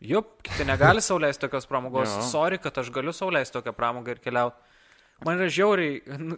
Jup, 0.00 0.36
kiti 0.46 0.62
negali 0.64 1.02
sauliaisti 1.02 1.42
tokios 1.42 1.66
pramogos. 1.66 2.12
Sorry, 2.30 2.60
kad 2.62 2.76
aš 2.78 2.90
galiu 2.94 3.12
sauliaisti 3.12 3.56
tokią 3.58 3.74
pramogą 3.74 4.14
ir 4.14 4.20
keliauti. 4.22 4.68
Man 5.26 5.40
yra 5.40 5.48
žiauriai, 5.50 5.96
nu, 6.22 6.36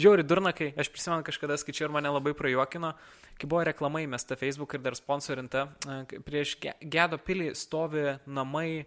žiauriai 0.00 0.24
durna, 0.24 0.54
kai 0.56 0.70
aš 0.80 0.88
prisimenu 0.88 1.24
kažkada 1.26 1.58
skaičiau 1.60 1.90
ir 1.90 1.92
mane 1.92 2.08
labai 2.08 2.32
prajuokino, 2.36 2.94
kai 3.36 3.48
buvo 3.50 3.66
reklama 3.68 4.00
įmesta 4.00 4.38
Facebook 4.40 4.72
ir 4.72 4.80
dar 4.80 4.96
sponsorinta, 4.96 5.66
e, 5.84 6.22
prieš 6.24 6.54
Gedo 6.80 7.18
pilį 7.20 7.50
stovi 7.60 8.06
namai, 8.24 8.86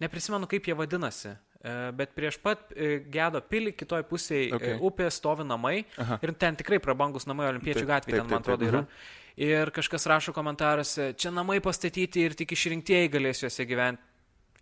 neprisimenu 0.00 0.48
kaip 0.48 0.70
jie 0.70 0.78
vadinasi, 0.78 1.34
e, 1.60 1.76
bet 2.00 2.16
prieš 2.16 2.40
pat 2.40 2.72
e, 2.72 2.94
Gedo 3.12 3.44
pilį 3.44 3.76
kitoje 3.76 4.08
pusėje 4.08 4.48
okay. 4.56 4.80
upės 4.80 5.20
stovi 5.20 5.44
namai 5.44 5.82
Aha. 6.00 6.22
ir 6.24 6.32
ten 6.40 6.56
tikrai 6.56 6.80
prabangus 6.80 7.28
namai 7.28 7.50
Olimpiečių 7.52 7.84
gatvėje, 7.92 8.22
ten 8.22 8.32
man 8.32 8.40
atrodo 8.40 8.72
yra. 8.72 8.86
Mhm 8.88 9.16
ir 9.38 9.70
kažkas 9.70 10.06
rašo 10.10 10.34
komentaruose, 10.34 11.12
čia 11.14 11.30
namai 11.30 11.60
pastatyti 11.62 12.26
ir 12.26 12.34
tik 12.38 12.52
išrinktieji 12.56 13.12
galės 13.14 13.44
juose 13.44 13.66
gyventi. 13.68 14.02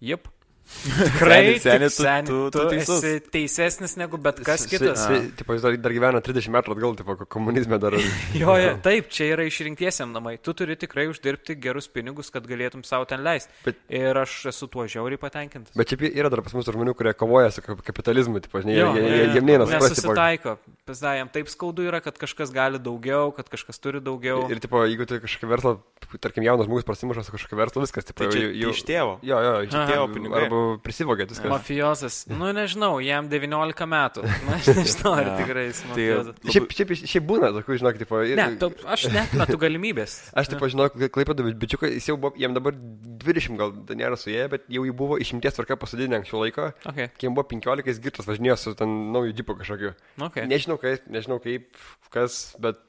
Jep. 0.04 0.28
Tikrai, 0.66 1.58
seniai, 1.62 1.90
seniai, 1.90 2.24
tu, 2.26 2.38
tu, 2.50 2.58
tu, 2.58 2.68
tu 2.68 2.94
esi 2.98 3.20
teisesnis 3.32 3.94
negu 4.00 4.18
bet 4.18 4.40
kas 4.44 4.64
kitas. 4.66 5.04
Tipo, 5.38 5.54
jis 5.54 5.62
dar, 5.62 5.76
dar 5.78 5.94
gyvena 5.94 6.22
30 6.24 6.50
metų 6.56 6.74
atgal, 6.74 6.96
tipo, 6.98 7.16
komunizme 7.30 7.78
dar. 7.82 7.94
jo, 8.42 8.56
jo, 8.58 8.72
taip, 8.82 9.06
čia 9.14 9.30
yra 9.36 9.46
išrinktiesiam 9.46 10.10
namai. 10.14 10.36
Tu 10.42 10.54
turi 10.58 10.74
tikrai 10.78 11.06
uždirbti 11.12 11.54
gerus 11.62 11.86
pinigus, 11.92 12.32
kad 12.34 12.48
galėtum 12.50 12.82
savo 12.86 13.06
ten 13.08 13.22
leisti. 13.26 13.54
Bet, 13.66 13.78
ir 13.94 14.18
aš 14.18 14.34
esu 14.50 14.68
tuo 14.72 14.88
žiauriai 14.90 15.20
patenkintas. 15.22 15.74
Bet 15.78 15.92
čia 15.92 16.10
yra 16.10 16.32
dar 16.34 16.42
pas 16.46 16.56
mus 16.58 16.66
žmonių, 16.66 16.96
kurie 16.98 17.14
kovoja 17.16 17.54
su 17.54 17.62
kapitalizmu, 17.62 18.42
tipo, 18.44 18.62
jie, 18.66 18.74
jie, 18.74 19.06
jie, 19.06 19.22
jie 19.36 19.44
neina 19.46 19.70
su 19.70 19.76
Nesusitaiko. 19.76 20.56
Pasdajam 20.86 21.30
taip 21.34 21.50
skaudu 21.50 21.86
yra, 21.86 22.02
kad 22.02 22.18
kažkas 22.18 22.52
gali 22.54 22.78
daugiau, 22.82 23.30
kad 23.34 23.48
kažkas 23.50 23.80
turi 23.82 24.02
daugiau. 24.02 24.44
Ir, 24.50 24.60
tipo, 24.62 24.82
jeigu 24.86 25.06
tu 25.08 25.18
kažkokį 25.22 25.50
verslą, 25.50 25.76
tarkim, 26.22 26.46
jaunas 26.46 26.68
žmogus 26.68 26.86
prasimuša 26.86 27.26
su 27.26 27.34
kažkokiu 27.34 27.58
verslu, 27.58 27.82
viskas, 27.82 28.06
tipo, 28.06 28.28
tai 28.30 28.44
jau, 28.54 28.70
iš 28.70 28.84
tėvo. 28.86 29.16
Jo, 29.26 29.40
jo, 29.42 29.56
iš 29.66 29.74
tėvo 29.74 30.06
pinigų. 30.14 30.55
Prisivogė 30.84 31.26
viską. 31.30 31.50
Mafijozas. 31.52 32.22
Nu, 32.36 32.50
nežinau, 32.54 32.98
jam 33.04 33.30
19 33.32 33.88
metų. 33.90 34.24
Na, 34.46 34.58
aš 34.58 34.70
nežinau, 34.76 35.12
ar 35.16 35.30
tikrai 35.40 35.66
jis 35.68 35.82
tai 35.82 35.90
mafijozas. 35.90 36.38
Tai, 36.40 36.54
šiaip, 36.54 36.74
šiaip, 36.78 36.94
šiaip 37.12 37.28
būna 37.28 37.50
tokių, 37.56 37.78
žinok, 37.82 38.00
tipo. 38.02 38.20
Ir... 38.26 38.40
Ne, 38.40 38.48
tu, 38.60 38.70
aš 38.96 39.06
net 39.14 39.36
metu 39.38 39.60
galimybės. 39.62 40.16
aš 40.36 40.52
taip 40.52 40.64
žinau, 40.72 40.88
klaipėdu 40.90 41.46
bičiukai, 41.62 41.92
jis 41.96 42.10
jau 42.10 42.18
buvo, 42.20 42.34
jam 42.40 42.56
dabar 42.56 42.76
20 42.76 43.60
gal 43.60 43.74
nėra 43.98 44.18
su 44.20 44.32
jie, 44.32 44.44
bet 44.52 44.66
jau 44.72 44.84
jį 44.86 44.94
buvo 44.96 45.20
išimties 45.22 45.56
tvarka 45.58 45.78
pasodinę 45.80 46.20
anksčiau 46.20 46.42
laiko. 46.44 46.70
Okay. 46.84 47.10
Kai 47.14 47.28
jam 47.28 47.36
buvo 47.36 47.46
15, 47.52 47.86
jis 47.90 48.02
girtas 48.02 48.28
važinėjo 48.28 48.58
su 48.60 48.74
ten 48.78 48.96
nauju 49.14 49.36
džipu 49.36 49.56
kažkokiu. 49.60 49.94
Okay. 50.28 50.48
Nežinau 50.50 50.78
kaip, 50.82 51.06
nežinau 51.12 51.40
kaip, 51.42 51.70
kas, 52.14 52.56
bet 52.62 52.82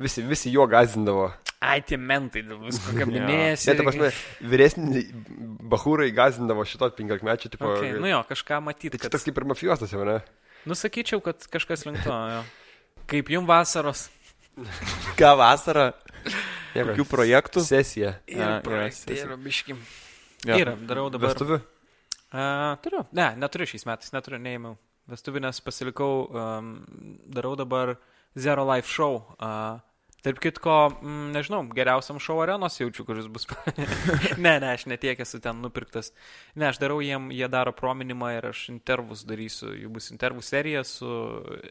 visi, 0.00 0.24
visi 0.26 0.52
juo 0.52 0.66
gazindavo. 0.70 1.30
Ai, 1.60 1.82
tie 1.84 1.98
mentai 2.00 2.40
dėl 2.46 2.60
visko 2.64 2.94
kabinėjasi. 3.00 3.68
Net, 3.68 3.82
prasme, 3.84 4.10
vyresni 4.52 5.02
bahūrai 5.70 6.08
gazindavo 6.16 6.64
šito 6.68 6.88
15 6.96 7.26
mečių, 7.26 7.50
tipo. 7.52 7.72
Okay, 7.76 7.98
nu 8.00 8.08
jo, 8.08 8.22
kažką 8.28 8.62
matyti. 8.64 8.94
Tai 8.96 9.02
kad... 9.02 9.12
toks 9.16 9.28
kaip 9.28 9.40
ir 9.42 9.48
mafijosas 9.50 9.92
jau, 9.92 10.06
ne? 10.08 10.20
Nusakyčiau, 10.68 11.20
kad 11.24 11.44
kažkas 11.52 11.84
link 11.88 12.00
to, 12.04 12.16
jo. 12.32 12.40
Kaip 13.10 13.32
jum 13.32 13.48
vasaros? 13.48 14.08
Ką 15.20 15.34
vasarą? 15.40 15.90
Kokių 16.72 17.06
projektų? 17.08 17.64
Sesija. 17.66 18.14
Ir 18.30 18.60
projektai 18.64 19.20
yra 19.20 19.36
biškim. 19.40 19.80
Yra, 20.48 20.76
darau 20.88 21.08
dabar. 21.12 21.34
Vestuvių? 21.34 21.60
Uh, 22.30 22.78
turiu. 22.84 23.02
Ne, 23.16 23.32
neturiu 23.40 23.66
šiais 23.68 23.84
metais, 23.88 24.12
neturiu, 24.14 24.38
neėmiau. 24.40 24.76
Vestuvinės 25.10 25.58
pasilikau, 25.66 26.12
um, 26.30 26.74
darau 27.26 27.56
dabar 27.58 27.96
Zero 28.38 28.64
Life 28.68 28.88
Show. 28.88 29.18
Uh, 29.36 29.80
Tarp 30.20 30.36
kitko, 30.42 30.72
mm, 31.00 31.30
nežinau, 31.32 31.62
geriausiam 31.72 32.18
šou 32.20 32.36
arenos 32.44 32.74
jaučiu, 32.76 33.06
kuris 33.08 33.24
bus. 33.32 33.46
ne, 34.44 34.52
ne, 34.60 34.72
aš 34.74 34.84
netiek 34.90 35.20
esu 35.24 35.40
ten 35.40 35.62
nupirktas. 35.64 36.12
Ne, 36.54 36.66
aš 36.68 36.80
darau 36.82 36.98
jiem, 37.00 37.30
jie 37.32 37.48
daro 37.48 37.72
prominimą 37.76 38.34
ir 38.36 38.50
aš 38.50 38.66
intervus 38.74 39.22
darysiu. 39.28 39.72
Jų 39.72 39.92
bus 39.94 40.10
intervų 40.12 40.44
serija 40.44 40.82
su 40.84 41.08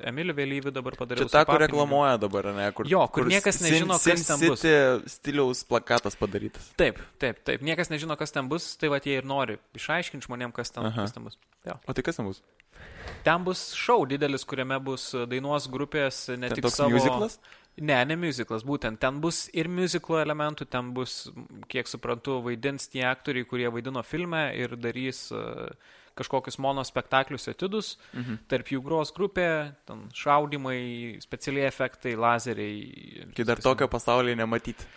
Emiliu 0.01 0.33
Vėlyviu 0.37 0.73
dabar 0.73 0.97
padariau. 0.97 1.29
Čia 1.29 1.35
ta, 1.37 1.45
kur 1.45 1.61
reklamuoja 1.61 2.17
dabar, 2.21 2.49
ne? 2.57 2.65
Kur, 2.73 2.89
Jo, 2.89 3.03
kur 3.13 3.29
niekas 3.29 3.61
nežino, 3.61 3.99
Sin- 4.01 4.17
kas 4.17 4.25
ten 4.31 4.41
Sin 4.41 4.53
bus. 4.55 4.65
City 4.65 5.13
stiliaus 5.13 5.61
plakatas 5.69 6.17
padarytas. 6.17 6.71
Taip, 6.79 6.97
taip, 7.21 7.43
taip. 7.45 7.61
Niekas 7.65 7.93
nežino, 7.93 8.17
kas 8.17 8.33
ten 8.33 8.49
bus, 8.49 8.71
tai 8.81 8.89
va 8.89 8.97
jie 9.03 9.19
ir 9.21 9.29
nori 9.29 9.59
išaiškinti 9.77 10.25
žmonėm, 10.25 10.55
kas 10.57 10.73
ten, 10.73 10.89
Aha. 10.89 11.05
kas 11.05 11.13
ten 11.13 11.29
bus. 11.29 11.37
Jo. 11.69 11.77
O 11.85 11.93
tai 11.93 12.01
kas 12.07 12.17
ten 12.17 12.25
bus? 12.25 12.41
Ten 13.25 13.43
bus 13.43 13.69
šou 13.75 14.05
didelis, 14.07 14.45
kuriame 14.47 14.77
bus 14.83 15.11
dainuos 15.27 15.67
grupės 15.71 16.29
ne 16.33 16.49
Ten 16.49 16.61
tik 16.61 16.71
savo... 16.71 16.93
musiclas? 16.95 17.39
Ne, 17.79 17.99
ne 18.05 18.17
musiclas, 18.19 18.65
būtent. 18.67 18.99
Ten 18.99 19.21
bus 19.23 19.45
ir 19.55 19.69
musiclo 19.71 20.19
elementų, 20.19 20.67
ten 20.71 20.91
bus, 20.95 21.29
kiek 21.71 21.87
suprantu, 21.87 22.39
vaidins 22.43 22.89
tie 22.91 23.05
aktoriai, 23.07 23.47
kurie 23.47 23.69
vaidino 23.71 24.03
filme 24.03 24.41
ir 24.57 24.75
darys 24.79 25.27
uh, 25.31 25.69
kažkokius 26.19 26.59
monospektaklius 26.59 27.47
etidus. 27.51 27.93
Mhm. 28.13 28.41
Tarp 28.51 28.73
jų 28.73 28.81
gros 28.85 29.13
grupė, 29.15 29.49
šaudimai, 30.17 31.19
specialiai 31.23 31.69
efektai, 31.69 32.15
lazeriai. 32.19 33.29
Kai 33.37 33.47
dar 33.47 33.61
tokio 33.63 33.87
pasaulyje 33.91 34.39
nematyti. 34.39 34.89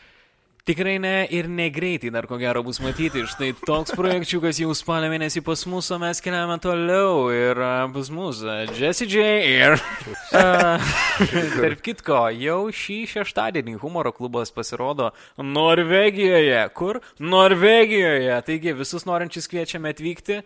Tikrai 0.63 1.01
ne 1.03 1.27
ir 1.27 1.49
negreitai 1.51 2.13
dar 2.15 2.29
ko 2.31 2.37
gero 2.39 2.61
bus 2.63 2.79
matyti. 2.79 3.25
Štai 3.27 3.49
toks 3.67 3.91
projekčiukas 3.99 4.61
jau 4.63 4.71
spalio 4.79 5.09
mėnesį 5.11 5.41
pas 5.43 5.65
mus, 5.67 5.89
o 5.91 5.99
mes 5.99 6.23
keliame 6.23 6.55
toliau. 6.63 7.25
Ir 7.35 7.59
pas 7.91 8.11
mus 8.15 8.45
a, 8.47 8.61
Jessie 8.71 9.09
J. 9.11 9.25
Ir. 9.51 9.75
Tarp 11.65 11.83
kitko, 11.83 12.21
jau 12.39 12.61
šį 12.79 13.01
šeštadienį 13.11 13.75
humoro 13.83 14.15
klubas 14.15 14.55
pasirodo 14.55 15.11
Norvegijoje. 15.43 16.63
Kur? 16.79 17.03
Norvegijoje. 17.19 18.39
Taigi 18.47 18.79
visus 18.85 19.03
norinčius 19.11 19.51
kviečiame 19.51 19.91
atvykti. 19.91 20.45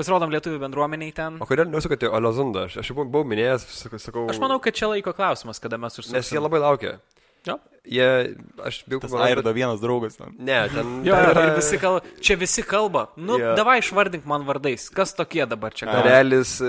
Pasirodom 0.00 0.32
lietuvių 0.32 0.64
bendruomeniai 0.64 1.12
ten. 1.12 1.36
O 1.36 1.44
kodėl 1.44 1.68
nesukote 1.68 2.08
Olazundą? 2.08 2.64
Aš, 2.70 2.80
aš 2.80 2.94
jau 2.94 3.02
buvau 3.02 3.28
minėjęs, 3.28 3.68
sakau. 4.00 4.24
Aš 4.32 4.40
manau, 4.40 4.56
kad 4.64 4.72
čia 4.72 4.88
laiko 4.88 5.12
klausimas, 5.12 5.60
kada 5.60 5.76
mes 5.76 6.00
užsuksime. 6.00 6.16
Nes 6.16 6.32
jie 6.32 6.40
labai 6.40 6.64
laukia. 6.64 6.96
Jo. 7.48 7.58
Jie, 7.90 8.36
aš 8.60 8.82
bijau, 8.84 9.00
Tas 9.00 9.14
Airdo 9.24 9.50
vienas 9.56 9.80
draugas 9.80 10.14
ten. 10.18 10.34
Ne, 10.38 10.58
ten. 10.68 11.00
Jo, 11.02 11.14
ten 11.16 11.30
ir 11.30 11.38
yra 11.40 11.54
visi 11.56 11.78
kalba, 11.80 12.02
čia 12.20 12.36
visi 12.36 12.62
kalba. 12.62 13.06
Nu, 13.16 13.38
Jo. 13.40 13.46
yeah. 13.46 13.56
davai 13.56 13.78
išvardink 13.80 14.26
man 14.28 14.44
vardais. 14.44 14.84
Kas 14.92 15.14
tokie 15.16 15.46
dabar 15.48 15.72
čia 15.72 15.88
kalba? 15.88 16.04
Realis, 16.04 16.52
e, 16.60 16.68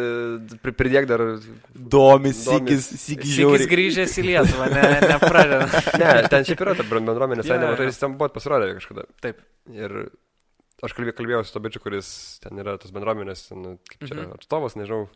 pri- 0.64 0.72
pridėk 0.80 1.10
dar. 1.12 1.20
Domis, 1.76 2.40
Domis. 2.48 2.88
Sigis 2.88 3.04
Sikis 3.04 3.36
žiauriai. 3.36 3.68
grįžęs 3.74 4.16
į 4.22 4.26
Lietuvą, 4.30 4.70
ne, 4.72 4.88
nepradeda. 5.12 5.68
Ne, 6.02 6.14
ten 6.32 6.48
šiaip 6.48 6.64
yra 6.64 6.78
ta 6.80 6.88
bendruomenė, 6.88 7.44
visai 7.44 7.60
nemažai, 7.60 7.92
jis 7.92 8.00
ten 8.02 8.16
buvo 8.18 8.32
pasirodę 8.40 8.72
kažkada. 8.80 9.06
Taip. 9.22 9.44
Ir 9.76 9.98
aš 10.82 10.96
kalbėjau, 10.98 11.18
kalbėjau 11.20 11.44
su 11.46 11.54
to 11.54 11.60
bičiu, 11.68 11.84
kuris 11.84 12.08
ten 12.42 12.58
yra 12.64 12.78
tos 12.82 12.96
bendruomenės, 12.96 13.50
ten, 13.52 13.76
kaip 13.92 14.08
čia, 14.08 14.16
Mhm. 14.16 14.32
atstovas, 14.40 14.80
nežinau. 14.80 15.10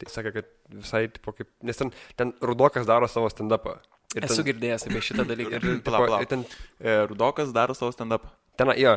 Tai 0.00 0.08
sakė, 0.10 0.32
kad 0.40 0.48
visai, 0.72 1.04
tipo, 1.12 1.30
kaip, 1.36 1.46
nes 1.62 1.76
ten, 1.78 1.92
ten 2.16 2.32
Rudokas 2.42 2.88
daro 2.88 3.06
savo 3.06 3.28
stand-upą. 3.30 3.76
Ir 4.14 4.24
Esu 4.28 4.40
ten, 4.40 4.46
girdėjęs 4.52 4.86
apie 4.88 5.00
šitą 5.02 5.24
dalyką. 5.32 5.52
ir, 5.58 5.60
Palauk, 5.60 5.82
tipo, 5.84 6.06
palauk. 6.06 6.22
ir 6.22 6.30
ten, 6.30 6.44
E, 6.80 7.06
Rudokas 7.10 7.52
daro 7.56 7.74
savo 7.74 7.90
stand-up. 7.94 8.26
ten, 8.56 8.70
jo, 8.78 8.96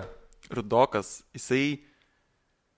Rudokas, 0.54 1.24
jisai... 1.34 1.80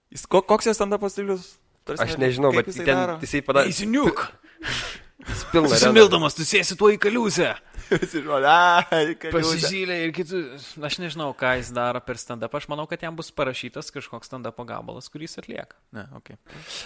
Jis, 0.10 0.24
ko, 0.26 0.41
koks 0.41 0.66
jo 0.70 0.74
stand-up 0.74 1.03
stilius? 1.11 1.57
Aš 1.90 2.16
ne- 2.18 2.28
nežinau, 2.28 2.52
bet 2.53 2.68
jisai 2.70 2.86
ten, 2.86 2.95
daro? 2.98 3.18
jisai 3.22 3.41
padarė. 3.45 3.70
Jis 3.70 3.82
areną. 5.76 5.76
Susimildamas, 5.76 6.36
tu 6.38 6.45
sėsi 6.48 6.78
tuo 6.80 6.90
į 6.94 6.98
kaliuzę. 7.02 7.52
Visi 8.02 8.22
žmonės, 8.22 8.91
ai, 8.94 9.16
kaliūzė. 9.18 9.56
Pasižylė 9.57 9.95
ir 10.06 10.11
kitus. 10.14 10.68
Aš 10.86 10.99
nežinau, 11.02 11.32
ką 11.38 11.56
jis 11.57 11.72
daro 11.74 12.02
per 12.06 12.20
stand-up. 12.22 12.53
Aš 12.57 12.68
manau, 12.70 12.86
kad 12.90 13.02
jam 13.02 13.16
bus 13.18 13.32
parašytas 13.34 13.90
kažkoks 13.95 14.30
stand-up 14.30 14.60
gabalas, 14.70 15.10
kurį 15.10 15.26
jis 15.26 15.40
atlieka. 15.41 15.78
Ne, 15.95 16.06
okei. 16.20 16.38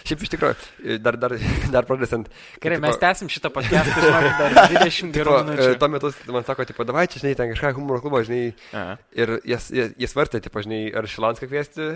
Šiaip 0.07 0.23
iš 0.23 0.31
tikrųjų, 0.35 0.97
dar, 1.03 1.17
dar, 1.19 1.35
dar 1.75 1.87
pradėsant. 1.89 2.29
Gerai, 2.63 2.79
mes 2.83 2.99
tęsim 3.01 3.31
šitą 3.33 3.51
podcastą, 3.53 3.97
žinok, 3.99 4.29
dar 4.39 4.55
20 4.77 5.11
gerų 5.17 5.35
e, 5.35 5.41
minučių. 5.49 5.67
Tuo 5.81 5.89
metu 5.91 6.13
man 6.35 6.47
sako, 6.47 6.67
tipo, 6.69 6.87
davai 6.87 7.05
čia, 7.11 7.23
žinai, 7.23 7.35
ten 7.39 7.51
kažką 7.51 7.73
humoro 7.79 7.99
klubo, 8.03 8.23
žinai, 8.23 8.53
Aha. 8.71 8.95
ir 9.17 9.35
jis, 9.49 9.67
jis, 9.75 9.91
jis 10.05 10.15
vartė, 10.15 10.43
tipo, 10.45 10.63
žinai, 10.63 10.81
ar 10.95 11.09
Šilanską 11.09 11.49
kviesti. 11.51 11.89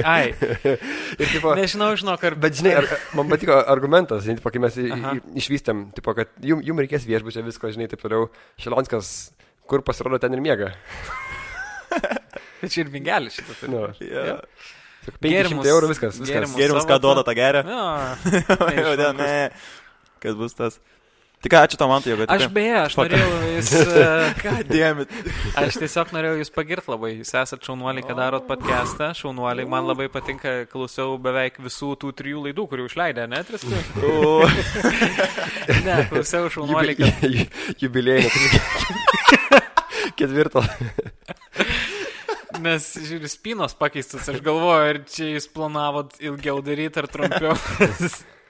Ai, 0.00 0.32
ir, 1.20 1.28
tipo, 1.28 1.52
nežinau, 1.58 1.92
žinok, 2.00 2.24
ar... 2.30 2.38
Bet 2.40 2.56
žinai, 2.62 2.76
ar, 2.80 2.88
man 3.18 3.28
patiko 3.32 3.60
argumentas, 3.60 4.24
žinai, 4.24 4.40
tipo, 4.40 4.54
kai 4.54 4.64
mes 4.64 4.80
išvystėm, 5.44 5.88
tipo, 5.96 6.16
kad 6.16 6.32
jum, 6.44 6.64
jum 6.64 6.80
reikės 6.80 7.04
viešbučio 7.08 7.44
visko, 7.44 7.72
žinai, 7.74 7.90
taip 7.92 8.04
toliau. 8.14 8.30
Šilonskas, 8.62 9.10
kur 9.68 9.82
pasirodo 9.86 10.18
ten 10.22 10.34
ir 10.38 10.42
miega. 10.44 10.72
Tai 11.94 12.70
čia 12.72 12.84
ir 12.86 12.90
bingelis 12.94 13.36
šitas. 13.38 13.64
Nu, 13.70 13.86
Yeah. 14.02 14.40
sako, 15.04 15.18
500 15.20 15.68
eurų 15.68 15.90
viskas. 15.92 16.16
viskas. 16.22 16.54
savo 16.56 16.86
ką 16.88 16.96
duoda 17.02 17.24
tą 17.26 17.34
gerą. 17.36 17.60
Jo, 17.68 18.94
ne, 19.02 19.10
ne. 19.18 19.50
Kas 20.24 20.38
bus 20.38 20.54
tas? 20.56 20.78
Tik 21.44 21.52
ką, 21.52 21.58
ačiū 21.66 21.76
tau, 21.76 21.90
man 21.90 22.00
tai, 22.00 22.14
kad... 22.16 22.30
Aš 22.32 22.46
beje, 22.56 22.76
aš 22.80 22.94
Fuck. 22.96 23.12
norėjau 23.12 23.48
jūs... 23.50 23.70
e, 24.00 24.04
Ką 24.38 24.52
dėmit? 24.64 25.10
Aš 25.60 25.76
tiesiog 25.82 26.14
norėjau 26.16 26.38
jūs 26.40 26.50
pagirti 26.54 26.88
labai. 26.88 27.10
Jūs 27.18 27.34
esate 27.36 27.68
šaunuoliai, 27.68 28.04
kad 28.08 28.16
darot 28.16 28.46
podcastą. 28.48 29.10
Šaunuoliai, 29.18 29.68
man 29.68 29.84
labai 29.84 30.06
patinka, 30.08 30.64
klausiau 30.72 31.18
beveik 31.20 31.60
visų 31.60 31.90
tų 32.00 32.14
trijų 32.16 32.46
laidų, 32.46 32.64
kurių 32.72 32.88
išleidė, 32.88 33.28
ne, 33.28 33.44
Tristai? 33.44 33.84
Ne, 35.84 36.00
klausiau 36.08 36.48
šaunuoliai, 36.48 36.96
kad... 36.96 37.24
Jubilėjai, 37.82 38.30
ketvirto. 40.18 40.64
Nes, 42.64 42.88
žiūriu, 43.04 43.28
spynos 43.28 43.76
pakeistus, 43.76 44.32
aš 44.32 44.40
galvoju, 44.44 44.92
ar 44.94 45.04
čia 45.12 45.34
jūs 45.34 45.52
planavot 45.52 46.16
ilgiau 46.24 46.64
daryti 46.64 47.04
ar 47.04 47.12
trumpiau. 47.12 47.52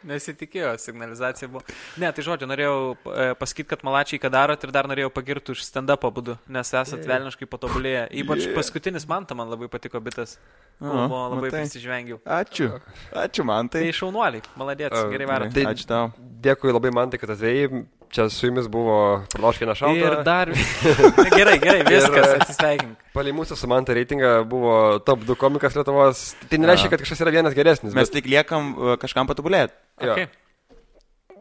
Nesitikėjo, 0.04 0.74
signalizacija 0.78 1.48
buvo. 1.48 1.62
Ne, 2.00 2.10
tai 2.12 2.24
žodžiu, 2.26 2.48
norėjau 2.50 2.74
e, 2.92 3.28
pasakyti, 3.40 3.68
kad 3.72 3.84
malačiai, 3.86 4.20
ką 4.20 4.30
darot 4.34 4.64
ir 4.66 4.72
dar 4.74 4.88
norėjau 4.90 5.10
pagirti 5.14 5.54
už 5.54 5.62
stand-up 5.64 6.04
būdu, 6.12 6.36
nes 6.48 6.72
esat 6.76 7.06
velniškai 7.08 7.48
patobulėję. 7.48 8.02
Ypač 8.22 8.44
Yeah. 8.44 8.54
paskutinis 8.58 9.08
man, 9.08 9.24
man 9.34 9.48
labai 9.48 9.68
patiko 9.72 10.00
bitas. 10.04 10.36
Aha, 10.82 11.06
Buvo 11.08 11.22
labai 11.30 11.48
matai. 11.48 11.60
prisižvengiau. 11.64 12.18
Ačiū. 12.26 12.80
Ačiū, 13.14 13.44
man 13.46 13.68
Tai 13.68 13.80
tai. 13.80 13.92
šaunuoliai, 13.92 14.42
maladėts, 14.58 14.92
A, 14.98 15.08
gerai 15.08 15.26
varom. 15.26 15.52
Tai- 15.54 15.64
Ačiū 15.72 15.86
tau. 15.86 16.12
Dėkui 16.18 16.72
labai 16.74 16.92
man, 16.92 17.08
tai, 17.10 17.18
kad 17.18 17.30
atvėjai. 17.30 17.86
Čia 18.14 18.28
su 18.30 18.46
jumis 18.46 18.68
buvo 18.70 19.24
praloškina 19.32 19.74
šalta. 19.78 19.98
Ir 19.98 20.16
dar. 20.26 20.52
gerai, 21.38 21.56
gerai, 21.62 21.80
viskas, 21.88 22.30
atsisveikink. 22.36 23.00
Palei 23.16 23.34
mūsų 23.34 23.58
su 23.58 23.70
Manta 23.70 23.96
reitingą 23.96 24.36
buvo 24.50 24.76
top 25.06 25.24
2 25.26 25.38
komikas 25.40 25.76
Lietuvos. 25.78 26.24
Tai 26.50 26.62
nereiškia, 26.62 26.92
kad 26.92 27.02
kažkas 27.02 27.24
yra 27.26 27.34
vienas 27.34 27.56
geresnis. 27.56 27.94
Mes 27.96 28.08
bet, 28.10 28.16
tik 28.20 28.30
liekam 28.30 28.72
uh, 28.74 28.96
kažkam 29.00 29.30
patobulėti. 29.30 29.74
Okay. 29.98 30.28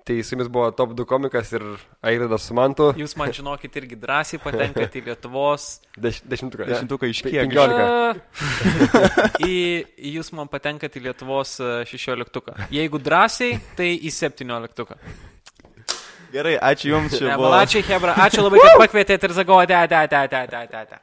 Tai 0.03 0.23
su 0.23 0.35
jumis 0.35 0.47
buvo 0.51 0.71
top 0.71 0.91
2 0.91 1.05
komikas 1.07 1.51
ir 1.53 1.63
Airidas 2.03 2.43
su 2.43 2.55
Mantu. 2.57 2.89
Jūs 2.99 3.15
man 3.15 3.31
žinokit 3.31 3.77
irgi 3.79 3.95
drąsiai 4.01 4.41
patenkate 4.43 4.99
į 4.99 5.05
Lietuvos. 5.05 5.67
Deš, 5.95 6.19
dešimtuką. 6.27 6.67
Dešimtuką 6.67 7.07
iš 7.07 7.21
kiek? 7.23 7.37
penkiolika. 7.37 7.85
A, 7.87 9.29
į, 9.47 9.55
jūs 10.17 10.33
man 10.35 10.51
patenkate 10.51 10.99
į 10.99 11.05
Lietuvos 11.07 11.55
e, 11.63 11.69
16. 11.87 12.51
Jeigu 12.75 12.99
drąsiai, 12.99 13.61
tai 13.79 13.93
į 13.95 14.11
17. 14.11 14.99
Gerai, 16.33 16.55
ačiū 16.57 16.89
Jums. 16.89 17.13
Ne, 17.21 17.35
buvo. 17.37 17.51
Malačiai, 17.53 17.85
Hebra, 17.85 18.15
ačiū 18.25 18.41
labai, 18.41 18.61
kad 18.65 18.79
pakvietėte 18.81 19.29
ir 19.29 19.33
zagovote. 19.37 20.99